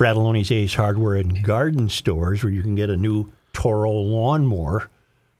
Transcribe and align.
Frattallone's 0.00 0.50
Ace 0.50 0.72
Hardware 0.72 1.16
and 1.16 1.44
Garden 1.44 1.90
Stores, 1.90 2.42
where 2.42 2.50
you 2.50 2.62
can 2.62 2.74
get 2.74 2.88
a 2.88 2.96
new 2.96 3.30
Toro 3.52 3.90
lawnmower 3.90 4.88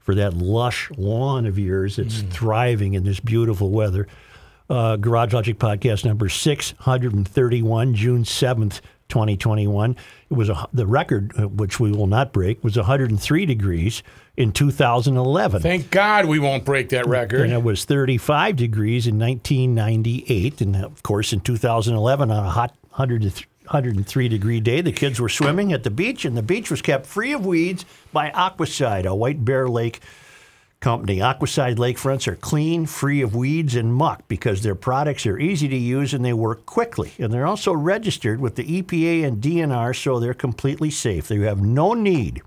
for 0.00 0.14
that 0.16 0.34
lush 0.34 0.90
lawn 0.98 1.46
of 1.46 1.58
yours 1.58 1.96
that's 1.96 2.20
thriving 2.20 2.92
in 2.92 3.04
this 3.04 3.20
beautiful 3.20 3.70
weather. 3.70 4.06
Uh, 4.68 4.96
Garage 4.96 5.32
Logic 5.32 5.58
podcast 5.58 6.04
number 6.04 6.28
631, 6.28 7.94
June 7.94 8.22
7th, 8.22 8.82
2021. 9.08 9.96
It 10.28 10.34
was 10.34 10.50
a, 10.50 10.68
the 10.74 10.86
record, 10.86 11.32
uh, 11.38 11.48
which 11.48 11.80
we 11.80 11.90
will 11.90 12.06
not 12.06 12.34
break, 12.34 12.62
was 12.62 12.76
103 12.76 13.46
degrees 13.46 14.02
in 14.36 14.52
2011. 14.52 15.62
Thank 15.62 15.90
God 15.90 16.26
we 16.26 16.38
won't 16.38 16.66
break 16.66 16.90
that 16.90 17.06
record. 17.06 17.40
And 17.40 17.54
it 17.54 17.62
was 17.62 17.86
35 17.86 18.56
degrees 18.56 19.06
in 19.06 19.18
1998. 19.18 20.60
And 20.60 20.76
of 20.76 21.02
course, 21.02 21.32
in 21.32 21.40
2011, 21.40 22.30
on 22.30 22.44
a 22.44 22.50
hot 22.50 22.76
100 22.90 23.22
to 23.22 23.30
th- 23.30 23.48
103 23.70 24.28
degree 24.28 24.58
day, 24.58 24.80
the 24.80 24.90
kids 24.90 25.20
were 25.20 25.28
swimming 25.28 25.72
at 25.72 25.84
the 25.84 25.90
beach, 25.90 26.24
and 26.24 26.36
the 26.36 26.42
beach 26.42 26.72
was 26.72 26.82
kept 26.82 27.06
free 27.06 27.32
of 27.32 27.46
weeds 27.46 27.84
by 28.12 28.28
Aquacide, 28.30 29.06
a 29.06 29.14
White 29.14 29.44
Bear 29.44 29.68
Lake 29.68 30.00
company. 30.80 31.18
Aquacide 31.18 31.76
lakefronts 31.76 32.26
are 32.26 32.34
clean, 32.34 32.84
free 32.84 33.22
of 33.22 33.36
weeds 33.36 33.76
and 33.76 33.94
muck 33.94 34.26
because 34.26 34.62
their 34.62 34.74
products 34.74 35.24
are 35.24 35.38
easy 35.38 35.68
to 35.68 35.76
use 35.76 36.12
and 36.12 36.24
they 36.24 36.32
work 36.32 36.66
quickly. 36.66 37.12
And 37.20 37.32
they're 37.32 37.46
also 37.46 37.72
registered 37.72 38.40
with 38.40 38.56
the 38.56 38.82
EPA 38.82 39.24
and 39.24 39.40
DNR, 39.40 39.94
so 39.94 40.18
they're 40.18 40.34
completely 40.34 40.90
safe. 40.90 41.30
You 41.30 41.42
have 41.42 41.60
no 41.60 41.94
need 41.94 42.42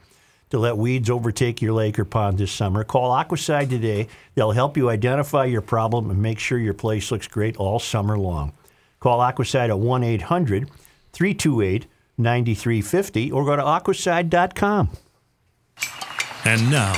to 0.49 0.59
let 0.59 0.77
weeds 0.77 1.09
overtake 1.09 1.61
your 1.61 1.73
lake 1.73 1.97
or 1.97 2.05
pond 2.05 2.38
this 2.38 2.51
summer. 2.51 2.83
Call 2.83 3.11
Aquacide 3.11 3.69
today. 3.69 4.09
They'll 4.35 4.51
help 4.51 4.75
you 4.75 4.89
identify 4.89 5.45
your 5.45 5.61
problem 5.61 6.09
and 6.09 6.21
make 6.21 6.39
sure 6.39 6.57
your 6.57 6.73
place 6.73 7.11
looks 7.11 7.27
great 7.27 7.55
all 7.55 7.79
summer 7.79 8.19
long. 8.19 8.51
Call 8.99 9.19
Aquacide 9.19 9.69
at 9.69 9.79
1 9.79 10.03
800 10.03 10.69
328 11.14 11.88
9350 12.17 13.31
or 13.31 13.45
go 13.45 13.56
to 13.56 13.61
aquacide.com. 13.64 14.89
And 16.45 16.69
now, 16.69 16.94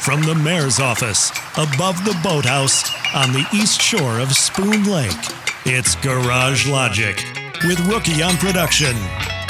from 0.00 0.22
the 0.22 0.34
mayor's 0.34 0.80
office, 0.80 1.30
above 1.58 2.02
the 2.04 2.18
boathouse 2.22 2.90
on 3.14 3.32
the 3.32 3.46
east 3.52 3.80
shore 3.80 4.20
of 4.20 4.32
Spoon 4.32 4.84
Lake, 4.84 5.12
it's 5.66 5.94
Garage 5.96 6.66
Logic 6.68 7.16
with 7.64 7.80
Rookie 7.86 8.22
on 8.22 8.36
production, 8.36 8.96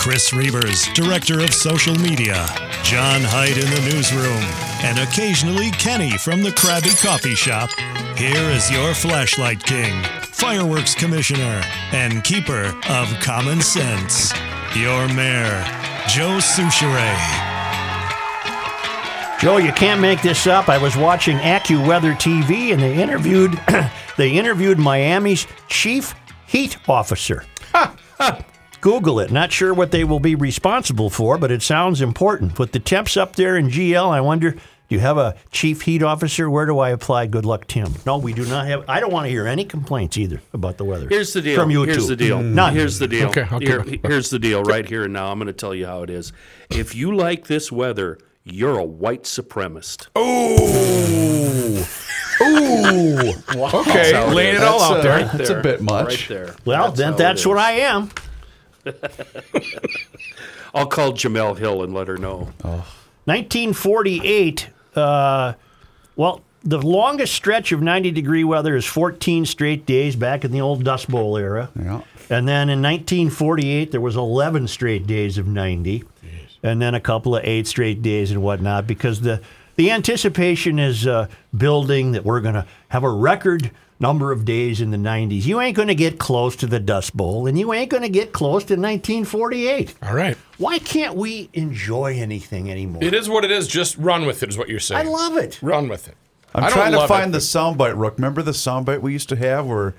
Chris 0.06 0.30
Reavers, 0.30 0.94
director 0.94 1.40
of 1.40 1.52
social 1.52 1.96
media, 1.96 2.46
John 2.84 3.22
Hyde 3.22 3.58
in 3.58 3.68
the 3.68 3.90
newsroom, 3.92 4.40
and 4.84 5.00
occasionally 5.00 5.72
Kenny 5.72 6.16
from 6.16 6.44
the 6.44 6.50
Krabby 6.50 6.96
Coffee 7.02 7.34
Shop. 7.34 7.70
Here 8.16 8.48
is 8.50 8.70
your 8.70 8.94
flashlight 8.94 9.60
king, 9.64 10.04
fireworks 10.22 10.94
commissioner, 10.94 11.60
and 11.90 12.22
keeper 12.22 12.72
of 12.88 13.08
common 13.18 13.60
sense, 13.60 14.32
your 14.76 15.08
mayor, 15.08 15.60
Joe 16.06 16.38
Soucheray. 16.38 17.18
Joe, 19.40 19.56
you 19.56 19.72
can't 19.72 20.00
make 20.00 20.22
this 20.22 20.46
up. 20.46 20.68
I 20.68 20.78
was 20.78 20.96
watching 20.96 21.38
AccuWeather 21.38 22.14
TV 22.14 22.72
and 22.72 22.80
they 22.80 23.02
interviewed 23.02 23.60
they 24.16 24.30
interviewed 24.30 24.78
Miami's 24.78 25.48
chief 25.66 26.14
heat 26.46 26.78
officer. 26.88 27.42
Google 28.80 29.20
it. 29.20 29.30
Not 29.30 29.52
sure 29.52 29.74
what 29.74 29.90
they 29.90 30.04
will 30.04 30.20
be 30.20 30.34
responsible 30.34 31.10
for, 31.10 31.38
but 31.38 31.50
it 31.50 31.62
sounds 31.62 32.00
important. 32.00 32.58
With 32.58 32.72
the 32.72 32.80
temps 32.80 33.16
up 33.16 33.36
there 33.36 33.56
in 33.56 33.68
GL, 33.68 34.08
I 34.10 34.20
wonder, 34.20 34.52
do 34.52 34.60
you 34.94 35.00
have 35.00 35.18
a 35.18 35.34
chief 35.50 35.82
heat 35.82 36.02
officer? 36.02 36.48
Where 36.48 36.66
do 36.66 36.78
I 36.78 36.90
apply? 36.90 37.26
Good 37.26 37.44
luck, 37.44 37.66
Tim. 37.66 37.94
No, 38.04 38.18
we 38.18 38.32
do 38.32 38.44
not 38.46 38.66
have. 38.68 38.84
I 38.88 39.00
don't 39.00 39.12
want 39.12 39.24
to 39.24 39.30
hear 39.30 39.46
any 39.46 39.64
complaints 39.64 40.16
either 40.16 40.40
about 40.52 40.76
the 40.78 40.84
weather. 40.84 41.08
Here's 41.08 41.32
the 41.32 41.42
deal. 41.42 41.60
From 41.60 41.70
you 41.70 41.82
here's 41.82 42.04
two. 42.04 42.08
the 42.08 42.16
deal. 42.16 42.40
None. 42.40 42.74
Here's 42.74 42.98
the 42.98 43.08
deal. 43.08 43.28
Okay, 43.30 43.46
okay. 43.50 43.64
Here- 43.66 43.98
here's 44.04 44.30
the 44.30 44.38
deal 44.38 44.62
right 44.62 44.86
here 44.86 45.04
and 45.04 45.12
now. 45.12 45.32
I'm 45.32 45.38
going 45.38 45.48
to 45.48 45.52
tell 45.52 45.74
you 45.74 45.86
how 45.86 46.02
it 46.02 46.10
is. 46.10 46.32
If 46.70 46.94
you 46.94 47.14
like 47.16 47.46
this 47.46 47.72
weather, 47.72 48.18
you're 48.44 48.78
a 48.78 48.84
white 48.84 49.24
supremacist. 49.24 50.06
Okay, 52.38 54.12
how 54.12 54.28
it 54.30 54.34
laying 54.34 54.54
it 54.54 54.58
is. 54.58 54.62
all 54.62 54.80
out 54.82 54.98
uh, 54.98 55.02
there. 55.02 55.24
That's 55.24 55.50
a 55.50 55.60
bit 55.60 55.80
much. 55.80 56.06
Right 56.06 56.28
there. 56.28 56.54
Well, 56.64 56.86
That's 56.88 56.98
then 56.98 57.16
that's 57.16 57.44
it 57.44 57.48
what 57.48 57.56
is. 57.56 57.62
I 57.64 57.70
am. 57.72 58.10
I'll 60.74 60.86
call 60.86 61.12
Jemele 61.12 61.58
Hill 61.58 61.82
and 61.82 61.94
let 61.94 62.08
her 62.08 62.16
know. 62.16 62.52
1948. 63.24 64.68
Uh, 64.94 65.54
well, 66.16 66.42
the 66.62 66.78
longest 66.80 67.34
stretch 67.34 67.72
of 67.72 67.80
90 67.80 68.10
degree 68.10 68.44
weather 68.44 68.76
is 68.76 68.84
14 68.84 69.46
straight 69.46 69.86
days 69.86 70.16
back 70.16 70.44
in 70.44 70.50
the 70.50 70.60
old 70.60 70.84
Dust 70.84 71.08
Bowl 71.08 71.36
era. 71.36 71.70
Yeah. 71.76 72.00
And 72.28 72.48
then 72.48 72.68
in 72.68 72.82
1948, 72.82 73.92
there 73.92 74.00
was 74.00 74.16
11 74.16 74.66
straight 74.68 75.06
days 75.06 75.38
of 75.38 75.46
90, 75.46 76.02
and 76.62 76.82
then 76.82 76.94
a 76.94 77.00
couple 77.00 77.36
of 77.36 77.44
eight 77.44 77.68
straight 77.68 78.02
days 78.02 78.32
and 78.32 78.42
whatnot, 78.42 78.86
because 78.86 79.20
the 79.20 79.40
the 79.76 79.90
anticipation 79.90 80.78
is 80.78 81.06
uh, 81.06 81.28
building 81.56 82.12
that 82.12 82.24
we're 82.24 82.40
going 82.40 82.54
to 82.54 82.66
have 82.88 83.04
a 83.04 83.10
record 83.10 83.70
number 83.98 84.32
of 84.32 84.44
days 84.44 84.80
in 84.80 84.90
the 84.90 84.96
90s. 84.96 85.44
You 85.44 85.60
ain't 85.60 85.76
going 85.76 85.88
to 85.88 85.94
get 85.94 86.18
close 86.18 86.56
to 86.56 86.66
the 86.66 86.80
Dust 86.80 87.16
Bowl, 87.16 87.46
and 87.46 87.58
you 87.58 87.72
ain't 87.72 87.90
going 87.90 88.02
to 88.02 88.08
get 88.08 88.32
close 88.32 88.64
to 88.64 88.74
1948. 88.74 89.94
All 90.02 90.14
right. 90.14 90.36
Why 90.58 90.78
can't 90.78 91.14
we 91.14 91.48
enjoy 91.52 92.14
anything 92.18 92.70
anymore? 92.70 93.02
It 93.02 93.14
is 93.14 93.28
what 93.28 93.44
it 93.44 93.50
is. 93.50 93.66
Just 93.68 93.96
run 93.98 94.26
with 94.26 94.42
it, 94.42 94.48
is 94.48 94.58
what 94.58 94.68
you're 94.68 94.80
saying. 94.80 95.06
I 95.06 95.10
love 95.10 95.36
it. 95.36 95.58
Run 95.62 95.88
with 95.88 96.08
it. 96.08 96.14
I'm 96.54 96.64
I 96.64 96.70
trying 96.70 96.92
to 96.92 97.06
find 97.06 97.30
it, 97.30 97.32
the 97.32 97.38
but- 97.38 97.42
soundbite, 97.42 97.96
Rook. 97.96 98.14
Remember 98.16 98.42
the 98.42 98.52
soundbite 98.52 99.00
we 99.00 99.12
used 99.12 99.28
to 99.30 99.36
have 99.36 99.66
where 99.66 99.94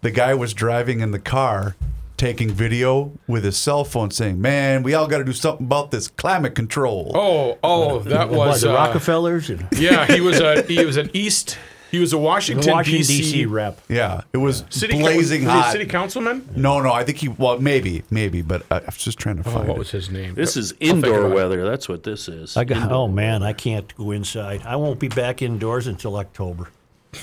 the 0.00 0.10
guy 0.10 0.34
was 0.34 0.54
driving 0.54 1.00
in 1.00 1.10
the 1.10 1.18
car 1.18 1.76
taking 2.16 2.50
video 2.50 3.12
with 3.26 3.44
his 3.44 3.56
cell 3.56 3.82
phone 3.84 4.10
saying, 4.10 4.40
Man, 4.40 4.82
we 4.82 4.92
all 4.94 5.06
got 5.06 5.18
to 5.18 5.24
do 5.24 5.32
something 5.32 5.64
about 5.66 5.90
this 5.90 6.08
climate 6.08 6.54
control. 6.54 7.12
Oh, 7.14 7.58
oh, 7.62 7.98
that 8.00 8.28
What, 8.28 8.48
was 8.48 8.60
the 8.62 8.70
uh, 8.70 8.74
Rockefellers 8.74 9.48
and 9.50 9.66
Yeah, 9.72 10.06
he 10.06 10.20
was 10.20 10.38
a 10.40 10.62
he 10.62 10.84
was 10.84 10.96
an 10.98 11.10
East. 11.14 11.58
He 11.90 11.98
was 11.98 12.12
a 12.12 12.18
Washington, 12.18 12.72
Washington 12.72 12.98
D.C. 13.06 13.22
D.C. 13.22 13.46
rep. 13.46 13.80
Yeah, 13.88 14.22
it 14.32 14.36
was 14.36 14.64
City 14.70 14.98
blazing 14.98 15.44
was 15.44 15.52
he 15.52 15.58
a 15.58 15.62
hot. 15.62 15.72
City 15.72 15.86
councilman. 15.86 16.48
no, 16.54 16.80
no, 16.80 16.92
I 16.92 17.02
think 17.04 17.18
he, 17.18 17.28
well, 17.28 17.58
maybe, 17.58 18.04
maybe, 18.10 18.42
but 18.42 18.62
I, 18.70 18.76
I 18.76 18.84
was 18.86 18.96
just 18.98 19.18
trying 19.18 19.42
to 19.42 19.48
Oh, 19.48 19.52
find 19.52 19.68
what 19.68 19.74
it. 19.76 19.78
was 19.78 19.90
his 19.90 20.08
name? 20.10 20.34
This 20.34 20.56
is 20.56 20.72
indoor 20.80 21.20
about 21.20 21.32
it. 21.32 21.34
weather. 21.34 21.64
That's 21.68 21.88
what 21.88 22.02
this 22.04 22.28
is. 22.28 22.56
I 22.56 22.64
got, 22.64 22.92
oh 22.92 23.08
man, 23.08 23.42
I 23.42 23.52
can't 23.52 23.92
go 23.96 24.12
inside. 24.12 24.62
I 24.64 24.76
won't 24.76 25.00
be 25.00 25.08
back 25.08 25.42
indoors 25.42 25.86
until 25.88 26.16
October. 26.16 26.68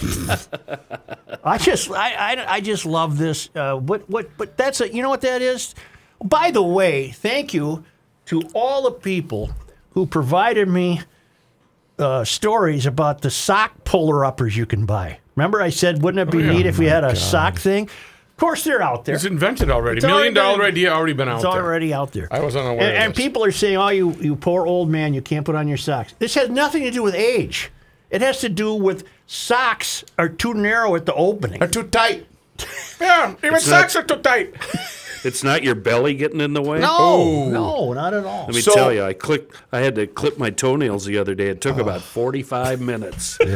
I 1.43 1.57
just, 1.57 1.89
I, 1.91 2.13
I, 2.35 2.53
I 2.55 2.61
just 2.61 2.85
love 2.85 3.17
this. 3.17 3.49
Uh, 3.55 3.75
what, 3.77 4.09
what, 4.09 4.29
but 4.37 4.57
that's 4.57 4.81
a, 4.81 4.93
you 4.93 5.01
know 5.01 5.09
what 5.09 5.21
that 5.21 5.41
is. 5.41 5.75
By 6.23 6.51
the 6.51 6.63
way, 6.63 7.11
thank 7.11 7.53
you 7.53 7.83
to 8.25 8.41
all 8.53 8.83
the 8.83 8.91
people 8.91 9.51
who 9.91 10.05
provided 10.05 10.67
me 10.67 11.01
uh, 11.99 12.23
stories 12.23 12.85
about 12.85 13.21
the 13.21 13.31
sock 13.31 13.83
puller 13.83 14.23
uppers 14.25 14.55
you 14.55 14.65
can 14.65 14.85
buy. 14.85 15.19
Remember, 15.35 15.61
I 15.61 15.69
said, 15.69 16.01
wouldn't 16.01 16.27
it 16.27 16.31
be 16.31 16.43
Oh, 16.43 16.47
yeah. 16.47 16.53
neat 16.57 16.65
if 16.65 16.77
we 16.79 16.85
had 16.85 17.03
a 17.03 17.15
sock 17.15 17.57
thing? 17.59 17.83
Of 17.85 18.37
course, 18.39 18.63
they're 18.63 18.81
out 18.83 19.05
there. 19.05 19.15
It's 19.15 19.25
invented 19.25 19.71
already. 19.71 19.97
It's 19.97 20.05
already 20.05 20.15
Million 20.17 20.33
dollar 20.35 20.57
been- 20.57 20.65
idea 20.67 20.93
already 20.93 21.13
been 21.13 21.27
out 21.27 21.35
It's 21.35 21.43
there. 21.43 21.53
already 21.63 21.93
out 21.93 22.11
there. 22.11 22.27
I 22.31 22.39
was 22.39 22.55
unaware 22.55 22.87
And, 22.87 22.97
of 22.97 23.03
and 23.03 23.15
people 23.15 23.43
are 23.43 23.51
saying, 23.51 23.77
"Oh, 23.77 23.89
you 23.89 24.11
you 24.21 24.35
poor 24.35 24.67
old 24.67 24.89
man, 24.89 25.15
you 25.15 25.21
can't 25.23 25.43
put 25.45 25.55
on 25.55 25.67
your 25.67 25.77
socks." 25.77 26.13
This 26.19 26.35
has 26.35 26.49
nothing 26.49 26.83
to 26.83 26.91
do 26.91 27.01
with 27.01 27.15
age. 27.15 27.71
It 28.11 28.21
has 28.21 28.39
to 28.41 28.49
do 28.49 28.73
with 28.75 29.05
socks 29.25 30.03
are 30.19 30.29
too 30.29 30.53
narrow 30.53 30.95
at 30.95 31.05
the 31.07 31.13
opening. 31.15 31.59
They're 31.59 31.67
too 31.67 31.83
tight. 31.83 32.27
Yeah, 33.01 33.33
even 33.39 33.51
not- 33.53 33.61
socks 33.61 33.95
are 33.95 34.03
too 34.03 34.17
tight. 34.17 34.53
it's 35.23 35.43
not 35.43 35.63
your 35.63 35.75
belly 35.75 36.13
getting 36.15 36.41
in 36.41 36.53
the 36.53 36.61
way. 36.61 36.79
No, 36.79 37.49
no, 37.49 37.93
not 37.93 38.13
at 38.13 38.25
all. 38.25 38.45
Let 38.45 38.55
me 38.55 38.61
So- 38.61 38.73
tell 38.73 38.93
you, 38.93 39.03
I 39.03 39.13
clicked. 39.13 39.55
I 39.71 39.79
had 39.79 39.95
to 39.95 40.07
clip 40.07 40.37
my 40.37 40.49
toenails 40.49 41.05
the 41.05 41.17
other 41.17 41.35
day. 41.35 41.47
It 41.47 41.61
took 41.61 41.77
about 41.77 42.01
forty-five 42.01 42.81
minutes. 42.81 43.37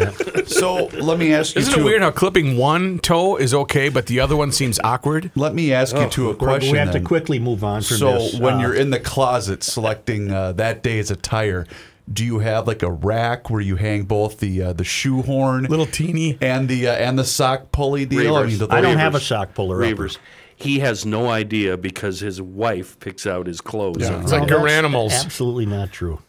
So 0.48 0.86
let 0.88 1.18
me 1.18 1.34
ask 1.34 1.56
you 1.56 1.62
Isn't 1.62 1.74
two. 1.74 1.80
it 1.82 1.84
weird 1.84 2.02
how 2.02 2.12
clipping 2.12 2.58
one 2.58 3.00
toe 3.00 3.38
is 3.38 3.54
okay, 3.54 3.90
but 3.90 4.08
the 4.08 4.20
other 4.20 4.36
one 4.36 4.52
seems 4.52 4.80
awkward? 4.84 5.32
Let 5.36 5.56
me 5.56 5.72
ask 5.74 5.96
you 5.96 6.08
two 6.10 6.30
a 6.30 6.36
question. 6.36 6.72
we 6.74 6.78
have 6.78 6.92
to 6.92 7.00
quickly 7.00 7.40
move 7.40 7.64
on 7.64 7.82
from 7.82 7.98
So 7.98 8.12
this. 8.14 8.40
when 8.40 8.56
Uh, 8.56 8.60
you're 8.62 8.74
in 8.74 8.90
the 8.90 9.00
closet 9.00 9.64
selecting 9.64 10.32
uh, 10.32 10.52
that 10.54 10.84
day's 10.84 11.10
attire, 11.10 11.66
do 12.12 12.26
you 12.26 12.40
have 12.40 12.68
like 12.68 12.84
a 12.84 12.92
rack 12.92 13.50
where 13.50 13.62
you 13.62 13.78
hang 13.78 14.04
both 14.04 14.40
the 14.40 14.62
uh, 14.62 14.74
the 14.74 14.84
shoehorn 14.84 15.64
Little 15.66 15.86
teeny. 15.86 16.38
and 16.42 16.68
the 16.68 16.88
uh, 16.88 16.94
and 16.94 17.18
the 17.18 17.24
sock 17.26 17.72
pulley 17.72 18.06
deal? 18.06 18.36
Reavers. 18.36 18.58
the- 18.60 18.68
I 18.74 18.82
don't 18.82 18.98
have 18.98 19.16
a 19.16 19.20
sock 19.20 19.54
puller 19.54 19.82
upper. 19.84 19.96
Reavers. 19.96 20.18
He 20.62 20.80
has 20.80 21.06
no 21.06 21.30
idea 21.30 21.78
because 21.78 22.20
his 22.20 22.42
wife 22.42 23.00
picks 23.00 23.26
out 23.28 23.48
his 23.48 23.62
clothes. 23.62 24.08
on 24.10 24.22
It's 24.24 24.32
like 24.32 24.42
Well, 24.42 24.50
your 24.50 24.60
that's 24.62 24.74
animals. 24.74 25.14
Absolutely 25.14 25.66
not 25.66 25.92
true. 25.92 26.20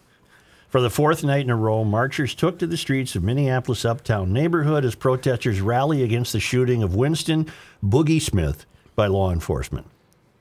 For 0.69 0.81
the 0.81 0.91
fourth 0.91 1.23
night 1.23 1.43
in 1.45 1.51
a 1.51 1.57
row, 1.57 1.85
marchers 1.85 2.35
took 2.35 2.59
to 2.59 2.67
the 2.67 2.79
streets 2.79 3.15
of 3.15 3.23
Minneapolis' 3.23 3.85
uptown 3.85 4.33
neighborhood 4.33 4.85
as 4.87 4.95
protesters 4.95 5.61
rally 5.61 6.03
against 6.03 6.33
the 6.33 6.41
shooting 6.41 6.83
of 6.83 6.95
Winston 6.95 7.47
Boogie 7.85 8.23
Smith 8.23 8.65
by 8.97 9.07
law 9.07 9.31
enforcement. 9.31 9.87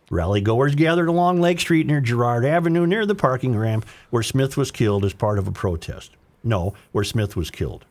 Rally 0.10 0.40
goers 0.42 0.76
gathered 0.76 1.08
along 1.10 1.42
Lake 1.42 1.60
Street 1.60 1.86
near 1.88 2.02
Girard 2.02 2.46
Avenue 2.46 2.86
near 2.88 3.06
the 3.06 3.16
parking 3.16 3.58
ramp 3.58 3.86
where 4.10 4.24
Smith 4.24 4.56
was 4.58 4.72
killed 4.72 5.04
as 5.06 5.14
part 5.14 5.38
of 5.40 5.48
a 5.48 5.52
protest. 5.52 6.12
No, 6.44 6.74
where 6.92 7.04
Smith 7.04 7.36
was 7.36 7.52
killed. 7.52 7.86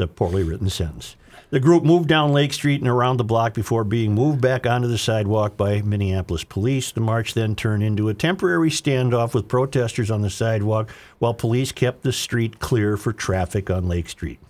A 0.00 0.06
poorly 0.06 0.42
written 0.42 0.70
sentence. 0.70 1.16
The 1.50 1.60
group 1.60 1.82
moved 1.82 2.08
down 2.08 2.32
Lake 2.32 2.52
Street 2.52 2.80
and 2.80 2.90
around 2.90 3.16
the 3.16 3.24
block 3.24 3.54
before 3.54 3.82
being 3.82 4.14
moved 4.14 4.40
back 4.40 4.66
onto 4.66 4.86
the 4.86 4.98
sidewalk 4.98 5.56
by 5.56 5.80
Minneapolis 5.80 6.44
police. 6.44 6.92
The 6.92 7.00
march 7.00 7.32
then 7.32 7.56
turned 7.56 7.82
into 7.82 8.10
a 8.10 8.14
temporary 8.14 8.68
standoff 8.68 9.32
with 9.32 9.48
protesters 9.48 10.10
on 10.10 10.20
the 10.20 10.28
sidewalk 10.28 10.90
while 11.18 11.32
police 11.32 11.72
kept 11.72 12.02
the 12.02 12.12
street 12.12 12.58
clear 12.60 12.98
for 12.98 13.14
traffic 13.14 13.70
on 13.70 13.88
Lake 13.88 14.10
Street. 14.10 14.40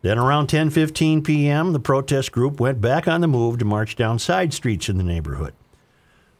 Then 0.00 0.18
around 0.18 0.48
10:15 0.48 1.22
p.m., 1.22 1.72
the 1.74 1.80
protest 1.80 2.32
group 2.32 2.58
went 2.58 2.80
back 2.80 3.06
on 3.06 3.20
the 3.20 3.28
move 3.28 3.58
to 3.58 3.64
march 3.64 3.94
down 3.94 4.18
side 4.18 4.54
streets 4.54 4.88
in 4.88 4.96
the 4.96 5.04
neighborhood. 5.04 5.52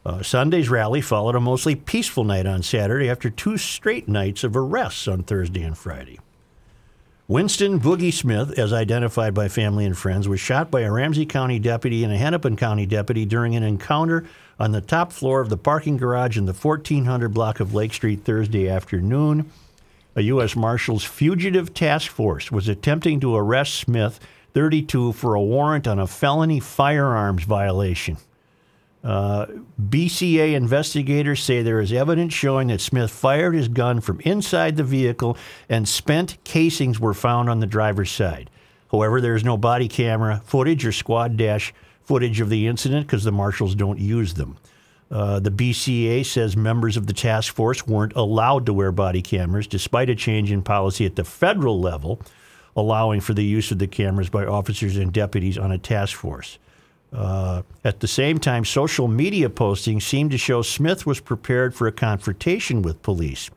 Uh, 0.05 0.23
Sunday's 0.23 0.69
rally 0.69 1.01
followed 1.01 1.37
a 1.37 1.41
mostly 1.41 1.77
peaceful 1.77 2.25
night 2.25 2.47
on 2.47 2.63
Saturday 2.63 3.09
after 3.09 3.31
two 3.31 3.57
straight 3.57 4.09
nights 4.09 4.43
of 4.43 4.57
arrests 4.57 5.07
on 5.07 5.23
Thursday 5.23 5.63
and 5.63 5.79
Friday. 5.79 6.19
Winston 7.29 7.79
Boogie 7.79 8.13
Smith, 8.13 8.59
as 8.59 8.73
identified 8.73 9.33
by 9.33 9.47
family 9.47 9.85
and 9.85 9.97
friends, 9.97 10.27
was 10.27 10.41
shot 10.41 10.73
by 10.73 10.81
a 10.81 10.91
Ramsey 10.91 11.25
County 11.25 11.61
deputy 11.61 12.03
and 12.03 12.13
a 12.13 12.17
Hennepin 12.17 12.57
County 12.57 12.85
deputy 12.85 13.25
during 13.25 13.55
an 13.55 13.63
encounter 13.63 14.27
on 14.59 14.73
the 14.73 14.81
top 14.81 15.13
floor 15.13 15.41
of 15.41 15.49
the 15.49 15.57
parking 15.57 15.97
garage 15.97 16.37
in 16.37 16.47
the 16.47 16.53
1400 16.53 17.29
block 17.29 17.61
of 17.61 17.73
Lake 17.73 17.95
Street 17.95 18.25
Thursday 18.25 18.69
afternoon. 18.69 19.49
A 20.17 20.23
U.S. 20.23 20.57
Marshal's 20.57 21.05
fugitive 21.05 21.73
task 21.73 22.11
force 22.11 22.51
was 22.51 22.69
attempting 22.69 23.21
to 23.21 23.37
arrest 23.37 23.75
Smith, 23.75 24.19
32, 24.55 25.13
for 25.13 25.37
a 25.37 25.43
warrant 25.43 25.87
on 25.87 26.01
a 26.01 26.09
felony 26.09 26.59
firearms 26.59 27.45
violation. 27.45 28.17
BCA 29.05 30.55
investigators 30.55 31.43
say 31.43 31.63
there 31.63 31.81
is 31.81 31.93
evidence 31.93 32.33
showing 32.33 32.69
that 32.69 32.81
Smith 32.81 33.11
fired 33.11 33.55
his 33.55 33.69
gun 33.69 34.01
from 34.01 34.21
inside 34.21 34.77
the 34.77 34.85
vehicle 34.85 35.37
and 35.69 35.89
spent 35.89 36.43
casings 36.45 37.01
were 37.01 37.15
found 37.15 37.51
on 37.51 37.61
the 37.61 37.67
driver's 37.67 38.11
side. 38.11 38.51
However, 38.91 39.21
there 39.21 39.35
is 39.35 39.45
no 39.45 39.57
body 39.57 39.89
camera 39.89 40.43
footage 40.45 40.85
or 40.85 40.93
squad 40.93 41.37
dash 41.37 41.73
footage 42.03 42.41
of 42.41 42.51
the 42.51 42.67
incident 42.67 43.07
because 43.07 43.25
the 43.25 43.33
marshals 43.33 43.75
don't 43.75 43.99
use 43.99 44.35
them. 44.35 44.57
Uh, 45.11 45.41
the 45.41 45.51
BCA 45.51 46.25
says 46.25 46.57
members 46.57 46.97
of 46.97 47.07
the 47.07 47.13
task 47.13 47.55
force 47.55 47.87
weren't 47.87 48.15
allowed 48.15 48.67
to 48.67 48.73
wear 48.73 48.93
body 48.93 49.21
cameras 49.21 49.67
despite 49.67 50.09
a 50.09 50.15
change 50.15 50.51
in 50.51 50.63
policy 50.63 51.05
at 51.05 51.17
the 51.17 51.25
federal 51.25 51.81
level 51.81 52.21
allowing 52.75 53.21
for 53.21 53.35
the 53.35 53.45
use 53.45 53.71
of 53.71 53.79
the 53.79 53.87
cameras 53.87 54.31
by 54.31 54.47
officers 54.47 54.97
and 54.97 55.13
deputies 55.13 55.59
on 55.59 55.73
a 55.73 55.79
task 55.79 56.17
force. 56.17 56.59
Uh, 57.13 57.63
at 57.85 58.01
the 58.01 58.09
same 58.09 58.39
time, 58.39 58.65
social 58.65 59.07
media 59.07 59.49
postings 59.49 60.03
seemed 60.03 60.31
to 60.31 60.39
show 60.39 60.63
Smith 60.63 61.05
was 61.07 61.21
prepared 61.21 61.75
for 61.75 61.87
a 61.87 61.93
confrontation 61.93 62.81
with 62.83 63.03
police. 63.03 63.51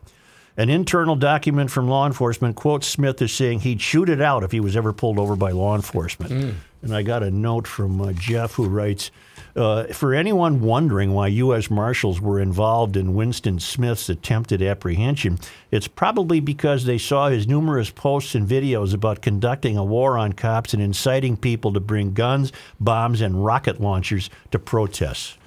An 0.58 0.70
internal 0.70 1.16
document 1.16 1.70
from 1.72 1.88
law 1.90 2.06
enforcement 2.06 2.56
quotes 2.56 2.88
Smith 2.88 3.22
as 3.22 3.32
saying 3.32 3.62
he'd 3.62 3.82
shoot 3.82 4.10
it 4.10 4.22
out 4.22 4.44
if 4.44 4.52
he 4.52 4.60
was 4.60 4.76
ever 4.76 4.94
pulled 4.94 5.20
over 5.20 5.36
by 5.36 5.52
law 5.52 5.76
enforcement. 5.76 6.56
And 6.86 6.96
I 6.96 7.02
got 7.02 7.24
a 7.24 7.32
note 7.32 7.66
from 7.66 8.00
uh, 8.00 8.14
Jeff 8.14 8.54
who 8.54 8.68
writes 8.70 9.10
uh, 9.56 9.86
For 9.86 10.14
anyone 10.14 10.62
wondering 10.62 11.14
why 11.14 11.30
U.S. 11.30 11.72
Marshals 11.72 12.22
were 12.22 12.40
involved 12.40 12.96
in 12.96 13.16
Winston 13.16 13.60
Smith's 13.60 14.08
attempted 14.08 14.62
apprehension, 14.62 15.40
it's 15.72 15.88
probably 15.88 16.40
because 16.40 16.86
they 16.86 17.00
saw 17.00 17.30
his 17.30 17.48
numerous 17.48 17.90
posts 17.90 18.36
and 18.36 18.48
videos 18.48 18.94
about 18.94 19.24
conducting 19.24 19.78
a 19.78 19.84
war 19.84 20.16
on 20.16 20.34
cops 20.34 20.76
and 20.76 20.84
inciting 20.84 21.36
people 21.36 21.74
to 21.74 21.80
bring 21.80 22.14
guns, 22.14 22.52
bombs, 22.80 23.20
and 23.20 23.44
rocket 23.44 23.82
launchers 23.82 24.30
to 24.52 24.60
protests. 24.60 25.40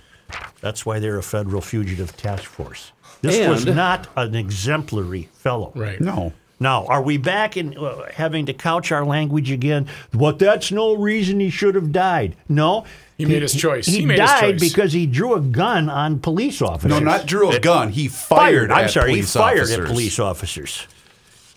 That's 0.61 0.85
why 0.85 0.99
they're 0.99 1.19
a 1.19 1.23
federal 1.23 1.63
fugitive 1.63 2.17
task 2.17 2.47
force. 2.47 2.91
This 3.23 3.49
was 3.49 3.65
not 3.65 4.09
an 4.17 4.35
exemplary 4.35 5.29
fellow. 5.35 5.71
Right. 5.77 6.01
No. 6.01 6.33
Now, 6.61 6.87
are 6.87 7.03
we 7.03 7.19
back 7.19 7.57
in 7.57 7.77
uh, 7.79 8.07
having 8.13 8.47
to 8.47 8.53
couch 8.53 8.91
our 8.91 9.05
language 9.05 9.51
again? 9.51 9.87
But 10.13 10.39
that's 10.39 10.73
no 10.73 10.95
reason 10.95 11.39
he 11.41 11.51
should 11.51 11.75
have 11.77 11.93
died. 11.93 12.37
No. 12.49 12.85
He 13.17 13.25
made 13.27 13.43
his 13.43 13.55
choice. 13.55 13.87
He, 13.87 14.01
He 14.01 14.07
made 14.07 14.21
his 14.21 14.29
died 14.31 14.59
choice. 14.59 14.69
because 14.73 14.93
he 14.93 15.07
drew 15.07 15.35
a 15.35 15.41
gun 15.41 15.89
on 15.89 16.21
police 16.21 16.61
officers. 16.63 16.91
No, 16.91 16.99
not 17.01 17.27
drew 17.27 17.51
a 17.51 17.59
gun. 17.61 17.91
He 17.91 18.09
Fired. 18.09 18.71
fired. 18.71 18.71
I'm 18.73 18.85
at 18.85 18.91
sorry. 18.91 19.15
He 19.15 19.23
fired 19.23 19.59
officers. 19.61 19.79
at 19.79 19.87
police 19.87 20.19
officers. 20.19 20.87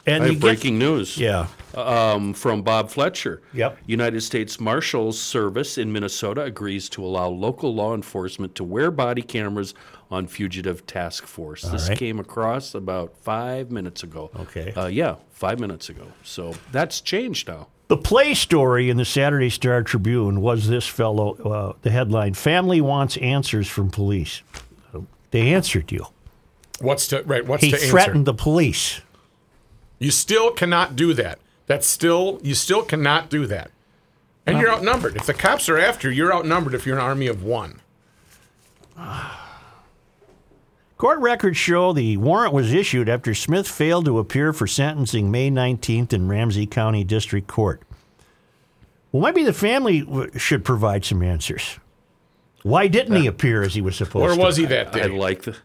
And 0.06 0.24
I 0.24 0.28
you 0.28 0.32
have 0.34 0.42
get- 0.42 0.48
breaking 0.48 0.80
news. 0.80 1.18
Yeah. 1.18 1.48
um, 1.76 2.34
from 2.34 2.64
Bob 2.64 2.90
Fletcher. 2.90 3.42
Yep. 3.54 3.78
United 3.86 4.22
States 4.22 4.60
Marshals 4.60 5.20
Service 5.20 5.78
in 5.78 5.92
Minnesota 5.92 6.42
agrees 6.44 6.90
to 6.90 7.04
allow 7.06 7.28
local 7.30 7.74
law 7.74 7.94
enforcement 7.96 8.56
to 8.56 8.64
wear 8.64 8.92
body 8.92 9.22
cameras 9.22 9.74
on 10.10 10.28
fugitive 10.28 10.86
task 10.86 11.26
force. 11.26 11.62
this 11.62 11.88
right. 11.88 11.98
came 11.98 12.20
across 12.20 12.76
about 12.76 13.16
five 13.18 13.72
minutes 13.72 14.04
ago. 14.04 14.30
Okay. 14.38 14.74
Uh, 14.74 14.88
yeah, 14.88 15.16
five 15.30 15.60
minutes 15.60 15.88
ago. 15.90 16.06
So 16.24 16.54
that's 16.74 17.00
changed 17.00 17.48
now. 17.48 17.68
The 17.88 17.98
play 17.98 18.34
story 18.34 18.90
in 18.90 18.98
the 18.98 19.06
Saturday 19.06 19.50
Star 19.50 19.84
Tribune 19.84 20.42
was 20.42 20.68
this 20.68 20.88
fellow, 20.88 21.36
uh, 21.36 21.74
the 21.82 21.92
headline 21.92 22.34
Family 22.34 22.82
Wants 22.82 23.16
Answers 23.18 23.68
from 23.70 23.90
Police. 23.90 24.42
They 25.32 25.54
answered 25.54 25.92
you. 25.92 26.06
What's 26.82 27.08
to 27.10 27.24
right? 27.24 27.46
What's 27.46 27.64
He 27.64 27.70
to 27.72 27.76
answer? 27.78 27.90
threatened 27.90 28.26
the 28.26 28.34
police. 28.34 29.02
You 30.02 30.10
still 30.10 30.50
cannot 30.50 30.96
do 30.96 31.14
that. 31.14 31.38
That's 31.68 31.86
still 31.86 32.40
you 32.42 32.56
still 32.56 32.82
cannot 32.82 33.30
do 33.30 33.46
that. 33.46 33.70
And 34.48 34.58
you're 34.60 34.72
outnumbered. 34.72 35.16
If 35.16 35.28
the 35.28 35.36
cops 35.36 35.70
are 35.70 35.78
after 35.78 36.10
you, 36.10 36.16
you're 36.18 36.34
outnumbered 36.34 36.74
if 36.74 36.88
you're 36.88 36.98
an 36.98 37.04
army 37.04 37.28
of 37.28 37.44
one. 37.44 37.82
Court 40.98 41.20
records 41.20 41.58
show 41.58 41.94
the 41.94 42.18
warrant 42.18 42.52
was 42.52 42.74
issued 42.74 43.10
after 43.10 43.36
Smith 43.36 43.68
failed 43.68 44.06
to 44.06 44.18
appear 44.18 44.54
for 44.54 44.66
sentencing 44.66 45.30
May 45.30 45.52
19th 45.52 46.14
in 46.14 46.28
Ramsey 46.28 46.66
County 46.66 47.04
District 47.04 47.48
Court. 47.48 47.84
Well, 49.12 49.22
maybe 49.22 49.44
the 49.44 49.54
family 49.54 50.02
w- 50.02 50.32
should 50.38 50.66
provide 50.66 51.06
some 51.06 51.22
answers. 51.22 51.80
Why 52.64 52.88
didn't 52.88 53.22
he 53.22 53.28
uh, 53.28 53.32
appear 53.32 53.62
as 53.62 53.76
he 53.76 53.82
was 53.82 53.96
supposed 53.96 54.24
Where 54.24 54.36
to? 54.36 54.40
was 54.42 54.58
he 54.58 54.66
that 54.66 54.94
day? 54.94 55.04
I 55.04 55.08
day? 55.10 55.18
like 55.18 55.44
the, 55.44 55.58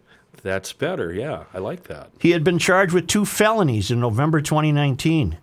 that's 0.47 0.73
better. 0.73 1.13
Yeah, 1.13 1.45
I 1.53 1.59
like 1.59 1.85
that. 1.85 2.11
He 2.21 2.31
had 2.31 2.45
been 2.45 2.59
charged 2.59 2.93
with 2.93 3.07
two 3.07 3.25
felonies 3.25 3.91
in 3.91 4.01
November 4.01 4.41
2019 4.41 5.39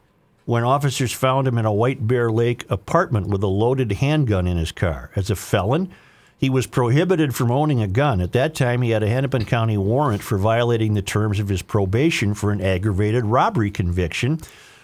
when 0.45 0.63
officers 0.63 1.11
found 1.11 1.47
him 1.47 1.57
in 1.57 1.65
a 1.65 1.73
White 1.73 2.07
Bear 2.07 2.31
Lake 2.31 2.65
apartment 2.69 3.27
with 3.27 3.43
a 3.43 3.47
loaded 3.47 3.91
handgun 3.93 4.47
in 4.47 4.57
his 4.57 4.71
car. 4.71 5.11
As 5.15 5.29
a 5.29 5.35
felon, 5.35 5.91
he 6.37 6.49
was 6.49 6.67
prohibited 6.67 7.33
from 7.33 7.51
owning 7.51 7.81
a 7.81 7.87
gun. 7.87 8.19
At 8.19 8.33
that 8.33 8.53
time, 8.55 8.81
he 8.81 8.89
had 8.89 9.03
a 9.03 9.07
Hennepin 9.07 9.45
County 9.45 9.77
warrant 9.77 10.21
for 10.21 10.37
violating 10.37 10.93
the 10.93 11.01
terms 11.01 11.39
of 11.39 11.47
his 11.47 11.61
probation 11.61 12.33
for 12.33 12.51
an 12.51 12.59
aggravated 12.59 13.25
robbery 13.25 13.71
conviction 13.71 14.39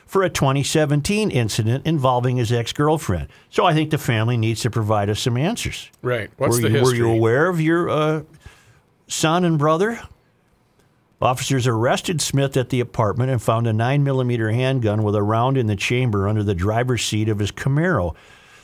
for 0.06 0.24
a 0.24 0.30
2017 0.30 1.30
incident 1.30 1.86
involving 1.86 2.38
his 2.38 2.52
ex 2.52 2.74
girlfriend. 2.74 3.28
So 3.50 3.66
I 3.66 3.74
think 3.74 3.92
the 3.92 3.98
family 3.98 4.38
needs 4.38 4.62
to 4.62 4.72
provide 4.72 5.10
us 5.10 5.20
some 5.20 5.38
answers. 5.38 5.92
Right. 6.02 6.32
What's 6.38 6.62
were, 6.62 6.70
the 6.70 6.78
you, 6.78 6.84
were 6.84 6.96
you 6.96 7.10
aware 7.10 7.48
of 7.48 7.62
your 7.62 7.90
uh, 7.90 8.22
son 9.10 9.44
and 9.44 9.58
brother? 9.58 10.02
Officers 11.22 11.68
arrested 11.68 12.22
Smith 12.22 12.56
at 12.56 12.70
the 12.70 12.80
apartment 12.80 13.30
and 13.30 13.42
found 13.42 13.68
a 13.68 13.74
9mm 13.74 14.54
handgun 14.54 15.04
with 15.04 15.16
a 15.16 15.24
round 15.24 15.58
in 15.58 15.68
the 15.68 15.76
chamber 15.76 16.30
under 16.30 16.44
the 16.44 16.56
driver's 16.56 17.04
seat 17.04 17.28
of 17.28 17.40
his 17.40 17.52
Camaro. 17.52 18.16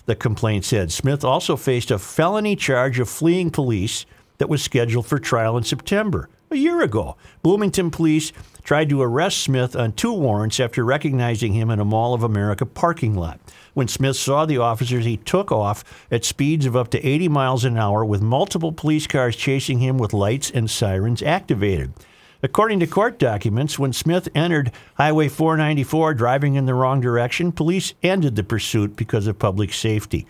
The 0.06 0.16
complaint 0.16 0.64
said 0.64 0.92
Smith 0.92 1.26
also 1.26 1.58
faced 1.58 1.92
a 1.92 2.00
felony 2.00 2.56
charge 2.56 3.00
of 3.00 3.10
fleeing 3.10 3.50
police 3.50 4.06
that 4.38 4.48
was 4.48 4.64
scheduled 4.64 5.06
for 5.06 5.20
trial 5.20 5.58
in 5.58 5.64
September, 5.64 6.30
a 6.56 6.58
year 6.58 6.82
ago. 6.82 7.18
Bloomington 7.44 7.92
police 7.92 8.32
tried 8.64 8.90
to 8.90 9.02
arrest 9.02 9.40
Smith 9.40 9.76
on 9.76 9.92
two 9.92 10.14
warrants 10.14 10.60
after 10.60 10.84
recognizing 10.84 11.54
him 11.54 11.70
in 11.70 11.80
a 11.80 11.86
Mall 11.86 12.14
of 12.14 12.24
America 12.24 12.66
parking 12.66 13.16
lot. 13.16 13.40
When 13.74 13.88
Smith 13.88 14.16
saw 14.16 14.46
the 14.46 14.58
officers, 14.58 15.06
he 15.06 15.18
took 15.18 15.52
off 15.52 15.84
at 16.10 16.26
speeds 16.26 16.66
of 16.66 16.76
up 16.76 16.90
to 16.92 17.06
80 17.06 17.28
miles 17.28 17.66
an 17.66 17.78
hour 17.78 18.04
with 18.04 18.22
multiple 18.22 18.72
police 18.72 19.06
cars 19.06 19.36
chasing 19.36 19.80
him 19.80 19.98
with 19.98 20.14
lights 20.14 20.50
and 20.50 20.70
sirens 20.70 21.22
activated. 21.22 21.94
According 22.42 22.80
to 22.80 22.88
court 22.88 23.20
documents, 23.20 23.78
when 23.78 23.92
Smith 23.92 24.30
entered 24.34 24.72
Highway 24.96 25.28
494 25.28 26.14
driving 26.14 26.56
in 26.56 26.66
the 26.66 26.74
wrong 26.74 27.02
direction, 27.02 27.52
police 27.52 27.94
ended 28.02 28.36
the 28.36 28.44
pursuit 28.44 28.96
because 28.96 29.28
of 29.28 29.38
public 29.38 29.74
safety. 29.74 30.26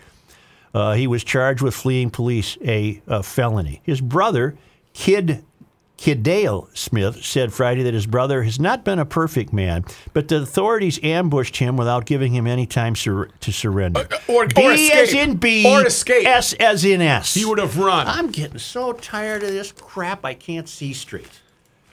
Uh, 0.74 0.94
he 0.94 1.06
was 1.06 1.24
charged 1.24 1.62
with 1.62 1.74
fleeing 1.74 2.10
police, 2.10 2.58
a, 2.64 3.00
a 3.06 3.22
felony. 3.22 3.80
His 3.84 4.00
brother, 4.00 4.56
Kid 4.92 5.44
Kidale 5.98 6.68
Smith 6.76 7.24
said 7.24 7.52
Friday 7.52 7.82
that 7.82 7.94
his 7.94 8.06
brother 8.06 8.42
has 8.42 8.60
not 8.60 8.84
been 8.84 8.98
a 8.98 9.04
perfect 9.06 9.52
man, 9.52 9.84
but 10.12 10.28
the 10.28 10.36
authorities 10.42 11.00
ambushed 11.02 11.56
him 11.56 11.76
without 11.76 12.04
giving 12.04 12.32
him 12.34 12.46
any 12.46 12.66
time 12.66 12.94
sur- 12.94 13.30
to 13.40 13.52
surrender. 13.52 14.00
Uh, 14.10 14.18
or- 14.28 14.46
B 14.46 14.62
or 14.62 14.72
as 14.72 15.14
in 15.14 15.36
B, 15.36 15.64
Or 15.66 15.86
escape. 15.86 16.26
S 16.26 16.52
as 16.54 16.84
in 16.84 17.00
S. 17.00 17.32
He 17.34 17.44
would 17.46 17.58
have 17.58 17.78
run. 17.78 18.06
I'm 18.06 18.30
getting 18.30 18.58
so 18.58 18.92
tired 18.92 19.42
of 19.42 19.50
this 19.50 19.72
crap. 19.72 20.24
I 20.24 20.34
can't 20.34 20.68
see 20.68 20.92
straight. 20.92 21.40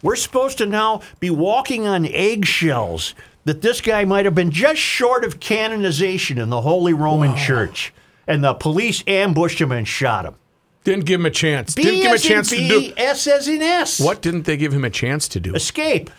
We're 0.02 0.18
supposed 0.18 0.58
to 0.58 0.66
now 0.66 1.02
be 1.22 1.30
walking 1.30 1.88
on 1.88 2.06
eggshells 2.06 3.16
that 3.46 3.62
this 3.62 3.80
guy 3.80 4.04
might 4.04 4.26
have 4.26 4.36
been 4.36 4.52
just 4.52 4.82
short 4.82 5.24
of 5.24 5.40
canonization 5.40 6.38
in 6.38 6.50
the 6.50 6.62
Holy 6.62 6.94
Roman 6.94 7.38
Church, 7.38 7.94
and 8.28 8.44
the 8.44 8.54
police 8.54 9.02
ambushed 9.08 9.62
him 9.62 9.72
and 9.72 9.88
shot 9.88 10.26
him. 10.26 10.36
Didn't 10.84 11.06
give 11.06 11.20
him 11.20 11.26
a 11.26 11.32
chance. 11.32 11.76
B 11.76 11.84
didn't 11.84 12.02
give 12.02 12.06
him 12.06 12.12
a 12.12 12.16
as 12.16 12.26
in 12.26 12.30
chance 12.32 12.50
to 12.50 12.56
B, 12.58 12.68
do. 12.68 12.94
S 12.98 13.28
as 13.28 13.48
in 13.48 13.62
S. 13.62 14.00
What 14.00 14.22
didn't 14.22 14.44
they 14.44 14.58
give 14.58 14.74
him 14.74 14.84
a 14.84 14.90
chance 14.90 15.28
to 15.30 15.40
do? 15.40 15.56
Escape. 15.56 16.10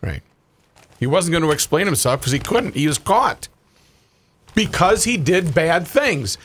Right. 0.00 0.22
He 1.00 1.06
wasn't 1.06 1.32
going 1.32 1.42
to 1.42 1.50
explain 1.50 1.86
himself 1.86 2.20
because 2.20 2.32
he 2.32 2.38
couldn't. 2.38 2.74
He 2.74 2.86
was 2.86 2.98
caught 2.98 3.48
because 4.54 5.04
he 5.04 5.16
did 5.16 5.54
bad 5.54 5.86
things. 5.86 6.38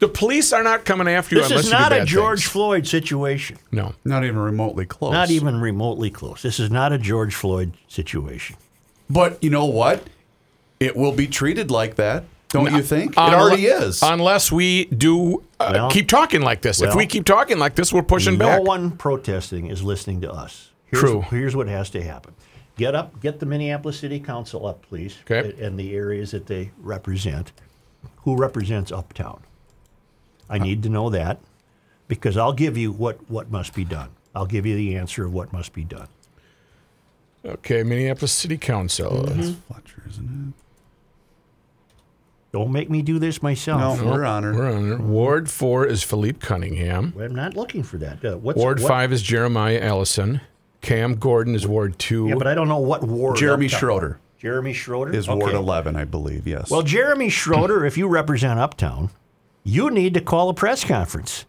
The 0.00 0.08
police 0.08 0.52
are 0.52 0.62
not 0.64 0.84
coming 0.84 1.08
after 1.08 1.36
you 1.36 1.42
This 1.42 1.50
unless 1.50 1.66
is 1.66 1.70
you 1.70 1.76
do 1.76 1.82
not 1.82 1.92
a 1.92 1.96
bad 1.98 2.06
George 2.08 2.40
things. 2.40 2.50
Floyd 2.50 2.86
situation. 2.86 3.58
No. 3.70 3.94
Not 4.04 4.24
even 4.24 4.38
remotely 4.38 4.86
close. 4.86 5.12
Not 5.12 5.30
even 5.30 5.60
remotely 5.60 6.10
close. 6.10 6.42
This 6.42 6.58
is 6.58 6.70
not 6.70 6.92
a 6.92 6.98
George 6.98 7.34
Floyd 7.34 7.74
situation. 7.86 8.56
But 9.10 9.42
you 9.44 9.50
know 9.50 9.66
what? 9.66 10.04
It 10.80 10.96
will 10.96 11.12
be 11.12 11.26
treated 11.26 11.70
like 11.70 11.96
that, 11.96 12.24
don't 12.50 12.72
you 12.74 12.82
think? 12.82 13.12
It 13.12 13.16
Unle- 13.16 13.32
already 13.34 13.66
is. 13.66 14.02
Unless 14.02 14.52
we 14.52 14.86
do 14.86 15.42
uh, 15.58 15.70
Well- 15.72 15.90
keep 15.90 16.08
talking 16.08 16.42
like 16.42 16.62
this. 16.62 16.80
if 16.80 16.88
well, 16.88 16.96
we 16.98 17.06
keep 17.06 17.24
talking 17.24 17.58
like 17.58 17.74
this, 17.74 17.92
we're 17.92 18.02
pushing 18.02 18.36
back. 18.38 18.58
no 18.58 18.62
one 18.62 18.92
protesting 18.96 19.66
is 19.66 19.82
listening 19.82 20.20
to 20.22 20.32
us. 20.32 20.70
Here's, 20.86 21.02
True. 21.02 21.20
Here's 21.30 21.54
what 21.56 21.68
has 21.68 21.90
to 21.90 22.02
happen. 22.02 22.34
Get 22.76 22.94
up, 22.94 23.20
get 23.20 23.40
the 23.40 23.46
Minneapolis 23.46 23.98
City 23.98 24.18
Council 24.18 24.66
up, 24.66 24.82
please. 24.82 25.16
Okay. 25.30 25.54
And 25.64 25.78
the 25.78 25.94
areas 25.94 26.30
that 26.32 26.46
they 26.46 26.70
represent. 26.80 27.52
Who 28.22 28.36
represents 28.36 28.90
Uptown? 28.90 29.42
I 30.48 30.58
need 30.58 30.82
to 30.82 30.88
know 30.88 31.10
that 31.10 31.38
because 32.08 32.36
I'll 32.36 32.52
give 32.52 32.76
you 32.76 32.90
what, 32.90 33.30
what 33.30 33.50
must 33.50 33.74
be 33.74 33.84
done. 33.84 34.08
I'll 34.34 34.46
give 34.46 34.66
you 34.66 34.74
the 34.74 34.96
answer 34.96 35.24
of 35.26 35.32
what 35.32 35.52
must 35.52 35.72
be 35.72 35.84
done. 35.84 36.08
Okay, 37.44 37.82
Minneapolis 37.82 38.32
City 38.32 38.58
Council. 38.58 39.10
Mm-hmm. 39.10 39.52
Fletcher, 39.72 40.02
isn't 40.08 40.54
Don't 42.52 42.72
make 42.72 42.90
me 42.90 43.00
do 43.02 43.18
this 43.20 43.42
myself. 43.42 44.00
No, 44.00 44.10
we're 44.10 44.24
honored. 44.24 44.56
We're 44.56 44.72
on 44.72 44.88
there. 44.88 44.98
Ward 44.98 45.48
four 45.48 45.86
is 45.86 46.02
Philippe 46.02 46.40
Cunningham. 46.40 47.14
I'm 47.18 47.34
not 47.34 47.54
looking 47.56 47.82
for 47.84 47.96
that. 47.98 48.24
Uh, 48.24 48.36
what's, 48.38 48.58
Ward 48.58 48.80
what- 48.80 48.88
five 48.88 49.12
is 49.12 49.22
Jeremiah 49.22 49.78
Ellison. 49.80 50.40
Cam 50.80 51.14
Gordon 51.16 51.54
is 51.54 51.66
Ward 51.66 51.98
two. 51.98 52.28
Yeah, 52.28 52.34
but 52.36 52.46
I 52.46 52.54
don't 52.54 52.68
know 52.68 52.78
what 52.78 53.02
ward. 53.04 53.36
Jeremy 53.36 53.66
Uptown- 53.66 53.78
Schroeder 53.80 54.20
Jeremy 54.38 54.72
Schroeder 54.72 55.12
is 55.12 55.28
Ward 55.28 55.42
Okay. 55.50 55.56
11, 55.56 55.96
I 55.96 56.04
believe. 56.06 56.46
Yes. 56.46 56.70
Well, 56.70 56.82
Jeremy 56.82 57.28
Schroeder, 57.28 57.84
if 57.84 57.98
you 57.98 58.08
represent 58.08 58.58
Uptown, 58.58 59.10
you 59.62 59.90
need 59.90 60.14
to 60.14 60.20
call 60.22 60.48
a 60.48 60.54
press 60.54 60.82
conference. 60.82 61.44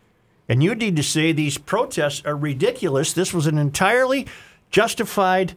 And 0.49 0.61
you 0.61 0.75
need 0.75 0.97
to 0.97 1.03
say 1.03 1.31
these 1.31 1.57
protests 1.57 2.21
are 2.25 2.35
ridiculous. 2.35 3.13
This 3.13 3.33
was 3.33 3.47
an 3.47 3.57
entirely 3.57 4.27
justified 4.71 5.53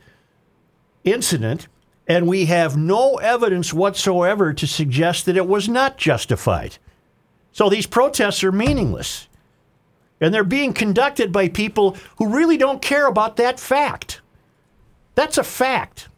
incident, 1.02 1.66
and 2.06 2.26
we 2.26 2.46
have 2.46 2.76
no 2.76 3.16
evidence 3.16 3.72
whatsoever 3.72 4.52
to 4.52 4.66
suggest 4.66 5.26
that 5.26 5.36
it 5.36 5.46
was 5.46 5.68
not 5.68 5.96
justified. 5.96 6.76
So 7.52 7.68
these 7.68 7.86
protests 7.86 8.44
are 8.44 8.52
meaningless. 8.52 9.28
And 10.20 10.32
they're 10.32 10.44
being 10.44 10.72
conducted 10.72 11.32
by 11.32 11.48
people 11.48 11.96
who 12.16 12.28
really 12.28 12.56
don't 12.56 12.82
care 12.82 13.06
about 13.06 13.36
that 13.36 13.58
fact. 13.58 14.20
That's 15.14 15.38
a 15.38 15.44
fact. 15.44 16.08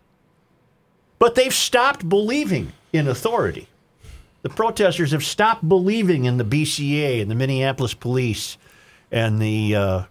But 1.19 1.35
they've 1.35 1.55
stopped 1.55 2.09
believing 2.09 2.73
in 2.93 3.09
authority. 3.09 3.69
The 4.43 4.51
protesters 4.51 5.13
have 5.13 5.25
stopped 5.25 5.69
believing 5.69 6.25
in 6.25 6.37
the 6.37 6.45
BCA 6.45 7.21
and 7.21 7.31
the 7.31 7.35
Minneapolis 7.35 7.95
police 7.95 8.59
and 9.11 9.41
the 9.41 9.75
uh, 9.75 10.03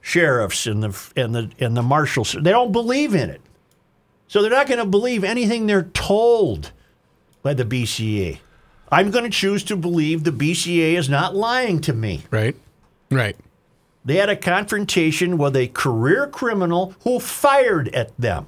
sheriffs 0.00 0.66
and 0.66 0.82
the 0.82 1.10
and 1.16 1.34
the 1.34 1.50
and 1.58 1.76
the 1.76 1.82
marshals. 1.82 2.32
They 2.32 2.50
don't 2.50 2.72
believe 2.72 3.14
in 3.14 3.30
it, 3.30 3.40
so 4.28 4.42
they're 4.42 4.50
not 4.50 4.66
going 4.66 4.78
to 4.78 4.86
believe 4.86 5.24
anything 5.24 5.66
they're 5.66 5.84
told 5.84 6.72
by 7.42 7.54
the 7.54 7.64
BCA. 7.64 8.38
I'm 8.90 9.10
going 9.10 9.24
to 9.24 9.30
choose 9.30 9.64
to 9.64 9.76
believe 9.76 10.24
the 10.24 10.30
BCA 10.30 10.94
is 10.94 11.08
not 11.08 11.34
lying 11.34 11.80
to 11.82 11.92
me. 11.92 12.22
Right? 12.30 12.56
Right. 13.10 13.36
They 14.04 14.16
had 14.16 14.28
a 14.28 14.36
confrontation 14.36 15.36
with 15.36 15.56
a 15.56 15.68
career 15.68 16.28
criminal 16.28 16.94
who 17.02 17.18
fired 17.18 17.88
at 17.94 18.16
them. 18.16 18.46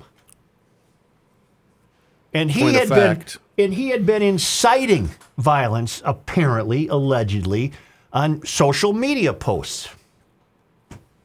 And 2.32 2.50
he 2.50 2.60
Point 2.60 2.76
had 2.76 2.88
been 2.88 3.24
and 3.58 3.74
he 3.74 3.88
had 3.88 4.06
been 4.06 4.22
inciting 4.22 5.10
violence, 5.36 6.00
apparently, 6.04 6.86
allegedly, 6.86 7.72
on 8.12 8.44
social 8.46 8.92
media 8.92 9.32
posts. 9.32 9.88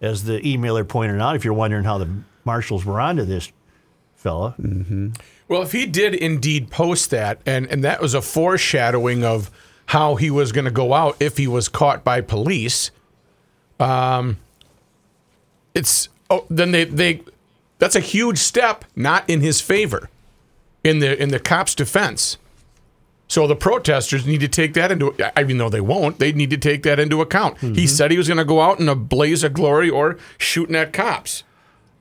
As 0.02 0.24
the 0.24 0.40
emailer 0.40 0.88
pointed 0.88 1.22
out, 1.22 1.36
if 1.36 1.46
you're 1.46 1.54
wondering 1.54 1.84
how 1.84 2.00
the 2.00 2.10
marshals 2.44 2.84
were 2.84 3.00
onto 3.00 3.24
this 3.24 3.52
fella, 4.24 4.56
Well, 5.48 5.62
if 5.62 5.72
he 5.74 5.86
did 5.86 6.16
indeed 6.16 6.72
post 6.72 7.12
that, 7.12 7.40
and, 7.46 7.68
and 7.68 7.84
that 7.84 8.02
was 8.02 8.14
a 8.14 8.22
foreshadowing 8.22 9.24
of 9.24 9.52
how 9.88 10.16
he 10.16 10.32
was 10.32 10.52
going 10.52 10.66
to 10.66 10.72
go 10.72 10.94
out 10.94 11.16
if 11.20 11.38
he 11.38 11.48
was 11.48 11.70
caught 11.70 12.04
by 12.04 12.22
police, 12.22 12.90
um, 13.80 14.38
it's 15.76 16.10
oh, 16.30 16.46
then 16.50 16.72
they 16.72 16.86
they 16.86 17.22
that's 17.80 17.96
a 17.96 18.00
huge 18.00 18.38
step 18.38 18.86
not 18.96 19.30
in 19.30 19.42
his 19.42 19.60
favor 19.62 20.10
in 20.84 21.00
the 21.00 21.22
in 21.22 21.30
the 21.30 21.40
cops' 21.40 21.76
defense. 21.76 22.38
So 23.28 23.48
the 23.48 23.56
protesters 23.56 24.28
need 24.28 24.42
to 24.42 24.48
take 24.48 24.74
that 24.76 24.92
into 24.92 25.14
I 25.36 25.42
even 25.42 25.58
though 25.58 25.70
they 25.70 25.82
won't, 25.82 26.20
they 26.20 26.32
need 26.32 26.50
to 26.52 26.58
take 26.58 26.84
that 26.84 27.00
into 27.00 27.20
account. 27.22 27.58
He 27.60 27.88
said 27.88 28.12
he 28.12 28.18
was 28.18 28.28
going 28.28 28.38
to 28.38 28.46
go 28.46 28.62
out 28.62 28.80
in 28.80 28.88
a 28.88 28.96
blaze 28.96 29.44
of 29.44 29.54
glory 29.54 29.90
or 29.90 30.18
shooting 30.38 30.76
at 30.76 30.94
cops. 30.94 31.44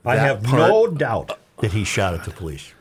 I 0.04 0.16
That 0.16 0.22
have 0.26 0.42
part- 0.42 0.70
no 0.70 0.86
doubt 0.88 1.38
that 1.62 1.72
he 1.72 1.84
shot 1.84 2.12
at 2.12 2.24
the 2.24 2.30
police. 2.30 2.74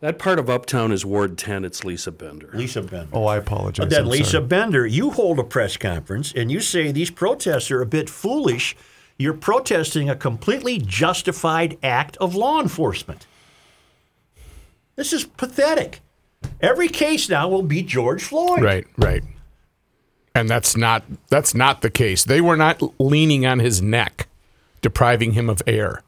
That 0.00 0.18
part 0.18 0.38
of 0.38 0.48
Uptown 0.50 0.92
is 0.92 1.04
Ward 1.04 1.38
10. 1.38 1.64
It's 1.64 1.84
Lisa 1.84 2.10
Bender. 2.10 2.50
Lisa 2.52 2.82
Bender. 2.82 3.08
oh, 3.12 3.26
I 3.26 3.36
apologize. 3.36 3.84
But 3.84 3.90
then, 3.90 4.02
I'm 4.02 4.08
Lisa 4.08 4.30
sorry. 4.32 4.46
Bender, 4.46 4.86
you 4.86 5.10
hold 5.10 5.38
a 5.38 5.44
press 5.44 5.76
conference 5.76 6.32
and 6.34 6.50
you 6.50 6.60
say 6.60 6.90
these 6.90 7.10
protests 7.10 7.70
are 7.70 7.80
a 7.80 7.86
bit 7.86 8.10
foolish. 8.10 8.76
You're 9.18 9.34
protesting 9.34 10.08
a 10.08 10.16
completely 10.16 10.78
justified 10.78 11.78
act 11.82 12.16
of 12.16 12.34
law 12.34 12.60
enforcement. 12.60 13.26
This 14.96 15.12
is 15.12 15.24
pathetic. 15.24 16.00
Every 16.60 16.88
case 16.88 17.28
now 17.28 17.48
will 17.48 17.62
be 17.62 17.82
George 17.82 18.22
Floyd. 18.22 18.62
Right, 18.62 18.86
right. 18.96 19.22
And 20.34 20.48
that's 20.48 20.76
not 20.76 21.04
that's 21.28 21.54
not 21.54 21.82
the 21.82 21.90
case. 21.90 22.24
They 22.24 22.40
were 22.40 22.56
not 22.56 22.82
leaning 22.98 23.44
on 23.44 23.58
his 23.58 23.82
neck, 23.82 24.28
depriving 24.80 25.32
him 25.32 25.50
of 25.50 25.62
air. 25.66 26.02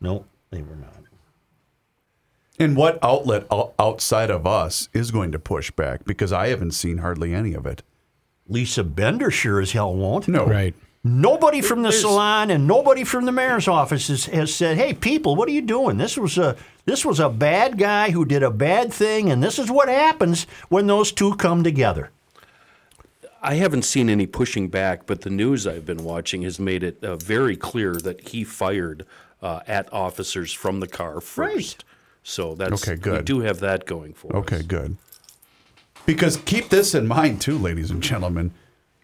No, 0.00 0.24
they 0.50 0.62
were 0.62 0.76
not. 0.76 0.89
And 2.60 2.76
what 2.76 2.98
outlet 3.02 3.46
outside 3.78 4.30
of 4.30 4.46
us 4.46 4.90
is 4.92 5.10
going 5.10 5.32
to 5.32 5.38
push 5.38 5.70
back? 5.70 6.04
Because 6.04 6.30
I 6.30 6.48
haven't 6.48 6.72
seen 6.72 6.98
hardly 6.98 7.34
any 7.34 7.54
of 7.54 7.64
it. 7.64 7.82
Lisa 8.46 8.84
Bender 8.84 9.30
sure 9.30 9.60
as 9.60 9.72
hell 9.72 9.94
won't. 9.94 10.28
No. 10.28 10.44
Right. 10.44 10.74
Nobody 11.02 11.62
from 11.62 11.82
the 11.82 11.92
salon 11.92 12.50
and 12.50 12.66
nobody 12.66 13.04
from 13.04 13.24
the 13.24 13.32
mayor's 13.32 13.66
office 13.66 14.08
has, 14.08 14.26
has 14.26 14.54
said, 14.54 14.76
"Hey, 14.76 14.92
people, 14.92 15.34
what 15.34 15.48
are 15.48 15.52
you 15.52 15.62
doing? 15.62 15.96
This 15.96 16.18
was 16.18 16.36
a 16.36 16.56
this 16.84 17.06
was 17.06 17.18
a 17.18 17.30
bad 17.30 17.78
guy 17.78 18.10
who 18.10 18.26
did 18.26 18.42
a 18.42 18.50
bad 18.50 18.92
thing, 18.92 19.30
and 19.30 19.42
this 19.42 19.58
is 19.58 19.70
what 19.70 19.88
happens 19.88 20.46
when 20.68 20.86
those 20.86 21.10
two 21.10 21.36
come 21.36 21.64
together." 21.64 22.10
I 23.42 23.54
haven't 23.54 23.86
seen 23.86 24.10
any 24.10 24.26
pushing 24.26 24.68
back, 24.68 25.06
but 25.06 25.22
the 25.22 25.30
news 25.30 25.66
I've 25.66 25.86
been 25.86 26.04
watching 26.04 26.42
has 26.42 26.60
made 26.60 26.82
it 26.82 27.02
uh, 27.02 27.16
very 27.16 27.56
clear 27.56 27.94
that 27.94 28.28
he 28.28 28.44
fired 28.44 29.06
uh, 29.40 29.60
at 29.66 29.90
officers 29.94 30.52
from 30.52 30.80
the 30.80 30.86
car 30.86 31.22
first. 31.22 31.38
Right. 31.38 31.84
So 32.22 32.54
that's 32.54 32.86
Okay, 32.86 33.00
Good. 33.00 33.18
We 33.18 33.24
do 33.24 33.40
have 33.40 33.60
that 33.60 33.86
going 33.86 34.14
for 34.14 34.28
us. 34.36 34.40
Okay, 34.42 34.62
good. 34.62 34.96
Because 36.06 36.36
keep 36.38 36.68
this 36.68 36.94
in 36.94 37.06
mind 37.06 37.40
too, 37.40 37.58
ladies 37.58 37.90
and 37.90 38.02
gentlemen. 38.02 38.52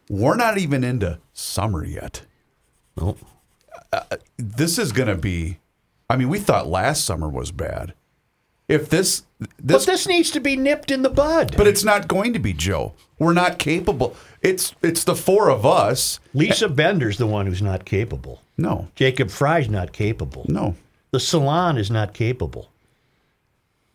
We're 0.09 0.37
not 0.37 0.59
even 0.59 0.85
into 0.85 1.19
summer 1.33 1.85
yet. 1.85 2.23
Nope. 2.97 3.19
Uh, 3.93 4.01
uh, 4.11 4.17
this 4.37 4.79
is 4.79 4.93
going 4.93 5.09
to 5.09 5.17
be. 5.17 5.59
I 6.09 6.17
mean, 6.17 6.29
we 6.29 6.39
thought 6.39 6.67
last 6.69 7.05
summer 7.05 7.29
was 7.29 7.51
bad. 7.51 7.93
If 8.69 8.89
this, 8.89 9.23
this, 9.39 9.85
But 9.85 9.93
this 9.93 10.09
needs 10.09 10.31
to 10.33 10.41
be 10.41 10.57
nipped 10.57 10.91
in 10.91 11.03
the 11.03 11.09
bud. 11.11 11.57
but 11.57 11.67
it's 11.69 11.85
not 11.85 12.09
going 12.09 12.33
to 12.33 12.39
be 12.39 12.53
Joe. 12.53 12.95
We're 13.19 13.33
not 13.33 13.59
capable. 13.59 14.17
It's 14.43 14.75
it's 14.83 15.05
the 15.05 15.15
four 15.15 15.51
of 15.51 15.65
us. 15.65 16.21
Lisa 16.35 16.69
Bender's 16.69 17.19
the 17.19 17.27
one 17.27 17.47
who's 17.47 17.63
not 17.63 17.85
capable. 17.85 18.43
No, 18.57 18.89
Jacob 18.95 19.31
Frey's 19.31 19.69
not 19.69 19.93
capable. 19.93 20.47
no. 20.49 20.75
The 21.13 21.21
salon 21.21 21.79
is 21.79 21.91
not 21.91 22.13
capable. 22.13 22.71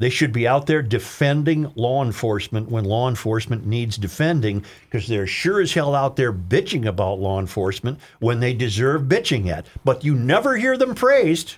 They 0.01 0.09
should 0.09 0.33
be 0.33 0.47
out 0.47 0.65
there 0.65 0.81
defending 0.81 1.71
law 1.75 2.03
enforcement 2.03 2.71
when 2.71 2.85
law 2.85 3.07
enforcement 3.07 3.67
needs 3.67 3.97
defending 3.97 4.65
because 4.89 5.07
they're 5.07 5.27
sure 5.27 5.61
as 5.61 5.73
hell 5.73 5.93
out 5.93 6.15
there 6.15 6.33
bitching 6.33 6.87
about 6.87 7.19
law 7.19 7.39
enforcement 7.39 7.99
when 8.17 8.39
they 8.39 8.55
deserve 8.55 9.03
bitching 9.03 9.45
at. 9.45 9.67
But 9.85 10.03
you 10.03 10.15
never 10.15 10.57
hear 10.57 10.75
them 10.75 10.95
praised. 10.95 11.57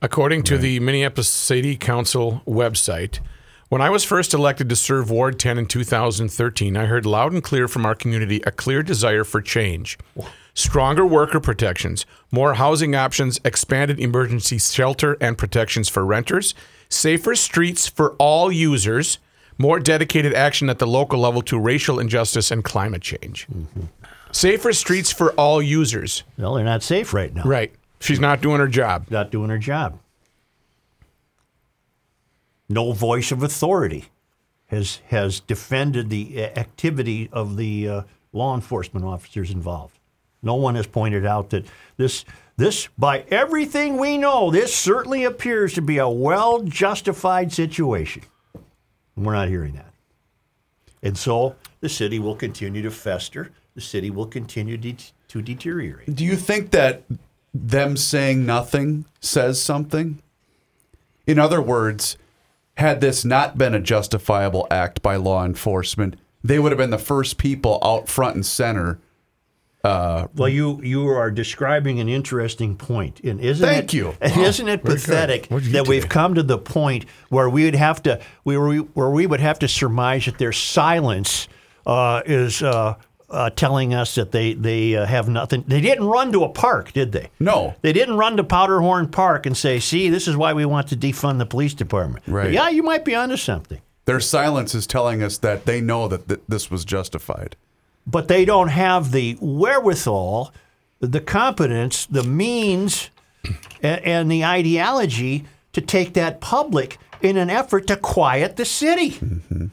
According 0.00 0.44
to 0.44 0.56
the 0.56 0.80
Minneapolis 0.80 1.28
City 1.28 1.76
Council 1.76 2.40
website, 2.46 3.20
when 3.68 3.82
I 3.82 3.90
was 3.90 4.02
first 4.02 4.32
elected 4.32 4.70
to 4.70 4.76
serve 4.76 5.10
Ward 5.10 5.38
10 5.38 5.58
in 5.58 5.66
2013, 5.66 6.78
I 6.78 6.86
heard 6.86 7.04
loud 7.04 7.34
and 7.34 7.44
clear 7.44 7.68
from 7.68 7.84
our 7.84 7.94
community 7.94 8.40
a 8.46 8.50
clear 8.50 8.82
desire 8.82 9.24
for 9.24 9.42
change. 9.42 9.98
Stronger 10.54 11.04
worker 11.04 11.40
protections, 11.40 12.06
more 12.30 12.54
housing 12.54 12.94
options, 12.94 13.38
expanded 13.44 14.00
emergency 14.00 14.56
shelter 14.56 15.18
and 15.20 15.36
protections 15.36 15.90
for 15.90 16.02
renters, 16.06 16.54
safer 16.88 17.34
streets 17.34 17.88
for 17.88 18.14
all 18.18 18.50
users, 18.50 19.18
more 19.58 19.80
dedicated 19.80 20.34
action 20.34 20.68
at 20.68 20.78
the 20.78 20.86
local 20.86 21.18
level 21.18 21.42
to 21.42 21.58
racial 21.58 21.98
injustice 21.98 22.50
and 22.50 22.62
climate 22.62 23.02
change. 23.02 23.46
Safer 24.32 24.72
streets 24.72 25.12
for 25.12 25.32
all 25.32 25.62
users. 25.62 26.22
Well, 26.36 26.54
they're 26.54 26.64
not 26.64 26.82
safe 26.82 27.14
right 27.14 27.34
now. 27.34 27.44
Right. 27.44 27.72
She's 28.00 28.20
not 28.20 28.42
doing 28.42 28.58
her 28.58 28.68
job. 28.68 29.06
Not 29.10 29.30
doing 29.30 29.48
her 29.50 29.58
job. 29.58 29.98
No 32.68 32.92
voice 32.92 33.32
of 33.32 33.42
authority 33.42 34.06
has 34.66 35.00
has 35.06 35.40
defended 35.40 36.10
the 36.10 36.44
uh, 36.44 36.58
activity 36.58 37.28
of 37.32 37.56
the 37.56 37.88
uh, 37.88 38.02
law 38.32 38.54
enforcement 38.54 39.06
officers 39.06 39.50
involved. 39.50 39.98
No 40.42 40.56
one 40.56 40.74
has 40.74 40.86
pointed 40.86 41.24
out 41.24 41.50
that 41.50 41.66
this 41.96 42.24
this 42.56 42.88
by 42.98 43.24
everything 43.30 43.98
we 43.98 44.18
know, 44.18 44.50
this 44.50 44.74
certainly 44.74 45.24
appears 45.24 45.74
to 45.74 45.82
be 45.82 45.98
a 45.98 46.08
well 46.08 46.62
justified 46.62 47.52
situation. 47.52 48.22
We're 49.16 49.34
not 49.34 49.48
hearing 49.48 49.74
that. 49.74 49.92
And 51.02 51.16
so 51.16 51.56
the 51.80 51.88
city 51.88 52.18
will 52.18 52.36
continue 52.36 52.82
to 52.82 52.90
fester. 52.90 53.52
The 53.74 53.80
city 53.80 54.10
will 54.10 54.26
continue 54.26 54.76
de- 54.76 54.96
to 55.28 55.42
deteriorate. 55.42 56.14
Do 56.14 56.24
you 56.24 56.36
think 56.36 56.70
that 56.70 57.02
them 57.54 57.96
saying 57.96 58.44
nothing 58.44 59.04
says 59.20 59.62
something? 59.62 60.22
In 61.26 61.38
other 61.38 61.60
words, 61.60 62.16
had 62.78 63.00
this 63.00 63.24
not 63.24 63.58
been 63.58 63.74
a 63.74 63.80
justifiable 63.80 64.66
act 64.70 65.02
by 65.02 65.16
law 65.16 65.44
enforcement, 65.44 66.16
they 66.42 66.58
would 66.58 66.72
have 66.72 66.78
been 66.78 66.90
the 66.90 66.98
first 66.98 67.38
people 67.38 67.78
out 67.82 68.08
front 68.08 68.34
and 68.36 68.46
center. 68.46 68.98
Well, 70.34 70.48
you 70.48 70.80
you 70.82 71.08
are 71.08 71.30
describing 71.30 72.00
an 72.00 72.08
interesting 72.08 72.76
point, 72.76 73.20
and 73.20 73.40
isn't 73.40 73.66
Thank 73.66 73.84
it, 73.84 73.96
you. 73.96 74.14
And 74.20 74.40
isn't 74.40 74.68
it 74.68 74.82
pathetic 74.84 75.48
that 75.48 75.86
we've 75.88 76.08
come 76.08 76.34
to 76.34 76.42
the 76.42 76.58
point 76.58 77.06
where 77.28 77.48
we 77.48 77.64
would 77.64 77.74
have 77.74 78.02
to 78.04 78.20
we 78.44 78.56
were, 78.56 78.76
where 78.76 79.10
we 79.10 79.26
would 79.26 79.40
have 79.40 79.58
to 79.60 79.68
surmise 79.68 80.26
that 80.26 80.38
their 80.38 80.52
silence 80.52 81.48
uh, 81.86 82.22
is 82.26 82.62
uh, 82.62 82.94
uh, 83.28 83.50
telling 83.50 83.94
us 83.94 84.14
that 84.14 84.32
they 84.32 84.54
they 84.54 84.96
uh, 84.96 85.06
have 85.06 85.28
nothing. 85.28 85.64
They 85.66 85.80
didn't 85.80 86.06
run 86.06 86.32
to 86.32 86.44
a 86.44 86.48
park, 86.48 86.92
did 86.92 87.12
they? 87.12 87.30
No. 87.40 87.74
They 87.82 87.92
didn't 87.92 88.16
run 88.16 88.36
to 88.36 88.44
Powderhorn 88.44 89.10
Park 89.10 89.46
and 89.46 89.56
say, 89.56 89.80
"See, 89.80 90.10
this 90.10 90.28
is 90.28 90.36
why 90.36 90.52
we 90.52 90.64
want 90.64 90.88
to 90.88 90.96
defund 90.96 91.38
the 91.38 91.46
police 91.46 91.74
department." 91.74 92.24
But 92.26 92.32
Right. 92.32 92.52
yeah, 92.52 92.68
you 92.68 92.82
might 92.82 93.04
be 93.04 93.14
onto 93.14 93.36
something. 93.36 93.80
Their 94.04 94.20
silence 94.20 94.74
is 94.74 94.86
telling 94.86 95.22
us 95.22 95.38
that 95.38 95.66
they 95.66 95.80
know 95.80 96.06
that 96.08 96.28
th- 96.28 96.40
this 96.48 96.70
was 96.70 96.84
justified. 96.84 97.56
But 98.06 98.28
they 98.28 98.44
don't 98.44 98.68
have 98.68 99.12
the 99.12 99.36
wherewithal, 99.40 100.52
the 101.00 101.20
competence, 101.20 102.06
the 102.06 102.22
means, 102.22 103.10
and, 103.82 104.04
and 104.04 104.30
the 104.30 104.44
ideology 104.44 105.44
to 105.72 105.80
take 105.80 106.14
that 106.14 106.40
public 106.40 106.98
in 107.20 107.36
an 107.36 107.50
effort 107.50 107.86
to 107.88 107.96
quiet 107.96 108.56
the 108.56 108.64
city. 108.64 109.12
Mm-hmm. 109.12 109.66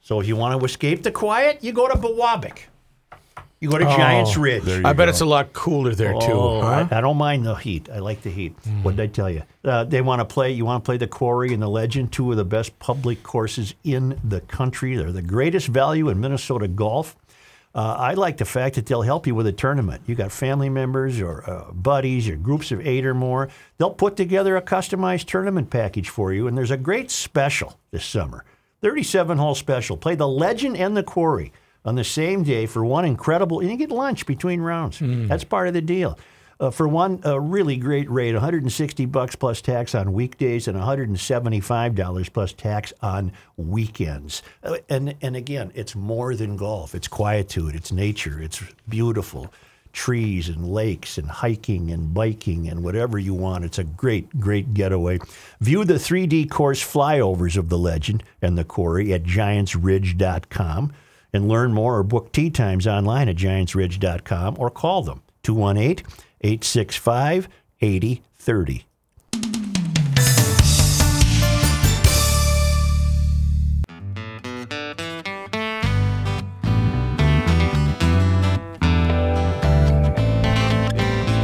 So 0.00 0.20
if 0.20 0.26
you 0.26 0.36
want 0.36 0.58
to 0.58 0.64
escape 0.64 1.02
the 1.02 1.10
quiet, 1.10 1.62
you 1.62 1.72
go 1.72 1.88
to 1.88 1.94
Biwabik. 1.94 2.64
You 3.64 3.70
go 3.70 3.78
to 3.78 3.84
Giants 3.86 4.36
Ridge. 4.36 4.68
I 4.84 4.92
bet 4.92 5.08
it's 5.08 5.22
a 5.22 5.24
lot 5.24 5.54
cooler 5.54 5.94
there 5.94 6.12
too. 6.12 6.32
Oh, 6.32 6.60
huh? 6.60 6.86
I, 6.90 6.98
I 6.98 7.00
don't 7.00 7.16
mind 7.16 7.46
the 7.46 7.54
heat. 7.54 7.88
I 7.90 7.98
like 7.98 8.20
the 8.20 8.28
heat. 8.28 8.54
What 8.82 8.96
did 8.96 9.02
I 9.02 9.06
tell 9.06 9.30
you? 9.30 9.42
Uh, 9.64 9.84
they 9.84 10.02
want 10.02 10.20
to 10.20 10.26
play. 10.26 10.52
You 10.52 10.66
want 10.66 10.84
to 10.84 10.86
play 10.86 10.98
the 10.98 11.06
Quarry 11.06 11.54
and 11.54 11.62
the 11.62 11.68
Legend, 11.68 12.12
two 12.12 12.30
of 12.30 12.36
the 12.36 12.44
best 12.44 12.78
public 12.78 13.22
courses 13.22 13.74
in 13.82 14.20
the 14.22 14.42
country. 14.42 14.96
They're 14.96 15.12
the 15.12 15.22
greatest 15.22 15.68
value 15.68 16.10
in 16.10 16.20
Minnesota 16.20 16.68
golf. 16.68 17.16
Uh, 17.74 17.96
I 17.98 18.12
like 18.12 18.36
the 18.36 18.44
fact 18.44 18.74
that 18.74 18.84
they'll 18.84 19.00
help 19.00 19.26
you 19.26 19.34
with 19.34 19.46
a 19.46 19.52
tournament. 19.52 20.02
You 20.04 20.14
got 20.14 20.30
family 20.30 20.68
members 20.68 21.18
or 21.22 21.48
uh, 21.48 21.72
buddies 21.72 22.28
or 22.28 22.36
groups 22.36 22.70
of 22.70 22.86
eight 22.86 23.06
or 23.06 23.14
more. 23.14 23.48
They'll 23.78 23.94
put 23.94 24.14
together 24.14 24.58
a 24.58 24.62
customized 24.62 25.24
tournament 25.24 25.70
package 25.70 26.10
for 26.10 26.34
you, 26.34 26.48
and 26.48 26.58
there's 26.58 26.70
a 26.70 26.76
great 26.76 27.10
special 27.10 27.78
this 27.92 28.04
summer. 28.04 28.44
37 28.82 29.38
hole 29.38 29.54
special. 29.54 29.96
Play 29.96 30.16
the 30.16 30.28
Legend 30.28 30.76
and 30.76 30.94
the 30.94 31.02
Quarry 31.02 31.50
on 31.84 31.94
the 31.94 32.04
same 32.04 32.42
day 32.42 32.66
for 32.66 32.84
one 32.84 33.04
incredible, 33.04 33.60
and 33.60 33.70
you 33.70 33.76
get 33.76 33.90
lunch 33.90 34.26
between 34.26 34.60
rounds. 34.60 34.98
That's 35.00 35.44
part 35.44 35.68
of 35.68 35.74
the 35.74 35.82
deal. 35.82 36.18
Uh, 36.60 36.70
for 36.70 36.86
one 36.86 37.20
uh, 37.26 37.38
really 37.40 37.76
great 37.76 38.08
rate, 38.08 38.32
160 38.32 39.06
bucks 39.06 39.34
plus 39.34 39.60
tax 39.60 39.94
on 39.94 40.12
weekdays 40.12 40.68
and 40.68 40.78
175 40.78 41.94
dollars 41.96 42.28
plus 42.28 42.52
tax 42.52 42.92
on 43.02 43.32
weekends. 43.56 44.42
Uh, 44.62 44.76
and 44.88 45.16
and 45.20 45.34
again, 45.34 45.72
it's 45.74 45.96
more 45.96 46.36
than 46.36 46.56
golf. 46.56 46.94
It's 46.94 47.08
quietude. 47.08 47.74
It's 47.74 47.90
nature. 47.90 48.40
It's 48.40 48.62
beautiful 48.88 49.52
trees 49.92 50.48
and 50.48 50.68
lakes 50.68 51.18
and 51.18 51.28
hiking 51.28 51.90
and 51.90 52.12
biking 52.12 52.68
and 52.68 52.82
whatever 52.82 53.18
you 53.18 53.32
want. 53.32 53.64
It's 53.64 53.78
a 53.78 53.84
great, 53.84 54.40
great 54.40 54.74
getaway. 54.74 55.20
View 55.60 55.84
the 55.84 55.94
3D 55.94 56.50
course 56.50 56.82
flyovers 56.82 57.56
of 57.56 57.68
the 57.68 57.78
legend 57.78 58.24
and 58.42 58.58
the 58.58 58.64
quarry 58.64 59.12
at 59.12 59.22
giantsridge.com 59.22 60.92
and 61.34 61.48
learn 61.48 61.74
more 61.74 61.98
or 61.98 62.02
book 62.04 62.32
tea 62.32 62.48
times 62.48 62.86
online 62.86 63.28
at 63.28 63.36
giantsridge.com 63.36 64.56
or 64.58 64.70
call 64.70 65.02
them 65.02 65.22
218 65.42 66.06
865 66.40 67.48
8030. 67.80 68.86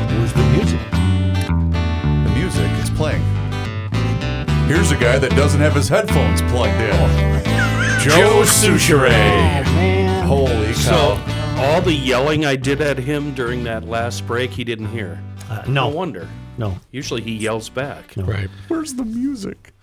Where's 0.08 0.32
the 0.32 0.44
music? 0.52 0.80
The 2.24 2.32
music 2.34 2.70
is 2.82 2.90
playing. 2.90 3.22
Here's 4.68 4.92
a 4.92 4.96
guy 4.96 5.18
that 5.18 5.32
doesn't 5.32 5.60
have 5.60 5.74
his 5.74 5.88
headphones 5.88 6.40
plugged 6.42 6.80
in. 6.80 6.90
Oh. 6.92 7.39
Joe 8.02 8.42
Soucheray. 8.44 9.10
Man. 9.10 10.26
Holy 10.26 10.72
So 10.72 10.90
cow. 10.90 11.56
all 11.58 11.82
the 11.82 11.92
yelling 11.92 12.46
I 12.46 12.56
did 12.56 12.80
at 12.80 12.96
him 12.96 13.34
during 13.34 13.62
that 13.64 13.84
last 13.84 14.26
break, 14.26 14.50
he 14.50 14.64
didn't 14.64 14.86
hear. 14.88 15.20
Uh, 15.50 15.62
No 15.66 15.88
no, 15.88 15.88
wonder. 15.88 16.26
no. 16.56 16.78
Usually 16.92 17.20
he 17.20 17.32
yells 17.36 17.68
back. 17.68 18.14
Right. 18.16 18.48
Where's 18.68 18.94
the 18.94 19.04
music? 19.04 19.74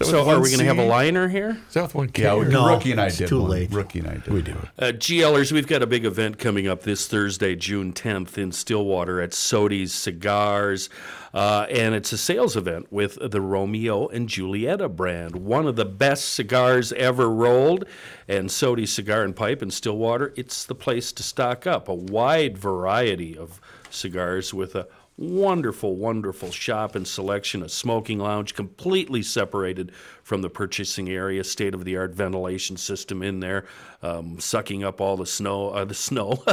So 0.00 0.28
are 0.28 0.40
we 0.40 0.48
going 0.48 0.60
to 0.60 0.64
have 0.64 0.78
a 0.78 0.86
liner 0.86 1.28
here? 1.28 1.58
South 1.70 1.94
one 1.94 2.10
Yeah, 2.16 2.34
we, 2.36 2.46
No, 2.46 2.68
Rookie 2.68 2.92
and 2.92 3.00
I 3.00 3.06
it's 3.06 3.18
did 3.18 3.28
too 3.28 3.40
one. 3.40 3.50
late. 3.50 3.72
Rookie 3.72 3.98
and 3.98 4.08
I 4.08 4.14
did. 4.14 4.28
We 4.28 4.42
do 4.42 4.52
it. 4.52 4.68
Uh, 4.78 4.92
GLers, 4.92 5.50
we've 5.50 5.66
got 5.66 5.82
a 5.82 5.86
big 5.86 6.04
event 6.04 6.38
coming 6.38 6.68
up 6.68 6.82
this 6.82 7.08
Thursday, 7.08 7.56
June 7.56 7.92
10th 7.92 8.38
in 8.38 8.52
Stillwater 8.52 9.20
at 9.20 9.30
Sodi's 9.30 9.92
Cigars. 9.92 10.88
Uh, 11.34 11.66
and 11.70 11.94
it's 11.94 12.12
a 12.12 12.18
sales 12.18 12.56
event 12.56 12.86
with 12.90 13.18
the 13.20 13.40
Romeo 13.40 14.08
and 14.08 14.28
Julieta 14.28 14.94
brand, 14.94 15.36
one 15.36 15.66
of 15.66 15.76
the 15.76 15.84
best 15.84 16.32
cigars 16.32 16.92
ever 16.94 17.28
rolled. 17.28 17.84
And 18.28 18.48
Sodi's 18.48 18.92
Cigar 18.92 19.24
and 19.24 19.34
Pipe 19.36 19.62
in 19.62 19.70
Stillwater, 19.70 20.32
it's 20.36 20.64
the 20.64 20.74
place 20.74 21.12
to 21.12 21.22
stock 21.22 21.66
up. 21.66 21.88
A 21.88 21.94
wide 21.94 22.56
variety 22.56 23.36
of 23.36 23.60
cigars 23.90 24.54
with 24.54 24.74
a 24.74 24.86
wonderful, 25.18 25.96
wonderful 25.96 26.52
shop 26.52 26.94
and 26.94 27.06
selection, 27.06 27.62
a 27.64 27.68
smoking 27.68 28.20
lounge 28.20 28.54
completely 28.54 29.20
separated 29.20 29.90
from 30.22 30.42
the 30.42 30.48
purchasing 30.48 31.08
area, 31.08 31.42
state 31.42 31.74
of 31.74 31.84
the 31.84 31.96
art 31.96 32.14
ventilation 32.14 32.76
system 32.76 33.20
in 33.20 33.40
there, 33.40 33.66
um, 34.00 34.38
sucking 34.38 34.84
up 34.84 35.00
all 35.00 35.16
the 35.16 35.26
snow, 35.26 35.70
uh, 35.70 35.84
the 35.84 35.94
snow, 35.94 36.34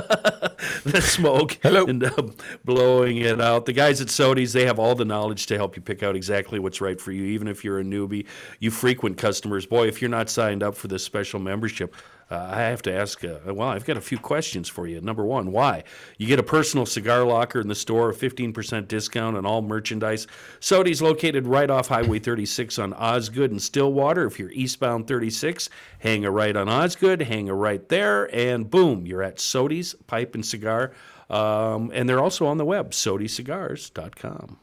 the 0.84 1.00
smoke, 1.00 1.60
Hello. 1.62 1.86
and 1.86 2.04
uh, 2.04 2.24
blowing 2.64 3.18
it 3.18 3.40
out. 3.40 3.68
The 3.68 3.74
guys 3.74 4.02
at 4.02 4.08
Sodi's, 4.08 4.54
they 4.54 4.66
have 4.66 4.80
all 4.80 4.96
the 4.96 5.06
knowledge 5.06 5.46
to 5.48 5.58
help 5.58 5.76
you 5.76 5.84
pick 5.84 6.02
out 6.02 6.16
exactly 6.16 6.58
what's 6.58 6.82
right 6.82 7.00
for 7.00 7.12
you, 7.12 7.24
even 7.26 7.48
if 7.48 7.64
you're 7.64 7.80
a 7.80 7.84
newbie. 7.84 8.26
You 8.60 8.72
frequent 8.72 9.18
customers. 9.18 9.68
Boy, 9.68 9.88
if 9.88 10.02
you're 10.02 10.10
not 10.10 10.30
signed 10.30 10.64
up 10.64 10.76
for 10.76 10.88
this 10.88 11.04
special 11.04 11.40
membership, 11.40 11.94
uh, 12.32 12.50
I 12.54 12.62
have 12.62 12.82
to 12.84 12.94
ask, 12.94 13.24
uh, 13.24 13.38
well, 13.46 13.70
I've 13.70 13.86
got 13.86 13.98
a 13.98 14.02
few 14.02 14.18
questions 14.18 14.68
for 14.68 14.88
you. 14.88 15.00
Number 15.00 15.24
one, 15.24 15.52
why? 15.52 15.84
You 16.18 16.26
get 16.26 16.40
a 16.40 16.44
personal 16.44 16.88
cigar 16.88 17.24
locker 17.24 17.60
in 17.60 17.68
the 17.68 17.76
store, 17.76 18.10
a 18.10 18.16
15% 18.16 18.88
discount 18.88 19.38
on 19.38 19.46
all 19.46 19.62
merchandise. 19.62 20.26
Sodi's 20.60 21.04
located 21.04 21.46
right 21.46 21.70
off 21.70 21.90
Highway 21.90 22.18
36 22.18 22.80
on 22.80 22.94
Osgood 22.94 23.52
and 23.52 23.62
Stillwater. 23.62 24.26
If 24.26 24.40
you're 24.40 24.52
eastbound 24.52 25.08
36, 25.08 25.70
hang 26.00 26.26
a 26.26 26.32
right 26.32 26.56
on 26.56 26.68
Osgood, 26.68 27.22
hang 27.22 27.48
a 27.48 27.54
right 27.54 27.88
there, 27.90 28.34
and 28.36 28.72
boom, 28.72 29.06
you're 29.06 29.24
at 29.24 29.38
Sodi's 29.38 29.94
Pipe 30.08 30.34
and 30.34 30.44
Cigar. 30.44 30.94
Um, 31.30 31.92
and 31.94 32.10
they're 32.10 32.22
also 32.22 32.48
on 32.48 32.58
the 32.58 32.66
web, 32.66 32.92
sodicigars.com. 32.92 34.58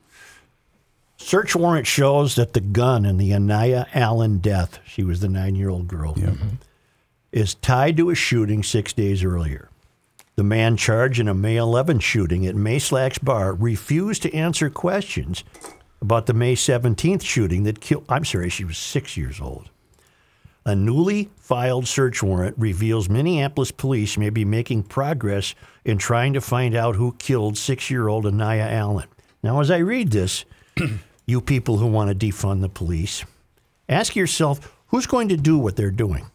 Search 1.16 1.54
warrant 1.54 1.86
shows 1.86 2.34
that 2.34 2.52
the 2.52 2.60
gun 2.60 3.04
in 3.06 3.18
the 3.18 3.30
Aniya 3.30 3.86
Allen 3.94 4.38
death, 4.38 4.80
she 4.84 5.04
was 5.04 5.20
the 5.20 5.28
nine 5.28 5.54
year 5.54 5.70
old 5.70 5.86
girl, 5.86 6.16
is 7.32 7.54
tied 7.54 7.96
to 7.96 8.10
a 8.10 8.14
shooting 8.14 8.62
six 8.62 8.92
days 8.92 9.24
earlier. 9.24 9.68
The 10.36 10.44
man 10.44 10.76
charged 10.76 11.20
in 11.20 11.28
a 11.28 11.34
May 11.34 11.56
11 11.56 12.00
shooting 12.00 12.46
at 12.46 12.54
Mayslack's 12.54 13.18
bar 13.18 13.54
refused 13.54 14.22
to 14.22 14.34
answer 14.34 14.70
questions 14.70 15.44
about 16.00 16.26
the 16.26 16.34
May 16.34 16.54
17th 16.54 17.22
shooting 17.22 17.64
that 17.64 17.80
killed. 17.80 18.04
I'm 18.08 18.24
sorry, 18.24 18.48
she 18.48 18.64
was 18.64 18.78
six 18.78 19.16
years 19.16 19.40
old. 19.40 19.70
A 20.64 20.74
newly 20.74 21.30
filed 21.38 21.88
search 21.88 22.22
warrant 22.22 22.56
reveals 22.56 23.08
Minneapolis 23.08 23.72
police 23.72 24.16
may 24.16 24.30
be 24.30 24.44
making 24.44 24.84
progress 24.84 25.54
in 25.84 25.98
trying 25.98 26.32
to 26.34 26.40
find 26.40 26.76
out 26.76 26.96
who 26.96 27.14
killed 27.18 27.58
six 27.58 27.90
year 27.90 28.08
old 28.08 28.24
Aniya 28.24 28.70
Allen. 28.70 29.08
Now, 29.42 29.60
as 29.60 29.70
I 29.70 29.78
read 29.78 30.12
this, 30.12 30.44
you 31.26 31.40
people 31.40 31.78
who 31.78 31.86
want 31.86 32.10
to 32.10 32.26
defund 32.26 32.60
the 32.60 32.68
police, 32.68 33.24
ask 33.88 34.14
yourself 34.14 34.72
who's 34.88 35.06
going 35.06 35.28
to 35.28 35.36
do 35.36 35.58
what 35.58 35.74
they're 35.76 35.90
doing? 35.90 36.26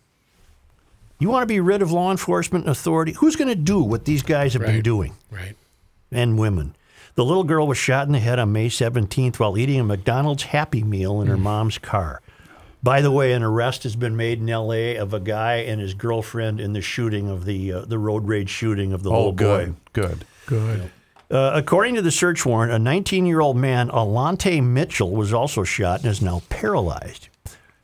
You 1.20 1.30
want 1.30 1.42
to 1.44 1.48
be 1.48 1.60
rid 1.60 1.82
of 1.82 1.92
law 1.92 2.12
enforcement 2.12 2.68
authority? 2.70 3.14
Who's 3.14 3.36
going 3.36 3.48
to 3.48 3.56
do 3.56 3.82
what 3.82 4.06
these 4.06 4.22
guys 4.24 4.54
have 4.54 4.62
been 4.62 4.82
doing? 4.82 5.16
Right. 5.32 5.56
and 6.12 6.38
women. 6.38 6.76
The 7.16 7.26
little 7.26 7.44
girl 7.44 7.66
was 7.68 7.78
shot 7.80 8.06
in 8.06 8.14
the 8.14 8.20
head 8.20 8.38
on 8.38 8.52
May 8.52 8.70
17th 8.70 9.38
while 9.40 9.58
eating 9.58 9.80
a 9.80 9.84
McDonald's 9.84 10.44
Happy 10.44 10.84
Meal 10.84 11.20
in 11.22 11.28
her 11.28 11.38
mom's 11.38 11.80
car. 11.80 12.22
By 12.84 13.02
the 13.02 13.10
way, 13.12 13.34
an 13.34 13.42
arrest 13.42 13.82
has 13.84 13.96
been 13.96 14.16
made 14.16 14.40
in 14.40 14.48
L.A. 14.50 14.96
of 14.98 15.14
a 15.16 15.20
guy 15.20 15.56
and 15.56 15.82
his 15.82 15.96
girlfriend 15.96 16.62
in 16.62 16.74
the 16.74 16.82
shooting 16.82 17.28
of 17.28 17.44
the 17.46 17.74
uh, 17.74 17.82
the 17.86 17.98
road 17.98 18.28
rage 18.28 18.50
shooting 18.50 18.94
of 18.94 19.02
the 19.02 19.10
Oh, 19.10 19.30
little 19.30 19.32
boy. 19.32 19.66
good, 19.66 19.76
good. 19.94 20.26
Good. 20.46 20.92
Uh, 21.32 21.52
according 21.56 21.96
to 21.96 22.02
the 22.04 22.12
search 22.12 22.46
warrant, 22.46 22.72
a 22.72 22.78
19 22.80 23.26
year 23.26 23.42
old 23.42 23.58
man, 23.58 23.90
Alante 23.90 24.64
Mitchell, 24.64 25.10
was 25.12 25.34
also 25.34 25.64
shot 25.64 26.02
and 26.02 26.10
is 26.12 26.22
now 26.22 26.44
paralyzed. 26.50 27.30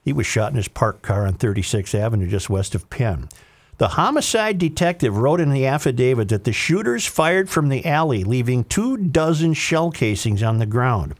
He 0.03 0.13
was 0.13 0.27
shot 0.27 0.51
in 0.51 0.57
his 0.57 0.67
parked 0.67 1.01
car 1.01 1.25
on 1.25 1.35
36th 1.35 1.95
Avenue, 1.95 2.27
just 2.27 2.49
west 2.49 2.75
of 2.75 2.89
Penn. 2.89 3.29
The 3.77 3.89
homicide 3.89 4.59
detective 4.59 5.17
wrote 5.17 5.39
in 5.39 5.49
the 5.49 5.65
affidavit 5.65 6.29
that 6.29 6.43
the 6.43 6.53
shooters 6.53 7.05
fired 7.05 7.49
from 7.49 7.69
the 7.69 7.85
alley, 7.85 8.23
leaving 8.23 8.65
two 8.65 8.97
dozen 8.97 9.53
shell 9.53 9.91
casings 9.91 10.43
on 10.43 10.59
the 10.59 10.65
ground. 10.65 11.15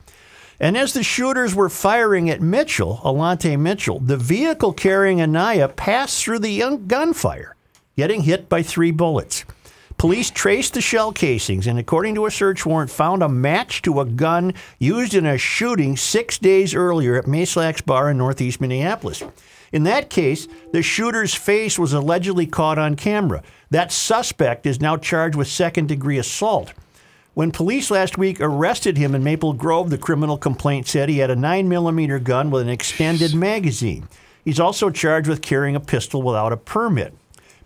And 0.59 0.77
as 0.77 0.93
the 0.93 1.03
shooters 1.03 1.55
were 1.55 1.69
firing 1.69 2.29
at 2.29 2.41
Mitchell, 2.41 3.01
Alante 3.03 3.59
Mitchell, 3.59 3.99
the 3.99 4.17
vehicle 4.17 4.71
carrying 4.71 5.17
Aniya 5.17 5.75
passed 5.75 6.23
through 6.23 6.39
the 6.39 6.51
young 6.51 6.87
gunfire, 6.87 7.55
getting 7.97 8.21
hit 8.21 8.49
by 8.49 8.61
three 8.61 8.91
bullets. 8.91 9.45
Police 9.97 10.31
traced 10.31 10.73
the 10.73 10.81
shell 10.81 11.11
casings 11.11 11.67
and, 11.67 11.79
according 11.79 12.15
to 12.15 12.25
a 12.25 12.31
search 12.31 12.65
warrant, 12.65 12.91
found 12.91 13.23
a 13.23 13.29
match 13.29 13.81
to 13.83 13.99
a 13.99 14.05
gun 14.05 14.53
used 14.79 15.13
in 15.13 15.25
a 15.25 15.37
shooting 15.37 15.95
six 15.95 16.37
days 16.37 16.75
earlier 16.75 17.15
at 17.15 17.25
Mayslack's 17.25 17.81
Bar 17.81 18.11
in 18.11 18.17
northeast 18.17 18.59
Minneapolis. 18.59 19.23
In 19.71 19.83
that 19.83 20.09
case, 20.09 20.47
the 20.71 20.83
shooter's 20.83 21.33
face 21.33 21.79
was 21.79 21.93
allegedly 21.93 22.45
caught 22.45 22.77
on 22.77 22.95
camera. 22.95 23.41
That 23.71 23.91
suspect 23.91 24.65
is 24.65 24.79
now 24.79 24.97
charged 24.97 25.35
with 25.35 25.47
second 25.47 25.87
degree 25.87 26.19
assault. 26.19 26.73
When 27.33 27.51
police 27.51 27.89
last 27.89 28.15
week 28.15 28.37
arrested 28.39 28.97
him 28.97 29.15
in 29.15 29.23
Maple 29.23 29.53
Grove, 29.53 29.89
the 29.89 29.97
criminal 29.97 30.37
complaint 30.37 30.87
said 30.87 31.09
he 31.09 31.17
had 31.17 31.31
a 31.31 31.35
9mm 31.35 32.23
gun 32.23 32.51
with 32.51 32.61
an 32.61 32.69
extended 32.69 33.33
magazine. 33.33 34.07
He's 34.45 34.59
also 34.59 34.91
charged 34.91 35.27
with 35.27 35.41
carrying 35.41 35.75
a 35.75 35.79
pistol 35.79 36.21
without 36.21 36.53
a 36.53 36.57
permit. 36.57 37.15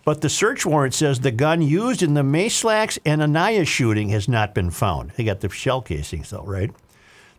But 0.08 0.22
the 0.22 0.30
search 0.30 0.64
warrant 0.64 0.94
says 0.94 1.20
the 1.20 1.30
gun 1.30 1.60
used 1.60 2.02
in 2.02 2.14
the 2.14 2.22
Mayslacks 2.22 2.98
and 3.04 3.20
Aniya 3.20 3.66
shooting 3.66 4.08
has 4.08 4.26
not 4.26 4.54
been 4.54 4.70
found. 4.70 5.10
They 5.10 5.24
got 5.24 5.40
the 5.40 5.50
shell 5.50 5.82
casings, 5.82 6.30
though, 6.30 6.44
right? 6.44 6.70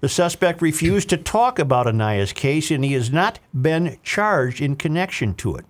The 0.01 0.08
suspect 0.08 0.62
refused 0.62 1.10
to 1.10 1.17
talk 1.17 1.58
about 1.58 1.88
Aniya's 1.88 2.32
case, 2.32 2.69
and 2.69 2.86
he 2.86 2.93
has 2.93 3.12
not 3.12 3.39
been 3.60 3.97
charged 4.03 4.62
in 4.62 4.75
connection 4.75 5.34
to 5.38 5.55
it. 5.55 5.65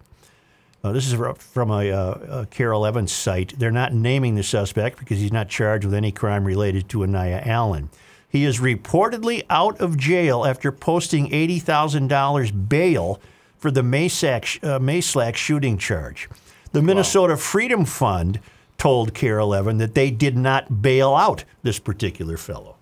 Uh, 0.84 0.92
this 0.92 1.10
is 1.10 1.18
from 1.38 1.72
a, 1.72 1.90
uh, 1.90 2.42
a 2.42 2.46
Carol 2.48 2.86
Evans 2.86 3.14
site. 3.14 3.58
They're 3.58 3.72
not 3.72 3.94
naming 3.94 4.36
the 4.36 4.44
suspect 4.44 5.00
because 5.00 5.22
he's 5.22 5.32
not 5.32 5.48
charged 5.48 5.86
with 5.86 5.94
any 5.94 6.12
crime 6.12 6.44
related 6.44 6.90
to 6.90 6.98
Aniya 6.98 7.48
Allen. 7.48 7.92
He 8.28 8.44
is 8.44 8.60
reportedly 8.60 9.46
out 9.50 9.80
of 9.80 9.96
jail 9.96 10.46
after 10.46 10.70
posting 10.74 11.30
$80,000 11.30 12.68
bail 12.68 13.22
for 13.58 13.72
the 13.72 13.84
Maysack, 13.84 14.62
uh, 14.66 14.80
Mayslack 14.80 15.36
shooting 15.36 15.78
charge. 15.78 16.28
The 16.72 16.82
Minnesota 16.82 17.36
Freedom 17.38 17.86
Fund 17.86 18.40
told 18.78 19.14
KARE 19.14 19.40
11 19.40 19.78
that 19.80 19.94
they 19.96 20.12
did 20.12 20.38
not 20.38 20.82
bail 20.82 21.16
out 21.16 21.44
this 21.64 21.80
particular 21.80 22.38
fellow. 22.38 22.76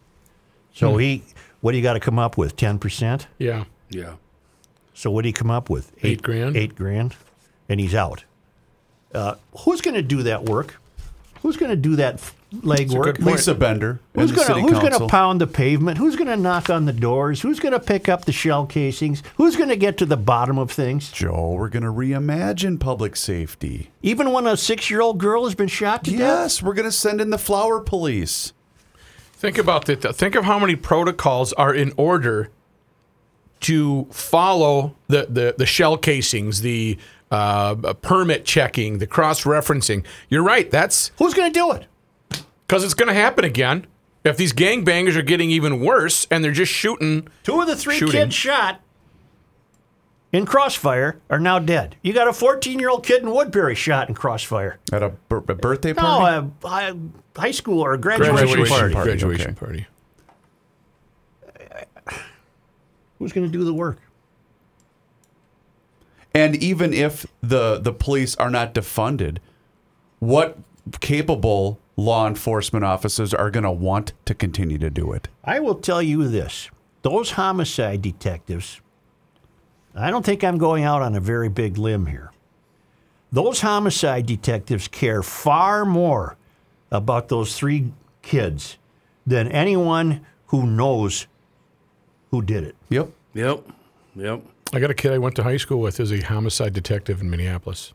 So 0.74 0.98
he, 0.98 1.24
what 1.62 1.72
do 1.72 1.78
you 1.78 1.84
got 1.84 1.94
to 1.94 2.00
come 2.00 2.20
up 2.20 2.38
with? 2.38 2.56
10%? 2.56 3.26
Yeah. 3.40 3.64
Yeah. 3.90 4.16
So 4.94 5.10
what 5.10 5.24
did 5.24 5.30
he 5.30 5.34
come 5.34 5.50
up 5.52 5.70
with? 5.70 5.92
Eight 6.04 6.22
grand. 6.22 6.56
Eight 6.58 6.76
grand, 6.76 7.16
and 7.70 7.80
he's 7.80 7.96
out. 7.96 8.24
Uh, 9.14 9.36
who's 9.60 9.82
going 9.82 9.96
to 9.96 10.02
do 10.02 10.24
that 10.24 10.44
work? 10.44 10.80
Who's 11.42 11.56
going 11.58 11.70
to 11.72 11.76
do 11.78 11.96
that 11.98 12.16
f- 12.16 12.36
leg 12.52 12.92
work? 12.92 13.20
Lisa 13.20 13.54
Bender. 13.54 14.00
Who's 14.14 14.32
going 14.32 14.48
to 14.48 14.54
Who's 14.62 14.80
going 14.80 14.94
to 14.94 15.08
pound 15.08 15.42
the 15.42 15.48
pavement? 15.48 15.98
Who's 15.98 16.16
going 16.16 16.28
to 16.28 16.38
knock 16.38 16.70
on 16.70 16.86
the 16.86 16.94
doors? 16.94 17.42
Who's 17.42 17.60
going 17.60 17.74
to 17.74 17.80
pick 17.80 18.08
up 18.08 18.26
the 18.26 18.32
shell 18.32 18.66
casings? 18.66 19.22
Who's 19.36 19.56
going 19.56 19.70
to 19.70 19.76
get 19.76 19.98
to 19.98 20.06
the 20.06 20.18
bottom 20.18 20.58
of 20.58 20.72
things? 20.72 21.12
Joe, 21.12 21.56
we're 21.58 21.70
going 21.70 21.84
to 21.84 21.92
reimagine 21.92 22.80
public 22.80 23.16
safety. 23.16 23.92
Even 24.02 24.32
when 24.32 24.48
a 24.48 24.56
six-year-old 24.58 25.18
girl 25.18 25.46
has 25.46 25.56
been 25.56 25.68
shot 25.68 26.04
to 26.06 26.12
death. 26.12 26.20
Yes, 26.20 26.64
we're 26.64 26.74
going 26.74 26.86
to 26.86 26.92
send 26.92 27.20
in 27.22 27.30
the 27.30 27.38
flower 27.38 27.80
police. 27.80 28.54
Think 29.34 29.58
about 29.58 29.86
that. 29.86 30.02
Think 30.16 30.36
of 30.36 30.46
how 30.46 30.58
many 30.58 30.76
protocols 30.76 31.54
are 31.54 31.74
in 31.74 31.94
order 31.98 32.50
to 33.60 34.08
follow 34.12 34.96
the, 35.08 35.28
the, 35.30 35.56
the 35.58 35.66
shell 35.66 35.98
casings, 35.98 36.62
the 36.62 36.98
uh, 37.30 37.76
permit 38.02 38.46
checking, 38.46 39.00
the 39.00 39.08
cross 39.08 39.44
referencing. 39.44 40.06
You're 40.30 40.44
right. 40.44 40.72
That's 40.72 41.12
Who's 41.18 41.34
going 41.34 41.52
to 41.52 41.60
do 41.60 41.72
it? 41.74 41.86
Because 42.68 42.84
it's 42.84 42.94
going 42.94 43.08
to 43.08 43.14
happen 43.14 43.46
again. 43.46 43.88
If 44.24 44.36
these 44.36 44.52
gangbangers 44.52 45.16
are 45.16 45.22
getting 45.22 45.50
even 45.52 45.80
worse 45.80 46.28
and 46.30 46.44
they're 46.44 46.52
just 46.52 46.72
shooting, 46.72 47.28
Two 47.44 47.62
of 47.62 47.68
the 47.68 47.76
three 47.78 47.96
Shooting. 47.98 48.12
kids 48.24 48.36
shot 48.36 48.82
in 50.34 50.46
crossfire 50.46 51.22
are 51.30 51.40
now 51.40 51.60
dead. 51.60 51.96
You 52.02 52.12
got 52.12 52.28
a 52.28 52.32
14-year-old 52.32 53.06
kid 53.06 53.22
in 53.24 53.32
Woodbury 53.32 53.76
shot 53.76 54.10
in 54.10 54.16
crossfire. 54.16 54.80
At 54.92 55.02
a, 55.02 55.10
bir- 55.30 55.38
a 55.48 55.56
birthday 55.56 55.94
No, 55.94 56.02
party? 56.02 56.48
a, 56.64 56.68
a 56.68 56.98
high 57.40 57.52
school 57.52 57.80
or 57.80 57.94
a 57.94 57.98
graduation, 57.98 58.36
Graduation 58.36 58.68
party. 58.78 58.94
party. 58.94 59.10
graduation 59.12 59.52
okay. 59.52 59.60
party. 59.60 59.88
Who's 63.20 63.32
going 63.34 63.50
to 63.50 63.58
do 63.58 63.64
the 63.64 63.74
work? 63.74 64.00
And 66.36 66.56
even 66.58 66.94
if 66.94 67.26
the 67.42 67.80
the 67.80 67.92
police 67.92 68.36
are 68.36 68.52
not 68.52 68.74
defunded, 68.76 69.38
what 70.20 70.58
capable 71.00 71.80
law 71.98 72.28
enforcement 72.28 72.86
officers 72.86 73.34
are 73.34 73.52
going 73.52 73.64
to 73.64 73.72
want 73.72 74.14
to 74.24 74.34
continue 74.34 74.78
to 74.78 74.90
do 74.90 75.12
it? 75.12 75.28
I 75.44 75.60
will 75.60 75.76
tell 75.76 76.02
you 76.02 76.28
this: 76.30 76.70
those 77.02 77.32
homicide 77.32 78.02
detectives. 78.02 78.80
I 79.94 80.12
don't 80.12 80.26
think 80.26 80.44
I'm 80.44 80.58
going 80.58 80.84
out 80.84 81.02
on 81.02 81.16
a 81.16 81.20
very 81.20 81.50
big 81.50 81.78
limb 81.78 82.06
here. 82.06 82.32
Those 83.32 83.62
homicide 83.62 84.26
detectives 84.28 84.88
care 84.88 85.24
far 85.24 85.84
more 85.84 86.38
about 86.92 87.28
those 87.28 87.58
three 87.58 87.92
kids 88.22 88.78
than 89.26 89.48
anyone 89.50 90.26
who 90.48 90.66
knows 90.66 91.28
who 92.32 92.42
did 92.42 92.64
it. 92.64 92.76
Yep. 92.90 93.10
Yep. 93.34 93.68
Yep. 94.16 94.44
I 94.74 94.80
got 94.80 94.92
a 94.92 94.94
kid 94.94 95.14
I 95.14 95.18
went 95.18 95.36
to 95.38 95.44
high 95.44 95.58
school 95.58 95.80
with 95.80 96.00
is 96.00 96.12
a 96.12 96.22
homicide 96.22 96.74
detective 96.74 97.22
in 97.22 97.30
Minneapolis. 97.30 97.94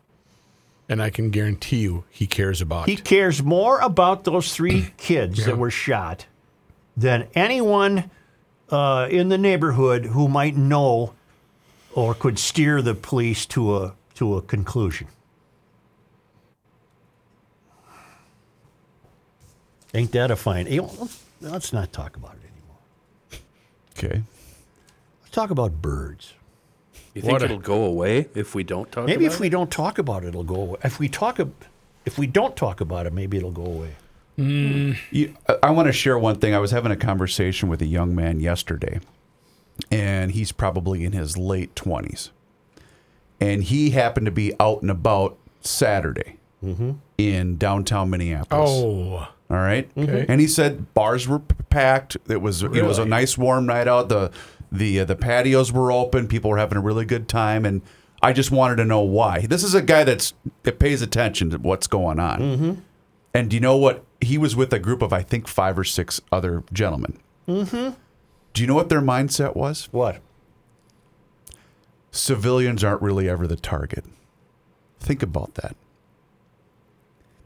And 0.93 1.03
I 1.03 1.09
can 1.09 1.31
guarantee 1.31 1.79
you 1.79 2.05
he 2.11 2.27
cares 2.27 2.61
about 2.61 2.87
He 2.87 2.97
cares 2.97 3.43
more 3.43 3.81
about 3.81 4.25
those 4.25 4.55
three 4.55 4.93
kids 4.99 5.47
that 5.47 5.57
were 5.57 5.71
shot 5.71 6.27
than 6.95 7.29
anyone 7.35 8.11
uh, 8.69 9.09
in 9.11 9.31
the 9.31 9.39
neighborhood 9.39 10.05
who 10.05 10.29
might 10.29 10.55
know 10.55 11.15
or 11.95 12.13
could 12.13 12.39
steer 12.39 12.83
the 12.83 12.95
police 12.95 13.47
to 13.47 13.75
a 13.75 13.95
to 14.17 14.37
a 14.37 14.43
conclusion. 14.43 15.09
Ain't 19.95 20.13
that 20.13 20.31
a 20.31 20.37
fine? 20.37 20.67
Let's 21.41 21.73
not 21.73 21.91
talk 21.91 22.17
about 22.17 22.35
it 22.35 22.51
anymore. 22.53 23.41
Okay. 23.97 24.23
Let's 25.23 25.35
talk 25.35 25.49
about 25.49 25.81
birds. 25.81 26.35
You 27.15 27.21
think 27.23 27.33
What 27.33 27.43
it'll 27.43 27.59
go 27.59 27.85
away 27.85 28.29
if 28.35 28.55
we 28.55 28.65
don't 28.65 28.91
talk 28.91 29.07
Maybe 29.07 29.27
about 29.27 29.35
if 29.35 29.41
we 29.41 29.49
don't 29.51 29.71
talk 29.71 29.99
about 29.99 30.25
it, 30.25 30.29
it'll 30.29 30.45
go 30.45 30.55
away. 30.57 30.79
If 30.83 30.99
we 30.99 31.09
talk, 31.09 31.39
if 32.07 32.19
we 32.19 32.27
don't 32.27 32.57
talk 32.57 32.81
about 32.81 33.07
it, 33.07 33.13
maybe 33.13 33.37
it'll 33.37 33.51
go 33.51 33.67
away. 33.67 33.97
Hmm. 34.37 34.93
You, 35.11 35.35
I- 35.49 35.59
I 35.65 35.71
want 35.71 35.87
to 35.89 35.93
share 35.93 36.19
one 36.19 36.37
thing. 36.37 36.55
I 36.55 36.59
was 36.59 36.71
having 36.71 36.91
a 36.91 36.97
conversation 36.97 37.69
with 37.69 37.83
a 37.83 37.87
young 37.87 38.15
man 38.15 38.41
yesterday, 38.41 39.01
and 39.91 40.31
he's 40.33 40.53
probably 40.53 41.05
in 41.05 41.13
his 41.13 41.37
late 41.37 41.75
20s. 41.75 42.31
And 43.41 43.65
he 43.65 43.91
happened 43.91 44.27
to 44.27 44.33
be 44.33 44.55
out 44.59 44.83
and 44.83 44.91
about 44.91 45.37
Saturday 45.61 46.39
mm-hmm. 46.65 46.93
in 47.19 47.57
downtown 47.59 48.09
Minneapolis. 48.09 48.71
Oh, 48.71 49.29
All 49.51 49.57
right, 49.57 49.91
Okay. 49.99 50.25
and 50.29 50.41
he 50.41 50.47
said 50.47 50.95
bars 50.95 51.29
were 51.29 51.41
packed. 51.41 52.17
It 52.29 52.41
was 52.41 52.63
it 52.63 52.85
was 52.85 52.99
a 52.99 53.05
nice 53.05 53.37
warm 53.37 53.67
night 53.67 53.89
out. 53.89 54.09
The 54.09 54.31
the 54.73 55.01
uh, 55.01 55.05
the 55.05 55.17
patios 55.17 55.73
were 55.73 55.93
open. 55.93 56.27
People 56.27 56.51
were 56.51 56.59
having 56.59 56.79
a 56.79 56.83
really 56.83 57.05
good 57.05 57.29
time, 57.29 57.65
and 57.65 57.83
I 58.23 58.33
just 58.33 58.51
wanted 58.51 58.77
to 58.77 58.85
know 58.85 59.01
why. 59.01 59.47
This 59.47 59.63
is 59.63 59.75
a 59.75 59.83
guy 59.83 60.05
that's 60.05 60.35
that 60.65 60.79
pays 60.79 61.03
attention 61.03 61.51
to 61.51 61.59
what's 61.59 61.87
going 61.87 62.19
on. 62.19 62.41
Mm-hmm. 62.41 62.73
And 63.35 63.51
do 63.51 63.57
you 63.57 63.61
know 63.61 63.77
what? 63.77 64.05
He 64.21 64.39
was 64.39 64.57
with 64.57 64.73
a 64.73 64.79
group 64.79 65.03
of 65.03 65.13
I 65.13 65.23
think 65.23 65.47
five 65.47 65.79
or 65.79 65.85
six 65.85 66.21
other 66.31 66.65
gentlemen. 66.73 67.19
Mm-hmm. 67.47 67.95
Do 68.55 68.63
you 68.63 68.67
know 68.67 68.75
what 68.75 68.89
their 68.89 69.01
mindset 69.01 69.57
was? 69.57 69.89
What? 69.93 70.21
civilians 72.13 72.85
aren't 72.85 73.03
really 73.03 73.29
ever 73.29 73.47
the 73.47 73.57
target. 73.57 74.05
Think 75.01 75.23
about 75.23 75.55
that. 75.55 75.75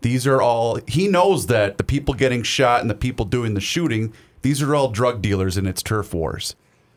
These 0.03 0.27
are 0.27 0.43
all, 0.43 0.79
he 0.87 1.09
knows 1.09 1.47
that 1.47 1.79
the 1.79 1.85
people 1.85 2.13
getting 2.13 2.43
shot 2.43 2.83
and 2.83 2.91
the 2.91 2.95
people 2.95 3.25
doing 3.25 3.55
the 3.55 3.61
shooting, 3.61 4.13
these 4.43 4.61
are 4.61 4.75
all 4.75 4.91
drug 4.91 5.23
dealers 5.23 5.57
and 5.57 5.67
it's 5.67 5.83
turf 5.83 6.13
wars. 6.13 6.55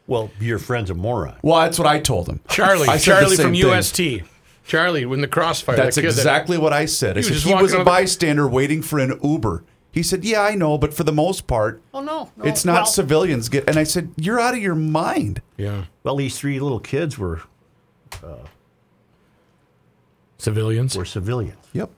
Well, 0.10 0.32
your 0.40 0.60
friend's 0.60 0.90
a 0.90 0.96
moron. 0.96 1.38
Well, 1.44 1.60
that's 1.62 1.78
what 1.80 1.88
I 1.88 2.00
told 2.00 2.28
him. 2.28 2.40
Charlie, 2.50 2.88
I 2.90 2.98
said 2.98 3.16
the 3.16 3.20
Charlie 3.22 3.36
same 3.38 3.46
from 3.46 3.54
thing. 3.54 4.18
UST. 4.22 4.30
Charlie, 4.66 5.06
when 5.06 5.22
the 5.22 5.28
crossfire. 5.28 5.76
That's 5.76 5.96
that 5.96 6.02
kid 6.02 6.08
that- 6.10 6.18
exactly 6.18 6.58
what 6.58 6.74
I 6.74 6.86
said. 6.86 7.12
I 7.12 7.14
He 7.14 7.18
was 7.20 7.28
said 7.28 7.34
just 7.36 7.46
he 7.48 7.54
was 7.54 7.62
walking 7.62 7.76
a 7.76 7.80
on 7.80 7.86
the- 7.86 7.90
bystander 7.92 8.48
waiting 8.48 8.82
for 8.82 9.00
an 9.00 9.20
Uber. 9.24 9.64
He 9.92 10.04
said, 10.04 10.24
"Yeah, 10.24 10.42
I 10.42 10.54
know, 10.56 10.78
but 10.78 10.94
for 10.94 11.04
the 11.04 11.12
most 11.12 11.48
part, 11.48 11.82
Oh 11.94 12.02
no, 12.02 12.30
no. 12.38 12.44
it's 12.46 12.64
not 12.66 12.74
Well, 12.74 12.86
civilians 12.86 13.50
get." 13.50 13.68
And 13.68 13.78
I 13.80 13.84
said, 13.84 14.12
"You're 14.18 14.40
out 14.40 14.54
of 14.54 14.60
your 14.60 14.76
mind." 14.76 15.42
yeah, 15.58 15.86
well, 16.04 16.16
these 16.16 16.38
three 16.38 16.60
little 16.60 16.80
kids 16.80 17.18
were 17.18 17.42
uh, 18.24 18.46
civilians. 20.38 20.96
were 20.96 21.06
civilians. 21.06 21.58
Yep. 21.74 21.90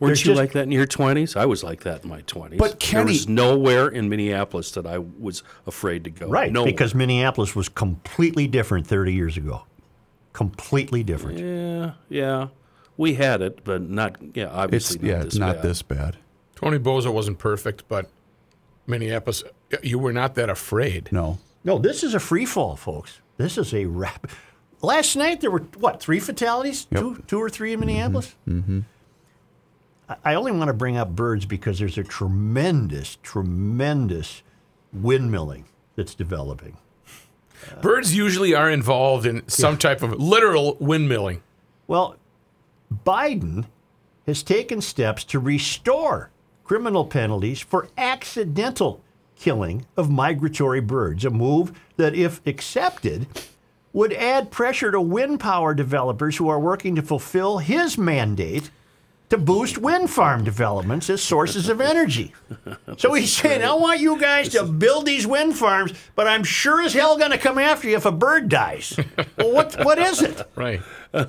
Weren't 0.00 0.08
There's 0.10 0.20
you 0.24 0.32
just- 0.32 0.38
like 0.38 0.52
that 0.52 0.62
in 0.64 0.72
your 0.72 0.86
20s? 0.86 1.36
I 1.36 1.44
was 1.46 1.62
like 1.62 1.82
that 1.82 2.02
in 2.04 2.08
my 2.10 2.22
20s. 2.22 2.56
But 2.58 2.80
there 2.80 3.04
was 3.04 3.28
nowhere 3.28 3.86
in 3.86 4.08
Minneapolis 4.08 4.70
that 4.72 4.86
I 4.86 4.96
was 4.98 5.42
afraid 5.66 6.04
to 6.04 6.10
go. 6.10 6.26
Right, 6.26 6.50
no, 6.50 6.64
because 6.64 6.94
Minneapolis 6.94 7.54
was 7.54 7.68
completely 7.68 8.46
different 8.46 8.86
30 8.86 9.12
years 9.12 9.36
ago. 9.36 9.64
Completely 10.32 11.02
different. 11.02 11.38
yeah, 11.38 11.92
yeah, 12.08 12.48
we 12.96 13.14
had 13.14 13.42
it, 13.42 13.62
but 13.64 13.82
not. 13.82 14.16
Yeah, 14.34 14.44
It's 14.44 14.52
obviously 14.54 14.98
not 15.00 15.06
yeah, 15.08 15.24
this 15.24 15.34
not 15.36 15.54
bad. 15.56 15.64
this 15.64 15.82
bad. 15.82 16.16
Tony 16.54 16.78
Bouza 16.78 17.10
wasn't 17.10 17.38
perfect, 17.38 17.84
but 17.88 18.08
Minneapolis, 18.86 19.42
you 19.82 19.98
were 19.98 20.12
not 20.12 20.34
that 20.36 20.48
afraid. 20.48 21.10
No. 21.12 21.38
No, 21.64 21.78
this 21.78 22.02
is 22.02 22.14
a 22.14 22.20
free 22.20 22.46
fall, 22.46 22.76
folks. 22.76 23.20
This 23.36 23.58
is 23.58 23.74
a 23.74 23.84
rap. 23.86 24.28
Last 24.82 25.14
night 25.16 25.40
there 25.42 25.50
were 25.50 25.64
what 25.78 26.00
three 26.00 26.20
fatalities, 26.20 26.86
Yep. 26.90 27.00
two, 27.00 27.24
two 27.26 27.38
or 27.38 27.50
three 27.50 27.72
in 27.74 27.80
Minneapolis. 27.80 28.34
Mm-hmm. 28.48 28.80
I, 28.80 28.84
I 30.24 30.34
only 30.34 30.52
want 30.52 30.68
to 30.68 30.74
bring 30.74 30.96
up 30.96 31.14
birds 31.14 31.46
because 31.46 31.78
there's 31.78 31.98
a 31.98 32.04
tremendous, 32.04 33.18
tremendous 33.22 34.42
windmilling 34.96 35.64
that's 35.96 36.14
developing. 36.14 36.76
Birds 37.82 38.16
usually 38.16 38.54
are 38.54 38.70
involved 38.70 39.26
in 39.26 39.46
some 39.48 39.76
type 39.76 40.02
of 40.02 40.18
literal 40.18 40.76
windmilling. 40.76 41.40
Well, 41.86 42.16
Biden 43.04 43.66
has 44.26 44.42
taken 44.42 44.80
steps 44.80 45.24
to 45.24 45.38
restore 45.38 46.30
criminal 46.64 47.04
penalties 47.04 47.60
for 47.60 47.88
accidental 47.98 49.02
killing 49.36 49.86
of 49.96 50.10
migratory 50.10 50.80
birds, 50.80 51.24
a 51.24 51.30
move 51.30 51.78
that, 51.96 52.14
if 52.14 52.40
accepted, 52.46 53.26
would 53.92 54.12
add 54.12 54.50
pressure 54.50 54.90
to 54.90 55.00
wind 55.00 55.40
power 55.40 55.74
developers 55.74 56.36
who 56.36 56.48
are 56.48 56.60
working 56.60 56.94
to 56.94 57.02
fulfill 57.02 57.58
his 57.58 57.98
mandate 57.98 58.70
to 59.30 59.38
boost 59.38 59.78
wind 59.78 60.10
farm 60.10 60.44
developments 60.44 61.08
as 61.08 61.22
sources 61.22 61.68
of 61.68 61.80
energy. 61.80 62.34
So 62.98 63.12
he's 63.14 63.32
saying, 63.32 63.62
I 63.62 63.72
want 63.74 64.00
you 64.00 64.18
guys 64.20 64.48
to 64.50 64.64
build 64.64 65.06
these 65.06 65.26
wind 65.26 65.56
farms, 65.56 65.92
but 66.16 66.26
I'm 66.26 66.42
sure 66.44 66.82
as 66.82 66.92
hell 66.92 67.16
going 67.16 67.30
to 67.30 67.38
come 67.38 67.56
after 67.58 67.88
you 67.88 67.96
if 67.96 68.04
a 68.04 68.12
bird 68.12 68.48
dies. 68.48 68.98
well, 69.38 69.52
what, 69.52 69.84
what 69.84 69.98
is 69.98 70.20
it? 70.20 70.42
Right. 70.56 70.82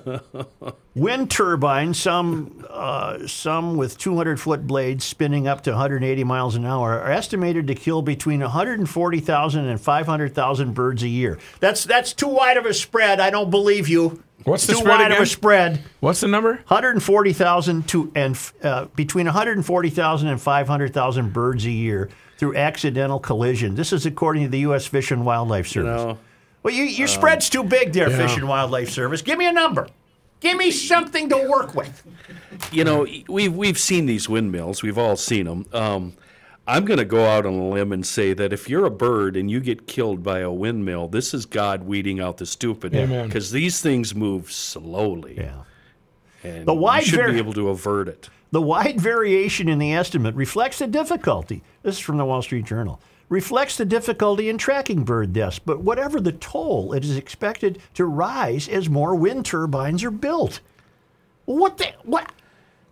Wind 0.95 1.31
turbines, 1.31 1.97
some 1.99 2.65
uh, 2.69 3.25
some 3.27 3.77
with 3.77 3.97
200 3.97 4.39
foot 4.41 4.67
blades 4.67 5.05
spinning 5.05 5.47
up 5.47 5.61
to 5.63 5.71
180 5.71 6.23
miles 6.25 6.55
an 6.55 6.65
hour, 6.65 6.99
are 6.99 7.11
estimated 7.11 7.67
to 7.67 7.75
kill 7.75 8.01
between 8.01 8.41
140,000 8.41 9.65
and 9.65 9.79
500,000 9.79 10.73
birds 10.73 11.03
a 11.03 11.07
year. 11.07 11.39
That's 11.61 11.85
that's 11.85 12.13
too 12.13 12.27
wide 12.27 12.57
of 12.57 12.65
a 12.65 12.73
spread. 12.73 13.19
I 13.21 13.29
don't 13.29 13.49
believe 13.49 13.87
you. 13.87 14.21
What's 14.43 14.65
the 14.67 14.73
too 14.73 14.79
spread 14.79 14.99
wide 14.99 15.11
of 15.11 15.19
a 15.19 15.25
spread? 15.25 15.81
What's 15.99 16.21
the 16.21 16.27
number? 16.27 16.55
140,000 16.67 17.87
to 17.89 18.11
and 18.15 18.37
uh, 18.63 18.85
between 18.95 19.25
140,000 19.25 20.27
and 20.27 20.41
500,000 20.41 21.33
birds 21.33 21.65
a 21.65 21.71
year 21.71 22.09
through 22.37 22.55
accidental 22.55 23.19
collision. 23.19 23.75
This 23.75 23.93
is 23.93 24.05
according 24.05 24.43
to 24.43 24.49
the 24.49 24.59
U.S. 24.61 24.87
Fish 24.87 25.11
and 25.11 25.25
Wildlife 25.25 25.67
Service. 25.67 26.01
know, 26.01 26.17
well, 26.63 26.73
you, 26.73 26.83
your 26.83 27.07
spread's 27.07 27.49
too 27.49 27.63
big 27.63 27.93
there, 27.93 28.09
Fish 28.09 28.37
and 28.37 28.47
Wildlife 28.47 28.89
Service. 28.89 29.21
Give 29.21 29.37
me 29.37 29.47
a 29.47 29.51
number. 29.51 29.87
Give 30.39 30.57
me 30.57 30.71
something 30.71 31.29
to 31.29 31.47
work 31.49 31.75
with. 31.75 32.03
you 32.71 32.83
know, 32.83 33.05
we've 33.27 33.55
we've 33.55 33.77
seen 33.77 34.07
these 34.07 34.27
windmills. 34.27 34.81
We've 34.81 34.97
all 34.97 35.15
seen 35.15 35.45
them. 35.45 35.65
Um, 35.71 36.13
I'm 36.71 36.85
going 36.85 36.99
to 36.99 37.05
go 37.05 37.25
out 37.25 37.45
on 37.45 37.53
a 37.53 37.67
limb 37.69 37.91
and 37.91 38.05
say 38.05 38.33
that 38.33 38.53
if 38.53 38.69
you're 38.69 38.85
a 38.85 38.89
bird 38.91 39.35
and 39.35 39.51
you 39.51 39.59
get 39.59 39.87
killed 39.87 40.23
by 40.23 40.39
a 40.39 40.49
windmill, 40.51 41.09
this 41.09 41.33
is 41.33 41.45
God 41.45 41.83
weeding 41.83 42.19
out 42.21 42.37
the 42.37 42.45
stupid. 42.45 42.95
Amen. 42.95 43.27
Because 43.27 43.51
these 43.51 43.81
things 43.81 44.15
move 44.15 44.51
slowly, 44.51 45.35
Yeah. 45.37 45.63
and 46.43 46.65
The 46.65 46.73
wide 46.73 47.03
you 47.03 47.09
should 47.09 47.19
var- 47.19 47.31
be 47.31 47.37
able 47.37 47.53
to 47.53 47.67
avert 47.69 48.07
it. 48.07 48.29
The 48.51 48.61
wide 48.61 48.99
variation 49.01 49.67
in 49.67 49.79
the 49.79 49.93
estimate 49.93 50.33
reflects 50.35 50.79
the 50.79 50.87
difficulty. 50.87 51.61
This 51.83 51.95
is 51.95 51.99
from 52.01 52.17
the 52.17 52.25
Wall 52.25 52.41
Street 52.41 52.65
Journal. 52.65 53.01
Reflects 53.27 53.77
the 53.77 53.85
difficulty 53.85 54.49
in 54.49 54.57
tracking 54.57 55.03
bird 55.03 55.31
deaths, 55.33 55.59
but 55.59 55.81
whatever 55.81 56.19
the 56.19 56.33
toll, 56.33 56.91
it 56.93 57.03
is 57.05 57.15
expected 57.15 57.79
to 57.93 58.05
rise 58.05 58.67
as 58.67 58.89
more 58.89 59.15
wind 59.15 59.45
turbines 59.45 60.03
are 60.03 60.11
built. 60.11 60.59
What 61.45 61.77
the 61.77 61.87
what? 62.03 62.31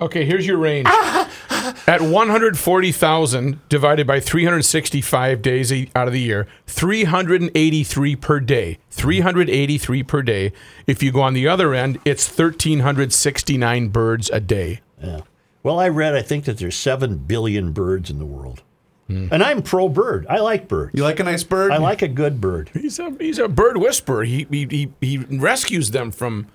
Okay, 0.02 0.26
here's 0.26 0.48
your 0.48 0.58
range. 0.58 0.88
At 1.88 2.02
140,000 2.02 3.60
divided 3.68 4.08
by 4.08 4.20
365 4.20 5.42
days 5.42 5.74
a- 5.74 5.90
out 5.96 6.08
of 6.08 6.14
the 6.14 6.22
year, 6.22 6.48
383 6.68 8.16
per 8.16 8.40
day. 8.40 8.78
383 8.92 10.04
per 10.04 10.22
day. 10.22 10.54
If 10.88 11.04
you 11.04 11.12
go 11.12 11.22
on 11.22 11.34
the 11.34 11.48
other 11.48 11.74
end, 11.74 12.00
it's 12.06 12.28
1,369 12.28 13.90
birds 13.90 14.30
a 14.30 14.40
day. 14.40 14.80
Yeah. 15.02 15.22
Well, 15.64 15.80
I 15.80 15.90
read 15.90 16.16
I 16.16 16.22
think 16.22 16.46
that 16.46 16.58
there's 16.58 16.78
seven 16.78 17.18
billion 17.18 17.74
birds 17.74 18.10
in 18.10 18.18
the 18.18 18.26
world, 18.26 18.64
hmm. 19.08 19.28
and 19.30 19.44
I'm 19.44 19.62
pro 19.62 19.90
bird. 19.90 20.26
I 20.30 20.40
like 20.40 20.70
birds. 20.70 20.92
You 20.96 21.04
like 21.04 21.20
a 21.20 21.24
nice 21.24 21.44
bird? 21.44 21.72
I 21.72 21.78
like 21.78 22.02
a 22.02 22.08
good 22.08 22.40
bird. 22.40 22.70
He's 22.74 22.98
a 22.98 23.12
he's 23.20 23.40
a 23.40 23.50
bird 23.50 23.78
whisperer. 23.78 24.24
He 24.24 24.48
he 24.50 24.66
he, 24.66 24.94
he 25.02 25.18
rescues 25.18 25.92
them 25.92 26.12
from 26.12 26.48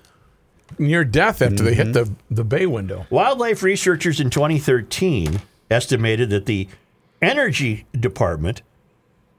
near 0.77 1.03
death 1.03 1.41
after 1.41 1.63
they 1.63 1.73
hit 1.73 1.93
the 1.93 2.11
the 2.29 2.43
bay 2.43 2.65
window. 2.65 3.05
Wildlife 3.09 3.63
researchers 3.63 4.19
in 4.19 4.29
2013 4.29 5.41
estimated 5.69 6.29
that 6.29 6.45
the 6.45 6.67
Energy 7.21 7.85
Department, 7.97 8.61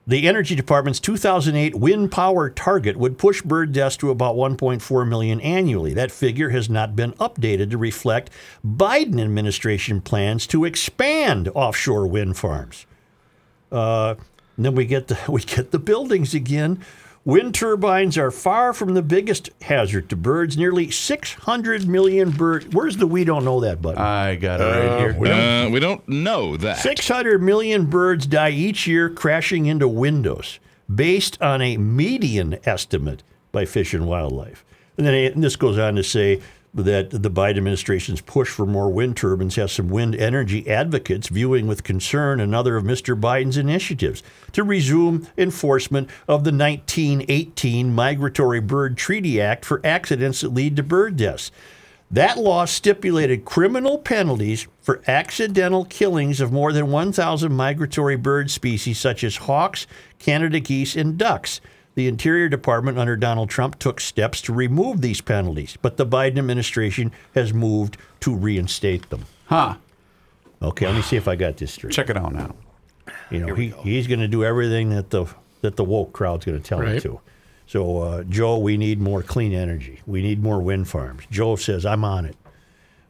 the 0.06 0.26
Energy 0.26 0.54
Department's 0.54 1.00
2008 1.00 1.74
wind 1.74 2.10
power 2.10 2.50
target 2.50 2.96
would 2.96 3.18
push 3.18 3.42
bird 3.42 3.72
deaths 3.72 3.96
to 3.98 4.10
about 4.10 4.36
1.4 4.36 5.08
million 5.08 5.40
annually. 5.40 5.92
That 5.94 6.10
figure 6.10 6.50
has 6.50 6.70
not 6.70 6.96
been 6.96 7.12
updated 7.14 7.70
to 7.70 7.78
reflect 7.78 8.30
Biden 8.64 9.20
administration 9.20 10.00
plans 10.00 10.46
to 10.48 10.64
expand 10.64 11.48
offshore 11.54 12.06
wind 12.06 12.36
farms. 12.36 12.86
Uh, 13.70 14.14
and 14.56 14.64
then 14.64 14.74
we 14.74 14.86
get 14.86 15.08
the 15.08 15.18
we 15.28 15.42
get 15.42 15.70
the 15.70 15.78
buildings 15.78 16.34
again. 16.34 16.84
Wind 17.26 17.56
turbines 17.56 18.16
are 18.16 18.30
far 18.30 18.72
from 18.72 18.94
the 18.94 19.02
biggest 19.02 19.50
hazard 19.62 20.08
to 20.10 20.16
birds. 20.16 20.56
Nearly 20.56 20.92
600 20.92 21.88
million 21.88 22.30
birds. 22.30 22.66
Where's 22.70 22.98
the 22.98 23.06
we 23.08 23.24
don't 23.24 23.44
know 23.44 23.58
that 23.60 23.82
button? 23.82 24.00
I 24.00 24.36
got 24.36 24.60
it 24.60 24.64
right 24.64 25.00
here. 25.00 25.16
We 25.18 25.26
don't- 25.28 25.66
Uh, 25.66 25.70
we 25.70 25.80
don't 25.80 26.08
know 26.08 26.56
that. 26.56 26.78
600 26.78 27.42
million 27.42 27.86
birds 27.86 28.28
die 28.28 28.50
each 28.50 28.86
year 28.86 29.10
crashing 29.10 29.66
into 29.66 29.88
windows, 29.88 30.60
based 30.94 31.36
on 31.42 31.60
a 31.62 31.76
median 31.76 32.60
estimate 32.64 33.24
by 33.50 33.64
Fish 33.64 33.92
and 33.92 34.06
Wildlife. 34.06 34.64
And 34.96 35.04
then 35.04 35.14
and 35.32 35.42
this 35.42 35.56
goes 35.56 35.78
on 35.78 35.96
to 35.96 36.04
say 36.04 36.40
that 36.84 37.10
the 37.10 37.30
Biden 37.30 37.56
administration's 37.56 38.20
push 38.20 38.50
for 38.50 38.66
more 38.66 38.90
wind 38.90 39.16
turbines 39.16 39.56
has 39.56 39.72
some 39.72 39.88
wind 39.88 40.14
energy 40.14 40.68
advocates 40.68 41.28
viewing 41.28 41.66
with 41.66 41.84
concern 41.84 42.38
another 42.38 42.76
of 42.76 42.84
Mr. 42.84 43.18
Biden's 43.18 43.56
initiatives 43.56 44.22
to 44.52 44.62
resume 44.62 45.26
enforcement 45.38 46.08
of 46.28 46.44
the 46.44 46.52
1918 46.52 47.94
Migratory 47.94 48.60
Bird 48.60 48.96
Treaty 48.96 49.40
Act 49.40 49.64
for 49.64 49.80
accidents 49.84 50.42
that 50.42 50.52
lead 50.52 50.76
to 50.76 50.82
bird 50.82 51.16
deaths. 51.16 51.50
That 52.10 52.38
law 52.38 52.66
stipulated 52.66 53.44
criminal 53.44 53.98
penalties 53.98 54.68
for 54.80 55.02
accidental 55.08 55.84
killings 55.86 56.40
of 56.40 56.52
more 56.52 56.72
than 56.72 56.90
1,000 56.90 57.52
migratory 57.52 58.16
bird 58.16 58.50
species 58.50 58.98
such 58.98 59.24
as 59.24 59.36
hawks, 59.36 59.86
Canada 60.18 60.60
geese, 60.60 60.94
and 60.94 61.18
ducks. 61.18 61.60
The 61.96 62.08
Interior 62.08 62.50
Department 62.50 62.98
under 62.98 63.16
Donald 63.16 63.48
Trump 63.48 63.78
took 63.78 64.00
steps 64.00 64.42
to 64.42 64.52
remove 64.52 65.00
these 65.00 65.22
penalties, 65.22 65.78
but 65.80 65.96
the 65.96 66.06
Biden 66.06 66.38
administration 66.38 67.10
has 67.34 67.54
moved 67.54 67.96
to 68.20 68.34
reinstate 68.34 69.08
them. 69.08 69.24
Huh. 69.46 69.76
Okay, 70.60 70.86
let 70.86 70.94
me 70.94 71.00
see 71.00 71.16
if 71.16 71.26
I 71.26 71.36
got 71.36 71.56
this 71.56 71.72
straight. 71.72 71.94
Check 71.94 72.10
it 72.10 72.18
out 72.18 72.34
now. 72.34 72.54
You 73.30 73.46
know, 73.46 73.54
he, 73.54 73.70
he's 73.82 74.06
going 74.06 74.20
to 74.20 74.28
do 74.28 74.44
everything 74.44 74.90
that 74.90 75.08
the 75.08 75.26
that 75.62 75.76
the 75.76 75.84
woke 75.84 76.12
crowd's 76.12 76.44
going 76.44 76.60
to 76.60 76.66
tell 76.66 76.82
him 76.82 77.00
to. 77.00 77.20
So, 77.66 77.98
uh, 78.00 78.22
Joe, 78.24 78.58
we 78.58 78.76
need 78.76 79.00
more 79.00 79.22
clean 79.22 79.52
energy. 79.52 80.00
We 80.06 80.22
need 80.22 80.42
more 80.42 80.60
wind 80.60 80.88
farms. 80.88 81.24
Joe 81.30 81.56
says, 81.56 81.84
I'm 81.86 82.04
on 82.04 82.26
it. 82.26 82.36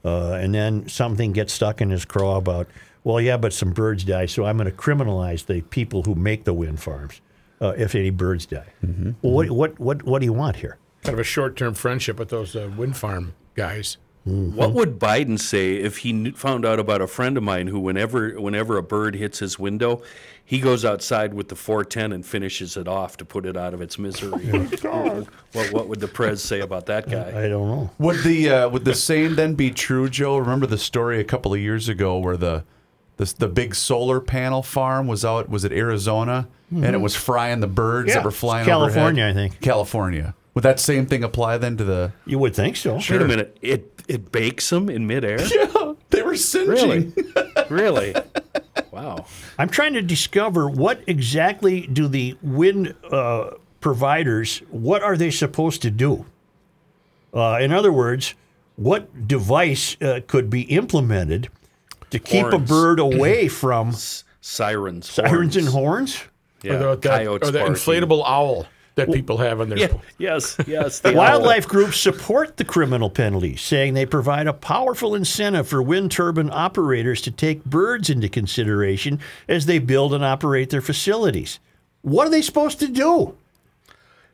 Uh, 0.04 0.34
and 0.34 0.54
then 0.54 0.88
something 0.88 1.32
gets 1.32 1.52
stuck 1.52 1.80
in 1.80 1.90
his 1.90 2.04
craw 2.04 2.36
about, 2.36 2.68
well, 3.04 3.20
yeah, 3.20 3.36
but 3.36 3.52
some 3.52 3.72
birds 3.72 4.04
die, 4.04 4.26
so 4.26 4.46
I'm 4.46 4.56
going 4.56 4.70
to 4.70 4.76
criminalize 4.76 5.44
the 5.44 5.60
people 5.62 6.04
who 6.04 6.14
make 6.14 6.44
the 6.44 6.54
wind 6.54 6.80
farms 6.80 7.20
uh, 7.60 7.74
if 7.76 7.94
any 7.94 8.10
birds 8.10 8.46
die. 8.46 8.72
Well, 8.82 9.32
what, 9.32 9.50
what, 9.50 9.78
what, 9.78 10.02
what 10.04 10.18
do 10.20 10.26
you 10.26 10.32
want 10.32 10.56
here? 10.56 10.78
Kind 11.02 11.14
of 11.14 11.20
a 11.20 11.24
short-term 11.24 11.74
friendship 11.74 12.18
with 12.18 12.30
those 12.30 12.56
uh, 12.56 12.70
wind 12.76 12.96
farm 12.96 13.34
guys. 13.54 13.96
What 14.26 14.72
would 14.72 14.98
Biden 14.98 15.38
say 15.38 15.76
if 15.76 15.98
he 15.98 16.12
knew, 16.12 16.32
found 16.32 16.66
out 16.66 16.80
about 16.80 17.00
a 17.00 17.06
friend 17.06 17.36
of 17.36 17.44
mine 17.44 17.68
who, 17.68 17.78
whenever 17.78 18.30
whenever 18.40 18.76
a 18.76 18.82
bird 18.82 19.14
hits 19.14 19.38
his 19.38 19.56
window, 19.56 20.02
he 20.44 20.58
goes 20.58 20.84
outside 20.84 21.32
with 21.32 21.48
the 21.48 21.54
410 21.54 22.10
and 22.10 22.26
finishes 22.26 22.76
it 22.76 22.88
off 22.88 23.16
to 23.18 23.24
put 23.24 23.46
it 23.46 23.56
out 23.56 23.72
of 23.72 23.80
its 23.80 24.00
misery? 24.00 24.32
what, 25.52 25.72
what 25.72 25.88
would 25.88 26.00
the 26.00 26.08
prez 26.08 26.42
say 26.42 26.58
about 26.58 26.86
that 26.86 27.08
guy? 27.08 27.44
I 27.44 27.48
don't 27.48 27.68
know. 27.68 27.90
Would 27.98 28.24
the 28.24 28.50
uh, 28.50 28.68
would 28.68 28.84
the 28.84 28.96
same 28.96 29.36
then 29.36 29.54
be 29.54 29.70
true, 29.70 30.08
Joe? 30.08 30.38
Remember 30.38 30.66
the 30.66 30.76
story 30.76 31.20
a 31.20 31.24
couple 31.24 31.54
of 31.54 31.60
years 31.60 31.88
ago 31.88 32.18
where 32.18 32.36
the 32.36 32.64
the, 33.16 33.34
the 33.38 33.48
big 33.48 33.74
solar 33.74 34.20
panel 34.20 34.62
farm 34.62 35.06
was 35.06 35.24
out 35.24 35.48
was 35.48 35.64
it 35.64 35.72
Arizona 35.72 36.48
and 36.70 36.84
it 36.86 37.00
was 37.00 37.14
frying 37.14 37.60
the 37.60 37.66
birds 37.66 38.08
Yeah, 38.08 38.16
that 38.16 38.24
were 38.24 38.30
it's 38.30 38.38
flying 38.38 38.66
California, 38.66 39.24
overhead? 39.24 39.46
I 39.46 39.48
think. 39.50 39.60
California. 39.60 40.34
Would 40.54 40.62
that 40.64 40.80
same 40.80 41.06
thing 41.06 41.22
apply 41.22 41.58
then 41.58 41.76
to 41.76 41.84
the? 41.84 42.12
You 42.24 42.38
would 42.38 42.54
think 42.54 42.76
so. 42.76 42.96
Wait 42.96 43.10
a 43.10 43.24
minute, 43.26 43.56
it 43.62 44.02
it 44.08 44.32
bakes 44.32 44.68
them 44.70 44.88
in 44.88 45.06
midair? 45.06 45.38
Yeah, 45.54 45.92
they 46.10 46.22
were 46.22 46.36
singeing. 46.36 47.12
Really? 47.16 47.34
really? 47.70 48.14
Wow. 48.90 49.26
I'm 49.58 49.68
trying 49.68 49.94
to 49.94 50.02
discover 50.02 50.68
what 50.68 51.02
exactly 51.06 51.86
do 51.86 52.08
the 52.08 52.36
wind 52.42 52.94
uh, 53.10 53.50
providers, 53.80 54.62
what 54.70 55.02
are 55.02 55.16
they 55.16 55.30
supposed 55.30 55.82
to 55.82 55.90
do? 55.90 56.24
Uh, 57.34 57.58
in 57.60 57.72
other 57.72 57.92
words, 57.92 58.34
what 58.76 59.28
device 59.28 59.96
uh, 60.00 60.20
could 60.26 60.48
be 60.48 60.62
implemented 60.62 61.48
to 62.10 62.18
keep 62.18 62.46
a 62.46 62.58
bird 62.58 63.00
away 63.00 63.48
from 63.62 63.94
Sirens. 64.40 65.10
sirens 65.10 65.56
and 65.56 65.68
horns. 65.68 66.16
horns? 66.16 66.32
Yeah, 66.62 66.74
or 66.74 66.78
the, 66.78 66.96
that, 66.96 67.18
coyotes 67.18 67.48
or 67.48 67.52
the 67.52 67.58
inflatable 67.60 68.22
owl 68.26 68.66
that 68.96 69.12
people 69.12 69.36
have 69.38 69.60
in 69.60 69.68
their. 69.68 69.78
Yeah, 69.78 69.88
yes, 70.18 70.56
yes. 70.66 71.00
the 71.00 71.10
owl. 71.10 71.16
Wildlife 71.16 71.68
groups 71.68 72.00
support 72.00 72.56
the 72.56 72.64
criminal 72.64 73.10
penalties, 73.10 73.60
saying 73.60 73.94
they 73.94 74.06
provide 74.06 74.46
a 74.46 74.52
powerful 74.52 75.14
incentive 75.14 75.68
for 75.68 75.82
wind 75.82 76.10
turbine 76.10 76.50
operators 76.50 77.20
to 77.22 77.30
take 77.30 77.64
birds 77.64 78.10
into 78.10 78.28
consideration 78.28 79.20
as 79.48 79.66
they 79.66 79.78
build 79.78 80.14
and 80.14 80.24
operate 80.24 80.70
their 80.70 80.80
facilities. 80.80 81.60
What 82.02 82.26
are 82.26 82.30
they 82.30 82.42
supposed 82.42 82.78
to 82.80 82.88
do? 82.88 83.36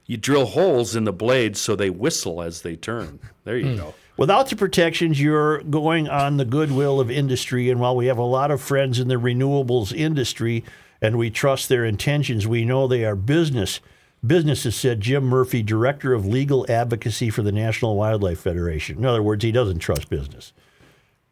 You 0.07 0.17
drill 0.17 0.47
holes 0.47 0.95
in 0.95 1.05
the 1.05 1.13
blades 1.13 1.61
so 1.61 1.75
they 1.75 1.91
whistle 1.91 2.43
as 2.43 2.63
they 2.63 2.77
turn. 2.77 3.19
There 3.45 3.57
you 3.57 3.77
go. 3.77 3.95
Without 4.17 4.49
the 4.49 4.57
protections, 4.57 5.21
you're 5.21 5.63
going 5.63 6.09
on 6.09 6.37
the 6.37 6.45
goodwill 6.45 7.01
of 7.01 7.11
industry. 7.11 7.71
And 7.71 7.81
while 7.81 7.97
we 7.97 8.07
have 8.07 8.19
a 8.19 8.23
lot 8.23 8.51
of 8.51 8.61
friends 8.61 8.99
in 8.99 9.09
the 9.09 9.17
renewables 9.17 9.93
industry 9.95 10.65
and 11.01 11.17
we 11.17 11.31
trust 11.31 11.69
their 11.69 11.85
intentions, 11.85 12.47
we 12.47 12.65
know 12.65 12.87
they 12.87 13.05
are 13.05 13.17
business. 13.17 13.81
Businesses, 14.25 14.77
said 14.77 15.01
Jim 15.01 15.25
Murphy, 15.25 15.63
director 15.63 16.13
of 16.13 16.25
legal 16.25 16.65
advocacy 16.71 17.29
for 17.31 17.43
the 17.43 17.51
National 17.51 17.97
Wildlife 17.97 18.39
Federation. 18.39 18.99
In 18.99 19.05
other 19.05 19.23
words, 19.23 19.43
he 19.43 19.51
doesn't 19.51 19.81
trust 19.81 20.09
business. 20.09 20.53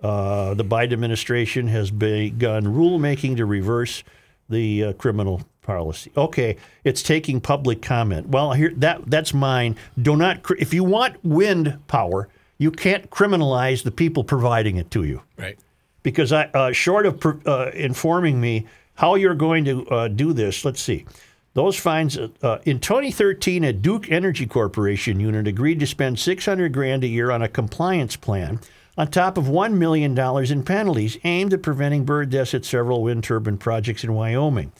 Uh, 0.02 0.54
the 0.54 0.64
Biden 0.64 0.94
administration 0.94 1.68
has 1.68 1.90
begun 1.90 2.64
rulemaking 2.64 3.36
to 3.36 3.44
reverse 3.44 4.02
the 4.48 4.84
uh, 4.84 4.92
criminal 4.94 5.42
policy. 5.62 6.10
Okay, 6.16 6.56
it's 6.82 7.02
taking 7.02 7.40
public 7.40 7.80
comment. 7.82 8.28
Well, 8.28 8.54
here 8.54 8.72
that 8.76 9.08
that's 9.08 9.32
mine. 9.32 9.76
Do 10.00 10.16
not 10.16 10.50
if 10.58 10.74
you 10.74 10.82
want 10.82 11.22
wind 11.24 11.78
power, 11.86 12.28
you 12.60 12.70
can't 12.70 13.08
criminalize 13.10 13.82
the 13.82 13.90
people 13.90 14.22
providing 14.22 14.76
it 14.76 14.90
to 14.90 15.02
you 15.02 15.22
Right. 15.38 15.58
because 16.02 16.30
I, 16.32 16.44
uh, 16.54 16.72
short 16.72 17.06
of 17.06 17.18
pr- 17.18 17.40
uh, 17.46 17.70
informing 17.74 18.38
me 18.40 18.66
how 18.96 19.14
you're 19.14 19.34
going 19.34 19.64
to 19.64 19.86
uh, 19.88 20.08
do 20.08 20.34
this, 20.34 20.62
let's 20.64 20.82
see. 20.82 21.06
Those 21.54 21.74
fines 21.76 22.18
uh, 22.18 22.28
uh, 22.42 22.58
in 22.66 22.78
2013, 22.78 23.64
a 23.64 23.72
Duke 23.72 24.12
Energy 24.12 24.46
Corporation 24.46 25.18
unit 25.18 25.48
agreed 25.48 25.80
to 25.80 25.86
spend 25.86 26.18
600 26.18 26.70
grand 26.72 27.02
a 27.02 27.08
year 27.08 27.30
on 27.30 27.40
a 27.42 27.48
compliance 27.48 28.14
plan, 28.14 28.60
on 28.98 29.08
top 29.08 29.38
of 29.38 29.48
one 29.48 29.78
million 29.78 30.14
dollars 30.14 30.50
in 30.50 30.62
penalties 30.62 31.16
aimed 31.24 31.54
at 31.54 31.62
preventing 31.62 32.04
bird 32.04 32.28
deaths 32.28 32.52
at 32.52 32.66
several 32.66 33.02
wind 33.02 33.24
turbine 33.24 33.56
projects 33.56 34.04
in 34.04 34.12
Wyoming. 34.12 34.70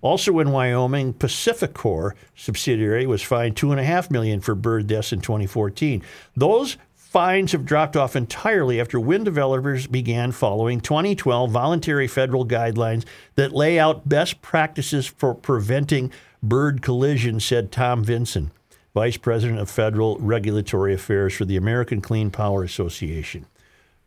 Also 0.00 0.38
in 0.38 0.52
Wyoming, 0.52 1.12
PacifiCorp 1.14 2.12
subsidiary 2.36 3.06
was 3.06 3.22
fined 3.22 3.56
two 3.56 3.72
and 3.72 3.80
a 3.80 3.84
half 3.84 4.08
million 4.10 4.40
for 4.40 4.54
bird 4.54 4.86
deaths 4.86 5.12
in 5.12 5.20
2014. 5.20 6.02
Those 6.36 6.76
fines 7.16 7.52
have 7.52 7.64
dropped 7.64 7.96
off 7.96 8.14
entirely 8.14 8.78
after 8.78 9.00
wind 9.00 9.24
developers 9.24 9.86
began 9.86 10.30
following 10.30 10.78
2012 10.78 11.50
voluntary 11.50 12.06
federal 12.06 12.44
guidelines 12.44 13.06
that 13.36 13.52
lay 13.52 13.78
out 13.78 14.06
best 14.06 14.42
practices 14.42 15.06
for 15.06 15.34
preventing 15.34 16.12
bird 16.42 16.82
collisions, 16.82 17.42
said 17.42 17.72
Tom 17.72 18.04
Vinson, 18.04 18.50
Vice 18.92 19.16
President 19.16 19.58
of 19.58 19.70
Federal 19.70 20.18
Regulatory 20.18 20.92
Affairs 20.92 21.32
for 21.32 21.46
the 21.46 21.56
American 21.56 22.02
Clean 22.02 22.30
Power 22.30 22.62
Association. 22.62 23.46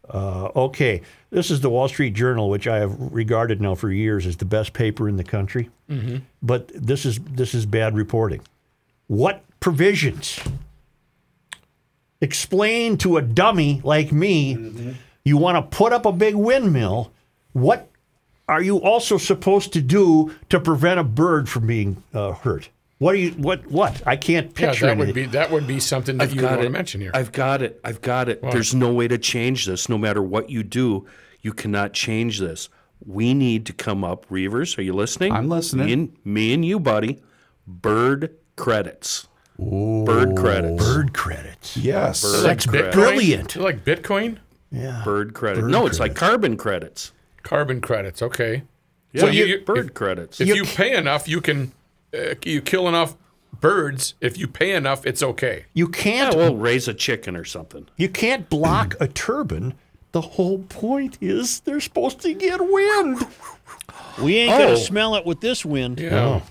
Uh, 0.08 0.50
okay, 0.56 1.02
this 1.32 1.50
is 1.50 1.62
the 1.62 1.70
Wall 1.72 1.88
Street 1.88 2.14
Journal, 2.14 2.48
which 2.48 2.68
I 2.68 2.78
have 2.78 2.96
regarded 3.00 3.60
now 3.60 3.74
for 3.74 3.92
years 3.92 4.28
as 4.28 4.38
the 4.38 4.46
best 4.46 4.74
paper 4.74 5.10
in 5.10 5.18
the 5.18 5.24
country. 5.24 5.72
But 6.44 6.68
this 6.76 7.08
is 7.08 7.18
this 7.22 7.56
is 7.56 7.66
bad 7.66 7.96
reporting. 7.96 8.42
What 9.08 9.44
provisions? 9.60 10.40
Explain 12.22 12.98
to 12.98 13.18
a 13.18 13.22
dummy 13.22 13.82
like 13.84 14.12
me. 14.12 14.96
You 15.24 15.38
want 15.38 15.56
to 15.72 15.78
put 15.78 15.94
up 15.94 16.06
a 16.06 16.12
big 16.12 16.36
windmill. 16.36 17.12
What 17.54 17.90
are 18.48 18.62
you 18.62 18.78
also 18.78 19.18
supposed 19.18 19.74
to 19.74 19.82
do 19.82 20.34
to 20.50 20.60
prevent 20.60 21.00
a 21.00 21.04
bird 21.04 21.48
from 21.48 21.68
being 21.68 22.04
uh, 22.14 22.34
hurt? 22.34 22.70
What 22.98 23.14
do 23.14 23.20
you? 23.20 23.32
What? 23.32 23.66
What? 23.68 24.02
I 24.06 24.18
can't 24.18 24.48
Yeah, 24.48 24.68
picture 24.72 24.88
that 24.88 24.98
would 24.98 25.14
be 25.14 25.26
that 25.28 25.50
would 25.52 25.66
be 25.66 25.80
something 25.80 26.18
that 26.18 26.26
I've 26.26 26.32
you 26.32 26.42
would 26.42 26.48
got 26.48 26.52
want 26.52 26.62
it. 26.62 26.64
to 26.66 26.70
mention 26.72 27.00
here. 27.00 27.12
I've 27.14 27.32
got 27.32 27.62
it. 27.62 27.80
I've 27.86 28.02
got 28.02 28.28
it. 28.28 28.42
There's 28.42 28.76
no 28.76 28.92
way 28.92 29.08
to 29.08 29.18
change 29.18 29.66
this. 29.66 29.88
No 29.88 29.98
matter 29.98 30.22
what 30.22 30.50
you 30.50 30.64
do, 30.64 31.08
you 31.42 31.54
cannot 31.54 31.94
change 31.94 32.40
this. 32.40 32.68
We 33.06 33.34
need 33.34 33.66
to 33.68 33.74
come 33.74 34.04
up, 34.04 34.28
Reavers. 34.28 34.78
Are 34.78 34.82
you 34.82 34.92
listening? 34.92 35.32
I'm 35.32 35.48
listening. 35.48 35.86
Me 35.86 35.94
and, 35.94 36.18
me 36.26 36.54
and 36.54 36.66
you, 36.66 36.82
buddy. 36.82 37.22
Bird 37.66 38.36
credits. 38.58 39.29
Bird 39.60 40.36
credits. 40.38 40.84
bird 40.84 41.14
credits. 41.14 41.76
Yes. 41.78 42.22
Bird 42.22 42.44
That's 42.46 42.66
credits. 42.66 42.96
brilliant. 42.96 43.56
You 43.56 43.62
like 43.62 43.84
Bitcoin, 43.84 44.38
Yeah. 44.72 45.02
Bird 45.04 45.34
credit. 45.34 45.66
no, 45.66 45.86
it's 45.86 46.00
like 46.00 46.16
carbon 46.16 46.56
credits. 46.58 47.12
carbon 47.44 47.82
credits. 47.82 48.22
Okay. 48.22 48.64
Yeah, 49.12 49.22
So 49.22 49.28
you- 49.28 49.46
you- 49.46 49.60
bird 49.62 49.88
if- 49.88 49.94
credits. 49.94 50.40
If 50.40 50.48
you, 50.50 50.64
pay 50.66 50.96
enough, 50.96 51.28
you 51.28 51.42
can 51.42 51.72
uh, 52.14 52.36
you 52.46 52.62
kill 52.62 52.88
enough 52.88 53.16
birds. 53.60 54.14
If 54.22 54.38
you 54.38 54.48
pay 54.48 54.74
enough, 54.74 55.06
it's 55.06 55.22
okay. 55.24 55.66
You 55.74 55.88
can't 55.88 56.36
well, 56.36 56.56
raise 56.56 56.88
a 56.88 56.94
chicken 56.94 57.36
or 57.36 57.44
something. 57.46 57.88
You 57.98 58.10
can't 58.10 58.50
block 58.50 58.96
a 59.00 59.08
turbine. 59.08 59.74
The 60.12 60.22
whole 60.22 60.60
point 60.70 61.18
is 61.22 61.60
they're 61.62 61.80
supposed 61.82 62.22
to 62.22 62.34
get 62.34 62.60
wind. 62.62 63.26
We 64.22 64.38
ain't 64.38 64.54
Oh. 64.54 64.58
gonna 64.60 64.78
smell 64.78 65.16
it 65.16 65.26
with 65.26 65.40
this 65.42 65.64
wind. 65.66 66.00
Yeah. 66.00 66.42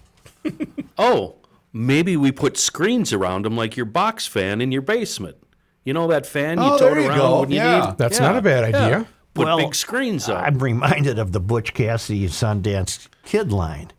Oh, 0.98 1.34
maybe 1.72 2.16
we 2.16 2.32
put 2.32 2.56
screens 2.56 3.12
around 3.12 3.44
them 3.44 3.56
like 3.56 3.76
your 3.76 3.86
box 3.86 4.26
fan 4.26 4.60
in 4.60 4.72
your 4.72 4.82
basement. 4.82 5.36
You 5.84 5.94
know 5.94 6.06
that 6.08 6.26
fan 6.26 6.58
you 6.58 6.64
Oh, 6.64 6.78
tote 6.78 6.94
there 6.94 7.00
you 7.00 7.08
around 7.08 7.18
go. 7.18 7.40
when 7.40 7.50
you 7.50 7.56
Yeah. 7.56 7.86
need? 7.90 7.98
That's 7.98 8.20
not 8.20 8.36
a 8.36 8.42
bad 8.42 8.70
yeah. 8.70 8.84
idea. 8.84 9.06
Put 9.34 9.46
Well, 9.46 9.58
big 9.58 9.74
screens 9.74 10.28
up. 10.28 10.42
I'm 10.42 10.58
reminded 10.58 11.18
of 11.18 11.32
the 11.32 11.40
Butch 11.40 11.72
Cassidy 11.74 12.24
and 12.24 12.32
Sundance 12.32 13.08
Kid 13.24 13.52
line. 13.52 13.90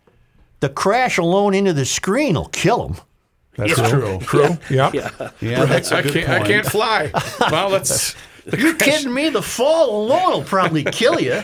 The 0.59 0.69
crash 0.69 1.17
alone 1.17 1.53
into 1.53 1.71
the 1.73 1.85
screen 1.85 2.35
will 2.35 2.49
kill 2.49 2.87
him. 2.89 2.95
That's 3.55 3.89
true. 3.89 4.19
True. 4.21 4.57
Yeah. 4.69 4.91
Yeah, 5.41 5.65
that's 5.65 5.91
a 5.91 5.97
I 5.97 6.01
good 6.01 6.13
can't. 6.13 6.29
I 6.29 6.47
can't 6.47 6.65
fly. 6.65 7.11
well, 7.51 7.69
let's. 7.69 8.15
You 8.57 8.73
kidding 8.75 9.13
me? 9.13 9.29
The 9.29 9.43
fall 9.43 10.05
alone 10.05 10.31
will 10.31 10.43
probably 10.43 10.83
kill 10.83 11.19
you. 11.19 11.43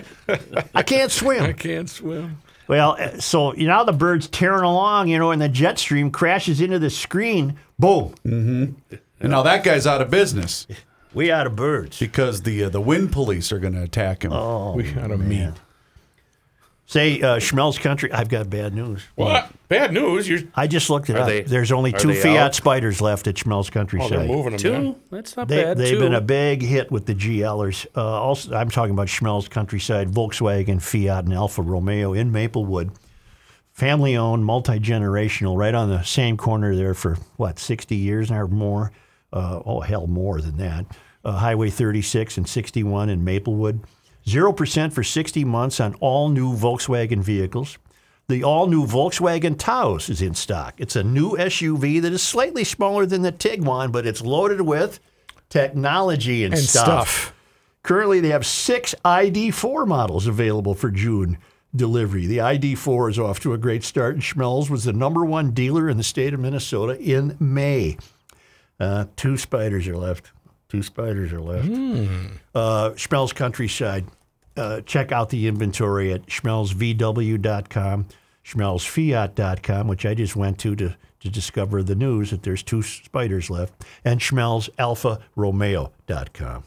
I 0.74 0.82
can't 0.82 1.12
swim. 1.12 1.44
I 1.44 1.54
can't 1.54 1.88
swim. 1.90 2.38
Well, 2.67 2.97
uh, 2.99 3.19
so 3.19 3.54
you 3.56 3.67
know 3.67 3.86
the 3.86 3.93
bird's 3.93 4.28
tearing 4.28 4.63
along, 4.63 5.08
you 5.10 5.17
know, 5.19 5.32
and 5.32 5.41
the 5.41 5.49
jet 5.49 5.78
stream 5.80 6.12
crashes 6.12 6.60
into 6.62 6.80
the 6.80 6.89
screen. 6.89 7.58
Boom. 7.78 8.15
And 8.25 9.32
now 9.32 9.43
that 9.43 9.63
guy's 9.63 9.86
out 9.88 10.01
of 10.01 10.09
business 10.09 10.68
We 11.13 11.32
out 11.32 11.47
of 11.47 11.55
birds. 11.55 11.99
because 11.99 12.41
the 12.41 12.63
uh, 12.66 12.70
the 12.70 12.82
wind 12.82 13.11
police 13.11 13.51
are 13.51 13.59
going 13.59 13.74
to 13.74 13.84
attack 13.84 14.24
him. 14.26 14.34
Oh, 14.34 14.74
we 14.74 14.91
got 14.91 15.11
a 15.11 15.18
meet. 15.18 15.53
Say, 16.88 17.20
uh, 17.20 17.38
Schmelz 17.38 17.80
Country, 17.80 18.12
I've 18.12 18.30
got 18.30 18.48
bad 18.50 18.76
news. 18.76 19.02
What? 19.16 19.50
Bad 19.70 19.92
news. 19.92 20.30
You're 20.30 20.42
I 20.54 20.68
just 20.68 20.88
looked 20.92 21.10
it 21.10 21.16
Are 21.16 21.22
up. 21.22 21.28
they- 21.28 21.42
There's 21.42 21.72
only 21.72 21.92
are 21.94 21.98
two 21.98 22.10
they 22.10 22.22
Fiat 22.22 22.38
out? 22.38 22.56
Spiders 22.56 23.02
left 23.02 23.26
at 23.26 23.36
Schmelz 23.36 23.70
oh, 23.70 23.72
Countryside. 23.72 24.12
they're 24.12 24.28
moving 24.28 24.56
them. 24.56 24.72
man. 24.72 24.94
Two? 24.94 25.00
That's 25.10 25.36
not 25.36 25.48
They, 25.48 25.64
bad. 25.64 25.78
they've 25.80 25.94
Two. 25.98 26.00
been 26.00 26.14
a 26.14 26.22
big 26.22 26.62
hit 26.62 26.92
with 26.92 27.08
the 27.08 27.16
GLers. 27.16 27.88
Uh, 27.98 28.02
also, 28.04 28.54
I'm 28.54 28.70
talking 28.70 28.94
about 28.94 29.08
Schmelz 29.08 29.50
Countryside, 29.50 30.12
Volkswagen, 30.12 30.80
Fiat, 30.80 31.26
and 31.26 31.34
Alfa 31.34 31.64
Romeo 31.64 32.14
in 32.14 32.32
Maplewood. 32.32 32.92
Family 33.72 34.16
owned, 34.16 34.46
multi 34.46 34.80
generational, 34.80 35.58
right 35.58 35.74
on 35.74 35.90
the 35.90 36.04
same 36.04 36.38
corner 36.38 36.76
there 36.76 36.94
for 36.94 37.18
what, 37.38 37.58
60 37.58 37.96
years 37.96 38.30
or 38.30 38.48
more? 38.48 38.92
Uh, 39.34 39.60
oh, 39.66 39.82
hell, 39.82 40.06
more 40.08 40.40
than 40.40 40.58
that. 40.58 40.86
Uh, 41.26 41.32
Highway 41.34 41.72
36 41.72 42.38
and 42.38 42.48
61 42.48 43.10
in 43.10 43.24
Maplewood. 43.26 43.82
0% 44.26 44.93
for 44.93 45.03
60 45.03 45.45
months 45.45 45.80
on 45.80 45.93
all 45.95 46.30
new 46.30 46.53
Volkswagen 46.53 47.21
vehicles. 47.21 47.78
The 48.28 48.43
all 48.43 48.65
new 48.67 48.86
Volkswagen 48.86 49.57
Taos 49.57 50.09
is 50.09 50.21
in 50.21 50.34
stock. 50.34 50.73
It's 50.78 50.95
a 50.95 51.03
new 51.03 51.34
SUV 51.34 52.01
that 52.01 52.11
is 52.11 52.23
slightly 52.23 52.63
smaller 52.63 53.05
than 53.05 53.21
the 53.21 53.32
Tiguan, 53.32 53.91
but 53.91 54.07
it's 54.07 54.21
loaded 54.21 54.61
with 54.61 54.99
technology 55.49 56.43
and, 56.43 56.53
And 56.53 56.63
stuff. 56.63 57.34
Currently, 57.84 58.19
they 58.19 58.30
have 58.30 58.47
six 58.47 58.95
ID4 59.05 59.88
models 59.88 60.26
available 60.26 60.73
for 60.73 60.89
June 60.89 61.38
delivery. 61.76 62.26
The 62.26 62.39
ID4 62.39 63.11
is 63.11 63.19
off 63.19 63.39
to 63.41 63.53
a 63.53 63.59
great 63.59 63.84
start, 63.84 64.15
and 64.15 64.23
Schmelz 64.23 64.71
was 64.71 64.86
the 64.86 64.93
number 64.93 65.23
one 65.23 65.51
dealer 65.51 65.88
in 65.88 65.97
the 65.97 66.03
state 66.03 66.34
of 66.34 66.39
Minnesota 66.39 66.99
in 66.99 67.38
May. 67.39 67.97
Uh, 68.80 69.05
two 69.15 69.38
spiders 69.38 69.88
are 69.88 69.97
left. 69.97 70.32
Two 70.70 70.82
spiders 70.84 71.32
are 71.32 71.41
left. 71.41 71.68
Uh, 72.53 72.91
Schmelz 72.95 73.34
Countryside. 73.36 74.05
Uh, 74.57 74.82
check 74.82 75.11
out 75.11 75.30
the 75.30 75.47
inventory 75.47 76.11
at 76.13 76.26
schmelzvw.com, 76.28 78.05
schmelzfiat.com, 78.43 79.88
which 79.88 80.05
I 80.05 80.13
just 80.13 80.36
went 80.36 80.59
to 80.59 80.76
to, 80.78 80.95
to 81.20 81.30
discover 81.30 81.84
the 81.84 81.95
news 81.95 82.32
that 82.32 82.43
there's 82.43 82.63
two 82.63 82.82
spiders 82.82 83.49
left, 83.49 83.74
and 84.03 84.20
schmelzalfaromeo.com. 84.22 86.63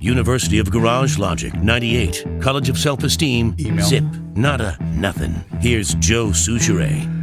University 0.00 0.58
of 0.58 0.70
Garage 0.70 1.18
Logic 1.18 1.52
98. 1.54 2.24
College 2.40 2.68
of 2.68 2.78
Self 2.78 3.02
Esteem. 3.02 3.56
Zip. 3.80 4.04
Nada. 4.34 4.76
Nothing. 4.94 5.44
Here's 5.60 5.94
Joe 5.94 6.28
Soucheray. 6.28 7.17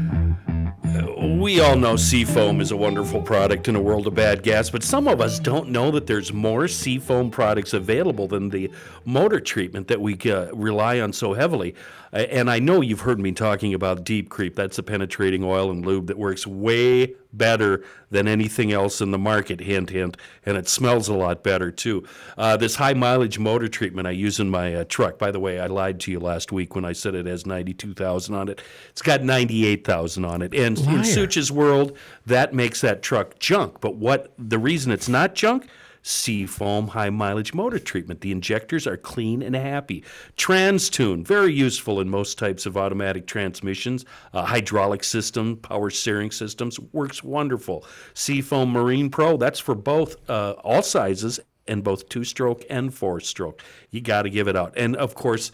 We 1.25 1.59
all 1.59 1.75
know 1.75 1.95
Seafoam 1.95 2.61
is 2.61 2.69
a 2.69 2.77
wonderful 2.77 3.19
product 3.19 3.67
in 3.67 3.75
a 3.75 3.81
world 3.81 4.05
of 4.05 4.13
bad 4.13 4.43
gas, 4.43 4.69
but 4.69 4.83
some 4.83 5.07
of 5.07 5.19
us 5.19 5.39
don't 5.39 5.69
know 5.69 5.89
that 5.89 6.05
there's 6.05 6.31
more 6.31 6.67
Seafoam 6.67 7.31
products 7.31 7.73
available 7.73 8.27
than 8.27 8.49
the 8.49 8.69
motor 9.05 9.39
treatment 9.39 9.87
that 9.87 9.99
we 9.99 10.13
uh, 10.29 10.53
rely 10.53 10.99
on 10.99 11.11
so 11.11 11.33
heavily. 11.33 11.73
And 12.13 12.49
I 12.49 12.59
know 12.59 12.81
you've 12.81 13.01
heard 13.01 13.19
me 13.19 13.31
talking 13.31 13.73
about 13.73 14.03
Deep 14.03 14.29
Creep. 14.29 14.55
That's 14.55 14.77
a 14.77 14.83
penetrating 14.83 15.43
oil 15.43 15.71
and 15.71 15.83
lube 15.83 16.07
that 16.07 16.17
works 16.17 16.45
way 16.45 17.15
better 17.37 17.83
than 18.09 18.27
anything 18.27 18.71
else 18.71 19.01
in 19.01 19.11
the 19.11 19.17
market, 19.17 19.59
hint, 19.59 19.89
hint, 19.89 20.17
and 20.45 20.57
it 20.57 20.67
smells 20.67 21.07
a 21.07 21.13
lot 21.13 21.43
better 21.43 21.71
too. 21.71 22.05
Uh, 22.37 22.55
this 22.57 22.75
high 22.75 22.93
mileage 22.93 23.39
motor 23.39 23.67
treatment 23.67 24.07
I 24.07 24.11
use 24.11 24.39
in 24.39 24.49
my 24.49 24.73
uh, 24.75 24.83
truck, 24.87 25.17
by 25.17 25.31
the 25.31 25.39
way, 25.39 25.59
I 25.59 25.67
lied 25.67 25.99
to 26.01 26.11
you 26.11 26.19
last 26.19 26.51
week 26.51 26.75
when 26.75 26.85
I 26.85 26.93
said 26.93 27.15
it 27.15 27.25
has 27.25 27.45
92,000 27.45 28.35
on 28.35 28.49
it. 28.49 28.61
It's 28.89 29.01
got 29.01 29.23
98,000 29.23 30.25
on 30.25 30.41
it. 30.41 30.53
And 30.53 30.77
in 30.79 31.03
Such's 31.03 31.51
world, 31.51 31.97
that 32.25 32.53
makes 32.53 32.81
that 32.81 33.01
truck 33.01 33.39
junk. 33.39 33.81
But 33.81 33.95
what 33.95 34.33
the 34.37 34.59
reason 34.59 34.91
it's 34.91 35.09
not 35.09 35.35
junk? 35.35 35.67
Seafoam 36.07 36.89
high 36.89 37.09
mileage 37.09 37.55
motor 37.55 37.79
treatment. 37.79 38.21
The 38.21 38.31
injectors 38.31 38.85
are 38.85 38.95
clean 38.95 39.41
and 39.41 39.55
happy. 39.55 40.03
TransTune, 40.37 41.25
very 41.25 41.51
useful 41.51 41.99
in 41.99 42.07
most 42.11 42.37
types 42.37 42.67
of 42.67 42.77
automatic 42.77 43.25
transmissions. 43.25 44.05
Uh, 44.31 44.45
hydraulic 44.45 45.03
system, 45.03 45.57
power 45.57 45.89
steering 45.89 46.29
systems, 46.29 46.79
works 46.93 47.23
wonderful. 47.23 47.87
Seafoam 48.13 48.69
Marine 48.69 49.09
Pro, 49.09 49.35
that's 49.35 49.59
for 49.59 49.73
both 49.73 50.17
uh, 50.29 50.51
all 50.63 50.83
sizes 50.83 51.39
and 51.67 51.83
both 51.83 52.07
two 52.07 52.23
stroke 52.23 52.63
and 52.69 52.93
four 52.93 53.19
stroke. 53.19 53.63
You 53.89 53.99
got 54.01 54.21
to 54.21 54.29
give 54.29 54.47
it 54.47 54.55
out. 54.55 54.73
And 54.77 54.95
of 54.97 55.15
course, 55.15 55.51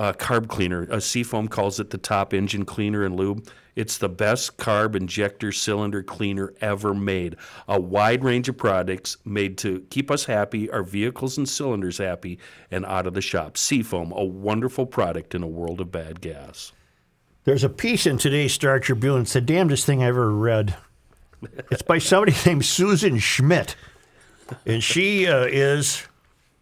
uh, 0.00 0.14
carb 0.14 0.48
cleaner. 0.48 0.88
Uh, 0.90 0.98
Seafoam 0.98 1.46
calls 1.46 1.78
it 1.78 1.90
the 1.90 1.98
top 1.98 2.32
engine 2.32 2.64
cleaner 2.64 3.04
and 3.04 3.16
lube. 3.16 3.46
It's 3.76 3.98
the 3.98 4.08
best 4.08 4.56
carb 4.56 4.96
injector 4.96 5.52
cylinder 5.52 6.02
cleaner 6.02 6.54
ever 6.62 6.94
made. 6.94 7.36
A 7.68 7.78
wide 7.78 8.24
range 8.24 8.48
of 8.48 8.56
products 8.56 9.18
made 9.26 9.58
to 9.58 9.80
keep 9.90 10.10
us 10.10 10.24
happy, 10.24 10.70
our 10.70 10.82
vehicles 10.82 11.36
and 11.36 11.46
cylinders 11.46 11.98
happy, 11.98 12.38
and 12.70 12.86
out 12.86 13.06
of 13.06 13.12
the 13.12 13.20
shop. 13.20 13.58
Seafoam, 13.58 14.10
a 14.12 14.24
wonderful 14.24 14.86
product 14.86 15.34
in 15.34 15.42
a 15.42 15.46
world 15.46 15.82
of 15.82 15.92
bad 15.92 16.22
gas. 16.22 16.72
There's 17.44 17.64
a 17.64 17.68
piece 17.68 18.06
in 18.06 18.16
today's 18.16 18.54
Star 18.54 18.80
Tribune. 18.80 19.22
It's 19.22 19.34
the 19.34 19.42
damnedest 19.42 19.84
thing 19.84 20.02
I 20.02 20.06
ever 20.06 20.32
read. 20.32 20.76
It's 21.70 21.82
by 21.82 21.98
somebody 21.98 22.34
named 22.46 22.64
Susan 22.64 23.18
Schmidt, 23.18 23.76
and 24.64 24.82
she 24.82 25.26
uh, 25.26 25.44
is 25.44 26.06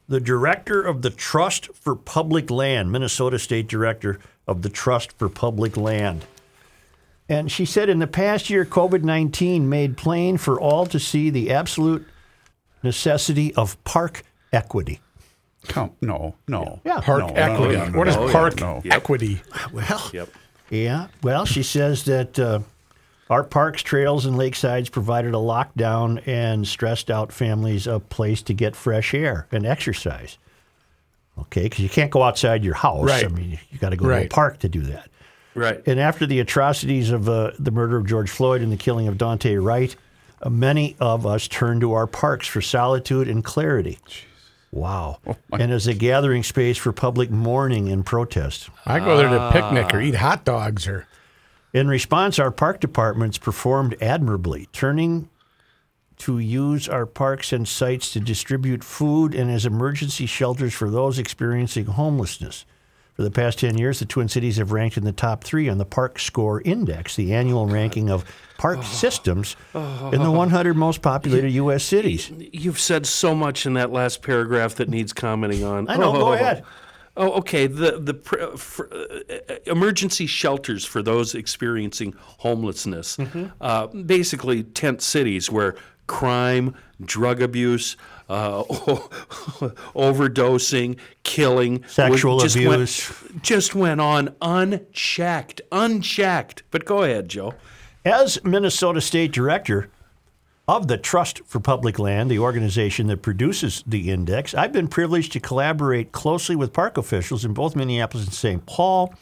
the 0.08 0.20
director 0.20 0.80
of 0.82 1.02
the 1.02 1.10
Trust 1.10 1.68
for 1.74 1.94
Public 1.94 2.50
Land, 2.50 2.90
Minnesota 2.90 3.38
State 3.38 3.68
Director 3.68 4.18
of 4.46 4.62
the 4.62 4.68
Trust 4.70 5.12
for 5.18 5.28
Public 5.28 5.76
Land. 5.76 6.24
And 7.28 7.52
she 7.52 7.66
said 7.66 7.90
in 7.90 7.98
the 7.98 8.06
past 8.06 8.48
year, 8.48 8.64
COVID 8.64 9.02
19 9.02 9.68
made 9.68 9.98
plain 9.98 10.38
for 10.38 10.58
all 10.58 10.86
to 10.86 10.98
see 10.98 11.28
the 11.28 11.50
absolute 11.50 12.06
necessity 12.82 13.54
of 13.54 13.82
park 13.84 14.22
equity. 14.50 15.00
Come, 15.66 15.92
no, 16.00 16.36
no. 16.46 16.80
Yeah. 16.84 17.00
Park 17.00 17.20
No, 17.20 17.26
no, 17.28 17.34
equity. 17.34 17.76
no, 17.76 17.88
no, 17.88 17.98
what 17.98 18.08
is 18.08 18.16
park 18.16 18.60
no. 18.60 18.80
equity? 18.90 19.42
Well, 19.72 20.10
Yep. 20.12 20.30
Yeah, 20.70 21.08
well, 21.22 21.46
she 21.46 21.62
says 21.62 22.04
that 22.04 22.38
uh, 22.38 22.60
our 23.30 23.44
parks, 23.44 23.82
trails, 23.82 24.24
and 24.24 24.36
lakesides 24.36 24.90
provided 24.90 25.34
a 25.34 25.38
lockdown 25.38 26.26
and 26.26 26.66
stressed 26.66 27.10
out 27.10 27.32
families 27.32 27.86
a 27.86 28.00
place 28.00 28.42
to 28.42 28.54
get 28.54 28.74
fresh 28.74 29.12
air 29.14 29.46
and 29.52 29.66
exercise. 29.66 30.38
Okay, 31.38 31.64
because 31.64 31.80
you 31.80 31.88
can't 31.88 32.10
go 32.10 32.22
outside 32.22 32.64
your 32.64 32.74
house. 32.74 33.10
I 33.10 33.28
mean, 33.28 33.58
you 33.70 33.78
got 33.78 33.90
to 33.90 33.96
go 33.96 34.08
to 34.08 34.24
a 34.24 34.28
park 34.28 34.58
to 34.60 34.68
do 34.68 34.80
that. 34.82 35.08
Right. 35.54 35.82
And 35.86 36.00
after 36.00 36.26
the 36.26 36.40
atrocities 36.40 37.10
of 37.10 37.28
uh, 37.28 37.52
the 37.58 37.70
murder 37.70 37.96
of 37.96 38.06
George 38.06 38.30
Floyd 38.30 38.62
and 38.62 38.72
the 38.72 38.76
killing 38.76 39.08
of 39.08 39.16
Daunte 39.16 39.62
Wright, 39.62 39.94
uh, 40.42 40.50
many 40.50 40.96
of 41.00 41.26
us 41.26 41.48
turned 41.48 41.80
to 41.80 41.92
our 41.92 42.06
parks 42.06 42.46
for 42.46 42.60
solitude 42.60 43.28
and 43.28 43.44
clarity. 43.44 43.98
Wow. 44.70 45.18
and 45.52 45.72
as 45.72 45.86
a 45.86 45.94
gathering 45.94 46.42
space 46.42 46.76
for 46.76 46.92
public 46.92 47.30
mourning 47.30 47.88
and 47.88 48.04
protest. 48.04 48.68
I 48.84 48.98
go 48.98 49.16
there 49.16 49.28
to 49.28 49.50
picnic 49.52 49.94
or 49.94 50.00
eat 50.00 50.14
hot 50.14 50.44
dogs 50.44 50.86
or 50.86 51.06
In 51.72 51.88
response, 51.88 52.38
our 52.38 52.50
park 52.50 52.80
departments 52.80 53.38
performed 53.38 53.96
admirably, 54.00 54.68
turning 54.72 55.28
to 56.18 56.38
use 56.38 56.88
our 56.88 57.06
parks 57.06 57.52
and 57.52 57.68
sites 57.68 58.12
to 58.12 58.20
distribute 58.20 58.82
food 58.82 59.34
and 59.34 59.50
as 59.50 59.64
emergency 59.64 60.26
shelters 60.26 60.74
for 60.74 60.90
those 60.90 61.18
experiencing 61.18 61.86
homelessness. 61.86 62.64
For 63.14 63.22
the 63.22 63.30
past 63.32 63.58
10 63.58 63.76
years, 63.76 63.98
the 63.98 64.04
Twin 64.04 64.28
Cities 64.28 64.58
have 64.58 64.70
ranked 64.70 64.96
in 64.96 65.04
the 65.04 65.12
top 65.12 65.42
three 65.42 65.68
on 65.68 65.78
the 65.78 65.84
Park 65.84 66.20
Score 66.20 66.62
Index, 66.62 67.16
the 67.16 67.34
annual 67.34 67.66
ranking 67.66 68.10
of 68.10 68.24
park 68.58 68.78
oh. 68.78 68.82
systems 68.82 69.56
oh. 69.74 70.10
in 70.12 70.22
the 70.22 70.30
100 70.30 70.74
most 70.74 71.02
populated 71.02 71.50
U.S. 71.50 71.82
cities. 71.82 72.30
You've 72.52 72.78
said 72.78 73.06
so 73.06 73.34
much 73.34 73.66
in 73.66 73.74
that 73.74 73.90
last 73.90 74.22
paragraph 74.22 74.76
that 74.76 74.88
needs 74.88 75.12
commenting 75.12 75.64
on. 75.64 75.88
I 75.88 75.96
know, 75.96 76.12
go 76.12 76.28
oh. 76.28 76.32
ahead. 76.32 76.64
Oh, 77.18 77.32
okay. 77.40 77.66
The 77.66 77.98
the 77.98 78.14
pr- 78.14 78.56
for, 78.56 78.88
uh, 78.94 79.54
emergency 79.66 80.26
shelters 80.26 80.84
for 80.84 81.02
those 81.02 81.34
experiencing 81.34 82.14
homelessness, 82.18 83.16
Mm-hmm. 83.16 83.46
uh, 83.60 83.88
basically 83.88 84.62
tent 84.62 85.02
cities 85.02 85.50
where 85.50 85.74
crime, 86.06 86.74
drug 87.04 87.42
abuse, 87.42 87.96
uh, 88.30 88.62
overdosing, 89.94 90.98
killing, 91.22 91.84
Sexual 91.88 92.40
just 92.40 92.56
abuse. 92.56 93.10
went, 93.32 93.42
just 93.42 93.74
went 93.74 94.00
on 94.00 94.34
unchecked, 94.40 95.60
unchecked. 95.72 96.62
But 96.70 96.84
go 96.84 97.02
ahead, 97.02 97.28
Joe. 97.28 97.54
As 98.04 98.42
Minnesota 98.44 99.00
State 99.00 99.32
Director 99.32 99.90
of 100.68 100.86
the 100.86 100.98
Trust 100.98 101.40
for 101.46 101.58
Public 101.60 101.98
Land, 101.98 102.30
the 102.30 102.38
organization 102.38 103.06
that 103.06 103.22
produces 103.22 103.82
the 103.86 104.10
index, 104.10 104.54
I've 104.54 104.72
been 104.72 104.86
privileged 104.86 105.32
to 105.32 105.40
collaborate 105.40 106.12
closely 106.12 106.54
with 106.54 106.74
park 106.74 106.98
officials 106.98 107.44
in 107.44 107.54
both 107.54 107.74
Minneapolis 107.74 108.26
and 108.26 108.34
St. 108.34 108.66
Paul. 108.66 109.14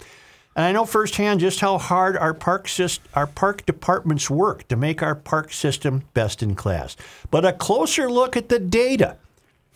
And 0.57 0.65
I 0.65 0.73
know 0.73 0.85
firsthand 0.85 1.39
just 1.41 1.61
how 1.61 1.79
hard 1.79 2.17
our 2.17 2.35
park, 2.35 2.67
syst- 2.67 2.99
our 3.15 3.27
park 3.29 3.65
departments 3.65 4.29
work 4.29 4.67
to 4.69 4.77
make 4.77 5.03
our 5.03 5.15
park 5.15 5.53
system 5.53 6.03
best 6.15 6.43
in 6.43 6.57
class. 6.57 6.97
But 7.31 7.45
a 7.45 7.53
closer 7.53 8.11
look 8.11 8.37
at 8.37 8.49
the 8.49 8.59
data 8.59 9.17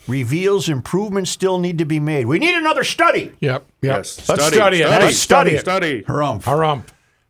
reveals 0.09 0.68
improvements 0.68 1.31
still 1.31 1.59
need 1.59 1.79
to 1.79 1.85
be 1.85 2.01
made. 2.01 2.27
We 2.27 2.39
need 2.39 2.57
another 2.57 2.83
study. 2.83 3.33
Yep. 3.41 3.41
Yep. 3.41 3.66
Yes. 3.83 4.29
Let's 4.29 4.43
Study, 4.43 4.57
study, 4.57 4.77
it. 4.79 4.87
study, 4.87 5.05
Let's 5.05 5.18
study, 5.18 5.51
it. 5.53 5.61
Study. 5.61 6.03
Harumph. 6.03 6.43
Harumph. 6.45 6.85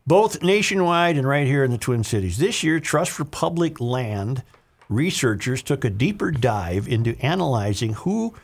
Both 0.06 0.42
nationwide 0.42 1.16
and 1.16 1.26
right 1.26 1.46
here 1.46 1.64
in 1.64 1.70
the 1.70 1.78
Twin 1.78 2.04
Cities. 2.04 2.38
This 2.38 2.62
year, 2.62 2.80
Trust 2.80 3.10
for 3.10 3.24
Public 3.24 3.80
Land 3.80 4.42
researchers 4.88 5.62
took 5.62 5.84
a 5.84 5.90
deeper 5.90 6.30
dive 6.30 6.88
into 6.88 7.18
analyzing 7.20 7.94
who 7.94 8.34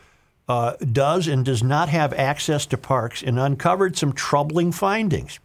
uh, 0.47 0.73
does 0.77 1.27
and 1.27 1.43
does 1.43 1.61
not 1.61 1.89
have 1.89 2.13
access 2.13 2.65
to 2.67 2.77
parks 2.77 3.21
and 3.21 3.37
uncovered 3.37 3.97
some 3.97 4.13
troubling 4.13 4.71
findings. 4.71 5.39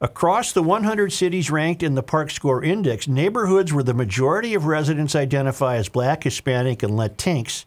Across 0.00 0.52
the 0.52 0.62
100 0.62 1.12
cities 1.12 1.50
ranked 1.50 1.82
in 1.82 1.96
the 1.96 2.04
Park 2.04 2.30
Score 2.30 2.62
Index, 2.62 3.08
neighborhoods 3.08 3.72
where 3.72 3.82
the 3.82 3.94
majority 3.94 4.54
of 4.54 4.66
residents 4.66 5.16
identify 5.16 5.74
as 5.74 5.88
Black, 5.88 6.22
Hispanic, 6.22 6.84
and 6.84 6.92
Latinx 6.92 7.64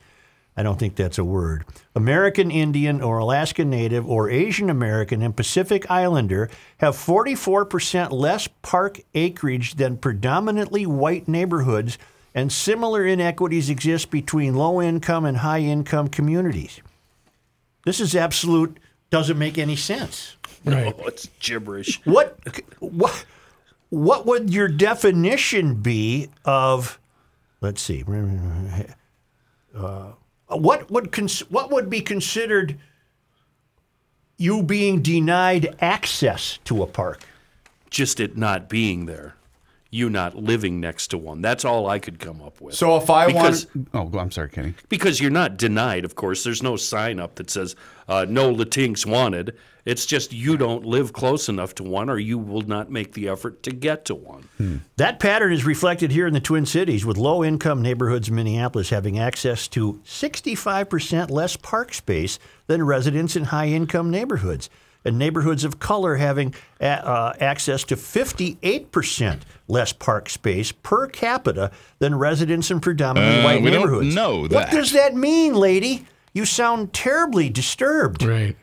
I 0.57 0.63
don't 0.63 0.77
think 0.77 0.95
that's 0.95 1.17
a 1.17 1.23
word. 1.23 1.65
American 1.95 2.51
Indian 2.51 3.01
or 3.01 3.19
Alaska 3.19 3.63
Native 3.63 4.07
or 4.07 4.29
Asian 4.29 4.69
American 4.69 5.21
and 5.21 5.35
Pacific 5.35 5.89
Islander 5.89 6.49
have 6.79 6.95
44% 6.95 8.11
less 8.11 8.47
park 8.61 8.99
acreage 9.13 9.75
than 9.75 9.97
predominantly 9.97 10.85
white 10.85 11.27
neighborhoods, 11.27 11.97
and 12.35 12.51
similar 12.51 13.05
inequities 13.05 13.69
exist 13.69 14.11
between 14.11 14.55
low 14.55 14.81
income 14.81 15.25
and 15.25 15.37
high 15.37 15.61
income 15.61 16.09
communities. 16.09 16.81
This 17.85 17.99
is 17.99 18.15
absolute, 18.15 18.77
doesn't 19.09 19.39
make 19.39 19.57
any 19.57 19.77
sense. 19.77 20.35
Right. 20.65 20.93
Oh, 20.97 21.03
it's 21.07 21.29
gibberish. 21.39 22.01
What, 22.05 22.37
what, 22.79 23.25
what 23.89 24.25
would 24.25 24.53
your 24.53 24.67
definition 24.67 25.75
be 25.75 26.29
of, 26.43 26.99
let's 27.61 27.81
see, 27.81 28.03
uh, 29.75 30.11
what 30.57 30.89
would 30.91 31.11
cons- 31.11 31.49
what 31.49 31.71
would 31.71 31.89
be 31.89 32.01
considered 32.01 32.77
you 34.37 34.63
being 34.63 35.01
denied 35.01 35.75
access 35.79 36.59
to 36.65 36.83
a 36.83 36.87
park? 36.87 37.23
Just 37.89 38.19
it 38.19 38.37
not 38.37 38.69
being 38.69 39.05
there. 39.05 39.35
You 39.93 40.09
not 40.09 40.37
living 40.37 40.79
next 40.79 41.07
to 41.07 41.17
one. 41.17 41.41
That's 41.41 41.65
all 41.65 41.85
I 41.87 41.99
could 41.99 42.17
come 42.17 42.41
up 42.41 42.61
with. 42.61 42.75
So 42.75 42.95
if 42.95 43.09
I 43.09 43.27
Because- 43.27 43.67
want, 43.93 44.13
oh, 44.15 44.17
I'm 44.19 44.31
sorry, 44.31 44.47
Kenny. 44.49 44.73
Because 44.87 45.19
you're 45.19 45.29
not 45.29 45.57
denied, 45.57 46.05
of 46.05 46.15
course. 46.15 46.45
There's 46.45 46.63
no 46.63 46.77
sign 46.77 47.19
up 47.19 47.35
that 47.35 47.49
says 47.49 47.75
uh, 48.07 48.25
no 48.27 48.53
Latinx 48.55 49.05
wanted. 49.05 49.53
It's 49.83 50.05
just 50.05 50.31
you 50.31 50.55
don't 50.57 50.85
live 50.85 51.11
close 51.11 51.49
enough 51.49 51.75
to 51.75 51.83
one, 51.83 52.09
or 52.09 52.17
you 52.19 52.37
will 52.37 52.61
not 52.61 52.89
make 52.91 53.13
the 53.13 53.27
effort 53.27 53.63
to 53.63 53.71
get 53.71 54.05
to 54.05 54.15
one. 54.15 54.81
That 54.97 55.19
pattern 55.19 55.51
is 55.51 55.65
reflected 55.65 56.11
here 56.11 56.27
in 56.27 56.33
the 56.35 56.39
Twin 56.39 56.65
Cities, 56.67 57.03
with 57.03 57.17
low 57.17 57.43
income 57.43 57.81
neighborhoods 57.81 58.29
in 58.29 58.35
Minneapolis 58.35 58.91
having 58.91 59.17
access 59.17 59.67
to 59.69 59.99
65% 60.05 61.31
less 61.31 61.57
park 61.57 61.93
space 61.93 62.37
than 62.67 62.85
residents 62.85 63.35
in 63.35 63.45
high 63.45 63.67
income 63.67 64.11
neighborhoods, 64.11 64.69
and 65.03 65.17
neighborhoods 65.17 65.63
of 65.63 65.79
color 65.79 66.15
having 66.15 66.53
a- 66.79 66.85
uh, 66.85 67.33
access 67.39 67.83
to 67.85 67.95
58% 67.95 69.41
less 69.67 69.93
park 69.93 70.29
space 70.29 70.71
per 70.71 71.07
capita 71.07 71.71
than 71.99 72.15
residents 72.15 72.69
in 72.71 72.79
predominantly 72.79 73.41
Uh, 73.41 73.43
white 73.43 73.61
we 73.61 73.69
don't 73.71 73.81
neighborhoods. 73.81 74.15
know 74.15 74.47
What 74.47 74.71
does 74.71 74.91
that 74.93 75.15
mean, 75.15 75.53
lady? 75.55 76.05
You 76.33 76.45
sound 76.45 76.93
terribly 76.93 77.49
disturbed. 77.49 78.23
Right. 78.23 78.55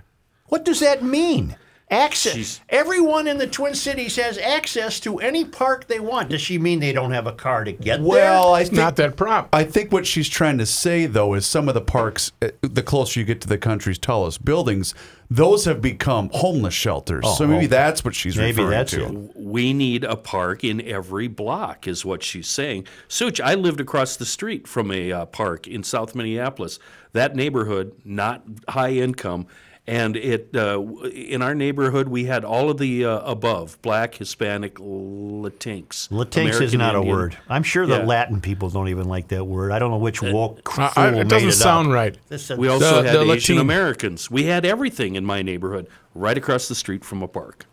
What 0.46 0.64
does 0.64 0.80
that 0.80 1.02
mean? 1.02 1.56
Access. 1.90 2.34
She's- 2.34 2.60
Everyone 2.68 3.26
in 3.26 3.38
the 3.38 3.46
Twin 3.46 3.74
Cities 3.74 4.16
has 4.16 4.36
access 4.36 5.00
to 5.00 5.18
any 5.20 5.44
park 5.44 5.86
they 5.88 6.00
want. 6.00 6.28
Does 6.28 6.42
she 6.42 6.58
mean 6.58 6.80
they 6.80 6.92
don't 6.92 7.12
have 7.12 7.26
a 7.26 7.32
car 7.32 7.64
to 7.64 7.72
get 7.72 7.98
there? 7.98 8.06
Well, 8.06 8.52
I 8.54 8.60
It's 8.60 8.70
think 8.70 8.78
not 8.80 8.96
that 8.96 9.16
prop. 9.16 9.48
I 9.54 9.64
think 9.64 9.90
what 9.90 10.06
she's 10.06 10.28
trying 10.28 10.58
to 10.58 10.66
say, 10.66 11.06
though, 11.06 11.32
is 11.34 11.46
some 11.46 11.66
of 11.68 11.74
the 11.74 11.80
parks, 11.80 12.32
uh, 12.42 12.48
the 12.60 12.82
closer 12.82 13.20
you 13.20 13.24
get 13.26 13.40
to 13.40 13.48
the 13.48 13.56
country's 13.56 13.98
tallest 13.98 14.44
buildings, 14.44 14.94
those 15.30 15.64
have 15.64 15.80
become 15.80 16.28
homeless 16.34 16.74
shelters. 16.74 17.24
so 17.36 17.46
maybe 17.46 17.58
okay. 17.60 17.66
that's 17.68 18.04
what 18.04 18.14
she's 18.14 18.36
Maybe 18.36 18.62
referring 18.62 18.70
that's 18.70 18.92
to. 18.92 19.06
it. 19.06 19.30
We 19.36 19.72
need 19.72 20.04
a 20.04 20.16
park 20.16 20.64
in 20.64 20.80
every 20.82 21.28
block, 21.28 21.88
is 21.88 22.04
what 22.04 22.22
she's 22.22 22.48
saying. 22.48 22.86
Such, 23.08 23.40
I 23.40 23.54
lived 23.54 23.80
across 23.80 24.16
the 24.16 24.26
street 24.26 24.66
from 24.68 24.90
a 24.90 25.10
uh, 25.12 25.26
park 25.26 25.66
in 25.66 25.82
South 25.82 26.14
Minneapolis. 26.14 26.78
That 27.12 27.34
neighborhood, 27.34 27.92
not 28.04 28.42
high 28.68 28.92
income, 28.92 29.46
and 29.88 30.16
it 30.16 30.50
uh, 30.54 30.80
in 31.12 31.40
our 31.42 31.54
neighborhood 31.54 32.08
we 32.08 32.24
had 32.26 32.44
all 32.44 32.70
of 32.70 32.78
the 32.78 33.04
uh, 33.04 33.20
above: 33.20 33.80
black, 33.82 34.14
Hispanic, 34.14 34.74
Latinx. 34.76 36.08
Latinx 36.10 36.60
is 36.60 36.74
American 36.74 36.78
not 36.78 36.94
a 36.94 37.02
word. 37.02 37.36
I'm 37.48 37.62
sure 37.62 37.86
the 37.86 37.98
Yeah. 37.98 38.04
Latin 38.04 38.40
people 38.40 38.68
don't 38.70 38.88
even 38.88 39.08
like 39.08 39.28
that 39.28 39.44
word. 39.44 39.72
I 39.72 39.78
don't 39.78 39.90
know 39.90 39.96
which 39.98 40.20
woke 40.22 40.70
fool 40.70 40.84
I- 40.84 40.92
I- 40.96 41.10
made 41.10 41.20
it 41.22 41.28
doesn't 41.28 41.48
it 41.48 41.52
sound 41.52 41.88
up. 41.88 41.94
right. 41.94 42.18
This 42.28 42.50
We 42.50 42.68
also 42.68 43.02
The- 43.02 43.08
had 43.08 43.16
the 43.20 43.32
Asian 43.32 43.56
Latin- 43.56 43.58
Americans. 43.58 44.30
We 44.30 44.44
had 44.44 44.64
everything 44.64 45.14
in 45.16 45.24
my 45.24 45.42
neighborhood, 45.42 45.86
right 46.14 46.36
across 46.36 46.68
the 46.68 46.74
street 46.74 47.04
from 47.04 47.22
a 47.22 47.28
park. 47.28 47.64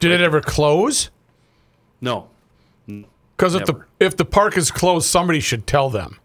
Did 0.00 0.10
it 0.12 0.20
ever 0.20 0.40
close? 0.40 1.10
No, 2.00 2.28
Because 3.36 3.54
if 3.54 3.66
the 3.66 3.80
if 4.00 4.16
the 4.16 4.24
park 4.24 4.56
is 4.56 4.70
closed, 4.70 5.06
somebody 5.06 5.40
should 5.40 5.66
tell 5.66 5.90
them. 5.90 6.18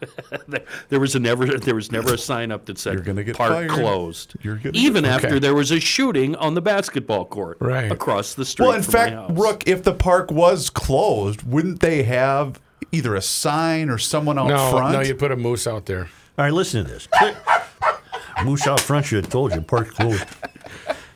There 0.88 1.00
was 1.00 1.14
a 1.14 1.18
never 1.18 1.46
there 1.46 1.74
was 1.74 1.90
never 1.92 2.14
a 2.14 2.18
sign 2.18 2.50
up 2.52 2.66
that 2.66 2.78
said 2.78 2.94
You're 2.94 3.02
gonna 3.02 3.24
get 3.24 3.36
park 3.36 3.52
fired. 3.52 3.70
closed. 3.70 4.34
You're 4.42 4.56
gonna 4.56 4.70
Even 4.74 5.04
get- 5.04 5.12
after 5.12 5.26
Okay. 5.28 5.38
there 5.40 5.54
was 5.54 5.70
a 5.70 5.80
shooting 5.80 6.34
on 6.36 6.54
the 6.54 6.60
basketball 6.62 7.24
court 7.24 7.58
Right. 7.60 7.90
across 7.90 8.34
the 8.34 8.44
street. 8.44 8.66
Well, 8.66 8.76
in 8.76 8.82
from 8.82 8.92
my 8.92 8.98
fact, 8.98 9.12
house. 9.14 9.30
Rook, 9.32 9.62
if 9.66 9.82
the 9.82 9.92
park 9.94 10.30
was 10.30 10.70
closed, 10.70 11.42
wouldn't 11.42 11.80
they 11.80 12.04
have 12.04 12.60
either 12.92 13.14
a 13.14 13.20
sign 13.22 13.90
or 13.90 13.98
someone 13.98 14.38
out 14.38 14.48
No, 14.48 14.70
front? 14.70 14.92
no, 14.92 15.00
you 15.00 15.14
put 15.14 15.30
a 15.32 15.36
moose 15.36 15.66
out 15.66 15.86
there. 15.86 16.08
All 16.38 16.44
right, 16.44 16.52
listen 16.52 16.84
to 16.84 16.90
this. 16.90 17.08
Cle- 17.18 17.34
Moose 18.44 18.66
out 18.68 18.78
front 18.80 19.04
should 19.06 19.24
have 19.24 19.32
told 19.32 19.52
you 19.52 19.60
park 19.60 19.88
closed. 19.94 20.24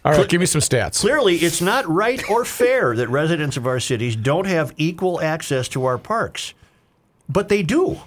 All 0.05 0.11
right, 0.13 0.29
give 0.29 0.41
me 0.41 0.47
some 0.47 0.61
stats. 0.61 1.01
Clearly, 1.01 1.37
it's 1.37 1.61
not 1.61 1.89
right 1.89 2.21
or 2.29 2.45
fair 2.45 2.97
that 2.97 3.09
residents 3.09 3.57
of 3.57 3.65
our 3.69 3.79
cities 3.79 4.17
don't 4.17 4.49
have 4.49 4.75
equal 4.77 5.21
access 5.21 5.69
to 5.69 5.85
our 5.85 5.97
parks, 5.99 6.53
but 7.29 7.49
they 7.49 7.63
do. 7.63 8.01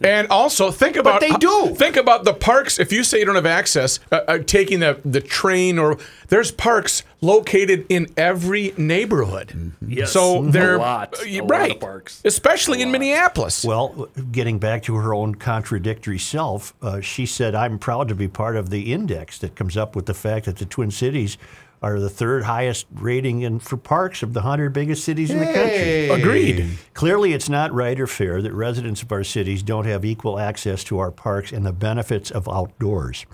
And 0.00 0.26
also 0.28 0.72
think 0.72 0.96
about 0.96 1.20
but 1.20 1.28
they 1.28 1.36
do. 1.36 1.74
think 1.76 1.96
about 1.96 2.24
the 2.24 2.34
parks. 2.34 2.80
If 2.80 2.92
you 2.92 3.04
say 3.04 3.20
you 3.20 3.24
don't 3.24 3.36
have 3.36 3.46
access, 3.46 4.00
uh, 4.10 4.20
uh, 4.26 4.38
taking 4.38 4.80
the 4.80 5.00
the 5.04 5.20
train 5.20 5.78
or 5.78 5.98
there's 6.28 6.50
parks 6.50 7.04
located 7.20 7.86
in 7.88 8.08
every 8.16 8.74
neighborhood. 8.76 9.72
Yes, 9.86 10.12
so 10.12 10.44
a 10.44 10.50
they're 10.50 10.78
lot, 10.78 11.14
uh, 11.20 11.24
a 11.24 11.40
lot 11.40 11.44
of 11.44 11.50
right, 11.50 11.80
parks. 11.80 12.20
especially 12.24 12.82
in 12.82 12.90
Minneapolis. 12.90 13.64
Well, 13.64 14.08
getting 14.32 14.58
back 14.58 14.82
to 14.84 14.96
her 14.96 15.14
own 15.14 15.36
contradictory 15.36 16.18
self, 16.18 16.74
uh, 16.82 17.00
she 17.00 17.24
said, 17.24 17.54
I'm 17.54 17.78
proud 17.78 18.08
to 18.08 18.14
be 18.16 18.26
part 18.26 18.56
of 18.56 18.70
the 18.70 18.92
index 18.92 19.38
that 19.38 19.54
comes 19.54 19.76
up 19.76 19.94
with 19.94 20.06
the 20.06 20.14
fact 20.14 20.46
that 20.46 20.56
the 20.56 20.66
Twin 20.66 20.90
Cities 20.90 21.38
are 21.82 22.00
the 22.00 22.10
third 22.10 22.44
highest 22.44 22.86
rating 22.92 23.42
in, 23.42 23.60
for 23.60 23.76
parks 23.76 24.22
of 24.22 24.32
the 24.32 24.40
100 24.40 24.72
biggest 24.72 25.04
cities 25.04 25.30
in 25.30 25.38
the 25.38 25.44
country. 25.44 26.08
Agreed. 26.08 26.78
Clearly, 26.94 27.32
it's 27.32 27.48
not 27.48 27.72
right 27.72 27.98
or 27.98 28.06
fair 28.06 28.42
that 28.42 28.52
residents 28.52 29.02
of 29.02 29.12
our 29.12 29.24
cities 29.24 29.62
don't 29.62 29.86
have 29.86 30.04
equal 30.04 30.38
access 30.38 30.82
to 30.84 30.98
our 30.98 31.10
parks 31.10 31.52
and 31.52 31.64
the 31.64 31.72
benefits 31.72 32.30
of 32.30 32.48
outdoors. 32.48 33.26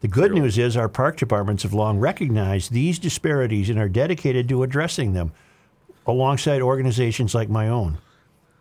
The 0.00 0.08
good 0.08 0.32
news 0.32 0.58
is 0.58 0.76
our 0.76 0.88
park 0.88 1.16
departments 1.16 1.62
have 1.62 1.72
long 1.72 1.98
recognized 1.98 2.72
these 2.72 2.98
disparities 2.98 3.70
and 3.70 3.78
are 3.78 3.88
dedicated 3.88 4.48
to 4.50 4.62
addressing 4.62 5.12
them 5.12 5.32
alongside 6.06 6.60
organizations 6.60 7.34
like 7.34 7.48
my 7.48 7.68
own. 7.68 7.98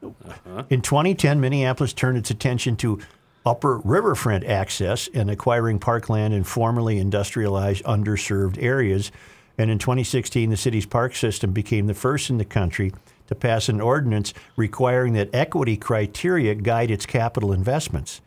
Uh-huh. 0.04 0.64
In 0.70 0.82
2010, 0.82 1.40
Minneapolis 1.40 1.94
turned 1.94 2.18
its 2.18 2.32
attention 2.32 2.76
to 2.78 3.00
upper 3.46 3.80
riverfront 3.80 4.46
access 4.46 5.10
and 5.14 5.30
acquiring 5.30 5.80
parkland 5.80 6.34
in 6.34 6.44
formerly 6.44 6.98
industrialized, 6.98 7.84
underserved 7.84 8.62
areas. 8.62 9.12
And 9.58 9.70
in 9.70 9.80
2016, 9.80 10.50
the 10.50 10.58
city's 10.58 10.86
park 10.86 11.16
system 11.16 11.52
became 11.52 11.88
the 11.88 11.94
first 11.94 12.30
in 12.30 12.38
the 12.38 12.46
country 12.46 12.94
to 13.28 13.36
pass 13.36 13.70
an 13.70 13.82
ordinance 13.82 14.34
requiring 14.56 15.14
that 15.14 15.34
equity 15.34 15.78
criteria 15.78 16.56
guide 16.56 16.92
its 16.92 17.06
capital 17.06 17.52
investments. 17.52 18.22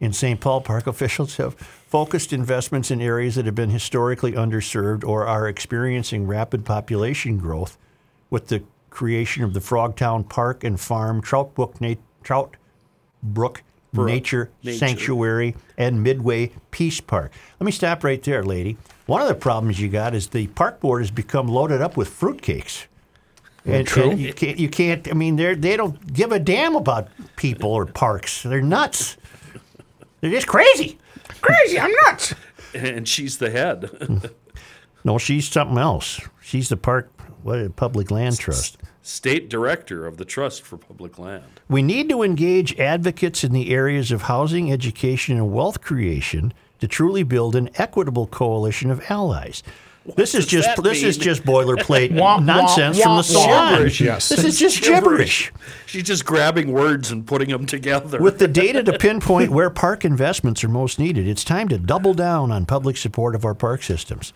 In 0.00 0.12
St. 0.12 0.40
Paul, 0.40 0.60
park 0.60 0.86
officials 0.88 1.36
have 1.36 1.54
focused 1.54 2.32
investments 2.32 2.90
in 2.90 3.00
areas 3.00 3.36
that 3.36 3.46
have 3.46 3.54
been 3.54 3.70
historically 3.70 4.32
underserved 4.32 5.04
or 5.04 5.26
are 5.26 5.48
experiencing 5.48 6.26
rapid 6.26 6.64
population 6.64 7.38
growth 7.38 7.78
with 8.30 8.48
the 8.48 8.62
creation 8.90 9.42
of 9.42 9.54
the 9.54 9.60
Frogtown 9.60 10.28
Park 10.28 10.64
and 10.64 10.78
Farm 10.78 11.22
Trout 11.22 11.54
Brook, 11.54 11.80
Na- 11.80 11.94
Trout 12.22 12.56
Brook 13.22 13.62
Nature, 13.92 14.50
Nature. 14.62 14.78
Sanctuary 14.78 15.54
and 15.76 16.02
Midway 16.02 16.52
Peace 16.70 17.00
Park. 17.00 17.32
Let 17.60 17.66
me 17.66 17.72
stop 17.72 18.04
right 18.04 18.22
there, 18.22 18.42
lady. 18.42 18.78
One 19.06 19.20
of 19.20 19.28
the 19.28 19.34
problems 19.34 19.80
you 19.80 19.88
got 19.88 20.14
is 20.14 20.28
the 20.28 20.46
park 20.48 20.80
board 20.80 21.02
has 21.02 21.10
become 21.10 21.48
loaded 21.48 21.82
up 21.82 21.96
with 21.96 22.08
fruitcakes. 22.08 22.86
And, 23.64 23.86
True. 23.86 24.10
and 24.10 24.20
you 24.20 24.32
can't, 24.32 24.58
you 24.58 24.68
can't. 24.68 25.08
I 25.08 25.12
mean, 25.12 25.36
they 25.36 25.54
they 25.54 25.76
don't 25.76 26.12
give 26.12 26.32
a 26.32 26.38
damn 26.38 26.74
about 26.74 27.08
people 27.36 27.70
or 27.70 27.86
parks. 27.86 28.42
They're 28.42 28.60
nuts. 28.60 29.16
They're 30.20 30.30
just 30.30 30.48
crazy. 30.48 30.98
Crazy. 31.40 31.78
I'm 31.78 31.92
nuts. 32.04 32.34
and 32.74 33.06
she's 33.06 33.38
the 33.38 33.50
head. 33.50 34.30
No, 35.04 35.18
she's 35.18 35.48
something 35.48 35.78
else. 35.78 36.20
She's 36.40 36.68
the 36.68 36.76
park 36.76 37.10
what 37.42 37.74
public 37.74 38.12
land 38.12 38.38
trust. 38.38 38.78
State 39.02 39.48
director 39.48 40.06
of 40.06 40.16
the 40.16 40.24
Trust 40.24 40.62
for 40.62 40.76
Public 40.76 41.18
Land. 41.18 41.60
We 41.68 41.82
need 41.82 42.08
to 42.08 42.22
engage 42.22 42.78
advocates 42.78 43.42
in 43.42 43.52
the 43.52 43.70
areas 43.74 44.12
of 44.12 44.22
housing, 44.22 44.70
education, 44.72 45.36
and 45.36 45.52
wealth 45.52 45.80
creation 45.80 46.52
to 46.80 46.86
truly 46.86 47.24
build 47.24 47.56
an 47.56 47.68
equitable 47.74 48.28
coalition 48.28 48.90
of 48.90 49.02
allies. 49.10 49.62
This 50.16 50.34
is 50.34 50.46
just 50.46 50.68
that 50.74 50.82
this 50.82 51.02
is 51.02 51.16
just 51.16 51.44
boilerplate 51.44 52.12
Wah, 52.18 52.36
wah, 52.36 52.40
nonsense 52.40 53.00
from 53.00 53.10
wah, 53.12 53.16
the 53.18 53.22
salon. 53.22 53.72
gibberish, 53.74 54.00
yes. 54.00 54.28
This 54.28 54.44
is 54.44 54.58
just 54.58 54.82
gibberish. 54.82 55.52
She's 55.86 56.02
just 56.02 56.24
grabbing 56.24 56.72
words 56.72 57.10
and 57.12 57.26
putting 57.26 57.50
them 57.50 57.66
together. 57.66 58.20
With 58.20 58.38
the 58.38 58.48
data 58.48 58.82
to 58.82 58.98
pinpoint 58.98 59.50
where 59.50 59.70
park 59.70 60.04
investments 60.04 60.64
are 60.64 60.68
most 60.68 60.98
needed, 60.98 61.28
it's 61.28 61.44
time 61.44 61.68
to 61.68 61.78
double 61.78 62.14
down 62.14 62.50
on 62.50 62.66
public 62.66 62.96
support 62.96 63.34
of 63.34 63.44
our 63.44 63.54
park 63.54 63.82
systems. 63.82 64.32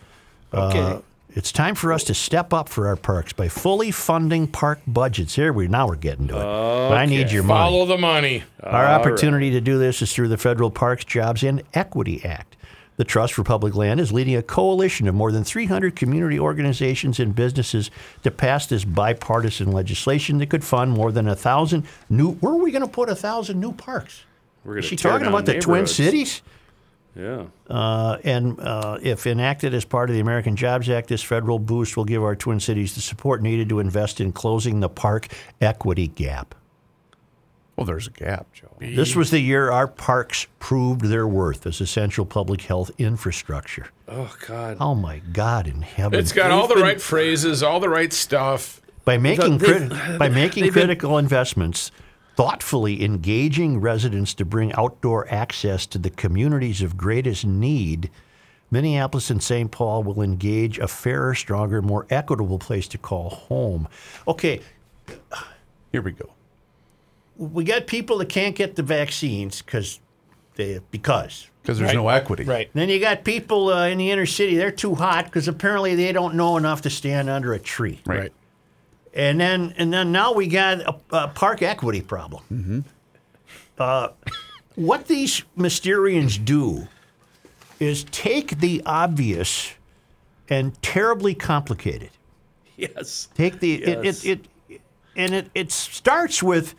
okay. 0.52 0.78
Uh, 0.78 1.00
it's 1.36 1.52
time 1.52 1.74
for 1.74 1.92
us 1.92 2.02
to 2.04 2.14
step 2.14 2.54
up 2.54 2.66
for 2.66 2.88
our 2.88 2.96
parks 2.96 3.34
by 3.34 3.48
fully 3.48 3.90
funding 3.90 4.46
park 4.48 4.80
budgets. 4.86 5.34
Here 5.34 5.52
we 5.52 5.68
now 5.68 5.86
we're 5.86 5.96
getting 5.96 6.28
to 6.28 6.34
it. 6.34 6.42
But 6.42 6.94
I 6.96 7.04
need 7.04 7.30
your 7.30 7.42
money. 7.42 7.58
Follow 7.58 7.84
the 7.84 7.98
money. 7.98 8.42
Our 8.62 8.86
opportunity 8.86 9.50
to 9.50 9.60
do 9.60 9.78
this 9.78 10.00
is 10.00 10.14
through 10.14 10.28
the 10.28 10.38
Federal 10.38 10.70
Parks, 10.70 11.04
Jobs, 11.04 11.42
and 11.42 11.62
Equity 11.74 12.24
Act. 12.24 12.56
The 12.96 13.04
Trust 13.04 13.34
for 13.34 13.44
Public 13.44 13.74
Land 13.74 14.00
is 14.00 14.10
leading 14.10 14.34
a 14.34 14.42
coalition 14.42 15.06
of 15.06 15.14
more 15.14 15.30
than 15.30 15.44
300 15.44 15.94
community 15.94 16.40
organizations 16.40 17.20
and 17.20 17.34
businesses 17.34 17.90
to 18.22 18.30
pass 18.30 18.66
this 18.66 18.86
bipartisan 18.86 19.70
legislation 19.70 20.38
that 20.38 20.48
could 20.48 20.64
fund 20.64 20.92
more 20.92 21.12
than 21.12 21.28
a 21.28 21.36
thousand 21.36 21.84
new. 22.08 22.32
Where 22.36 22.54
are 22.54 22.56
we 22.56 22.70
going 22.70 22.80
to 22.80 22.88
put 22.88 23.10
a 23.10 23.14
thousand 23.14 23.60
new 23.60 23.72
parks? 23.72 24.24
We're 24.64 24.78
Is 24.78 24.86
she 24.86 24.96
talking 24.96 25.26
about 25.26 25.44
the 25.44 25.58
Twin. 25.58 25.86
Cities? 25.86 26.40
Yeah. 27.16 27.46
Uh, 27.68 28.18
and 28.24 28.60
uh, 28.60 28.98
if 29.02 29.26
enacted 29.26 29.72
as 29.74 29.84
part 29.84 30.10
of 30.10 30.14
the 30.14 30.20
American 30.20 30.54
Jobs 30.54 30.88
Act, 30.90 31.08
this 31.08 31.22
federal 31.22 31.58
boost 31.58 31.96
will 31.96 32.04
give 32.04 32.22
our 32.22 32.36
Twin 32.36 32.60
Cities 32.60 32.94
the 32.94 33.00
support 33.00 33.40
needed 33.42 33.68
to 33.70 33.80
invest 33.80 34.20
in 34.20 34.32
closing 34.32 34.80
the 34.80 34.88
park 34.90 35.28
equity 35.60 36.08
gap. 36.08 36.54
Well, 37.74 37.84
there's 37.84 38.06
a 38.06 38.10
gap, 38.10 38.52
Joe. 38.54 38.68
This 38.80 39.14
was 39.14 39.30
the 39.30 39.38
year 39.40 39.70
our 39.70 39.86
parks 39.86 40.46
proved 40.60 41.02
their 41.06 41.26
worth 41.26 41.66
as 41.66 41.80
essential 41.80 42.24
public 42.24 42.62
health 42.62 42.90
infrastructure. 42.96 43.88
Oh 44.08 44.34
God. 44.46 44.78
Oh 44.80 44.94
my 44.94 45.18
God 45.18 45.66
in 45.66 45.82
heaven! 45.82 46.18
It's 46.18 46.32
got 46.32 46.50
all 46.50 46.68
the 46.68 46.74
been- 46.74 46.82
right 46.82 47.00
phrases, 47.00 47.62
all 47.62 47.78
the 47.80 47.88
right 47.90 48.12
stuff. 48.14 48.80
by 49.04 49.18
making 49.18 49.58
they've- 49.58 49.88
crit- 49.88 50.18
by 50.18 50.28
making 50.30 50.64
they've 50.64 50.72
been- 50.72 50.84
critical 50.86 51.18
investments, 51.18 51.90
thoughtfully 52.36 53.02
engaging 53.02 53.80
residents 53.80 54.34
to 54.34 54.44
bring 54.44 54.72
outdoor 54.74 55.26
access 55.32 55.86
to 55.86 55.98
the 55.98 56.10
communities 56.10 56.82
of 56.82 56.96
greatest 56.96 57.44
need. 57.46 58.10
Minneapolis 58.70 59.30
and 59.30 59.42
St. 59.42 59.70
Paul 59.70 60.02
will 60.02 60.20
engage 60.20 60.78
a 60.78 60.86
fairer, 60.86 61.34
stronger, 61.34 61.80
more 61.80 62.06
equitable 62.10 62.58
place 62.58 62.86
to 62.88 62.98
call 62.98 63.30
home. 63.30 63.88
Okay, 64.28 64.60
Here 65.92 66.02
we 66.02 66.12
go. 66.12 66.30
we 67.36 67.64
got 67.64 67.86
people 67.86 68.18
that 68.18 68.28
can't 68.28 68.54
get 68.54 68.76
the 68.76 68.82
vaccines 68.82 69.62
because 69.62 70.00
they 70.56 70.80
because 70.90 71.48
Because 71.62 71.78
there's 71.78 71.94
no 71.94 72.08
equity. 72.08 72.44
Right. 72.44 72.68
Then 72.74 72.88
you 72.88 72.98
got 73.00 73.24
people 73.24 73.68
uh, 73.68 73.86
in 73.88 73.98
the 73.98 74.10
inner 74.10 74.26
city, 74.26 74.56
they're 74.56 74.70
too 74.70 74.94
hot 74.94 75.26
because 75.26 75.48
apparently 75.48 75.94
they 75.94 76.12
don't 76.12 76.34
know 76.34 76.56
enough 76.56 76.82
to 76.82 76.90
stand 76.90 77.30
under 77.30 77.54
a 77.54 77.58
tree. 77.58 78.00
Right. 78.04 78.32
And 79.16 79.40
then 79.40 79.74
and 79.78 79.92
then 79.92 80.12
now 80.12 80.32
we 80.32 80.46
got 80.46 80.80
a, 80.80 80.94
a 81.10 81.28
park 81.28 81.62
equity 81.62 82.02
problem. 82.02 82.84
Uh, 83.78 84.08
what 84.74 85.08
these 85.08 85.42
Mysterians 85.56 86.42
do 86.42 86.86
is 87.80 88.04
take 88.04 88.60
the 88.60 88.82
obvious 88.84 89.72
and 90.50 90.80
terribly 90.82 91.34
complicated. 91.34 92.10
Yes. 92.76 93.28
Take 93.34 93.58
the 93.60 93.82
Yes. 93.86 94.24
it, 94.24 94.40
it, 94.40 94.46
it 94.68 94.80
and 95.16 95.34
it, 95.34 95.50
it 95.54 95.72
starts 95.72 96.42
with 96.42 96.74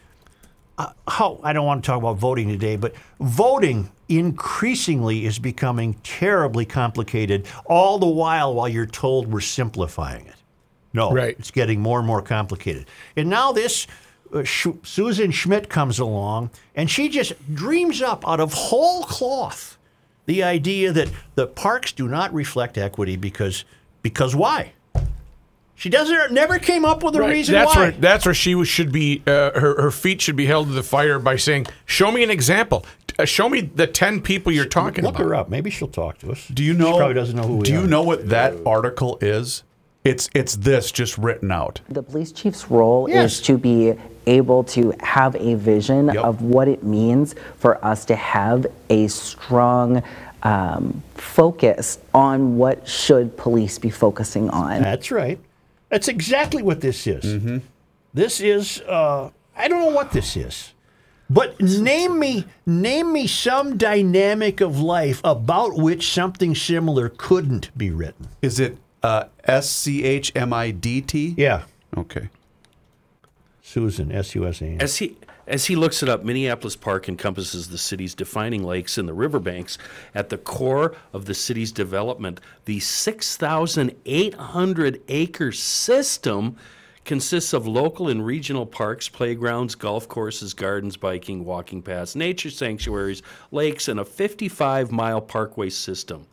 uh, 0.78 0.92
how 1.08 1.40
I 1.44 1.54
don't 1.54 1.66
want 1.66 1.84
to 1.84 1.88
talk 1.88 1.98
about 1.98 2.18
voting 2.18 2.50
today, 2.50 2.76
but 2.76 2.94
voting 3.20 3.90
increasingly 4.10 5.26
is 5.26 5.40
becoming 5.40 5.96
terribly 6.04 6.66
complicated. 6.66 7.48
All 7.66 7.98
the 7.98 8.06
while, 8.06 8.54
while 8.54 8.70
you're 8.70 8.86
told 8.86 9.32
we're 9.32 9.42
simplifying 9.42 10.28
it. 10.28 10.36
No, 10.94 11.12
Right. 11.12 11.36
it's 11.38 11.52
getting 11.52 11.80
more 11.82 12.00
and 12.00 12.08
more 12.08 12.22
complicated. 12.22 12.86
And 13.16 13.30
now 13.30 13.52
this 13.52 13.88
uh, 14.34 14.44
Sh- 14.44 14.68
Susan 14.84 15.32
Schmidt 15.32 15.70
comes 15.70 16.00
along, 16.00 16.50
and 16.76 16.90
she 16.90 17.08
just 17.10 17.34
dreams 17.54 18.02
up 18.02 18.28
out 18.28 18.40
of 18.40 18.54
whole 18.54 19.04
cloth 19.04 19.78
the 20.26 20.44
idea 20.44 20.92
that 20.92 21.10
the 21.36 21.48
parks 21.48 21.92
do 21.94 22.08
not 22.08 22.34
reflect 22.34 22.78
equity 22.78 23.16
because 23.16 23.64
because 24.02 24.36
why? 24.36 24.74
She 25.76 25.90
doesn't 25.90 26.34
never 26.34 26.58
came 26.58 26.84
up 26.86 27.04
with 27.04 27.16
a 27.16 27.20
Right. 27.22 27.32
reason 27.34 27.54
That's 27.54 27.76
why. 27.76 27.82
where 27.84 27.92
that's 27.92 28.26
where 28.26 28.34
she 28.34 28.62
should 28.66 28.92
be. 28.92 29.22
Uh, 29.28 29.52
her 29.60 29.82
her 29.82 29.92
feet 29.92 30.22
should 30.22 30.36
be 30.36 30.48
held 30.48 30.68
to 30.68 30.74
the 30.74 30.84
fire 30.84 31.20
by 31.20 31.36
saying, 31.36 31.68
"Show 31.86 32.12
me 32.12 32.24
an 32.24 32.32
example. 32.32 32.84
Uh, 33.20 33.26
show 33.26 33.48
me 33.48 33.62
the 33.62 33.86
ten 33.88 34.20
people 34.22 34.52
you're 34.52 34.66
talking 34.66 35.04
Look 35.04 35.16
about." 35.16 35.24
her 35.26 35.36
up. 35.36 35.50
Maybe 35.50 35.70
she'll 35.70 35.88
talk 35.88 36.18
to 36.20 36.32
us. 36.32 36.48
Do 36.48 36.64
you 36.64 36.74
know? 36.74 36.94
She 36.94 36.98
probably 36.98 37.14
doesn't 37.14 37.36
know 37.36 37.44
who 37.44 37.58
we 37.58 37.64
Do 37.66 37.78
are. 37.78 37.82
you 37.82 37.88
know 37.88 38.02
what 38.02 38.30
that 38.30 38.56
article 38.66 39.20
is? 39.22 39.64
It's 40.08 40.30
it's 40.34 40.56
this 40.56 40.92
just 40.92 41.18
written 41.18 41.52
out. 41.52 41.82
The 41.90 42.02
police 42.04 42.32
chief's 42.32 42.70
role 42.72 43.10
Yes. 43.10 43.34
is 43.34 43.42
to 43.42 43.58
be 43.58 43.94
able 44.26 44.64
to 44.64 44.94
have 45.02 45.36
a 45.36 45.56
vision 45.56 46.08
Yep. 46.08 46.24
of 46.24 46.42
what 46.42 46.68
it 46.68 46.84
means 46.84 47.36
for 47.58 47.84
us 47.86 48.06
to 48.06 48.16
have 48.16 48.66
a 48.90 49.08
strong 49.08 50.02
um, 50.44 51.04
focus 51.16 51.98
on 52.14 52.58
what 52.58 52.88
should 52.88 53.36
police 53.38 53.80
be 53.80 53.90
focusing 53.90 54.50
on. 54.52 54.82
That's 54.82 55.12
right. 55.12 55.40
That's 55.90 56.08
exactly 56.08 56.62
what 56.64 56.80
this 56.82 57.08
is. 57.08 57.24
Mm-hmm. 57.26 57.58
This 58.14 58.40
is. 58.40 58.82
Uh, 58.82 59.30
I 59.58 59.68
don't 59.68 59.80
know 59.82 59.96
what 59.96 60.12
this 60.12 60.38
is, 60.38 60.74
but 61.30 61.60
name 61.62 62.20
me 62.20 62.46
name 62.66 63.12
me 63.12 63.28
some 63.28 63.78
dynamic 63.78 64.62
of 64.62 64.80
life 64.80 65.20
about 65.24 65.76
which 65.76 66.12
something 66.14 66.54
similar 66.56 67.10
couldn't 67.10 67.76
be 67.78 67.90
written. 67.90 68.28
Is 68.42 68.60
it 68.60 68.78
Uh, 69.08 69.28
S 69.46 69.70
C 69.70 70.04
H 70.04 70.34
M 70.36 70.52
I 70.52 70.72
D 70.72 71.00
T? 71.00 71.34
Yeah, 71.38 71.64
Okay. 71.96 72.28
Susan 73.62 74.12
S 74.12 74.36
U 74.36 74.46
S 74.46 74.62
A 74.62 74.66
N. 74.66 74.82
As 74.82 74.98
he 74.98 75.16
as 75.48 75.68
he 75.68 75.78
looks 75.78 76.04
it 76.04 76.10
up, 76.10 76.26
Minneapolis 76.26 76.76
Park 76.76 77.08
encompasses 77.08 77.70
the 77.70 77.78
city's 77.78 78.14
defining 78.14 78.66
lakes 78.66 78.98
and 78.98 79.08
the 79.08 79.14
riverbanks. 79.14 79.78
At 80.14 80.28
the 80.28 80.38
core 80.38 80.94
of 81.14 81.24
the 81.24 81.34
city's 81.34 81.72
development, 81.72 82.42
the 82.66 82.82
6,800 82.82 85.02
acre 85.08 85.52
system 85.54 86.58
consists 87.06 87.54
of 87.54 87.66
local 87.66 88.10
and 88.10 88.26
regional 88.26 88.66
parks, 88.66 89.08
playgrounds, 89.08 89.76
golf 89.76 90.10
courses, 90.10 90.54
gardens, 90.54 90.98
biking, 90.98 91.46
walking 91.46 91.82
paths, 91.82 92.14
nature 92.14 92.50
sanctuaries, 92.50 93.22
lakes, 93.52 93.88
and 93.88 94.02
a 94.02 94.06
55 94.06 94.92
mile 94.92 95.22
parkway 95.22 95.70
system. 95.70 96.28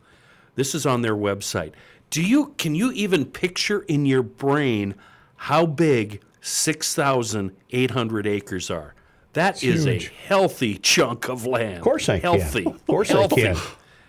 This 0.55 0.75
is 0.75 0.85
on 0.85 1.01
their 1.01 1.15
website. 1.15 1.71
Do 2.09 2.21
you 2.21 2.53
can 2.57 2.75
you 2.75 2.91
even 2.91 3.25
picture 3.25 3.81
in 3.81 4.05
your 4.05 4.23
brain 4.23 4.95
how 5.35 5.65
big 5.65 6.21
6,800 6.41 8.27
acres 8.27 8.69
are? 8.71 8.93
That 9.33 9.61
is 9.63 9.83
huge. 9.85 10.07
a 10.07 10.27
healthy 10.27 10.77
chunk 10.77 11.27
of 11.27 11.45
land. 11.45 11.77
Of 11.77 11.83
course 11.83 12.07
I 12.07 12.19
can. 12.19 12.39
healthy. 12.39 12.65
Of 12.65 12.85
course 12.87 13.11
I 13.11 13.19
healthy. 13.19 13.41
can. 13.41 13.57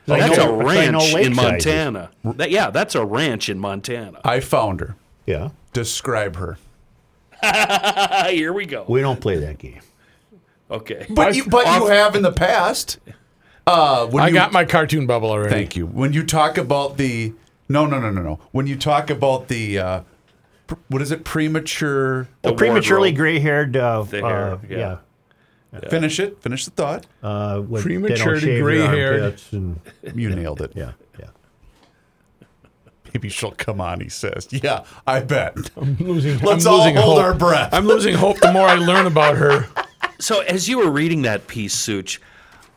That's 0.06 0.36
know- 0.36 0.60
a 0.60 0.66
I 0.66 0.90
know 0.90 0.98
ranch 0.98 1.14
in. 1.14 1.34
Montana. 1.34 2.10
That- 2.24 2.50
yeah, 2.52 2.70
that's 2.70 2.94
a 2.94 3.04
ranch 3.04 3.48
in 3.48 3.58
Montana. 3.58 4.20
I 4.24 4.38
found 4.40 4.80
her. 4.80 4.94
Yeah, 5.26 5.50
Describe 5.72 6.36
her. 6.36 6.58
Here 8.30 8.52
we 8.52 8.66
go. 8.66 8.84
we 8.88 9.00
don't 9.00 9.20
play 9.20 9.36
that 9.38 9.58
game. 9.58 9.80
Okay. 10.70 11.06
But 11.10 11.34
you, 11.34 11.44
but 11.46 11.66
you 11.66 11.86
have 11.86 12.14
in 12.14 12.22
the 12.22 12.32
past. 12.32 12.98
Uh, 13.66 14.06
when 14.06 14.22
I 14.22 14.28
you, 14.28 14.34
got 14.34 14.52
my 14.52 14.64
cartoon 14.64 15.06
bubble 15.06 15.30
already. 15.30 15.50
Thank 15.52 15.74
you. 15.76 15.86
When 15.86 16.12
you 16.12 16.22
talk 16.24 16.56
about 16.56 16.96
the 16.96 17.32
no 17.68 17.86
no 17.86 17.98
no 18.00 18.10
no 18.10 18.22
no. 18.22 18.40
When 18.52 18.66
you 18.66 18.76
talk 18.76 19.10
about 19.10 19.48
the 19.48 19.78
uh, 19.78 20.00
pr- 20.66 20.74
what 20.88 21.02
is 21.02 21.10
it 21.12 21.24
premature? 21.24 22.28
The 22.42 22.54
Prematurely 22.54 23.10
wardrobe. 23.10 23.16
gray-haired. 23.16 23.76
Uh, 23.76 24.02
The 24.02 24.20
hair, 24.20 24.52
uh, 24.52 24.58
yeah. 24.68 24.98
Finish 25.90 26.18
it. 26.20 26.40
Finish 26.42 26.64
the 26.64 26.70
thought. 26.70 27.06
Uh, 27.22 27.60
when 27.60 27.82
they 27.82 27.82
Prematurely 27.82 28.40
shave 28.40 28.48
their 28.48 28.62
gray-haired. 28.62 29.22
armpits 29.22 29.52
and 29.52 29.80
You 30.14 30.30
nailed 30.34 30.60
it. 30.62 30.72
yeah, 30.74 30.92
yeah. 31.18 31.26
Maybe 33.12 33.28
she'll 33.28 33.52
come 33.52 33.80
on. 33.80 34.00
He 34.00 34.08
says. 34.08 34.48
Yeah, 34.50 34.84
I 35.06 35.20
bet. 35.20 35.56
Losing, 36.00 36.38
Let's 36.40 36.66
I'm 36.66 36.72
all 36.72 36.78
losing 36.78 36.96
hold 36.96 37.16
hope. 37.18 37.24
our 37.24 37.34
breath. 37.34 37.72
I'm 37.72 37.86
losing 37.86 38.14
hope 38.14 38.40
the 38.40 38.52
more 38.52 38.66
I 38.68 38.74
learn 38.76 39.06
about 39.06 39.36
her. 39.36 39.66
So 40.18 40.40
as 40.40 40.66
you 40.66 40.78
were 40.78 40.90
reading 40.90 41.20
that 41.22 41.46
piece, 41.46 41.74
Such, 41.74 42.22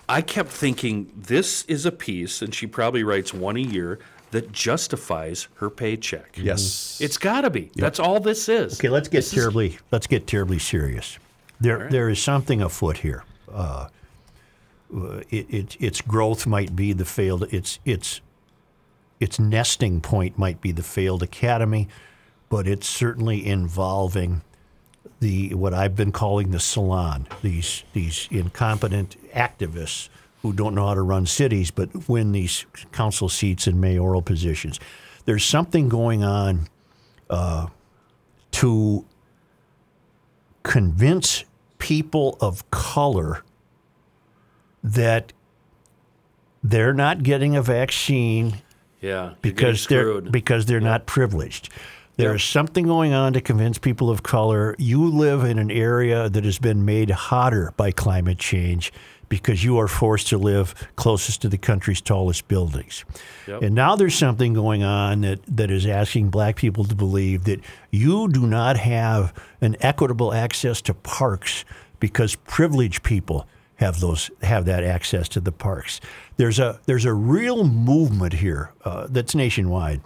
I 0.10 0.22
kept 0.22 0.50
thinking 0.50 1.10
this 1.16 1.64
is 1.70 1.86
a 1.86 1.92
piece, 1.92 2.42
and 2.42 2.54
she 2.54 2.68
probably 2.68 3.02
writes 3.02 3.34
one 3.34 3.56
a 3.56 3.62
year 3.62 3.98
that 4.32 4.52
justifies 4.52 5.48
her 5.56 5.70
paycheck. 5.70 6.38
Yes. 6.38 7.00
It's 7.02 7.18
got 7.18 7.42
to 7.42 7.50
be. 7.50 7.72
That's 7.76 8.00
all 8.00 8.20
this 8.20 8.48
is. 8.50 8.80
Okay, 8.80 8.90
let's 8.90 9.08
get 9.08 9.18
This 9.20 9.28
is- 9.28 9.34
terribly 9.34 9.78
let's 9.92 10.08
get 10.08 10.28
terribly 10.28 10.60
serious. 10.60 11.18
There 11.60 11.90
there 11.90 12.10
is 12.10 12.22
something 12.22 12.62
afoot 12.62 12.98
here. 12.98 13.24
Uh, 13.52 13.88
it, 15.30 15.46
it, 15.54 15.78
its 15.80 16.02
growth 16.02 16.48
might 16.48 16.76
be 16.76 16.94
the 16.94 17.06
failed. 17.06 17.44
Its 17.54 17.80
its 17.86 18.22
its 19.20 19.38
nesting 19.40 20.02
point 20.02 20.38
might 20.38 20.62
be 20.62 20.72
the 20.72 20.84
failed 20.84 21.22
academy, 21.22 21.88
but 22.50 22.68
it's 22.68 22.88
certainly 22.88 23.46
involving 23.46 24.42
the 25.20 25.54
what 25.54 25.74
I've 25.74 25.96
been 25.96 26.12
calling 26.12 26.52
the 26.52 26.60
salon. 26.60 27.28
These 27.42 27.84
these 27.94 28.28
incompetent 28.32 29.18
activists 29.34 30.10
who 30.42 30.54
don't 30.54 30.74
know 30.76 30.88
how 30.88 30.94
to 30.94 31.02
run 31.02 31.26
cities, 31.26 31.70
but 31.72 32.08
win 32.10 32.32
these 32.32 32.66
council 32.92 33.28
seats 33.30 33.68
and 33.68 33.80
mayoral 33.82 34.22
positions. 34.22 34.80
there's 35.26 35.44
something 35.44 35.90
going 35.90 36.24
on 36.24 36.68
uh, 37.30 37.68
to 38.52 39.06
convince 40.64 41.44
people 41.78 42.38
of 42.42 42.70
color 42.72 43.44
that 44.84 45.32
they're 46.64 46.94
not 46.94 47.24
getting 47.24 47.56
a 47.56 47.62
vaccine 47.62 48.62
Yeah. 49.02 49.34
because 49.42 49.88
they're 49.88 50.20
because 50.22 50.66
they're 50.66 50.80
not 50.82 51.06
privileged. 51.06 51.70
There 52.18 52.36
is 52.36 52.44
something 52.44 52.86
going 52.86 53.14
on 53.14 53.32
to 53.34 53.40
convince 53.42 53.78
people 53.78 54.10
of 54.10 54.24
color 54.24 54.76
you 54.78 55.10
live 55.10 55.46
in 55.46 55.58
an 55.58 55.72
area 55.72 56.28
that 56.30 56.44
has 56.44 56.60
been 56.60 56.84
made 56.84 57.10
hotter 57.12 57.72
by 57.78 57.92
climate 57.92 58.40
change 58.40 58.92
because 59.30 59.64
you 59.64 59.78
are 59.78 59.88
forced 59.88 60.28
to 60.28 60.38
live 60.38 60.74
closest 60.96 61.42
to 61.44 61.50
the 61.50 61.58
country's 61.58 62.02
tallest 62.02 62.48
buildings. 62.48 63.06
Yep. 63.48 63.62
And 63.62 63.76
now 63.76 63.96
there's 63.96 64.16
something 64.16 64.54
going 64.54 64.84
on 64.84 65.22
that, 65.22 65.40
that 65.56 65.72
is 65.72 65.86
asking 65.86 66.30
black 66.30 66.56
people 66.56 66.84
to 66.86 66.96
believe 66.96 67.46
that 67.46 67.62
you 67.92 68.28
do 68.28 68.46
not 68.46 68.78
have 68.78 69.34
an 69.62 69.78
equitable 69.80 70.34
access 70.34 70.82
to 70.82 70.94
parks 70.94 71.64
because 72.00 72.36
privileged 72.36 73.04
people 73.04 73.48
have 73.76 74.02
those 74.02 74.30
have 74.42 74.66
that 74.66 74.84
access 74.84 75.30
to 75.30 75.40
the 75.40 75.52
parks. 75.52 76.02
There's 76.36 76.60
a 76.60 76.80
there's 76.86 77.06
a 77.06 77.14
real 77.14 77.64
movement 77.64 78.34
here 78.34 78.74
uh, 78.84 79.08
that's 79.10 79.36
nationwide, 79.36 80.02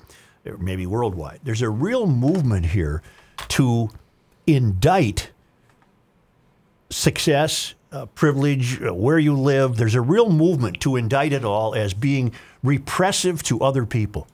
or 0.46 0.58
maybe 0.58 0.86
worldwide. 0.86 1.40
There's 1.44 1.64
a 1.64 1.70
real 1.70 2.06
movement 2.06 2.68
here 2.68 3.02
to 3.50 3.90
indict 4.46 5.32
success, 6.92 7.74
uh, 7.94 8.08
privilege, 8.08 8.82
uh, 8.82 8.94
where 8.94 9.20
you 9.20 9.34
live. 9.34 9.78
There's 9.78 9.96
a 9.96 10.02
real 10.02 10.30
movement 10.30 10.82
to 10.82 10.96
indict 10.96 11.32
it 11.32 11.46
all 11.46 11.76
as 11.76 11.94
being 11.94 12.34
repressive 12.64 13.44
to 13.44 13.62
other 13.62 13.86
people. 13.86 14.28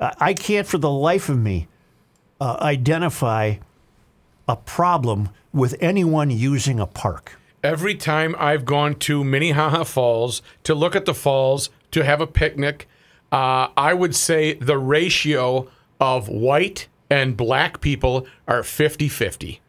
I, 0.00 0.32
can't, 0.32 0.66
for 0.66 0.78
the 0.78 0.90
life 0.90 1.28
of 1.28 1.38
me, 1.38 1.66
uh, 2.40 2.56
identify 2.60 3.56
a 4.46 4.54
problem 4.54 5.30
with 5.52 5.74
anyone 5.80 6.30
using 6.30 6.78
a 6.78 6.86
park. 6.86 7.36
Every 7.64 7.96
time 7.96 8.36
I've 8.38 8.64
gone 8.64 8.94
to 9.00 9.24
Minnehaha 9.24 9.82
Falls 9.82 10.40
to 10.62 10.74
look 10.74 10.94
at 10.94 11.04
the 11.04 11.14
falls, 11.14 11.70
to 11.90 12.04
have 12.04 12.20
a 12.20 12.28
picnic, 12.28 12.86
uh, 13.32 13.68
I 13.76 13.92
would 13.92 14.14
say 14.14 14.54
the 14.54 14.78
ratio 14.78 15.68
of 16.00 16.28
white 16.28 16.86
and 17.10 17.36
black 17.36 17.80
people 17.80 18.26
are 18.46 18.62
50 18.62 19.08
50. 19.08 19.60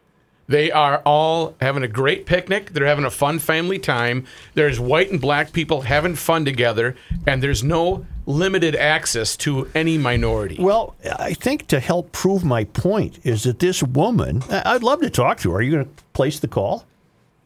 They 0.49 0.71
are 0.71 0.97
all 1.05 1.55
having 1.61 1.83
a 1.83 1.87
great 1.87 2.25
picnic. 2.25 2.71
They're 2.71 2.87
having 2.87 3.05
a 3.05 3.11
fun 3.11 3.37
family 3.39 3.77
time. 3.79 4.25
There's 4.55 4.79
white 4.79 5.11
and 5.11 5.21
black 5.21 5.53
people 5.53 5.81
having 5.81 6.15
fun 6.15 6.43
together, 6.43 6.95
and 7.27 7.41
there's 7.41 7.63
no 7.63 8.05
limited 8.25 8.75
access 8.75 9.37
to 9.37 9.69
any 9.75 9.97
minority. 9.99 10.57
Well, 10.59 10.95
I 11.19 11.35
think 11.35 11.67
to 11.67 11.79
help 11.79 12.11
prove 12.11 12.43
my 12.43 12.63
point 12.63 13.19
is 13.23 13.43
that 13.43 13.59
this 13.59 13.83
woman, 13.83 14.41
I- 14.49 14.73
I'd 14.73 14.83
love 14.83 15.01
to 15.01 15.09
talk 15.11 15.39
to 15.41 15.51
her. 15.51 15.57
Are 15.57 15.61
you 15.61 15.71
going 15.71 15.85
to 15.85 16.03
place 16.13 16.39
the 16.39 16.47
call? 16.47 16.83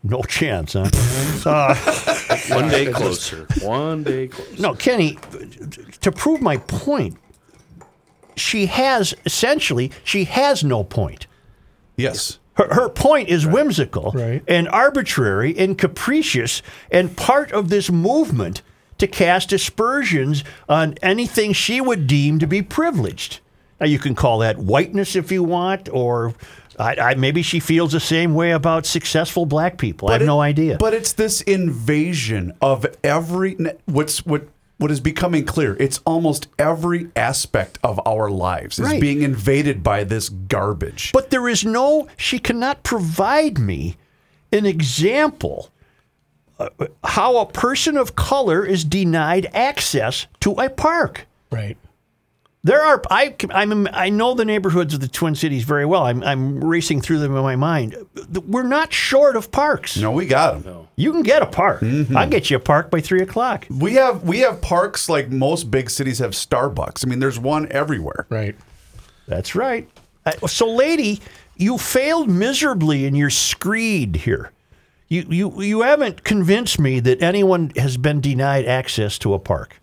No 0.01 0.21
chance, 0.23 0.73
huh? 0.73 0.89
Uh, 1.45 1.75
One 2.55 2.69
day 2.69 2.85
closer. 2.93 3.45
One 3.61 4.03
day 4.03 4.29
closer. 4.29 4.61
no, 4.61 4.73
Kenny, 4.75 5.17
to 5.99 6.09
prove 6.09 6.41
my 6.41 6.55
point, 6.55 7.17
she 8.37 8.67
has 8.67 9.13
essentially, 9.25 9.91
she 10.05 10.23
has 10.23 10.63
no 10.63 10.85
point. 10.85 11.27
Yes. 11.97 12.39
Her, 12.55 12.67
her 12.73 12.89
point 12.89 13.29
is 13.29 13.47
whimsical 13.47 14.11
Right. 14.13 14.43
and 14.47 14.67
arbitrary 14.69 15.57
and 15.57 15.77
capricious 15.77 16.61
and 16.91 17.15
part 17.17 17.51
of 17.51 17.69
this 17.69 17.89
movement 17.91 18.61
to 18.99 19.07
cast 19.07 19.51
aspersions 19.51 20.43
on 20.69 20.95
anything 21.01 21.53
she 21.53 21.81
would 21.81 22.05
deem 22.07 22.39
to 22.39 22.47
be 22.47 22.61
privileged. 22.61 23.39
Now, 23.81 23.87
you 23.87 23.97
can 23.99 24.13
call 24.15 24.39
that 24.39 24.59
whiteness 24.59 25.15
if 25.15 25.31
you 25.31 25.43
want, 25.43 25.89
or 25.91 26.35
I, 26.79 26.95
I, 26.95 27.15
maybe 27.15 27.41
she 27.41 27.59
feels 27.59 27.91
the 27.91 27.99
same 27.99 28.33
way 28.35 28.51
about 28.51 28.85
successful 28.85 29.45
black 29.45 29.77
people. 29.77 30.09
I 30.09 30.13
have 30.13 30.21
it- 30.21 30.25
no 30.25 30.39
idea. 30.39 30.77
But 30.79 30.93
it's 30.93 31.11
this 31.13 31.41
invasion 31.41 32.53
of 32.61 32.85
every 33.03 33.57
what's 33.85 34.25
what 34.25 34.47
what 34.77 34.91
is 34.91 34.99
becoming 34.99 35.45
clear. 35.45 35.77
It's 35.79 35.99
almost 36.05 36.47
every 36.59 37.09
aspect 37.15 37.79
of 37.83 37.99
our 38.05 38.29
lives 38.29 38.79
is 38.79 38.85
Right. 38.87 39.01
being 39.01 39.21
invaded 39.21 39.83
by 39.83 40.03
this 40.03 40.29
garbage. 40.29 41.11
But 41.13 41.29
there 41.29 41.47
is 41.47 41.63
no, 41.63 42.07
she 42.17 42.39
cannot 42.39 42.83
provide 42.83 43.59
me 43.59 43.97
an 44.51 44.65
example 44.65 45.69
uh, 46.59 46.69
how 47.03 47.37
a 47.37 47.45
person 47.45 47.97
of 47.97 48.15
color 48.15 48.63
is 48.65 48.83
denied 48.83 49.49
access 49.53 50.27
to 50.41 50.51
a 50.53 50.69
park. 50.69 51.27
Right. 51.51 51.77
There 52.65 52.81
are 52.81 53.01
I 53.09 53.35
I'm 53.49 53.87
I 53.91 54.09
know 54.09 54.33
the 54.33 54.45
neighborhoods 54.45 54.93
of 54.93 55.01
the 55.01 55.09
Twin 55.09 55.35
Cities 55.35 55.63
very 55.65 55.85
well. 55.85 56.03
I'm 56.05 56.23
I'm 56.23 56.63
racing 56.63 57.01
through 57.01 57.19
them 57.19 57.35
in 57.35 57.43
my 57.43 57.57
mind. 57.57 57.97
We're 58.47 58.63
not 58.63 58.93
short 58.93 59.35
of 59.35 59.51
parks. 59.51 59.97
no, 59.97 60.11
we 60.11 60.25
got 60.25 60.63
them. 60.63 60.87
You 60.95 61.11
can 61.11 61.23
get 61.23 61.41
a 61.41 61.45
park. 61.45 61.83
I'll 62.15 62.29
get 62.29 62.49
you 62.49 62.55
a 62.57 62.61
park 62.61 62.89
by 62.89 63.01
three 63.01 63.21
o'clock. 63.21 63.67
We 63.69 63.95
have 63.95 64.23
we 64.23 64.39
have 64.39 64.61
parks 64.61 65.09
like 65.09 65.29
most 65.29 65.71
big 65.71 65.89
cities 65.89 66.19
have 66.19 66.31
Starbucks. 66.31 67.05
I 67.05 67.09
mean, 67.09 67.19
there's 67.19 67.37
one 67.39 67.69
everywhere. 67.69 68.27
Right. 68.29 68.55
That's 69.27 69.55
right. 69.55 69.89
Uh, 70.25 70.47
So, 70.47 70.69
lady, 70.73 71.21
you 71.57 71.77
failed 71.77 72.29
miserably 72.29 73.05
in 73.05 73.13
your 73.15 73.29
screed 73.29 74.15
here. 74.17 74.51
You, 75.09 75.25
you, 75.29 75.61
you 75.61 75.81
haven't 75.81 76.23
convinced 76.23 76.79
me 76.79 76.99
that 77.01 77.21
anyone 77.21 77.71
has 77.75 77.97
been 77.97 78.19
denied 78.21 78.65
access 78.65 79.17
to 79.19 79.33
a 79.33 79.39
park. 79.39 79.79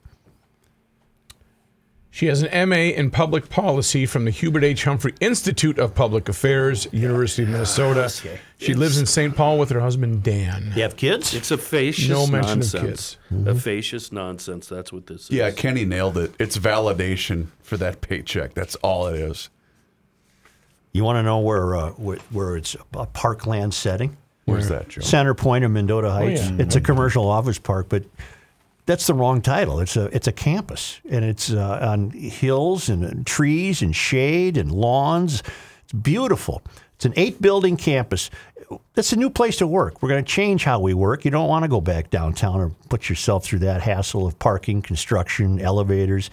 She 2.12 2.26
has 2.26 2.42
an 2.42 2.68
MA 2.68 2.76
in 2.76 3.12
public 3.12 3.48
policy 3.48 4.04
from 4.04 4.24
the 4.24 4.32
Hubert 4.32 4.64
H. 4.64 4.82
Humphrey 4.82 5.14
Institute 5.20 5.78
of 5.78 5.94
Public 5.94 6.28
Affairs, 6.28 6.88
University 6.90 7.44
of 7.44 7.50
Minnesota. 7.50 8.10
She 8.58 8.74
lives 8.74 8.98
in 8.98 9.06
St. 9.06 9.36
Paul 9.36 9.58
with 9.58 9.70
her 9.70 9.78
husband 9.80 10.24
Dan. 10.24 10.72
You 10.74 10.82
have 10.82 10.96
kids? 10.96 11.34
It's 11.34 11.52
a 11.52 11.56
facious 11.56 12.08
No 12.08 12.26
mention 12.26 12.50
of 12.62 12.74
nonsense. 12.74 13.16
kids. 13.30 13.46
A 13.48 13.54
facious 13.54 14.10
nonsense. 14.10 14.66
That's 14.66 14.92
what 14.92 15.06
this 15.06 15.22
is. 15.22 15.30
Yeah, 15.30 15.52
Kenny 15.52 15.84
nailed 15.84 16.18
it. 16.18 16.34
It's 16.40 16.58
validation 16.58 17.46
for 17.62 17.76
that 17.76 18.00
paycheck. 18.00 18.54
That's 18.54 18.74
all 18.76 19.06
it 19.06 19.14
is. 19.16 19.48
You 20.92 21.04
want 21.04 21.18
to 21.18 21.22
know 21.22 21.38
where, 21.38 21.76
uh, 21.76 21.90
where, 21.90 22.18
where 22.30 22.56
it's 22.56 22.76
a 22.94 23.06
parkland 23.06 23.72
setting? 23.72 24.16
Where's 24.46 24.68
that, 24.68 24.88
Joe? 24.88 25.00
Center 25.02 25.34
Point 25.34 25.64
of 25.64 25.70
Mendota 25.70 26.10
Heights. 26.10 26.50
yeah. 26.50 26.56
It's 26.58 26.74
a 26.74 26.80
commercial 26.80 27.28
office 27.28 27.60
park, 27.60 27.86
but 27.88 28.02
that's 28.90 29.06
the 29.06 29.14
wrong 29.14 29.40
title. 29.40 29.78
It's 29.78 29.96
a 29.96 30.06
it's 30.06 30.26
a 30.26 30.32
campus, 30.32 31.00
and 31.08 31.24
it's 31.24 31.52
uh, 31.52 31.78
on 31.80 32.10
hills 32.10 32.88
and 32.88 33.24
trees 33.24 33.82
and 33.82 33.94
shade 33.94 34.56
and 34.56 34.72
lawns. 34.72 35.44
It's 35.84 35.92
beautiful. 35.92 36.60
It's 36.96 37.04
an 37.04 37.12
eight 37.16 37.40
building 37.40 37.76
campus. 37.76 38.30
That's 38.94 39.12
a 39.12 39.16
new 39.16 39.30
place 39.30 39.58
to 39.58 39.66
work. 39.66 40.02
We're 40.02 40.08
going 40.08 40.24
to 40.24 40.30
change 40.30 40.64
how 40.64 40.80
we 40.80 40.92
work. 40.92 41.24
You 41.24 41.30
don't 41.30 41.48
want 41.48 41.62
to 41.62 41.68
go 41.68 41.80
back 41.80 42.10
downtown 42.10 42.60
or 42.60 42.70
put 42.88 43.08
yourself 43.08 43.44
through 43.44 43.60
that 43.60 43.80
hassle 43.80 44.26
of 44.26 44.38
parking, 44.40 44.82
construction, 44.82 45.60
elevators. 45.60 46.28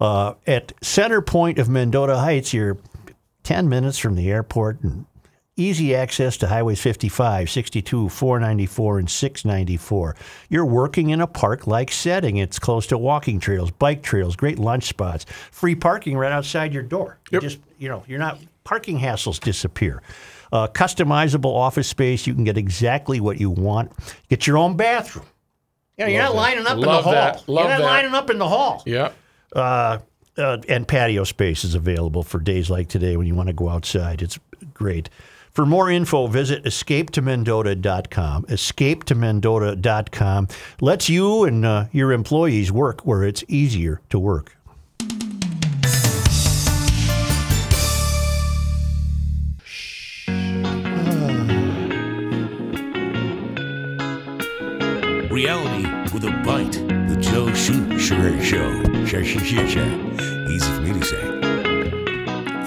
Uh, 0.00 0.34
at 0.44 0.72
Center 0.82 1.22
Point 1.22 1.58
of 1.58 1.68
Mendota 1.68 2.18
Heights, 2.18 2.52
you're 2.52 2.78
10 3.44 3.68
minutes 3.68 3.98
from 3.98 4.16
the 4.16 4.28
airport 4.28 4.82
and 4.82 5.06
easy 5.56 5.94
access 5.94 6.36
to 6.38 6.46
highways 6.46 6.80
55, 6.80 7.50
62, 7.50 8.08
494, 8.08 8.98
and 8.98 9.10
694. 9.10 10.16
You're 10.48 10.64
working 10.64 11.10
in 11.10 11.20
a 11.20 11.26
park 11.26 11.66
like 11.66 11.92
setting. 11.92 12.38
It's 12.38 12.58
close 12.58 12.86
to 12.88 12.98
walking 12.98 13.38
trails, 13.40 13.70
bike 13.70 14.02
trails, 14.02 14.34
great 14.36 14.58
lunch 14.58 14.84
spots, 14.88 15.26
free 15.50 15.74
parking 15.74 16.16
right 16.16 16.32
outside 16.32 16.72
your 16.72 16.82
door. 16.82 17.18
You 17.30 17.40
just, 17.40 17.58
you 17.78 17.88
know, 17.88 18.02
you're 18.06 18.18
not, 18.18 18.38
parking 18.64 18.98
hassles 18.98 19.38
disappear. 19.40 20.02
Uh, 20.52 20.68
customizable 20.68 21.54
office 21.54 21.88
space. 21.88 22.26
You 22.26 22.34
can 22.34 22.44
get 22.44 22.56
exactly 22.58 23.20
what 23.20 23.40
you 23.40 23.50
want. 23.50 23.90
Get 24.28 24.46
your 24.46 24.58
own 24.58 24.76
bathroom. 24.76 25.26
You 25.98 26.04
know, 26.06 26.10
you're 26.12 26.22
not 26.22 26.34
lining 26.34 26.66
up 26.66 26.74
in 26.74 26.80
the 26.80 26.86
Love 26.86 27.04
hall. 27.04 27.12
that. 27.12 27.48
Love 27.48 27.64
you're 27.64 27.70
not 27.72 27.78
that. 27.78 27.84
lining 27.84 28.14
up 28.14 28.30
in 28.30 28.38
the 28.38 28.48
hall 28.48 28.82
Yep. 28.86 29.14
uh, 29.54 29.98
uh, 30.38 30.58
and 30.68 30.88
patio 30.88 31.24
space 31.24 31.64
is 31.64 31.74
available 31.74 32.22
for 32.22 32.38
days 32.38 32.70
like 32.70 32.88
today 32.88 33.16
when 33.18 33.26
you 33.26 33.34
want 33.34 33.48
to 33.48 33.52
go 33.52 33.68
outside. 33.68 34.22
It's 34.22 34.38
great. 34.72 35.10
For 35.52 35.66
more 35.66 35.90
info, 35.90 36.28
visit 36.28 36.64
escapetomendota.com. 36.64 38.44
Escapetomendota.com 38.44 40.48
lets 40.80 41.10
you 41.10 41.44
and 41.44 41.66
uh, 41.66 41.84
your 41.92 42.12
employees 42.12 42.72
work 42.72 43.02
where 43.02 43.22
it's 43.22 43.44
easier 43.48 44.00
to 44.08 44.18
work. 44.18 44.56
Reality 55.30 55.86
with 56.14 56.24
a 56.24 56.42
bite. 56.44 56.72
The 57.08 57.16
Joe 57.20 57.52
Sure 57.52 57.98
Show. 57.98 58.32
Sure, 59.04 59.24
sure. 59.24 59.66
Easy 60.48 60.72
for 60.72 60.80
me 60.80 60.98
to 60.98 61.04
say. 61.04 61.31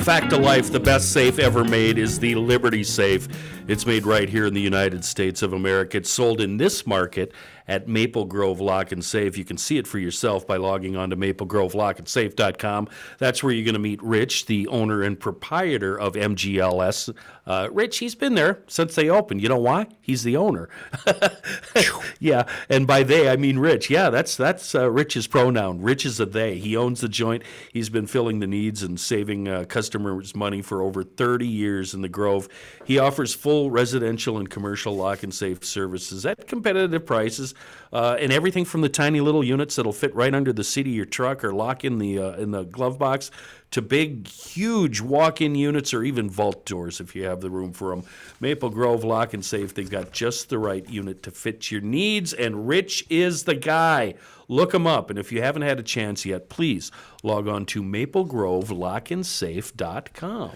Fact 0.06 0.34
of 0.34 0.42
life, 0.42 0.72
the 0.72 0.80
best 0.80 1.12
safe 1.12 1.40
ever 1.40 1.64
made 1.64 1.98
is 1.98 2.20
the 2.20 2.36
Liberty 2.36 2.84
Safe. 2.84 3.28
It's 3.68 3.88
made 3.88 4.06
right 4.06 4.30
here 4.30 4.46
in 4.46 4.54
the 4.54 4.62
United 4.62 5.04
States 5.04 5.42
of 5.42 5.52
America. 5.52 5.98
It's 5.98 6.12
sold 6.12 6.42
in 6.42 6.58
this 6.58 6.86
market 6.86 7.32
at 7.68 7.88
Maple 7.88 8.26
Grove 8.26 8.60
Lock 8.60 8.92
and 8.92 9.04
Safe. 9.04 9.38
You 9.38 9.46
can 9.46 9.58
see 9.58 9.78
it 9.78 9.88
for 9.88 10.00
yourself 10.00 10.46
by 10.46 10.58
logging 10.58 10.96
on 10.96 11.10
to 11.10 11.18
maplegrovelockandsafe.com. 11.18 12.88
That's 13.18 13.44
where 13.44 13.54
you're 13.54 13.66
going 13.66 13.74
to 13.74 13.80
meet 13.80 14.02
Rich, 14.04 14.46
the 14.46 14.68
owner 14.68 15.02
and 15.02 15.20
proprietor 15.20 16.00
of 16.00 16.14
MGLS. 16.14 17.16
Uh, 17.48 17.70
Rich, 17.72 18.00
he's 18.00 18.16
been 18.16 18.34
there 18.36 18.64
since 18.68 18.96
they 18.96 19.10
opened. 19.10 19.42
You 19.42 19.50
know 19.50 19.60
why? 19.60 19.88
He's 20.02 20.24
the 20.24 20.36
owner. 20.36 20.70
yeah, 22.20 22.48
and 22.70 22.88
by 22.88 23.04
they 23.04 23.30
I 23.30 23.36
mean 23.36 23.60
Rich. 23.60 23.90
Yeah, 23.90 24.10
that's 24.10 24.36
that's 24.36 24.74
uh, 24.74 24.90
Rich's 24.90 25.28
pronoun. 25.28 25.82
Rich 25.82 26.06
is 26.06 26.20
a 26.20 26.26
they. 26.26 26.58
He 26.58 26.76
owns 26.76 27.02
the 27.02 27.10
joint. 27.10 27.44
He's 27.72 27.90
been 27.90 28.08
filling 28.08 28.40
the 28.40 28.48
needs 28.48 28.82
and 28.82 29.00
saving 29.00 29.48
uh, 29.48 29.66
customers 29.66 30.36
money 30.36 30.62
for 30.62 30.82
over 30.82 31.04
30 31.04 31.48
years 31.48 31.94
in 31.94 32.02
the 32.02 32.10
Grove. 32.10 32.48
He 32.84 33.00
offers 33.00 33.34
full 33.34 33.72
residential 33.72 34.38
and 34.38 34.50
commercial 34.50 34.96
lock 34.96 35.24
and 35.24 35.34
safe 35.34 35.64
services 35.64 36.26
at 36.26 36.48
competitive 36.48 37.06
prices, 37.06 37.55
uh, 37.94 38.18
and 38.20 38.34
everything 38.34 38.66
from 38.66 38.82
the 38.82 38.90
tiny 38.90 39.22
little 39.22 39.44
units 39.44 39.76
that'll 39.76 39.94
fit 39.94 40.14
right 40.16 40.34
under 40.34 40.52
the 40.52 40.64
seat 40.64 40.88
of 40.88 40.94
your 40.94 41.06
truck 41.06 41.44
or 41.44 41.54
lock 41.54 41.86
in 41.86 41.98
the 41.98 42.20
uh, 42.20 42.34
in 42.34 42.52
the 42.52 42.64
glove 42.64 43.00
box 43.00 43.32
to 43.72 43.82
big, 43.82 44.28
huge 44.28 45.02
walk-in 45.02 45.54
units 45.54 45.94
or 45.94 46.04
even 46.04 46.30
vault 46.30 46.66
doors 46.66 47.02
if 47.02 47.14
you 47.14 47.26
have 47.26 47.42
the 47.42 47.50
room 47.50 47.74
for 47.74 47.90
them. 47.90 48.06
Maple 48.40 48.70
Grove 48.70 49.04
Lock 49.04 49.34
and 49.34 49.44
Safe, 49.44 49.74
they've 49.74 49.90
got 49.90 50.14
just 50.14 50.48
the 50.48 50.58
right 50.58 50.90
unit 50.90 51.24
to 51.24 51.32
fit 51.32 51.70
your 51.72 51.82
needs, 51.82 52.32
and 52.32 52.70
Rich 52.70 53.06
is 53.10 53.44
the 53.44 53.56
guy. 53.56 54.14
Look 54.48 54.74
him 54.74 54.88
up, 54.88 55.10
and 55.10 55.20
if 55.20 55.34
you 55.34 55.42
haven't 55.42 55.64
had 55.64 55.78
a 55.78 55.84
chance 55.84 56.26
yet, 56.26 56.48
please 56.48 56.90
log 57.22 57.50
on 57.50 57.66
to 57.66 57.84
maplegrovelockandsafe.com. 57.84 60.52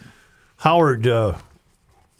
Howard 0.57 1.07
uh, 1.07 1.37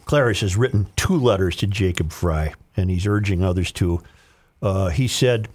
Clarice 0.04 0.40
has 0.40 0.56
written 0.56 0.88
two 0.96 1.16
letters 1.16 1.56
to 1.56 1.66
Jacob 1.66 2.12
Frey, 2.12 2.54
and 2.76 2.90
he's 2.90 3.06
urging 3.06 3.42
others 3.42 3.72
to. 3.72 4.02
Uh, 4.62 4.88
he 4.88 5.08
said, 5.08 5.48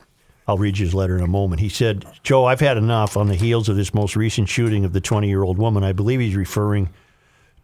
I'll 0.48 0.58
read 0.58 0.78
you 0.78 0.86
his 0.86 0.94
letter 0.94 1.18
in 1.18 1.24
a 1.24 1.28
moment. 1.28 1.62
He 1.62 1.70
said, 1.70 2.06
Joe, 2.24 2.46
I've 2.46 2.60
had 2.60 2.78
enough 2.78 3.18
on 3.18 3.28
the 3.28 3.36
heels 3.36 3.68
of 3.70 3.76
this 3.76 3.94
most 3.94 4.16
recent 4.16 4.48
shooting 4.50 4.86
of 4.86 4.94
the 4.94 5.02
20 5.02 5.28
year 5.28 5.44
old 5.44 5.58
woman. 5.58 5.84
I 5.84 5.92
believe 5.94 6.20
he's 6.20 6.36
referring 6.36 6.90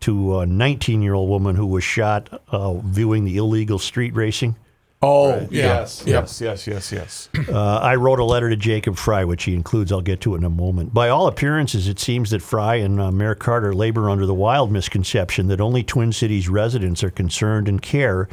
to 0.01 0.39
a 0.39 0.45
19 0.47 1.01
year 1.01 1.13
old 1.13 1.29
woman 1.29 1.55
who 1.55 1.67
was 1.67 1.83
shot 1.83 2.41
uh, 2.49 2.73
viewing 2.73 3.23
the 3.25 3.37
illegal 3.37 3.77
street 3.79 4.15
racing. 4.15 4.55
Oh, 5.03 5.47
yes, 5.49 6.03
Yep. 6.05 6.23
yes, 6.25 6.41
yes, 6.41 6.67
yes, 6.67 6.91
yes. 6.91 7.29
Uh, 7.49 7.77
I 7.79 7.95
wrote 7.95 8.19
a 8.19 8.23
letter 8.23 8.51
to 8.51 8.55
Jacob 8.55 8.97
Frey, 8.97 9.25
which 9.25 9.45
he 9.45 9.55
includes. 9.55 9.91
I'll 9.91 9.99
get 10.01 10.21
to 10.21 10.35
it 10.35 10.37
in 10.37 10.43
a 10.43 10.49
moment. 10.49 10.93
By 10.93 11.09
all 11.09 11.25
appearances, 11.25 11.87
it 11.87 11.97
seems 11.99 12.29
that 12.29 12.43
Frey 12.43 12.81
and 12.81 13.01
uh, 13.01 13.11
Mayor 13.11 13.33
Carter 13.33 13.73
labor 13.73 14.11
under 14.11 14.27
the 14.27 14.33
wild 14.35 14.71
misconception 14.71 15.47
that 15.47 15.59
only 15.59 15.81
Twin 15.81 16.11
Cities 16.13 16.47
residents 16.49 17.03
are 17.03 17.09
concerned 17.09 17.67
and 17.67 17.81
care 17.81 18.29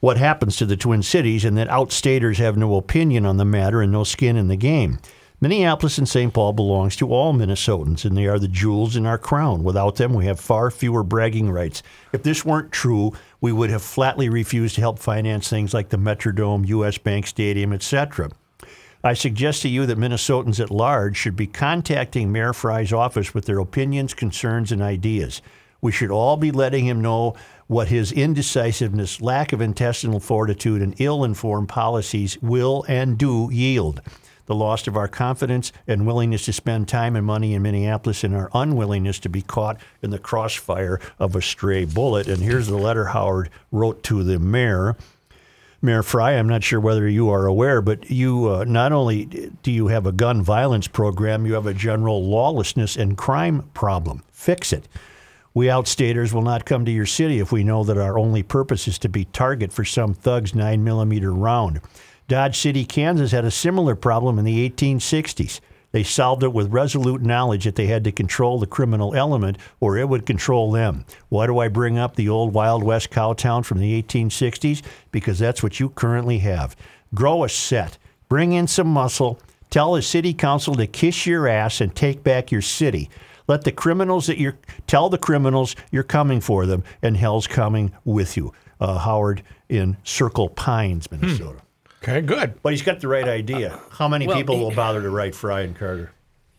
what 0.00 0.16
happens 0.16 0.56
to 0.56 0.66
the 0.66 0.76
Twin 0.76 1.02
Cities, 1.02 1.44
and 1.44 1.56
that 1.56 1.68
outstaters 1.68 2.36
have 2.36 2.56
no 2.56 2.76
opinion 2.76 3.24
on 3.26 3.36
the 3.36 3.44
matter 3.44 3.82
and 3.82 3.92
no 3.92 4.04
skin 4.04 4.36
in 4.36 4.48
the 4.48 4.56
game. 4.56 4.98
Minneapolis 5.38 5.98
and 5.98 6.08
St. 6.08 6.32
Paul 6.32 6.54
belongs 6.54 6.96
to 6.96 7.10
all 7.10 7.34
Minnesotans, 7.34 8.06
and 8.06 8.16
they 8.16 8.26
are 8.26 8.38
the 8.38 8.48
jewels 8.48 8.96
in 8.96 9.04
our 9.04 9.18
crown. 9.18 9.64
Without 9.64 9.96
them, 9.96 10.14
we 10.14 10.24
have 10.24 10.40
far 10.40 10.70
fewer 10.70 11.02
bragging 11.02 11.50
rights. 11.50 11.82
If 12.14 12.22
this 12.22 12.42
weren't 12.42 12.72
true, 12.72 13.12
we 13.42 13.52
would 13.52 13.68
have 13.68 13.82
flatly 13.82 14.30
refused 14.30 14.76
to 14.76 14.80
help 14.80 14.98
finance 14.98 15.50
things 15.50 15.74
like 15.74 15.90
the 15.90 15.98
Metrodome, 15.98 16.66
U.S. 16.68 16.96
Bank 16.96 17.26
Stadium, 17.26 17.74
etc. 17.74 18.30
I 19.04 19.12
suggest 19.12 19.60
to 19.62 19.68
you 19.68 19.84
that 19.84 19.98
Minnesotans 19.98 20.58
at 20.58 20.70
large 20.70 21.18
should 21.18 21.36
be 21.36 21.46
contacting 21.46 22.32
Mayor 22.32 22.54
Frey's 22.54 22.92
office 22.92 23.34
with 23.34 23.44
their 23.44 23.58
opinions, 23.58 24.14
concerns, 24.14 24.72
and 24.72 24.80
ideas. 24.80 25.42
We 25.82 25.92
should 25.92 26.10
all 26.10 26.38
be 26.38 26.50
letting 26.50 26.86
him 26.86 27.02
know 27.02 27.34
what 27.66 27.88
his 27.88 28.12
indecisiveness, 28.12 29.20
lack 29.20 29.52
of 29.52 29.60
intestinal 29.60 30.20
fortitude, 30.20 30.82
and 30.82 30.94
ill 31.00 31.24
informed 31.24 31.68
policies 31.68 32.38
will 32.40 32.84
and 32.88 33.18
do 33.18 33.48
yield. 33.52 34.00
The 34.46 34.54
loss 34.54 34.86
of 34.86 34.96
our 34.96 35.08
confidence 35.08 35.72
and 35.88 36.06
willingness 36.06 36.44
to 36.44 36.52
spend 36.52 36.86
time 36.86 37.16
and 37.16 37.26
money 37.26 37.54
in 37.54 37.62
Minneapolis 37.62 38.22
and 38.22 38.34
our 38.34 38.48
unwillingness 38.54 39.18
to 39.20 39.28
be 39.28 39.42
caught 39.42 39.80
in 40.02 40.10
the 40.10 40.20
crossfire 40.20 41.00
of 41.18 41.34
a 41.34 41.42
stray 41.42 41.84
bullet. 41.84 42.28
And 42.28 42.42
here's 42.42 42.68
the 42.68 42.78
letter 42.78 43.06
Howard 43.06 43.50
wrote 43.72 44.04
to 44.04 44.22
the 44.22 44.38
mayor. 44.38 44.96
Mayor 45.82 46.04
Frey, 46.04 46.38
I'm 46.38 46.48
not 46.48 46.62
sure 46.62 46.80
whether 46.80 47.08
you 47.08 47.28
are 47.28 47.46
aware, 47.46 47.82
but 47.82 48.08
you 48.08 48.48
uh, 48.48 48.64
not 48.64 48.92
only 48.92 49.50
do 49.62 49.72
you 49.72 49.88
have 49.88 50.06
a 50.06 50.12
gun 50.12 50.42
violence 50.42 50.86
program, 50.86 51.44
you 51.44 51.54
have 51.54 51.66
a 51.66 51.74
general 51.74 52.24
lawlessness 52.24 52.96
and 52.96 53.18
crime 53.18 53.68
problem. 53.74 54.22
Fix 54.30 54.72
it. 54.72 54.88
We 55.56 55.68
outstaters 55.68 56.34
will 56.34 56.42
not 56.42 56.66
come 56.66 56.84
to 56.84 56.92
your 56.92 57.06
city 57.06 57.38
if 57.38 57.50
we 57.50 57.64
know 57.64 57.82
that 57.82 57.96
our 57.96 58.18
only 58.18 58.42
purpose 58.42 58.86
is 58.86 58.98
to 58.98 59.08
be 59.08 59.24
target 59.24 59.72
for 59.72 59.86
some 59.86 60.12
thug's 60.12 60.54
9 60.54 60.84
millimeter 60.84 61.32
round. 61.32 61.80
Dodge 62.28 62.58
City, 62.58 62.84
Kansas 62.84 63.32
had 63.32 63.46
a 63.46 63.50
similar 63.50 63.94
problem 63.94 64.38
in 64.38 64.44
the 64.44 64.68
1860s. 64.68 65.60
They 65.92 66.02
solved 66.02 66.42
it 66.42 66.52
with 66.52 66.74
resolute 66.74 67.22
knowledge 67.22 67.64
that 67.64 67.74
they 67.74 67.86
had 67.86 68.04
to 68.04 68.12
control 68.12 68.58
the 68.58 68.66
criminal 68.66 69.14
element 69.14 69.56
or 69.80 69.96
it 69.96 70.10
would 70.10 70.26
control 70.26 70.72
them. 70.72 71.06
Why 71.30 71.46
do 71.46 71.58
I 71.58 71.68
bring 71.68 71.96
up 71.96 72.16
the 72.16 72.28
old 72.28 72.52
Wild 72.52 72.82
West 72.84 73.08
cow 73.08 73.32
town 73.32 73.62
from 73.62 73.78
the 73.78 74.02
1860s? 74.02 74.82
Because 75.10 75.38
that's 75.38 75.62
what 75.62 75.80
you 75.80 75.88
currently 75.88 76.36
have. 76.40 76.76
Grow 77.14 77.44
a 77.44 77.48
set, 77.48 77.96
bring 78.28 78.52
in 78.52 78.66
some 78.66 78.88
muscle, 78.88 79.40
tell 79.70 79.94
the 79.94 80.02
city 80.02 80.34
council 80.34 80.74
to 80.74 80.86
kiss 80.86 81.24
your 81.24 81.48
ass 81.48 81.80
and 81.80 81.96
take 81.96 82.22
back 82.22 82.52
your 82.52 82.60
city. 82.60 83.08
Let 83.48 83.64
the 83.64 83.72
criminals 83.72 84.26
that 84.26 84.38
you're 84.38 84.58
tell 84.86 85.08
the 85.08 85.18
criminals 85.18 85.76
you're 85.90 86.02
coming 86.02 86.40
for 86.40 86.66
them 86.66 86.84
and 87.02 87.16
hell's 87.16 87.46
coming 87.46 87.92
with 88.04 88.36
you. 88.36 88.52
Uh, 88.80 88.98
Howard 88.98 89.42
in 89.68 89.96
Circle 90.04 90.50
Pines, 90.50 91.10
Minnesota. 91.10 91.60
Okay, 92.02 92.20
good. 92.20 92.60
But 92.62 92.72
he's 92.72 92.82
got 92.82 93.00
the 93.00 93.08
right 93.08 93.26
idea. 93.26 93.80
How 93.90 94.08
many 94.08 94.26
well, 94.26 94.36
people 94.36 94.56
he- 94.56 94.62
will 94.62 94.70
bother 94.70 95.02
to 95.02 95.10
write 95.10 95.34
Frey 95.34 95.64
and 95.64 95.74
Carter? 95.76 96.12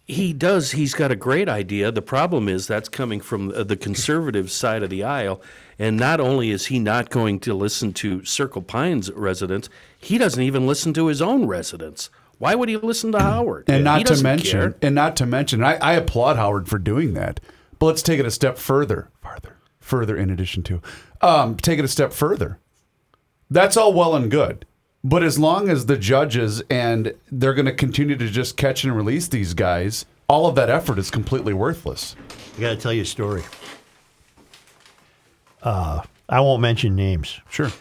He 0.05 0.31
does. 0.31 0.71
He's 0.71 0.93
got 0.93 1.11
a 1.11 1.17
great 1.17 1.49
idea. 1.49 1.91
The 1.91 2.01
problem 2.01 2.47
is 2.47 2.65
that's 2.65 2.87
coming 2.87 3.19
from 3.19 3.51
uh, 3.51 3.63
the 3.63 3.75
conservative 3.75 4.49
side 4.49 4.81
of 4.81 4.89
the 4.89 5.03
aisle. 5.03 5.41
And 5.77 5.97
not 5.97 6.21
only 6.21 6.49
is 6.49 6.67
he 6.67 6.79
not 6.79 7.09
going 7.09 7.41
to 7.41 7.53
listen 7.53 7.91
to 7.95 8.23
Circle 8.23 8.61
Pines 8.61 9.11
residents, 9.11 9.67
he 9.99 10.17
doesn't 10.17 10.41
even 10.41 10.65
listen 10.65 10.93
to 10.93 11.07
his 11.07 11.21
own 11.21 11.45
residents. 11.45 12.09
Why 12.39 12.53
would 12.55 12.69
he 12.69 12.77
listen 12.77 13.11
to 13.13 13.19
Howard? 13.19 13.65
And 13.67 13.77
He 13.77 13.83
not 13.83 14.05
to 14.07 14.21
mention, 14.21 14.59
care. 14.59 14.75
and 14.81 14.93
not 14.95 15.15
to 15.17 15.25
mention, 15.25 15.63
I, 15.63 15.75
I 15.75 15.93
applaud 15.93 16.35
Howard 16.37 16.67
for 16.69 16.77
doing 16.77 17.13
that. 17.15 17.39
But 17.79 17.87
let's 17.87 18.01
take 18.01 18.19
it 18.19 18.25
a 18.25 18.31
step 18.31 18.57
further, 18.57 19.09
farther, 19.21 19.57
further. 19.79 20.15
In 20.17 20.29
addition 20.29 20.63
to, 20.63 20.81
um, 21.21 21.55
take 21.57 21.79
it 21.79 21.85
a 21.85 21.87
step 21.87 22.13
further. 22.13 22.59
That's 23.49 23.77
all 23.77 23.93
well 23.93 24.15
and 24.15 24.29
good, 24.29 24.65
but 25.03 25.23
as 25.23 25.39
long 25.39 25.69
as 25.69 25.85
the 25.85 25.97
judges 25.97 26.61
and 26.69 27.13
they're 27.31 27.53
going 27.53 27.65
to 27.65 27.73
continue 27.73 28.15
to 28.17 28.27
just 28.29 28.57
catch 28.57 28.83
and 28.83 28.95
release 28.95 29.27
these 29.27 29.53
guys, 29.53 30.05
all 30.27 30.47
of 30.47 30.55
that 30.55 30.69
effort 30.69 30.99
is 30.99 31.09
completely 31.09 31.53
worthless. 31.53 32.15
I 32.57 32.61
got 32.61 32.69
to 32.71 32.75
tell 32.75 32.91
you 32.91 33.03
a 33.03 33.05
story. 33.05 33.43
Uh, 35.63 36.01
I 36.29 36.39
won't 36.41 36.61
mention 36.61 36.95
names, 36.95 37.39
Sure. 37.49 37.71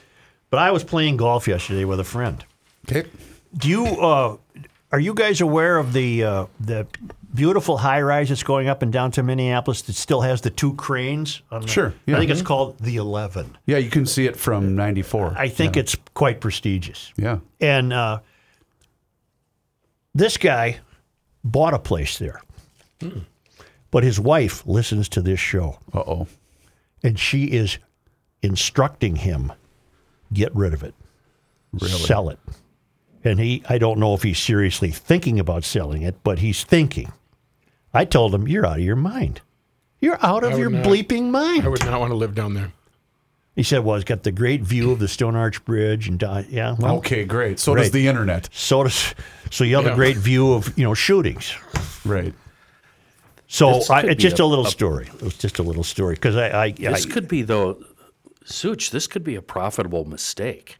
but 0.50 0.58
I 0.58 0.70
was 0.70 0.84
playing 0.84 1.16
golf 1.16 1.46
yesterday 1.48 1.84
with 1.84 2.00
a 2.00 2.04
friend. 2.04 2.44
Okay. 2.88 3.08
Do 3.56 3.68
you 3.68 3.86
uh, 3.86 4.36
are 4.92 5.00
you 5.00 5.14
guys 5.14 5.40
aware 5.40 5.78
of 5.78 5.92
the 5.92 6.24
uh, 6.24 6.46
the 6.60 6.86
beautiful 7.34 7.76
high 7.76 8.00
rise 8.00 8.28
that's 8.28 8.42
going 8.42 8.68
up 8.68 8.82
and 8.82 8.92
down 8.92 9.10
to 9.12 9.22
Minneapolis 9.22 9.82
that 9.82 9.94
still 9.94 10.20
has 10.20 10.40
the 10.40 10.50
two 10.50 10.74
cranes? 10.74 11.42
On 11.50 11.62
the, 11.62 11.68
Sure, 11.68 11.94
yeah. 12.06 12.16
I 12.16 12.18
think 12.18 12.30
it's 12.30 12.42
called 12.42 12.78
the 12.78 12.96
Eleven. 12.96 13.56
Yeah, 13.66 13.78
you 13.78 13.90
can 13.90 14.06
see 14.06 14.26
it 14.26 14.36
from 14.36 14.74
'94. 14.76 15.34
I 15.36 15.48
think 15.48 15.76
it's 15.76 15.96
quite 16.14 16.40
prestigious. 16.40 17.12
Yeah. 17.16 17.38
And 17.60 17.92
uh, 17.92 18.20
this 20.14 20.36
guy 20.36 20.78
bought 21.44 21.74
a 21.74 21.78
place 21.78 22.18
there, 22.18 22.42
but 23.90 24.04
his 24.04 24.20
wife 24.20 24.66
listens 24.66 25.08
to 25.10 25.20
this 25.20 25.40
show. 25.40 25.78
Uh 25.92 26.00
oh. 26.06 26.28
and 27.02 27.18
she 27.18 27.44
is 27.44 27.78
instructing 28.42 29.16
him 29.16 29.52
get 30.32 30.54
rid 30.54 30.74
of 30.74 30.82
it 30.84 30.94
sell 31.78 32.28
it 32.28 32.38
and 33.26 33.40
he 33.40 33.62
i 33.68 33.76
don't 33.78 33.98
know 33.98 34.14
if 34.14 34.22
he's 34.22 34.38
seriously 34.38 34.90
thinking 34.90 35.38
about 35.40 35.64
selling 35.64 36.02
it 36.02 36.14
but 36.22 36.38
he's 36.38 36.64
thinking 36.64 37.12
i 37.92 38.04
told 38.04 38.34
him 38.34 38.46
you're 38.48 38.64
out 38.66 38.78
of 38.78 38.84
your 38.84 38.96
mind 38.96 39.40
you're 40.00 40.18
out 40.24 40.44
of 40.44 40.58
your 40.58 40.70
not- 40.70 40.84
bleeping 40.84 41.30
mind 41.30 41.64
I 41.64 41.68
would 41.68 41.84
not 41.84 41.98
want 42.00 42.10
to 42.10 42.16
live 42.16 42.34
down 42.34 42.54
there. 42.54 42.72
he 43.54 43.62
said 43.62 43.84
well 43.84 43.96
it's 43.96 44.04
got 44.04 44.22
the 44.22 44.32
great 44.32 44.62
view 44.62 44.90
of 44.92 44.98
the 44.98 45.08
stone 45.08 45.34
arch 45.36 45.64
bridge 45.64 46.08
and 46.08 46.18
di- 46.18 46.46
yeah 46.50 46.74
well, 46.78 46.96
Okay, 46.98 47.24
great. 47.24 47.58
So 47.58 47.74
does 47.74 47.90
the 47.90 48.06
internet. 48.06 48.48
so 48.52 48.84
does 48.84 49.14
so 49.50 49.64
you 49.64 49.76
have 49.76 49.84
Yeah. 49.86 49.92
a 49.92 49.96
great 49.96 50.16
view 50.16 50.52
of 50.52 50.76
you 50.78 50.84
know 50.84 50.94
shootings 50.94 51.54
Right. 52.04 52.34
so 53.48 53.80
I, 53.90 54.02
it's 54.02 54.22
just 54.22 54.38
a, 54.38 54.44
a- 54.44 54.46
little 54.46 54.66
a- 54.66 54.70
story 54.70 55.06
it 55.06 55.22
was 55.22 55.36
just 55.38 55.58
a 55.58 55.62
little 55.62 55.84
story 55.84 56.14
because 56.14 56.36
I, 56.36 56.64
I, 56.64 56.70
This 56.72 57.06
I 57.06 57.10
could 57.10 57.26
be, 57.28 57.42
though, 57.42 57.82
Such, 58.44 58.90
this 58.90 59.06
could 59.08 59.24
be 59.24 59.34
a 59.34 59.42
profitable 59.42 60.04
mistake. 60.04 60.78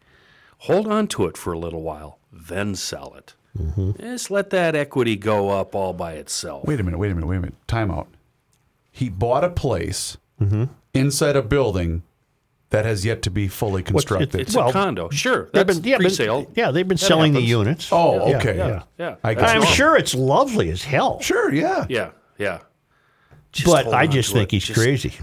Hold 0.67 0.87
on 0.89 1.07
to 1.09 1.27
it 1.27 1.37
for 1.37 1.53
a 1.53 1.59
little 1.59 1.83
while, 1.83 2.19
then 2.33 2.75
sell 2.75 3.15
it. 3.17 3.35
Mm-hmm. 3.59 3.93
Just 4.01 4.31
let 4.31 4.51
that 4.51 4.75
equity 4.75 5.17
go 5.17 5.49
up 5.51 5.75
all 5.75 5.93
by 5.93 6.13
itself. 6.15 6.65
Wait 6.67 6.79
a 6.79 6.83
minute, 6.83 6.99
wait 6.99 7.11
a 7.11 7.15
minute, 7.15 7.27
wait 7.27 7.37
a 7.37 7.41
minute. 7.41 7.55
Time 7.69 7.91
out. 7.91 8.09
He 8.91 9.09
bought 9.09 9.45
a 9.45 9.51
place 9.51 10.17
Mm-hmm. 10.41 10.65
inside 10.93 11.35
a 11.35 11.41
building 11.43 12.03
that 12.69 12.85
has 12.85 13.07
yet 13.07 13.23
to 13.23 13.31
be 13.31 13.49
fully 13.49 13.83
constructed. 13.83 14.35
It's 14.35 14.55
Well, 14.55 14.69
a 14.69 14.73
condo. 14.73 15.09
Sure, 15.09 15.45
They've 15.55 15.67
that's 15.67 15.79
been, 15.79 15.89
yeah, 15.93 15.97
pre-sale. 15.97 16.51
yeah, 16.55 16.71
they've 16.73 16.87
been 16.87 16.99
That 16.99 17.07
selling 17.07 17.33
the 17.33 17.41
units. 17.41 17.89
oh, 17.91 18.29
Yeah, 18.29 18.37
okay. 18.37 18.57
yeah. 18.59 18.83
Yeah, 18.99 19.17
I 19.25 19.33
guess 19.33 19.49
I'm 19.49 19.57
normal. 19.61 19.73
sure 19.73 19.97
it's 19.97 20.15
lovely 20.15 20.69
as 20.71 20.83
hell. 20.85 21.21
Sure, 21.23 21.51
yeah. 21.55 21.87
Yeah, 21.89 22.11
yeah. 22.39 22.59
Just 23.53 23.67
but 23.67 23.87
I 23.95 24.07
just 24.07 24.33
think 24.35 24.53
it. 24.53 24.57
he's 24.57 24.65
Just- 24.67 24.79
crazy. 24.79 25.15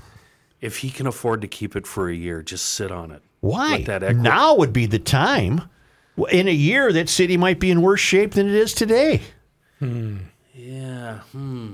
If 0.62 0.78
he 0.78 0.90
can 0.90 1.06
afford 1.06 1.42
to 1.42 1.48
keep 1.48 1.76
it 1.76 1.86
for 1.86 2.10
a 2.10 2.16
year, 2.16 2.42
just 2.42 2.66
sit 2.66 2.92
on 2.92 3.12
it. 3.12 3.22
Why? 3.44 3.72
Let 3.72 3.86
that 3.88 4.04
equity- 4.04 4.22
Now 4.22 4.56
would 4.56 4.72
be 4.72 4.86
the 4.86 5.00
time. 5.00 5.64
In 6.32 6.48
a 6.48 6.52
year, 6.52 6.94
that 6.94 7.10
city 7.10 7.36
might 7.36 7.60
be 7.60 7.70
in 7.72 7.82
worse 7.82 8.00
shape 8.00 8.32
than 8.36 8.48
it 8.48 8.56
is 8.56 8.74
today. 8.74 9.22
Yeah. 10.54 11.20
Hmm. 11.32 11.74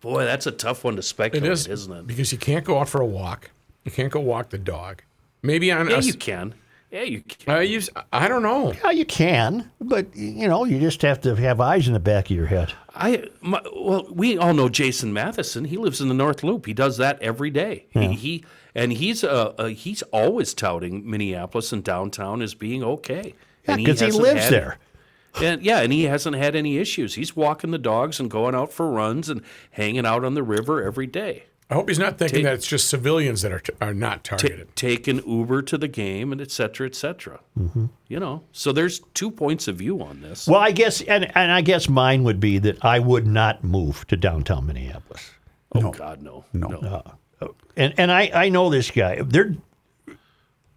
Boy, 0.00 0.24
that's 0.24 0.46
a 0.46 0.50
tough 0.52 0.82
one 0.84 0.96
to 0.96 1.02
speculate, 1.02 1.46
It 1.50 1.52
is, 1.52 1.66
isn't 1.66 1.92
it? 1.92 2.06
Because 2.06 2.32
you 2.32 2.38
can't 2.38 2.64
go 2.64 2.78
out 2.78 2.88
for 2.88 3.00
a 3.02 3.06
walk. 3.06 3.50
You 3.84 3.90
can't 3.92 4.10
go 4.10 4.20
walk 4.20 4.48
the 4.50 4.58
dog. 4.58 5.02
Maybe 5.42 5.70
on 5.70 5.90
Yeah, 5.90 5.96
a, 5.96 6.00
you 6.00 6.14
can. 6.14 6.54
Yeah, 6.90 7.02
you 7.02 7.20
can. 7.22 7.54
uh, 7.54 7.60
you, 7.60 7.82
I 8.12 8.26
don't 8.26 8.42
know. 8.42 8.72
Yeah, 8.72 8.90
you 8.90 9.04
can, 9.04 9.70
but 9.80 10.14
you 10.16 10.48
know, 10.48 10.64
you 10.64 10.80
just 10.80 11.02
have 11.02 11.20
to 11.22 11.36
have 11.36 11.60
eyes 11.60 11.86
in 11.86 11.92
the 11.92 12.00
back 12.00 12.30
of 12.30 12.36
your 12.36 12.46
head. 12.46 12.72
I 12.94 13.28
my, 13.42 13.60
well, 13.76 14.06
we 14.10 14.38
all 14.38 14.54
know 14.54 14.68
Jason 14.68 15.12
Matheson. 15.12 15.66
He 15.66 15.76
lives 15.76 16.00
in 16.00 16.08
the 16.08 16.14
North 16.14 16.42
Loop. 16.42 16.66
He 16.66 16.72
does 16.72 16.96
that 16.96 17.20
every 17.22 17.50
day. 17.50 17.86
He, 17.90 18.08
he 18.14 18.44
and 18.74 18.92
he's 18.92 19.22
uh, 19.24 19.54
uh 19.58 19.66
he's 19.66 20.02
always 20.12 20.54
touting 20.54 21.08
Minneapolis 21.08 21.72
and 21.72 21.82
downtown 21.84 22.42
as 22.42 22.54
being 22.54 22.82
okay. 22.84 23.34
Yeah, 23.66 23.74
And 23.74 23.84
because 23.84 24.00
he, 24.00 24.06
hasn't 24.06 24.22
lives 24.22 24.42
had- 24.44 24.52
there. 24.52 24.78
And 25.40 25.62
yeah, 25.62 25.78
and 25.80 25.92
he 25.92 26.04
hasn't 26.04 26.34
had 26.36 26.56
any 26.56 26.78
issues. 26.78 27.14
He's 27.14 27.36
walking 27.36 27.70
the 27.70 27.78
dogs 27.78 28.18
and 28.18 28.28
going 28.28 28.54
out 28.54 28.72
for 28.72 28.90
runs 28.90 29.28
and 29.28 29.42
hanging 29.70 30.04
out 30.04 30.24
on 30.24 30.34
the 30.34 30.42
river 30.42 30.82
every 30.82 31.06
day. 31.06 31.44
I 31.70 31.74
hope 31.74 31.88
he's 31.88 32.00
not 32.00 32.18
thinking 32.18 32.38
Take- 32.38 32.44
that 32.46 32.54
it's 32.54 32.66
just 32.66 32.88
civilians 32.88 33.42
that 33.42 33.52
are, 33.52 33.62
are 33.80 33.94
not 33.94 34.24
Ta 34.24 34.36
targeted. 34.38 34.74
taking 34.74 35.22
Uber 35.24 35.62
to 35.62 35.78
the 35.78 35.86
game 35.86 36.32
and 36.32 36.40
et 36.40 36.50
cetera, 36.50 36.84
et 36.84 36.96
cetera. 36.96 37.38
Mm-hmm. 37.56 37.86
You 38.08 38.18
know, 38.18 38.42
so 38.50 38.72
there's 38.72 38.98
two 39.14 39.30
points 39.30 39.68
of 39.68 39.76
view 39.76 40.02
on 40.02 40.20
this. 40.20 40.48
Well, 40.48 40.58
I 40.58 40.72
guess, 40.72 41.00
and, 41.00 41.30
and 41.36 41.52
I 41.52 41.60
guess 41.60 41.88
mine 41.88 42.24
would 42.24 42.40
be 42.40 42.58
that 42.58 42.84
I 42.84 42.98
would 42.98 43.28
not 43.28 43.62
move 43.62 44.04
to 44.08 44.16
downtown 44.16 44.66
Minneapolis. 44.66 45.30
oh 45.76 45.92
God, 45.92 46.22
no, 46.22 46.44
no. 46.52 47.04
And 47.76 47.94
and 47.96 48.12
I, 48.12 48.30
I 48.34 48.48
know 48.48 48.70
this 48.70 48.90
guy. 48.90 49.20
They're 49.22 49.54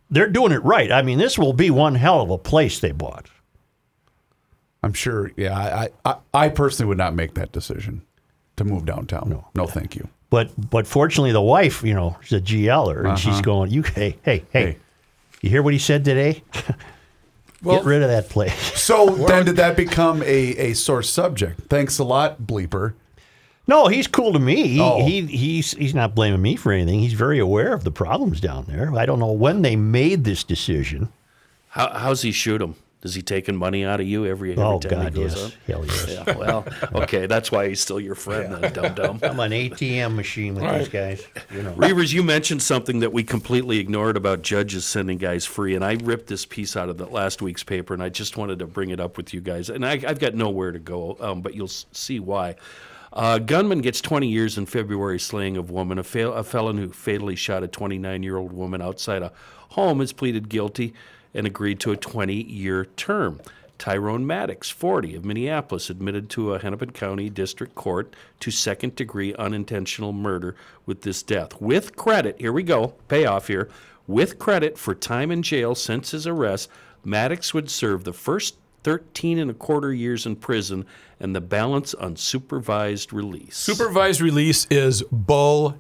they're 0.10 0.30
doing 0.30 0.52
it 0.52 0.64
right. 0.64 0.92
I 0.92 1.02
mean, 1.02 1.18
this 1.18 1.38
will 1.38 1.54
be 1.54 1.70
one 1.70 1.96
hell 1.96 2.22
of 2.22 2.30
a 2.30 2.38
place 2.38 2.80
they 2.80 2.92
bought. 2.92 3.28
I'm 4.84 4.94
sure. 4.94 5.32
Yeah, 5.36 5.58
I, 5.58 5.90
I, 6.06 6.16
I 6.34 6.50
personally 6.50 6.90
would 6.90 6.98
not 6.98 7.16
make 7.16 7.34
that 7.36 7.52
decision 7.52 8.04
to 8.58 8.64
move 8.64 8.86
downtown. 8.86 9.30
No, 9.30 9.48
no, 9.56 9.66
thank 9.66 9.96
you. 9.96 10.08
But 10.30 10.52
but 10.70 10.88
fortunately, 10.88 11.32
the 11.32 11.42
wife, 11.42 11.84
you 11.84 11.94
know, 11.94 12.18
she's 12.22 12.40
a 12.40 12.42
GLer, 12.42 13.08
and 13.08 13.18
she's 13.18 13.34
uh-huh. 13.34 13.42
going, 13.42 13.72
"You 13.72 13.84
hey 13.84 14.18
hey 14.24 14.46
hey, 14.52 14.66
Hey. 14.66 14.78
you 15.42 15.50
hear 15.50 15.64
what 15.64 15.74
he 15.74 15.80
said 15.80 16.04
today? 16.06 16.44
Get 17.64 17.86
rid 17.86 18.02
of 18.02 18.10
that 18.10 18.30
place." 18.30 18.54
So 18.80 19.10
then, 19.10 19.46
did 19.46 19.56
that 19.56 19.78
become 19.78 20.22
a, 20.24 20.26
a 20.26 20.74
source 20.74 21.10
subject? 21.10 21.62
Thanks 21.70 22.00
a 22.00 22.04
lot, 22.04 22.42
bleeper. 22.42 22.94
No, 23.68 23.88
he's 23.88 24.08
cool 24.08 24.34
to 24.34 24.40
me. 24.40 24.68
He, 24.68 24.82
Oh. 24.82 25.06
he 25.06 25.22
he's 25.22 25.72
he's 25.72 25.96
not 25.96 26.14
blaming 26.16 26.42
me 26.42 26.56
for 26.56 26.72
anything. 26.72 27.00
He's 27.00 27.14
very 27.14 27.40
aware 27.40 27.74
of 27.74 27.84
the 27.84 27.92
problems 27.92 28.42
down 28.42 28.66
there. 28.68 28.94
I 28.96 29.06
don't 29.06 29.20
know 29.20 29.32
when 29.32 29.62
they 29.62 29.76
made 29.76 30.24
this 30.26 30.44
decision. 30.44 31.10
How, 31.70 31.90
how's 31.94 32.22
he 32.22 32.32
shoot 32.32 32.62
him? 32.62 32.76
Is 33.04 33.16
he 33.16 33.22
taking 33.22 33.58
money 33.58 33.84
out 33.84 34.00
of 34.00 34.08
you 34.08 34.26
every, 34.26 34.52
every 34.52 34.64
oh 34.64 34.80
time 34.80 34.92
God, 34.92 35.14
he 35.14 35.22
goes 35.22 35.36
yes, 35.36 35.46
up? 35.46 35.52
hell 35.68 35.86
yes. 35.86 36.08
Yeah, 36.26 36.38
well, 36.38 36.66
okay, 36.94 37.26
that's 37.26 37.52
why 37.52 37.68
he's 37.68 37.82
still 37.82 38.00
your 38.00 38.16
friend, 38.16 38.54
then, 38.54 38.72
dumb 38.72 38.94
dum. 38.94 39.20
I'm 39.22 39.40
an 39.42 39.52
ATM 39.52 40.16
machine 40.16 40.56
with 40.56 40.64
these 40.74 40.88
guys. 40.88 41.28
You 41.54 41.64
know. 41.64 41.74
Reavers, 41.74 42.14
you 42.14 42.24
mentioned 42.24 42.62
something 42.62 43.00
that 43.02 43.12
we 43.12 43.22
completely 43.26 43.80
ignored 43.80 44.16
about 44.16 44.42
judges 44.42 44.86
sending 44.86 45.18
guys 45.18 45.44
free, 45.46 45.76
and 45.76 45.84
I 45.84 45.98
ripped 46.02 46.28
this 46.28 46.46
piece 46.46 46.78
out 46.78 46.88
of 46.88 46.98
the 46.98 47.06
last 47.08 47.42
week's 47.42 47.64
paper, 47.64 47.94
and 47.94 48.02
I 48.02 48.08
just 48.08 48.38
wanted 48.38 48.60
to 48.60 48.68
bring 48.68 48.90
it 48.90 49.02
up 49.02 49.18
with 49.18 49.34
you 49.34 49.42
guys. 49.42 49.70
And 49.70 49.86
I, 49.86 50.02
I've 50.08 50.20
got 50.20 50.34
nowhere 50.34 50.72
to 50.72 50.80
go, 50.80 51.18
um, 51.20 51.42
but 51.42 51.56
you'll 51.56 51.68
see 51.68 52.22
why. 52.22 52.56
Uh, 53.14 53.38
gunman 53.38 53.82
gets 53.82 54.02
20 54.02 54.28
years 54.28 54.58
in 54.58 54.66
February 54.66 55.20
slaying 55.20 55.56
of 55.56 55.70
woman. 55.70 56.00
A, 56.00 56.04
fail, 56.04 56.34
a 56.34 56.44
felon 56.44 56.78
who 56.78 56.90
fatally 56.90 57.36
shot 57.36 57.64
a 57.64 57.68
29-year-old 57.68 58.52
woman 58.52 58.82
outside 58.82 59.22
a 59.22 59.32
home 59.70 60.00
has 60.00 60.12
pleaded 60.12 60.50
guilty 60.50 60.94
and 61.34 61.46
agreed 61.46 61.80
to 61.80 61.92
a 61.92 61.98
20-year 61.98 62.86
term. 62.98 63.40
Tyrone 63.78 64.26
Maddox, 64.26 64.70
40, 64.70 65.16
of 65.16 65.26
Minneapolis, 65.26 65.90
admitted 65.90 66.30
to 66.32 66.54
a 66.54 66.60
Hennepin 66.60 66.92
County 66.92 67.30
District 67.30 67.76
Court 67.76 68.16
to 68.40 68.50
second 68.50 68.96
degree 68.96 69.36
unintentional 69.36 70.14
murder 70.14 70.56
with 70.86 71.02
this 71.02 71.22
death. 71.22 71.60
With 71.62 71.96
credit, 71.96 72.40
here 72.40 72.54
we 72.54 72.64
go, 72.64 72.96
payoff 73.08 73.48
here. 73.48 73.70
With 74.08 74.40
credit 74.40 74.78
for 74.78 74.96
time 74.96 75.32
in 75.32 75.44
jail 75.44 75.76
since 75.76 76.12
his 76.12 76.26
arrest, 76.26 76.70
Maddox 77.04 77.54
would 77.54 77.70
serve 77.70 78.06
the 78.06 78.14
first 78.14 78.56
13 78.84 79.40
and 79.40 79.52
a 79.52 79.54
quarter 79.54 79.94
years 79.94 80.26
in 80.26 80.36
prison 80.36 80.86
and 81.20 81.36
the 81.36 81.42
balance 81.42 81.94
on 81.94 82.16
supervised 82.16 83.14
release. 83.14 83.56
Supervised 83.58 84.22
release 84.22 84.66
is 84.70 85.04
bull. 85.12 85.78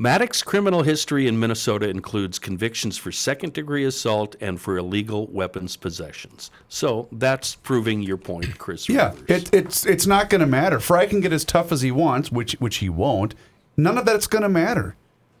Maddox's 0.00 0.44
criminal 0.44 0.84
history 0.84 1.26
in 1.26 1.40
Minnesota 1.40 1.88
includes 1.88 2.38
convictions 2.38 2.96
for 2.96 3.10
second 3.10 3.52
degree 3.52 3.84
assault 3.84 4.36
and 4.40 4.60
for 4.60 4.78
illegal 4.78 5.26
weapons 5.26 5.76
possessions. 5.76 6.52
So 6.68 7.08
that's 7.10 7.56
proving 7.56 8.02
your 8.02 8.16
point, 8.16 8.58
Chris. 8.58 8.88
Yeah, 8.88 9.14
it, 9.26 9.52
it's 9.52 9.84
it's 9.84 10.06
not 10.06 10.30
going 10.30 10.40
to 10.40 10.46
matter. 10.46 10.78
Frey 10.78 11.08
can 11.08 11.20
get 11.20 11.32
as 11.32 11.44
tough 11.44 11.72
as 11.72 11.82
he 11.82 11.90
wants, 11.90 12.30
which 12.30 12.52
which 12.60 12.76
he 12.76 12.88
won't. 12.88 13.34
None 13.76 13.98
of 13.98 14.04
that's 14.04 14.28
going 14.28 14.42
to 14.42 14.48
matter 14.48 14.94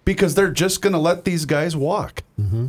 because 0.04 0.34
they're 0.34 0.50
just 0.50 0.82
going 0.82 0.92
to 0.92 0.98
let 0.98 1.24
these 1.24 1.44
guys 1.44 1.76
walk. 1.76 2.24
Mm-hmm. 2.40 2.68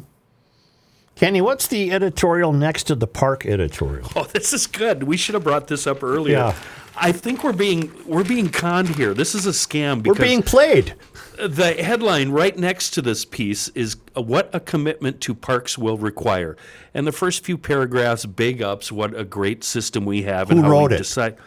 Kenny, 1.20 1.42
what's 1.42 1.68
the 1.68 1.92
editorial 1.92 2.54
next 2.54 2.84
to 2.86 2.96
the 2.96 3.06
park 3.08 3.46
editorial? 3.46 4.08
Oh, 4.16 4.24
this 4.34 4.54
is 4.54 4.68
good. 4.68 5.04
We 5.04 5.18
should 5.18 5.36
have 5.36 5.44
brought 5.44 5.68
this 5.68 5.86
up 5.86 6.02
earlier. 6.02 6.38
Yeah. 6.38 6.56
I 6.96 7.12
think 7.12 7.44
we're 7.44 7.54
being 7.54 7.92
we're 8.06 8.24
being 8.24 8.50
conned 8.50 8.90
here. 8.90 9.14
This 9.14 9.36
is 9.36 9.46
a 9.46 9.52
scam 9.52 10.06
We're 10.06 10.16
being 10.16 10.42
played. 10.42 10.96
the 11.38 11.74
headline 11.74 12.30
right 12.30 12.58
next 12.58 12.92
to 12.92 13.02
this 13.02 13.26
piece 13.26 13.68
is 13.70 13.98
uh, 14.18 14.22
what 14.22 14.50
a 14.54 14.60
commitment 14.62 15.20
to 15.22 15.34
parks 15.36 15.78
will 15.78 15.98
require. 15.98 16.56
And 16.94 17.06
the 17.06 17.12
first 17.12 17.44
few 17.46 17.58
paragraphs 17.58 18.26
big 18.26 18.62
ups 18.62 18.90
what 18.92 19.14
a 19.18 19.24
great 19.26 19.64
system 19.66 20.06
we 20.06 20.24
have 20.24 20.50
and 20.52 20.60
Who 20.60 20.66
how 20.66 20.72
wrote 20.72 20.90
we 20.92 20.96
it? 20.96 21.00
decide. 21.00 21.38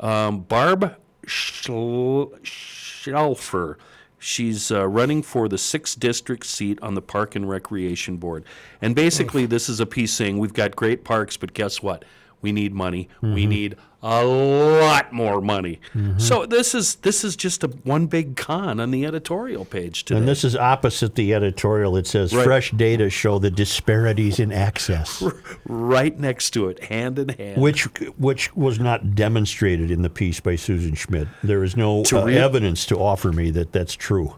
Um, 0.00 0.40
Barb 0.40 0.96
Schl- 1.26 2.40
Schlaefer. 2.42 3.76
She's 4.22 4.70
uh, 4.70 4.86
running 4.86 5.22
for 5.22 5.48
the 5.48 5.56
sixth 5.58 5.98
district 5.98 6.44
seat 6.46 6.78
on 6.82 6.94
the 6.94 7.00
Park 7.02 7.34
and 7.34 7.48
Recreation 7.48 8.18
Board. 8.18 8.44
And 8.82 8.94
basically, 8.94 9.46
this 9.46 9.68
is 9.70 9.80
a 9.80 9.86
piece 9.86 10.12
saying 10.12 10.38
we've 10.38 10.52
got 10.52 10.76
great 10.76 11.04
parks, 11.04 11.38
but 11.38 11.54
guess 11.54 11.82
what? 11.82 12.04
We 12.42 12.52
need 12.52 12.74
money. 12.74 13.08
We 13.22 13.28
Mm-hmm. 13.28 13.48
need 13.48 13.76
a 14.02 14.24
lot 14.24 15.12
more 15.12 15.40
money. 15.42 15.78
So 16.16 16.46
this 16.46 16.74
is 16.74 16.94
this 16.96 17.22
is 17.22 17.36
just 17.36 17.62
a 17.64 17.68
one 17.84 18.06
big 18.06 18.34
con 18.36 18.80
on 18.80 18.90
the 18.90 19.04
editorial 19.04 19.64
page 19.66 20.04
today. 20.04 20.18
And 20.18 20.26
this 20.28 20.42
is 20.42 20.56
opposite 20.56 21.14
the 21.16 21.34
editorial. 21.34 21.96
It 21.96 22.06
says 22.06 22.34
Right. 22.34 22.44
fresh 22.44 22.70
data 22.70 23.10
show 23.10 23.38
the 23.38 23.50
disparities 23.50 24.40
in 24.40 24.52
access, 24.52 25.22
right 25.66 26.18
next 26.18 26.50
to 26.52 26.68
it, 26.68 26.84
hand 26.84 27.18
in 27.18 27.28
hand. 27.30 27.60
which 27.60 27.84
which 28.16 28.54
was 28.56 28.80
not 28.80 29.14
demonstrated 29.14 29.90
in 29.90 30.00
the 30.02 30.10
piece 30.10 30.40
by 30.40 30.56
Susan 30.56 30.94
Schmidt. 30.94 31.28
There 31.42 31.62
is 31.62 31.76
no 31.76 32.02
To 32.04 32.20
uh, 32.20 32.26
evidence 32.26 32.86
to 32.86 32.96
offer 32.96 33.32
me 33.32 33.50
that 33.50 33.72
that's 33.72 33.94
true. 33.94 34.34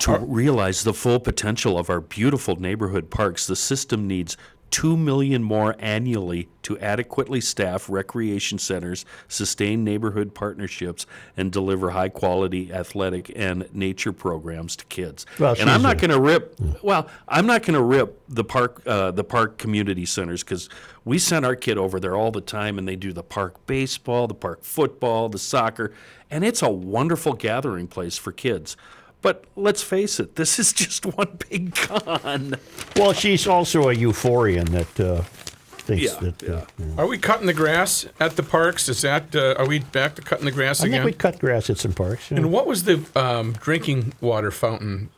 to 0.00 0.18
realize 0.18 0.84
the 0.84 0.92
full 0.94 1.20
potential 1.20 1.78
of 1.78 1.88
our 1.88 2.00
beautiful 2.00 2.56
neighborhood 2.60 3.08
parks, 3.08 3.46
the 3.46 3.56
system 3.56 4.06
needs 4.06 4.36
2 4.72 4.96
million 4.96 5.42
more 5.42 5.76
annually 5.78 6.48
to 6.62 6.78
adequately 6.78 7.40
staff 7.40 7.90
recreation 7.90 8.58
centers, 8.58 9.04
sustain 9.28 9.84
neighborhood 9.84 10.34
partnerships, 10.34 11.06
and 11.36 11.52
deliver 11.52 11.90
high 11.90 12.08
quality 12.08 12.72
athletic 12.72 13.30
and 13.36 13.68
nature 13.74 14.12
programs 14.12 14.74
to 14.74 14.84
kids. 14.86 15.26
Well, 15.38 15.54
and 15.60 15.68
I'm 15.68 15.82
not 15.82 15.98
going 15.98 16.10
to 16.10 16.20
rip 16.20 16.58
well, 16.82 17.08
I'm 17.28 17.46
not 17.46 17.62
going 17.62 17.74
to 17.74 17.82
rip 17.82 18.22
the 18.28 18.44
park 18.44 18.82
uh, 18.86 19.10
the 19.10 19.24
park 19.24 19.58
community 19.58 20.06
centers 20.06 20.42
cuz 20.42 20.70
we 21.04 21.18
send 21.18 21.44
our 21.44 21.56
kid 21.56 21.76
over 21.76 22.00
there 22.00 22.16
all 22.16 22.30
the 22.30 22.40
time 22.40 22.78
and 22.78 22.88
they 22.88 22.96
do 22.96 23.12
the 23.12 23.22
park 23.22 23.66
baseball, 23.66 24.26
the 24.26 24.34
park 24.34 24.64
football, 24.64 25.28
the 25.28 25.38
soccer, 25.38 25.92
and 26.30 26.44
it's 26.44 26.62
a 26.62 26.70
wonderful 26.70 27.34
gathering 27.34 27.86
place 27.86 28.16
for 28.16 28.32
kids. 28.32 28.76
But 29.22 29.44
let's 29.56 29.82
face 29.82 30.18
it, 30.20 30.34
this 30.36 30.58
is 30.58 30.72
just 30.72 31.06
one 31.16 31.38
big 31.48 31.74
con. 31.74 32.56
Well, 32.96 33.12
she's 33.12 33.46
also 33.46 33.88
a 33.88 33.94
euphorian 33.94 34.68
that 34.70 35.00
uh, 35.00 35.22
thinks 35.22 36.02
Yeah, 36.02 36.18
that. 36.20 36.48
Uh, 36.48 37.00
Are 37.00 37.06
we 37.06 37.18
cutting 37.18 37.46
the 37.46 37.54
grass 37.54 38.06
at 38.20 38.36
the 38.36 38.42
parks? 38.42 38.88
Is 38.88 39.02
that 39.02 39.34
uh, 39.34 39.54
are 39.58 39.66
we 39.66 39.78
back 39.78 40.16
to 40.16 40.22
cutting 40.22 40.44
the 40.44 40.50
grass 40.52 40.80
I 40.80 40.84
think 40.84 40.94
again? 40.94 41.04
we 41.06 41.12
cut 41.12 41.38
grass 41.38 41.70
at 41.70 41.78
some 41.78 41.92
parks. 41.92 42.30
you 42.30 42.36
know. 42.36 42.42
And 42.42 42.52
what 42.52 42.66
was 42.66 42.84
the 42.84 43.04
um, 43.14 43.52
drinking 43.54 44.12
water 44.20 44.50
fountain 44.50 45.10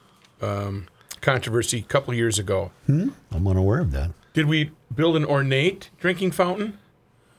um, 0.43 0.87
controversy 1.23 1.79
a 1.79 1.83
couple 1.83 2.13
years 2.15 2.39
ago? 2.39 2.71
I'm 2.89 3.15
unaware 3.33 3.81
of 3.81 3.91
that. 3.93 4.11
Did 4.35 4.47
we 4.47 4.71
build 4.95 5.17
an 5.17 5.25
ornate 5.25 5.91
drinking 5.99 6.33
fountain? 6.33 6.79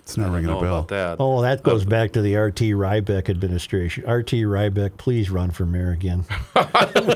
It's 0.06 0.18
not 0.18 0.32
ringing 0.32 0.52
know 0.52 0.60
a 0.60 0.62
bell. 0.62 0.76
about 0.78 0.88
that. 0.90 1.18
Oh, 1.20 1.42
that 1.42 1.64
goes 1.64 1.84
back 1.84 2.12
to 2.12 2.22
the 2.22 2.36
RT 2.36 2.60
Rybak 2.78 3.28
administration. 3.28 4.04
RT 4.08 4.34
Rybak, 4.34 4.98
please 4.98 5.32
run 5.32 5.50
for 5.50 5.66
mayor 5.66 5.92
again. 5.94 6.26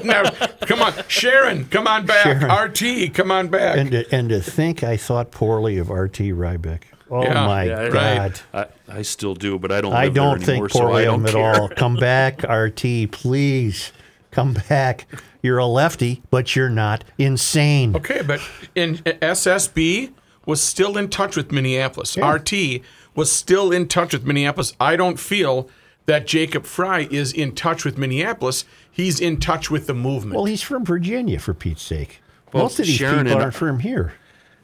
Now, 0.03 0.23
come 0.61 0.81
on, 0.81 0.93
Sharon, 1.07 1.65
come 1.65 1.85
on 1.87 2.07
back. 2.07 2.23
Sharon. 2.23 2.49
RT, 2.51 3.13
come 3.13 3.29
on 3.31 3.49
back. 3.49 3.77
And 3.77 3.91
to, 3.91 4.05
and 4.15 4.29
to 4.29 4.41
think 4.41 4.83
I 4.83 4.97
thought 4.97 5.29
poorly 5.29 5.77
of 5.77 5.91
RT 5.91 6.17
Rybak. 6.33 6.81
Oh 7.11 7.21
Yeah. 7.21 7.45
my 7.45 7.63
Yeah, 7.65 7.79
I- 7.81 7.89
God. 7.89 8.39
I, 8.55 8.65
I 8.87 9.01
still 9.03 9.35
do, 9.35 9.59
but 9.59 9.71
I 9.71 9.81
don't. 9.81 9.93
I 9.93 10.05
live 10.05 10.13
don't 10.15 10.37
there 10.39 10.45
think 10.45 10.49
anymore, 10.49 10.69
so 10.69 10.79
poorly 10.79 11.03
I 11.07 11.13
of 11.13 11.23
don't 11.23 11.29
him 11.29 11.43
at 11.53 11.59
all. 11.59 11.69
Come 11.69 11.95
back, 11.95 12.41
RT, 12.41 13.11
please. 13.11 13.91
Come 14.31 14.57
back. 14.67 15.05
You're 15.43 15.57
a 15.59 15.65
lefty, 15.67 16.21
but 16.31 16.55
you're 16.55 16.69
not 16.71 17.03
insane. 17.19 17.95
Okay, 17.95 18.21
but 18.23 18.41
in 18.75 18.97
SSB 18.97 20.11
was 20.49 20.63
still 20.63 20.97
in 20.97 21.07
touch 21.09 21.35
with 21.35 21.51
Minneapolis. 21.51 22.17
RT 22.17 22.81
was 23.13 23.31
still 23.31 23.71
in 23.71 23.87
touch 23.87 24.13
with 24.13 24.25
Minneapolis. 24.25 24.73
I 24.79 24.95
don't 24.95 25.19
feel 25.19 25.69
that 26.07 26.25
Jacob 26.25 26.65
Frey 26.65 27.07
is 27.11 27.31
in 27.31 27.53
touch 27.53 27.85
with 27.85 27.99
Minneapolis. 27.99 28.65
He's 28.89 29.19
in 29.19 29.39
touch 29.39 29.69
with 29.69 29.85
the 29.85 29.93
movement. 29.93 30.35
Well, 30.35 30.45
he's 30.45 30.63
from 30.63 30.83
Virginia, 30.83 31.37
for 31.37 31.53
Pete's 31.53 31.83
sake. 31.83 32.21
Well, 32.51 32.63
Most 32.63 32.79
of 32.79 32.87
these 32.87 32.95
Sharon 32.95 33.25
people 33.25 33.33
and- 33.33 33.41
aren't 33.43 33.53
from 33.53 33.79
here. 33.79 34.13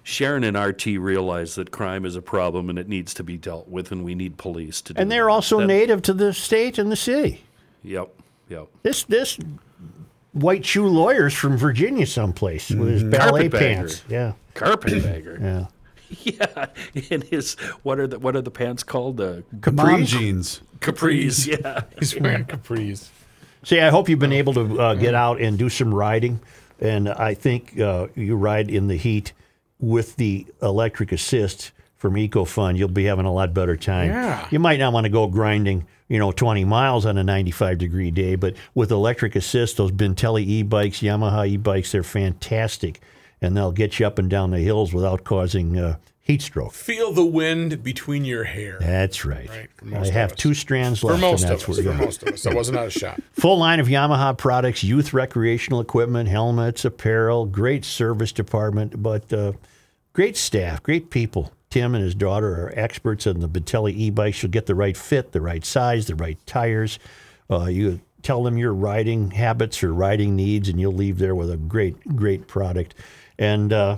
Sharon 0.02 0.44
and 0.44 0.58
RT 0.58 0.98
realize 0.98 1.54
that 1.54 1.70
crime 1.70 2.04
is 2.04 2.16
a 2.16 2.22
problem 2.22 2.68
and 2.70 2.80
it 2.80 2.88
needs 2.88 3.14
to 3.16 3.24
be 3.24 3.38
dealt 3.38 3.68
with, 3.68 3.92
and 3.92 4.04
we 4.04 4.16
need 4.16 4.38
police 4.38 4.82
to 4.82 4.94
do. 4.94 5.00
And 5.00 5.12
they're 5.12 5.26
that. 5.26 5.32
also 5.32 5.60
That- 5.60 5.68
native 5.68 6.02
to 6.04 6.14
the 6.14 6.34
state 6.34 6.80
and 6.80 6.92
the 6.92 6.96
city. 6.96 7.44
Yep, 7.84 8.10
yep. 8.50 8.68
This 8.82 9.04
this 9.04 9.38
white 10.32 10.66
shoe 10.66 10.88
lawyer's 10.88 11.34
from 11.34 11.58
Virginia 11.58 12.08
someplace 12.08 12.70
with 12.72 12.90
his 12.90 13.02
mm-hmm. 13.02 13.12
ballet 13.12 13.50
Carpetbagger. 13.50 13.76
pants. 13.76 14.04
Yeah. 14.10 14.34
Carpetbagger. 14.56 15.38
Yeah. 15.42 15.66
yeah, 16.24 16.68
and 17.12 17.24
his 17.24 17.54
what 17.84 18.00
are 18.00 18.08
the 18.08 18.20
what 18.20 18.36
are 18.36 18.42
the 18.42 18.52
pants 18.52 18.84
called? 18.84 19.18
The 19.18 19.44
Mom 19.72 20.06
jeans. 20.06 20.62
capris. 20.80 21.48
Yeah, 21.48 21.84
He's 22.00 22.20
wearing 22.20 22.46
capris. 22.46 23.10
See, 23.64 23.80
I 23.80 23.90
hope 23.90 24.10
you've 24.10 24.20
been 24.20 24.32
able 24.32 24.54
to 24.54 24.80
uh, 24.80 24.94
get 24.96 25.16
out 25.16 25.42
and 25.42 25.58
do 25.58 25.70
some 25.70 25.94
riding. 25.94 26.40
And 26.80 27.10
I 27.10 27.34
think 27.34 27.80
uh, 27.80 28.08
you 28.16 28.36
ride 28.36 28.70
in 28.70 28.88
the 28.88 28.96
heat 28.96 29.34
with 29.80 30.18
the 30.18 30.46
electric 30.62 31.12
assist 31.12 31.72
from 31.96 32.14
EcoFun, 32.14 32.78
you'll 32.78 32.90
be 32.90 33.06
having 33.06 33.26
a 33.26 33.34
lot 33.34 33.54
better 33.54 33.76
time. 33.76 34.10
Yeah. 34.10 34.48
You 34.52 34.60
might 34.60 34.78
not 34.78 34.94
want 34.94 35.06
to 35.06 35.10
go 35.10 35.26
grinding, 35.28 35.88
you 36.08 36.20
know, 36.20 36.32
20 36.32 36.64
miles 36.66 37.06
on 37.06 37.18
a 37.18 37.24
95 37.24 37.78
degree 37.80 38.12
day, 38.12 38.36
but 38.36 38.56
with 38.76 38.92
electric 38.92 39.36
assist, 39.36 39.78
those 39.78 39.92
Bentelli 39.92 40.44
e-bikes, 40.44 41.00
Yamaha 41.00 41.48
e-bikes, 41.48 41.92
they're 41.92 42.04
fantastic. 42.04 43.02
And 43.42 43.56
they'll 43.56 43.72
get 43.72 44.00
you 44.00 44.08
up 44.08 44.18
and 44.18 44.30
down 44.30 44.52
the 44.52 44.60
hills 44.60 44.94
without 44.94 45.24
causing 45.24 45.78
uh, 45.78 45.98
heat 46.22 46.42
stroke. 46.42 46.74
Feel 46.74 47.12
the 47.12 47.26
wind 47.26 47.84
between 47.84 48.26
your 48.26 48.44
hair. 48.46 48.78
That's 48.80 49.24
right. 49.26 49.50
Right, 49.50 49.70
I 49.94 50.08
have 50.12 50.32
us. 50.32 50.38
two 50.38 50.54
strands 50.54 51.00
For 51.02 51.12
left. 51.12 51.22
most 51.22 51.44
and 51.44 51.52
of 51.52 51.58
us. 51.70 51.78
For 51.78 51.82
yeah. 51.82 51.94
most 51.94 52.24
of 52.24 52.30
us. 52.30 52.44
That 52.44 52.56
wasn't 52.56 52.78
out 52.78 52.88
of 52.88 52.94
shot. 52.94 53.22
Full 53.34 53.60
line 53.60 53.80
of 53.80 53.88
Yamaha 53.88 54.36
products, 54.38 54.84
youth 54.84 55.14
recreational 55.14 55.82
equipment, 55.82 56.30
helmets, 56.30 56.86
apparel, 56.86 57.46
great 57.46 57.86
service 57.86 58.32
department, 58.32 59.04
but 59.04 59.32
uh, 59.32 59.54
great 60.14 60.38
staff, 60.38 60.82
great 60.82 61.10
people. 61.10 61.52
Tim 61.70 61.94
and 61.94 62.04
his 62.04 62.16
daughter 62.16 62.54
are 62.54 62.74
experts 62.76 63.28
on 63.28 63.42
the 63.42 63.50
Batelli 63.50 63.92
e-bikes. 63.94 64.42
You'll 64.42 64.52
get 64.52 64.66
the 64.66 64.76
right 64.76 64.96
fit, 64.96 65.34
the 65.34 65.42
right 65.42 65.66
size, 65.66 66.08
the 66.08 66.16
right 66.16 66.38
tires. 66.46 67.00
Uh, 67.52 67.66
you 67.66 68.00
tell 68.24 68.42
them 68.44 68.58
your 68.58 68.74
riding 68.74 69.32
habits 69.32 69.84
or 69.84 69.94
riding 69.94 70.36
needs, 70.36 70.70
and 70.70 70.80
you'll 70.80 70.94
leave 70.94 71.20
there 71.20 71.36
with 71.36 71.52
a 71.52 71.58
great, 71.58 72.16
great 72.16 72.48
product. 72.48 72.96
And 73.38 73.74
uh, 73.74 73.98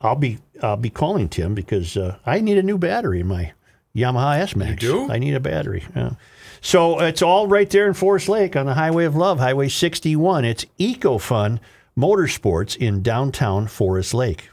I'll 0.00 0.16
be 0.16 0.38
I'll 0.62 0.76
be 0.76 0.90
calling 0.90 1.28
Tim 1.28 1.54
because 1.54 1.96
uh, 1.96 2.18
I 2.26 2.40
need 2.40 2.58
a 2.58 2.62
new 2.62 2.78
battery 2.78 3.20
in 3.20 3.26
my 3.26 3.52
Yamaha 3.94 4.38
S 4.38 4.56
Max. 4.56 4.82
You 4.82 5.06
do? 5.06 5.12
I 5.12 5.18
need 5.18 5.34
a 5.34 5.40
battery. 5.40 5.84
Yeah. 5.94 6.12
So 6.60 7.00
it's 7.00 7.22
all 7.22 7.46
right 7.46 7.68
there 7.70 7.86
in 7.86 7.94
Forest 7.94 8.28
Lake 8.28 8.54
on 8.54 8.66
the 8.66 8.74
Highway 8.74 9.04
of 9.06 9.16
Love, 9.16 9.38
Highway 9.38 9.68
61. 9.68 10.44
It's 10.44 10.66
EcoFun 10.78 11.58
Motorsports 11.98 12.76
in 12.76 13.02
downtown 13.02 13.66
Forest 13.66 14.14
Lake. 14.14 14.50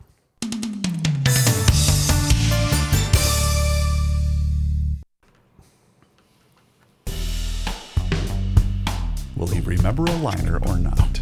Will 9.36 9.48
he 9.48 9.60
remember 9.60 10.06
a 10.06 10.16
liner 10.16 10.58
or 10.66 10.80
not? 10.80 11.17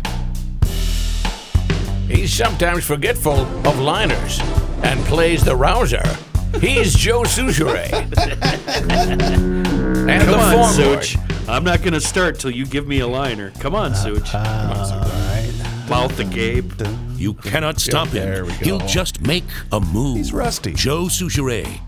He's 2.08 2.34
sometimes 2.34 2.84
forgetful 2.86 3.34
of 3.68 3.80
liners 3.80 4.40
and 4.84 5.00
plays 5.06 5.44
the 5.44 5.56
rouser. 5.56 6.04
He's 6.62 6.96
Joe 6.96 7.24
Soucheray. 7.24 7.92
and 10.08 10.24
Come 10.24 10.32
the 10.32 10.38
on, 10.38 10.74
forward. 10.76 11.04
Such. 11.04 11.18
I'm 11.50 11.64
not 11.64 11.80
going 11.82 11.94
to 11.94 12.02
start 12.02 12.40
till 12.40 12.52
you 12.52 12.66
give 12.66 12.88
me 12.88 13.00
a 13.00 13.08
liner. 13.08 13.52
Come 13.60 13.76
on, 13.76 13.92
uh, 13.92 13.96
Such. 13.96 14.30
Uh, 14.34 15.88
Mouth 15.90 16.16
the 16.18 16.24
Gabe. 16.26 16.72
You 17.18 17.34
cannot 17.34 17.80
stop 17.80 18.10
there 18.10 18.44
him. 18.44 18.46
we 18.48 18.52
go. 18.54 18.66
He'll 18.66 18.88
just 18.88 19.22
make 19.22 19.44
a 19.72 19.80
move. 19.80 20.18
He's 20.18 20.34
rusty. 20.34 20.74
Joe 20.74 21.04
Soucheray. 21.06 21.80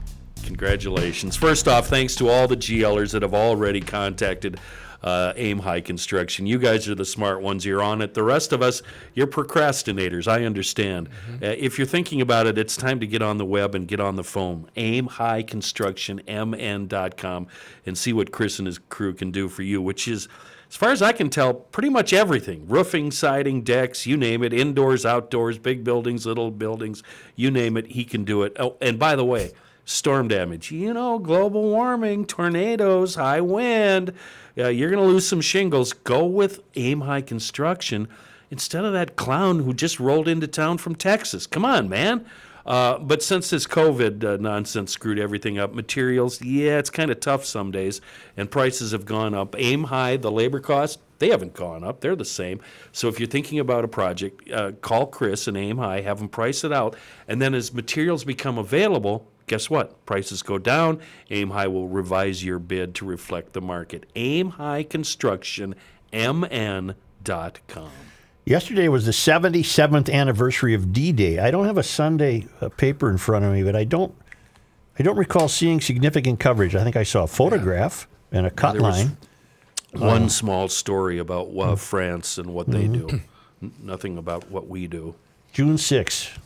Congratulations. 0.46 1.36
First 1.36 1.68
off, 1.68 1.88
thanks 1.88 2.16
to 2.16 2.30
all 2.30 2.48
the 2.48 2.58
GLers 2.58 3.12
that 3.12 3.22
have 3.22 3.34
already 3.34 3.82
contacted 3.82 4.60
uh, 5.04 5.34
Aim 5.36 5.60
High 5.60 5.82
Construction. 5.82 6.46
You 6.46 6.58
guys 6.58 6.88
are 6.88 6.96
the 6.96 7.06
smart 7.06 7.42
ones. 7.42 7.66
You're 7.66 7.82
on 7.82 8.02
it. 8.02 8.14
The 8.14 8.24
rest 8.24 8.54
of 8.54 8.62
us, 8.62 8.82
you're 9.14 9.28
procrastinators. 9.28 10.28
I 10.28 10.46
understand. 10.46 11.10
Uh, 11.42 11.48
if 11.58 11.78
you're 11.78 11.88
thinking 11.88 12.22
about 12.22 12.48
it, 12.48 12.58
it's 12.58 12.76
time 12.76 13.00
to 13.00 13.08
get 13.08 13.22
on 13.22 13.38
the 13.38 13.46
web 13.46 13.76
and 13.76 13.88
get 13.88 14.00
on 14.00 14.16
the 14.16 14.24
phone. 14.24 14.70
AimHighConstructionMN.com 14.76 17.48
and 17.86 17.98
see 17.98 18.14
what 18.14 18.32
Chris 18.32 18.60
and 18.60 18.66
his 18.66 18.80
crew 18.80 19.14
can 19.14 19.32
do 19.32 19.50
for 19.50 19.64
you, 19.64 19.82
which 19.82 20.08
is, 20.08 20.28
as 20.70 20.76
far 20.76 20.92
as 20.92 21.02
I 21.02 21.14
can 21.14 21.30
tell, 21.30 21.54
pretty 21.54 21.90
much 21.90 22.12
everything 22.12 22.68
roofing, 22.68 23.12
siding, 23.12 23.64
decks, 23.64 24.06
you 24.06 24.18
name 24.18 24.44
it, 24.44 24.54
indoors, 24.54 25.06
outdoors, 25.06 25.58
big 25.58 25.84
buildings, 25.84 26.26
little 26.26 26.52
buildings, 26.52 27.04
you 27.36 27.52
name 27.52 27.78
it, 27.78 27.88
he 27.88 28.04
can 28.04 28.26
do 28.26 28.44
it. 28.44 28.56
Oh, 28.60 28.76
and 28.82 29.00
by 29.00 29.16
the 29.16 29.24
way, 29.24 29.54
storm 29.86 30.28
damage. 30.28 30.72
You 30.72 30.94
know, 30.94 31.18
global 31.18 31.64
warming, 31.64 32.26
tornadoes, 32.26 33.16
high 33.16 33.42
wind. 33.42 34.14
Uh, 34.58 34.70
you're 34.70 34.90
going 34.90 35.02
to 35.02 35.08
lose 35.08 35.28
some 35.28 35.42
shingles. 35.42 35.94
Go 35.94 36.26
with 36.26 36.62
Aim 36.76 37.02
High 37.02 37.22
Construction 37.22 38.08
instead 38.50 38.86
of 38.86 38.94
that 38.94 39.16
clown 39.16 39.60
who 39.60 39.74
just 39.74 40.00
rolled 40.00 40.28
into 40.28 40.48
town 40.48 40.78
from 40.78 40.96
Texas. 40.96 41.46
Come 41.46 41.66
on, 41.66 41.90
man. 41.90 42.26
Uh, 42.66 42.98
but 42.98 43.24
since 43.24 43.50
this 43.50 43.66
COVID 43.66 44.24
uh, 44.24 44.38
nonsense 44.42 44.92
screwed 44.92 45.20
everything 45.20 45.58
up, 45.58 45.74
materials, 45.74 46.42
yeah, 46.42 46.78
it's 46.78 46.90
kind 46.90 47.10
of 47.10 47.20
tough 47.22 47.46
some 47.46 47.72
days, 47.72 48.02
and 48.36 48.52
prices 48.52 48.92
have 48.92 49.06
gone 49.06 49.34
up. 49.34 49.56
Aim 49.58 49.86
high, 49.86 50.18
the 50.18 50.32
labor 50.32 50.60
cost, 50.60 51.00
they 51.20 51.30
haven't 51.30 51.54
gone 51.54 51.84
up. 51.84 52.02
They're 52.02 52.16
the 52.16 52.26
same. 52.26 52.60
So 52.92 53.08
if 53.08 53.20
you're 53.20 53.28
thinking 53.28 53.60
about 53.60 53.86
a 53.86 53.88
project, 53.88 54.52
uh, 54.52 54.74
call 54.74 55.08
Chris 55.08 55.48
and 55.48 55.56
Aim 55.56 55.78
High, 55.78 56.02
have 56.02 56.20
them 56.20 56.28
price 56.28 56.64
it 56.66 56.74
out, 56.74 56.96
and 57.28 57.42
then 57.42 57.54
as 57.54 57.74
materials 57.74 58.26
become 58.26 58.58
available, 58.58 59.32
guess 59.48 59.70
what? 59.70 60.06
Prices 60.06 60.42
go 60.44 60.58
down. 60.58 61.00
Aim 61.30 61.50
High 61.52 61.68
will 61.68 61.88
revise 61.88 62.44
your 62.44 62.60
bid 62.60 62.94
to 62.96 63.06
reflect 63.06 63.54
the 63.54 63.62
market. 63.62 64.06
Aim 64.16 64.52
High 64.52 64.84
Construction, 64.84 65.74
MN.com. 66.14 67.90
Yesterday 68.46 68.88
was 68.88 69.06
the 69.06 69.12
77th 69.12 70.12
anniversary 70.14 70.74
of 70.74 70.94
D-Day. 70.94 71.40
I 71.40 71.52
don't 71.52 71.66
have 71.66 71.78
a 71.78 71.84
Sunday 71.84 72.48
uh, 72.62 72.70
paper 72.70 73.10
in 73.10 73.18
front 73.18 73.44
of 73.44 73.52
me, 73.52 73.64
but 73.64 73.76
I 73.76 73.84
don't 73.84 74.14
I 75.00 75.04
don't 75.04 75.18
recall 75.18 75.48
seeing 75.48 75.80
significant 75.82 76.40
coverage. 76.40 76.74
I 76.76 76.84
think 76.84 76.96
I 76.96 77.04
saw 77.04 77.24
a 77.24 77.28
photograph 77.28 78.08
and 78.32 78.46
a 78.48 78.50
cut 78.52 78.74
There 78.74 78.82
was- 78.84 78.98
line. 79.06 79.18
One 79.94 80.30
small 80.30 80.68
story 80.68 81.18
about 81.18 81.48
uh, 81.58 81.76
France 81.76 82.38
and 82.38 82.54
what 82.54 82.68
they 82.70 82.88
do. 82.88 83.08
N- 83.62 83.72
Nothing 83.82 84.18
about 84.18 84.52
what 84.52 84.68
we 84.68 84.86
do. 84.86 85.16
June 85.54 85.76
6th. 85.78 86.38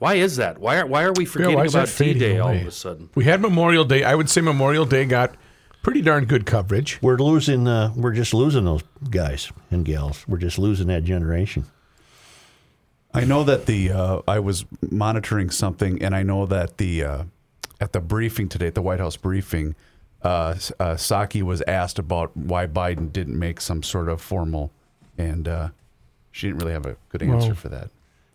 Why 0.00 0.14
is 0.14 0.36
that? 0.36 0.56
Why 0.56 0.78
are, 0.78 0.86
why 0.86 1.02
are 1.02 1.12
we 1.12 1.26
forgetting 1.26 1.56
why 1.56 1.66
is 1.66 1.74
that 1.74 1.80
about 1.80 1.88
fading 1.90 2.20
D-Day 2.20 2.38
all 2.38 2.54
of 2.54 2.66
a 2.66 2.70
sudden? 2.70 3.10
We 3.14 3.24
had 3.24 3.42
Memorial 3.42 3.84
Day. 3.84 4.02
I 4.02 4.14
would 4.14 4.30
say 4.30 4.40
Memorial 4.40 4.86
Day 4.86 5.04
got 5.04 5.34
pretty 5.82 6.00
darn 6.00 6.24
good 6.24 6.46
coverage. 6.46 6.98
We're 7.02 7.18
losing 7.18 7.68
uh, 7.68 7.92
we're 7.94 8.14
just 8.14 8.32
losing 8.32 8.64
those 8.64 8.82
guys 9.10 9.52
and 9.70 9.84
gals. 9.84 10.26
We're 10.26 10.38
just 10.38 10.58
losing 10.58 10.86
that 10.86 11.04
generation. 11.04 11.66
I 13.12 13.24
know 13.24 13.44
that 13.44 13.66
the 13.66 13.92
uh, 13.92 14.22
I 14.26 14.38
was 14.38 14.64
monitoring 14.90 15.50
something, 15.50 16.02
and 16.02 16.16
I 16.16 16.22
know 16.22 16.46
that 16.46 16.78
the 16.78 17.04
uh, 17.04 17.24
at 17.78 17.92
the 17.92 18.00
briefing 18.00 18.48
today, 18.48 18.68
at 18.68 18.74
the 18.74 18.82
White 18.82 19.00
House 19.00 19.18
briefing, 19.18 19.74
uh, 20.22 20.54
uh, 20.78 20.94
Psaki 20.94 21.42
was 21.42 21.60
asked 21.68 21.98
about 21.98 22.34
why 22.34 22.66
Biden 22.66 23.12
didn't 23.12 23.38
make 23.38 23.60
some 23.60 23.82
sort 23.82 24.08
of 24.08 24.22
formal, 24.22 24.70
and 25.18 25.46
uh, 25.46 25.68
she 26.30 26.46
didn't 26.46 26.60
really 26.60 26.72
have 26.72 26.86
a 26.86 26.96
good 27.10 27.22
answer 27.22 27.48
Well- 27.48 27.54
for 27.54 27.68
that. 27.68 27.90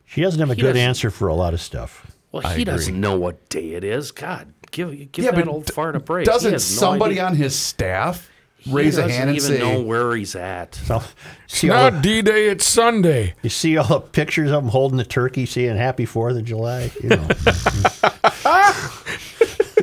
She 0.05 0.21
doesn't 0.21 0.39
have 0.39 0.51
a 0.51 0.55
He 0.55 0.61
good 0.61 0.77
answer 0.77 1.09
for 1.09 1.27
a 1.27 1.33
lot 1.35 1.53
of 1.53 1.61
stuff. 1.61 2.11
Well, 2.31 2.43
he 2.53 2.63
doesn't 2.63 2.99
know 2.99 3.17
what 3.17 3.47
day 3.49 3.71
it 3.75 3.83
is. 3.83 4.11
God, 4.11 4.53
give 4.71 5.11
give 5.11 5.33
that 5.35 5.47
old 5.47 5.65
d- 5.65 5.73
fart 5.73 5.95
a 5.95 5.99
break. 5.99 6.25
Doesn't 6.25 6.51
has 6.51 6.69
no 6.75 6.79
somebody 6.79 7.13
idea. 7.15 7.25
on 7.25 7.35
his 7.35 7.55
staff 7.55 8.29
raise 8.67 8.97
a 8.97 9.01
doesn't 9.03 9.15
hand 9.17 9.29
and 9.29 9.37
even 9.37 9.49
say, 9.51 9.59
know 9.59 9.81
where 9.81 10.15
he's 10.15 10.35
at. 10.35 10.79
So 10.85 11.01
see 11.47 11.69
all 11.69 11.91
Not 11.91 12.01
D 12.03 12.21
Day, 12.21 12.47
it's 12.49 12.65
Sunday. 12.65 13.35
you 13.41 13.49
see 13.49 13.77
all 13.77 13.87
the 13.87 13.99
pictures 14.01 14.51
of 14.51 14.63
him 14.63 14.69
holding 14.71 14.97
the 14.97 15.05
turkey, 15.05 15.45
saying 15.45 15.77
"Happy 15.77 16.05
Fourth 16.05 16.35
of 16.35 16.43
July." 16.43 16.91
You 17.01 17.09
know, 17.09 17.27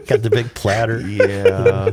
Got 0.06 0.22
the 0.22 0.30
big 0.30 0.52
platter. 0.54 1.00
Yeah. 1.00 1.90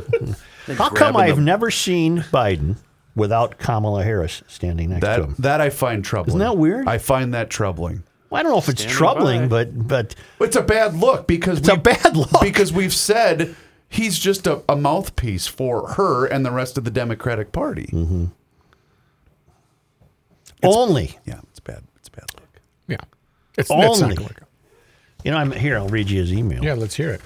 How 0.76 0.90
come 0.90 1.16
I've 1.16 1.38
the- 1.38 1.42
never 1.42 1.72
seen 1.72 2.20
Biden 2.34 2.76
without 3.16 3.58
Kamala 3.58 4.04
Harris 4.04 4.44
standing 4.48 4.90
next 4.90 5.06
to 5.06 5.24
him? 5.24 5.36
that 5.40 5.62
I 5.62 5.70
find 5.70 6.04
troubling. 6.04 6.30
Isn't 6.38 6.40
that 6.40 6.58
weird? 6.58 6.88
I 6.88 6.98
find 6.98 7.34
that 7.34 7.50
troubling. 7.50 8.04
Well, 8.30 8.40
I 8.40 8.44
don't 8.44 8.52
know 8.52 8.58
if 8.60 8.70
it's 8.70 8.86
troubling, 8.86 9.50
by. 9.50 9.66
but 9.66 9.88
but 9.88 10.16
It's 10.40 10.56
a 10.56 10.62
bad 10.62 10.96
look 10.96 11.26
because 11.28 11.60
It's 11.60 11.68
a 11.70 11.78
bad 11.78 12.16
look. 12.16 12.42
because 12.42 12.72
we've 12.72 12.94
said 12.94 13.56
he's 13.90 14.20
just 14.20 14.46
a, 14.48 14.62
a 14.70 14.76
mouthpiece 14.76 15.48
for 15.48 15.94
her 15.94 16.26
and 16.26 16.46
the 16.46 16.52
rest 16.52 16.78
of 16.78 16.84
the 16.84 16.92
Democratic 16.92 17.52
Party. 17.52 17.88
Mm-hmm. 17.92 18.26
only 20.64 21.18
Yeah, 21.26 21.40
it's 21.50 21.60
bad. 21.60 21.84
It's 21.98 22.08
a 22.10 22.12
bad 22.12 22.26
look. 22.36 22.62
Yeah. 22.88 22.98
It's, 23.58 23.70
it's 23.70 24.00
not 24.00 24.02
only. 24.04 24.16
gonna. 24.16 24.30
You 25.24 25.32
know, 25.32 25.38
I'm 25.38 25.52
here. 25.52 25.78
I'll 25.78 25.90
read 25.90 26.10
you 26.10 26.20
his 26.22 26.32
email. 26.32 26.64
Yeah, 26.64 26.74
let's 26.76 26.96
hear 26.96 27.12
it. 27.12 27.22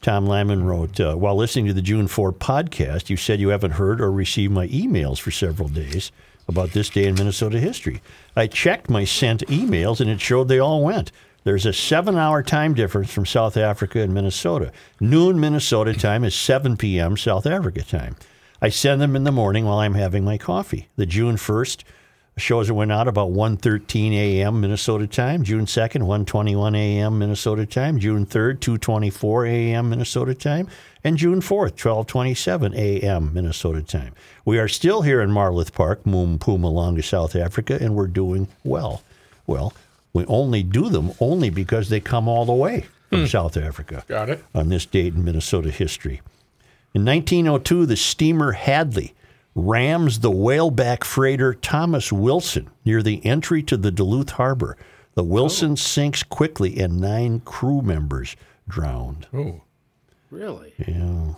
Tom 0.00 0.26
Lyman 0.26 0.64
wrote, 0.64 0.98
uh, 0.98 1.14
while 1.14 1.36
listening 1.36 1.66
to 1.66 1.72
the 1.72 1.82
June 1.82 2.08
4 2.08 2.32
podcast, 2.32 3.08
you 3.08 3.16
said 3.16 3.38
you 3.38 3.50
haven't 3.50 3.72
heard 3.72 4.00
or 4.00 4.10
received 4.10 4.52
my 4.52 4.66
emails 4.68 5.18
for 5.20 5.30
several 5.30 5.68
days 5.68 6.10
about 6.48 6.72
this 6.72 6.90
day 6.90 7.04
in 7.06 7.14
Minnesota 7.14 7.58
history. 7.58 8.02
I 8.36 8.46
checked 8.46 8.90
my 8.90 9.04
sent 9.04 9.46
emails 9.46 10.00
and 10.00 10.10
it 10.10 10.20
showed 10.20 10.48
they 10.48 10.58
all 10.58 10.82
went. 10.82 11.12
There's 11.44 11.66
a 11.66 11.72
seven 11.72 12.16
hour 12.16 12.42
time 12.42 12.74
difference 12.74 13.12
from 13.12 13.26
South 13.26 13.56
Africa 13.56 14.00
and 14.00 14.14
Minnesota. 14.14 14.72
Noon 15.00 15.40
Minnesota 15.40 15.92
time 15.92 16.24
is 16.24 16.34
7 16.34 16.76
p.m. 16.76 17.16
South 17.16 17.46
Africa 17.46 17.82
time. 17.82 18.16
I 18.60 18.68
send 18.68 19.00
them 19.00 19.16
in 19.16 19.24
the 19.24 19.32
morning 19.32 19.64
while 19.64 19.78
I'm 19.78 19.94
having 19.94 20.24
my 20.24 20.38
coffee. 20.38 20.88
The 20.96 21.06
June 21.06 21.36
1st 21.36 21.82
shows 22.38 22.68
that 22.68 22.74
went 22.74 22.90
out 22.90 23.08
about 23.08 23.30
1.13 23.30 24.12
a.m. 24.12 24.60
Minnesota 24.60 25.06
time. 25.06 25.42
June 25.42 25.66
2nd, 25.66 26.02
1.21 26.02 26.76
a.m. 26.76 27.18
Minnesota 27.18 27.66
time. 27.66 27.98
June 27.98 28.24
3rd, 28.24 28.58
2.24 28.58 29.48
a.m. 29.50 29.90
Minnesota 29.90 30.34
time. 30.34 30.68
And 31.04 31.18
June 31.18 31.40
4th, 31.40 31.72
12.27 31.72 32.74
a.m. 32.74 33.34
Minnesota 33.34 33.82
time. 33.82 34.14
We 34.44 34.58
are 34.58 34.68
still 34.68 35.02
here 35.02 35.20
in 35.20 35.30
Marloth 35.30 35.72
Park, 35.72 36.04
Mpumalanga, 36.04 37.04
South 37.04 37.36
Africa, 37.36 37.76
and 37.80 37.94
we're 37.94 38.06
doing 38.06 38.48
well. 38.64 39.02
Well, 39.46 39.74
we 40.12 40.24
only 40.26 40.62
do 40.62 40.88
them 40.88 41.12
only 41.20 41.50
because 41.50 41.88
they 41.88 42.00
come 42.00 42.28
all 42.28 42.44
the 42.44 42.52
way 42.52 42.86
from 43.08 43.20
hmm. 43.20 43.26
South 43.26 43.56
Africa 43.56 44.04
Got 44.08 44.30
it. 44.30 44.44
on 44.54 44.68
this 44.68 44.86
date 44.86 45.14
in 45.14 45.24
Minnesota 45.24 45.70
history. 45.70 46.22
In 46.94 47.04
1902, 47.04 47.86
the 47.86 47.96
steamer 47.96 48.52
Hadley 48.52 49.14
rams 49.54 50.20
the 50.20 50.30
whaleback 50.30 51.04
freighter 51.04 51.54
Thomas 51.54 52.12
Wilson 52.12 52.70
near 52.84 53.02
the 53.02 53.24
entry 53.24 53.62
to 53.64 53.76
the 53.76 53.90
Duluth 53.90 54.30
harbor. 54.30 54.76
The 55.14 55.24
Wilson 55.24 55.72
oh. 55.72 55.76
sinks 55.76 56.22
quickly 56.22 56.78
and 56.78 57.00
nine 57.00 57.40
crew 57.40 57.82
members 57.82 58.36
drowned. 58.68 59.26
Oh. 59.34 59.60
Really? 60.30 60.72
Yeah. 60.78 61.34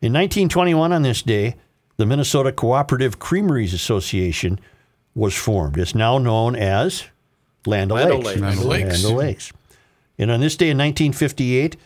In 0.00 0.12
1921, 0.12 0.92
on 0.92 1.02
this 1.02 1.22
day, 1.22 1.54
the 1.96 2.06
Minnesota 2.06 2.52
Cooperative 2.52 3.18
Creameries 3.18 3.72
Association 3.72 4.58
was 5.14 5.34
formed. 5.34 5.78
It's 5.78 5.94
now 5.94 6.18
known 6.18 6.56
as 6.56 7.04
Land 7.66 7.92
Land 7.92 8.10
O'Lakes. 8.10 8.40
O'Lakes. 8.40 8.40
Land 8.40 8.58
O'Lakes. 8.60 9.04
Land 9.04 9.14
O'Lakes. 9.14 9.52
And 10.18 10.30
on 10.30 10.40
this 10.40 10.56
day 10.56 10.70
in 10.70 10.78
1958, 10.78 11.76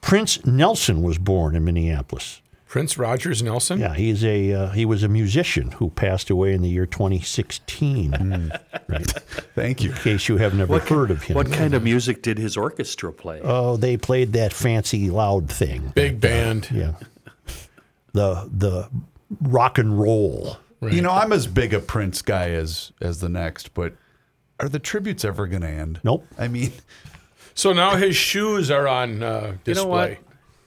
Prince 0.00 0.44
Nelson 0.46 1.02
was 1.02 1.18
born 1.18 1.54
in 1.54 1.64
Minneapolis. 1.64 2.40
Prince 2.72 2.96
Rogers 2.96 3.42
Nelson. 3.42 3.78
Yeah, 3.80 3.92
he's 3.92 4.24
a 4.24 4.50
uh, 4.50 4.70
he 4.70 4.86
was 4.86 5.02
a 5.02 5.08
musician 5.08 5.72
who 5.72 5.90
passed 5.90 6.30
away 6.30 6.54
in 6.54 6.62
the 6.62 6.70
year 6.70 6.86
2016. 6.86 8.50
Right. 8.88 9.06
Thank 9.54 9.82
you. 9.82 9.90
In 9.90 9.96
case 9.98 10.26
you 10.26 10.38
have 10.38 10.54
never 10.54 10.78
heard 10.78 11.10
of 11.10 11.22
him. 11.22 11.34
What 11.34 11.52
kind 11.52 11.74
of 11.74 11.82
music 11.82 12.22
did 12.22 12.38
his 12.38 12.56
orchestra 12.56 13.12
play? 13.12 13.42
Oh, 13.44 13.76
they 13.76 13.98
played 13.98 14.32
that 14.32 14.54
fancy 14.54 15.10
loud 15.10 15.50
thing. 15.50 15.92
Big 15.94 16.18
band. 16.18 16.70
Yeah. 16.72 16.94
The 18.14 18.48
the 18.50 18.88
rock 19.42 19.76
and 19.76 20.00
roll. 20.00 20.56
You 20.80 21.02
know, 21.02 21.10
I'm 21.12 21.30
as 21.34 21.46
big 21.46 21.74
a 21.74 21.78
Prince 21.78 22.22
guy 22.22 22.52
as 22.52 22.92
as 23.02 23.20
the 23.20 23.28
next, 23.28 23.74
but 23.74 23.92
are 24.60 24.70
the 24.70 24.78
tributes 24.78 25.26
ever 25.26 25.46
going 25.46 25.60
to 25.60 25.68
end? 25.68 26.00
Nope. 26.04 26.26
I 26.38 26.48
mean, 26.48 26.72
So 27.54 27.74
now 27.74 27.96
his 27.96 28.16
shoes 28.16 28.70
are 28.70 28.88
on 28.88 29.22
uh, 29.22 29.56
display. 29.62 29.66
you 29.66 29.74
know 29.74 29.86
what? 29.86 30.18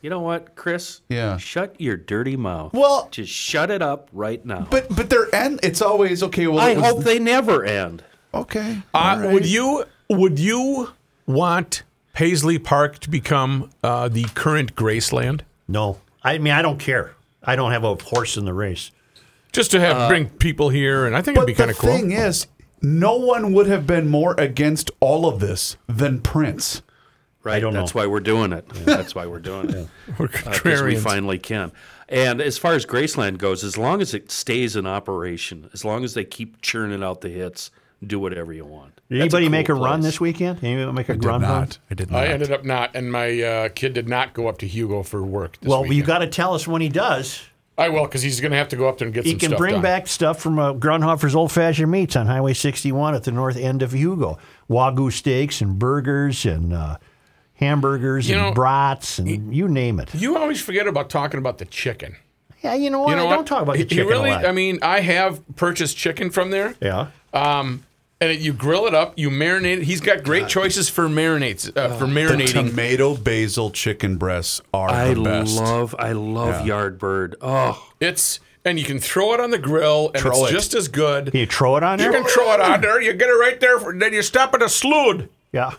You 0.06 0.12
know 0.12 0.20
what, 0.20 0.54
Chris? 0.54 1.02
Yeah. 1.10 1.38
Shut 1.38 1.82
your 1.82 1.98
dirty 1.98 2.38
mouth. 2.38 2.74
Well- 2.74 3.08
just 3.10 3.32
shut 3.32 3.72
it 3.72 3.82
up 3.82 4.08
right 4.14 4.46
now. 4.46 4.68
but 4.70 4.86
but 4.96 5.10
they're 5.10 5.34
end. 5.34 5.62
It's 5.64 5.82
always 5.82 6.22
okay. 6.22 6.46
Well, 6.46 6.60
I 6.60 6.74
it 6.74 6.78
was 6.78 6.86
hope 6.86 7.04
they 7.04 7.18
never 7.18 7.66
end. 7.66 8.04
okay. 8.32 8.84
Uh, 8.94 8.98
all 8.98 9.18
right. 9.18 9.34
Would 9.34 9.48
you 9.48 9.86
would 10.08 10.38
you 10.38 10.92
want 11.26 11.82
Paisley 12.14 12.60
Park 12.60 13.00
to 13.00 13.10
become 13.10 13.72
uh, 13.84 14.08
the 14.08 14.26
current 14.36 14.76
Graceland? 14.76 15.42
No. 15.68 16.00
I 16.24 16.38
mean 16.38 16.54
I 16.54 16.62
don't 16.62 16.78
care. 16.80 17.16
I 17.44 17.56
don't 17.56 17.72
have 17.72 17.84
a 17.84 17.96
horse 17.96 18.38
in 18.38 18.46
the 18.46 18.54
race. 18.54 18.92
Just 19.54 19.72
to 19.72 19.80
have 19.80 20.08
bring 20.08 20.30
people 20.30 20.70
here, 20.70 21.08
and 21.08 21.18
I 21.18 21.24
think 21.24 21.36
it'd 21.36 21.48
be 21.48 21.56
kind 21.56 21.72
of 21.72 21.80
cool. 21.80 21.92
The 21.92 21.98
thing 21.98 22.12
is, 22.12 22.46
no 22.80 23.16
one 23.16 23.54
would 23.54 23.66
have 23.66 23.88
been 23.88 24.08
more 24.08 24.36
against 24.38 24.92
all 25.00 25.28
of 25.28 25.40
this 25.40 25.78
than 25.88 26.22
Prince. 26.22 26.84
Right. 27.46 27.60
don't 27.60 27.74
That's 27.74 27.94
know. 27.96 28.02
why 28.02 28.08
we're 28.08 28.20
doing 28.20 28.52
it. 28.54 28.68
That's 28.86 29.14
why 29.16 29.26
we're 29.28 29.40
doing 29.40 29.70
it. 29.70 29.88
We're 30.18 30.28
Because 30.28 30.64
we 30.64 30.72
contrarians. 30.72 31.00
finally 31.02 31.40
can. 31.40 31.72
And 32.10 32.42
as 32.42 32.58
far 32.58 32.74
as 32.74 32.86
Graceland 32.86 33.38
goes, 33.38 33.64
as 33.64 33.78
long 33.78 34.02
as 34.02 34.14
it 34.14 34.32
stays 34.32 34.76
in 34.76 34.86
operation, 34.86 35.70
as 35.74 35.86
long 35.86 36.04
as 36.04 36.14
they 36.14 36.24
keep 36.26 36.62
churning 36.62 37.04
out 37.04 37.22
the 37.22 37.30
hits, 37.30 37.72
do 38.06 38.20
whatever 38.20 38.52
you 38.54 38.66
want. 38.66 38.96
Did 39.10 39.22
That's 39.22 39.34
anybody 39.34 39.50
make 39.50 39.70
a 39.70 39.74
cool 39.74 39.84
run 39.84 40.00
place. 40.02 40.14
this 40.14 40.20
weekend? 40.22 40.64
Anybody 40.64 40.92
make 40.92 41.10
a 41.10 41.14
I 41.14 41.16
did 41.16 41.26
run? 41.26 41.42
not. 41.42 41.78
I 41.90 41.94
did 41.96 42.12
not. 42.12 42.24
I 42.24 42.28
ended 42.28 42.52
up 42.52 42.64
not, 42.66 42.96
and 42.96 43.12
my 43.12 43.42
uh, 43.42 43.70
kid 43.70 43.94
did 43.94 44.10
not 44.10 44.34
go 44.34 44.48
up 44.48 44.58
to 44.60 44.68
Hugo 44.68 45.02
for 45.04 45.24
work. 45.24 45.58
This 45.62 45.70
Well, 45.70 45.84
you 45.84 45.90
weekend. 45.90 46.08
got 46.08 46.18
to 46.20 46.28
tell 46.28 46.54
us 46.54 46.68
when 46.68 46.82
he 46.82 46.90
does. 46.90 47.42
I 47.78 47.90
will 47.90 48.04
because 48.06 48.22
he's 48.22 48.40
going 48.40 48.52
to 48.52 48.58
have 48.58 48.70
to 48.70 48.76
go 48.78 48.88
up 48.88 48.98
there 49.00 49.08
and 49.08 49.14
get 49.14 49.24
some. 49.24 49.28
He 49.28 49.32
some 49.34 49.40
can 49.40 49.50
stuff 49.50 49.58
bring 49.58 49.74
done. 49.74 49.82
back 49.82 50.08
stuff 50.08 50.40
from 50.40 50.58
uh, 50.60 50.74
Grundhofer's 50.74 51.36
Old 51.36 51.52
Fashioned 51.52 51.92
Meats 51.92 52.16
on 52.16 52.26
Highway 52.28 52.54
61 52.54 53.16
at 53.16 53.24
the 53.24 53.32
north 53.32 53.58
end 53.58 53.82
of 53.82 53.92
Hugo. 53.94 54.38
Wagyu 54.70 55.12
steaks 55.12 55.60
and 55.62 55.78
burgers 55.78 56.46
and 56.46 56.72
uh, 56.74 56.98
hamburgers 57.56 58.30
You 58.30 58.36
and 58.38 58.48
know, 58.48 58.54
brats 58.54 59.20
and 59.20 59.54
you 59.56 59.68
name 59.68 60.00
it. 60.00 60.14
You 60.14 60.38
always 60.38 60.62
forget 60.62 60.88
about 60.88 61.10
talking 61.10 61.38
about 61.40 61.58
the 61.58 61.66
chicken. 61.66 62.16
Yeah, 62.64 62.74
you 62.74 62.90
know 62.90 63.02
what? 63.02 63.10
You 63.12 63.16
know 63.18 63.24
I 63.24 63.28
what? 63.28 63.36
don't 63.36 63.46
talk 63.46 63.62
about 63.62 63.74
the 63.74 63.80
He- 63.80 63.84
he 63.84 63.90
chicken 63.90 64.08
really, 64.08 64.30
a 64.32 64.34
lot. 64.36 64.46
I 64.46 64.52
mean, 64.52 64.80
I 64.82 65.02
have 65.02 65.42
purchased 65.56 65.98
chicken 65.98 66.30
from 66.32 66.52
there. 66.52 66.76
yeah. 66.82 67.08
Um, 67.34 67.84
and 68.22 68.32
it, 68.32 68.40
you 68.40 68.54
grill 68.54 68.88
it 68.88 68.96
up, 68.96 69.14
you 69.18 69.30
marinate 69.30 69.80
it. 69.80 69.84
He's 69.84 70.00
got 70.00 70.24
great 70.24 70.48
choices 70.48 70.88
for 70.90 71.08
marinates, 71.10 71.68
uh, 71.78 71.90
for 71.98 72.06
The 72.06 72.14
marinating. 72.14 72.70
tomato 72.70 73.14
basil 73.16 73.72
chicken 73.72 74.16
breasts 74.16 74.62
are 74.74 74.90
I 74.90 75.14
the 75.14 75.22
best. 75.22 75.58
love, 75.58 75.94
I 76.00 76.14
love 76.14 76.66
Yardbird. 76.66 77.36
Oh, 77.42 77.86
It's 78.00 78.40
and 78.64 78.80
you 78.80 78.86
can 78.86 79.00
throw 79.00 79.34
it 79.34 79.40
on 79.42 79.52
the 79.52 79.60
grill, 79.60 80.10
and 80.14 80.24
Throw 80.24 80.44
it's 80.46 80.50
it. 80.50 80.54
just 80.54 80.74
as 80.74 80.88
good. 80.88 81.30
Can 81.32 81.42
you 81.42 81.46
throw 81.46 81.76
it 81.76 81.84
on 81.84 82.00
You 82.00 82.06
there? 82.06 82.18
You 82.18 82.24
can 82.24 82.32
throw 82.34 82.52
it 82.54 82.62
on 82.62 82.82
there. 82.82 83.00
You 83.02 83.14
get 83.14 83.30
it 83.30 83.34
right 83.34 83.60
there. 83.60 83.78
For, 83.80 83.94
then 83.94 84.12
you 84.14 84.24
stop 84.24 84.56
at 84.56 84.64
a 84.64 84.70
slood. 84.70 85.30
Yeah. 85.52 85.74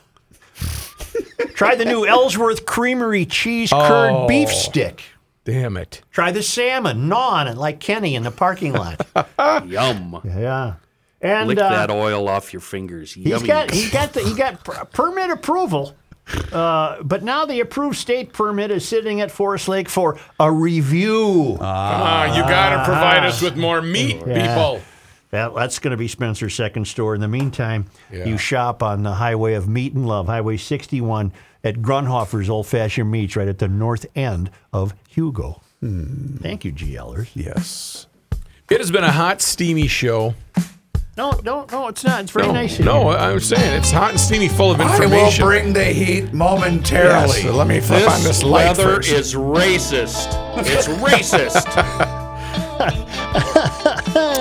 Try 1.55 1.75
the 1.75 1.85
new 1.85 2.07
Ellsworth 2.07 2.67
Creamery 2.67 3.25
cheese 3.27 3.71
curd 3.71 4.11
Oh. 4.13 4.27
beef 4.29 4.51
stick. 4.51 5.03
Damn 5.45 5.77
it! 5.77 6.03
Try 6.11 6.33
the 6.33 6.43
salmon, 6.43 7.09
gnaw 7.09 7.29
on 7.31 7.47
it 7.49 7.57
like 7.57 7.79
Kenny 7.81 8.15
in 8.17 8.25
the 8.25 8.31
parking 8.33 8.73
lot. 8.73 9.07
yum. 9.67 10.21
yeah. 10.25 10.75
And 11.23 11.49
Lick 11.49 11.59
uh, 11.59 11.71
that 11.71 11.91
oil 11.91 12.29
off 12.29 12.53
your 12.53 12.61
fingers. 12.61 13.13
He's 13.15 13.27
Yummy. 13.27 13.47
got 13.47 13.71
he 13.71 13.89
got 13.91 14.13
the 14.13 14.21
he 14.23 14.35
got 14.35 14.65
per- 14.65 14.85
permit 14.87 15.31
approval, 15.31 15.95
uh, 16.53 17.03
but 17.03 17.23
now 17.23 17.47
the 17.47 17.61
approved 17.61 17.97
state 17.97 18.33
permit 18.33 18.71
is 18.71 18.87
sitting 18.87 19.21
at 19.21 19.31
Forest 19.31 19.69
Lake 19.69 19.89
for 19.89 20.19
a 20.39 20.51
review. 20.53 21.57
Ah, 21.61 22.25
you 22.37 22.43
got 22.43 22.77
to 22.79 22.85
provide 22.85 23.25
us 23.25 23.41
with 23.41 23.57
more 23.57 23.81
meat, 23.81 24.21
Yeah. 24.27 24.49
people. 24.55 24.81
That, 25.37 25.55
that's 25.55 25.79
going 25.79 25.91
to 25.91 25.97
be 25.99 26.09
Spencer's 26.09 26.55
second 26.55 26.87
store. 26.89 27.15
In 27.15 27.21
the 27.21 27.29
meantime, 27.29 27.87
Yeah. 28.11 28.25
you 28.25 28.39
shop 28.39 28.83
on 28.83 29.03
the 29.03 29.13
highway 29.15 29.53
of 29.55 29.69
meat 29.69 29.93
and 29.93 30.07
love, 30.07 30.27
Highway 30.27 30.57
61 30.57 31.31
at 31.63 31.77
Grundhofer's 31.77 32.49
Old 32.49 32.67
Fashioned 32.67 33.11
Meats, 33.11 33.37
right 33.37 33.47
at 33.49 33.59
the 33.59 33.69
north 33.69 34.07
end 34.17 34.51
of 34.73 34.95
Hugo. 35.09 35.61
Hmm. 35.81 36.37
Thank 36.39 36.65
you, 36.65 36.73
GLers. 36.73 37.29
Yes. 37.35 38.07
It 38.71 38.81
has 38.81 38.91
been 38.91 39.05
a 39.05 39.13
hot, 39.13 39.43
steamy 39.43 39.87
show. 39.89 40.35
No, 41.19 41.33
no, 41.45 41.67
no, 41.71 41.89
it's 41.89 42.03
not. 42.05 42.23
It's 42.23 42.31
very 42.31 42.47
no, 42.47 42.53
nice. 42.53 42.79
no, 42.79 43.11
here. 43.11 43.19
I'm 43.19 43.41
saying 43.41 43.73
it's 43.79 43.91
hot 43.91 44.11
and 44.11 44.21
steamy, 44.21 44.49
full 44.49 44.71
of 44.71 44.81
information. 44.81 45.13
I 45.13 45.17
will 45.17 45.27
information. 45.27 45.45
bring 45.47 45.73
the 45.73 45.85
heat 45.85 46.33
momentarily. 46.33 47.43
Yes, 47.43 47.55
let 47.55 47.67
me 47.67 47.81
flip 47.81 48.03
on 48.09 48.23
This 48.23 48.25
this 48.25 48.43
light 48.43 48.67
weather 48.77 48.97
first. 48.97 49.11
is 49.13 49.35
racist. 49.35 50.29
It's 50.59 50.89
racist. 51.05 51.67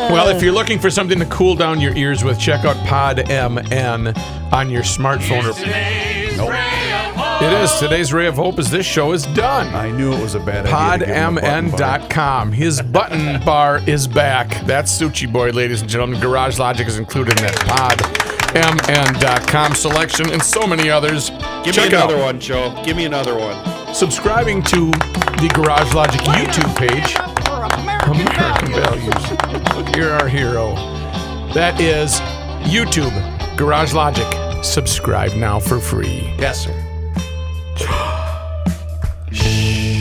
Well, 0.10 0.30
if 0.30 0.42
you're 0.42 0.54
looking 0.54 0.80
for 0.80 0.90
something 0.90 1.20
to 1.20 1.26
cool 1.26 1.56
down 1.56 1.82
your 1.82 1.96
ears 1.96 2.24
with, 2.24 2.40
check 2.40 2.64
out 2.66 2.76
Pod 2.88 3.18
MN 3.28 4.14
on 4.54 4.70
your 4.70 4.84
smartphone. 4.84 5.44
Nope. 6.38 6.54
It 7.42 7.52
is 7.62 7.74
today's 7.80 8.14
ray 8.14 8.28
of 8.28 8.36
hope. 8.36 8.60
As 8.60 8.72
this 8.72 8.86
show 8.86 9.12
is 9.12 9.26
done. 9.28 9.74
I 9.76 9.92
knew 9.92 10.14
it 10.14 10.22
was 10.22 10.36
a 10.36 10.40
bad 10.40 10.66
idea. 10.68 11.06
to 11.06 11.06
give 11.06 11.16
him 11.16 11.38
a 11.38 11.42
button 11.42 11.70
bar. 11.72 11.80
PodMN.com. 12.00 12.52
His 12.54 12.82
button 12.82 13.44
bar 13.44 13.82
is 13.88 14.08
back. 14.08 14.50
That's 14.66 14.92
Suchi 14.98 15.32
Boy, 15.32 15.50
ladies 15.50 15.82
and 15.82 15.90
gentlemen. 15.90 16.22
Garage 16.22 16.60
Logic 16.60 16.88
is 16.88 16.98
included 16.98 17.38
in 17.40 17.46
that 17.48 17.56
PodMN.com 18.54 19.76
selection 19.76 20.30
and 20.32 20.42
so 20.42 20.66
many 20.66 20.90
others. 20.90 21.30
Give 21.64 21.74
Check 21.76 21.90
me 21.92 21.98
it 21.98 22.02
out. 22.02 22.10
another 22.10 22.24
one, 22.24 22.40
Joe. 22.40 22.82
Give 22.86 22.96
me 22.96 23.06
another 23.06 23.36
one. 23.38 23.94
subscribing 23.94 24.62
to 24.64 24.92
the 24.92 25.52
Garage 25.54 25.94
Logic 25.94 26.22
YouTube 26.22 26.76
page. 26.78 27.16
American 28.06 28.72
values. 28.72 29.55
You're 29.96 30.14
our 30.14 30.28
hero. 30.28 30.76
That 31.54 31.80
is 31.82 32.20
YouTube, 32.70 33.14
Garage 33.58 33.94
Logic. 33.94 34.26
Subscribe 34.64 35.34
now 35.34 35.60
for 35.60 35.80
free. 35.80 36.34
Yes, 36.38 36.66
sir. 36.66 36.82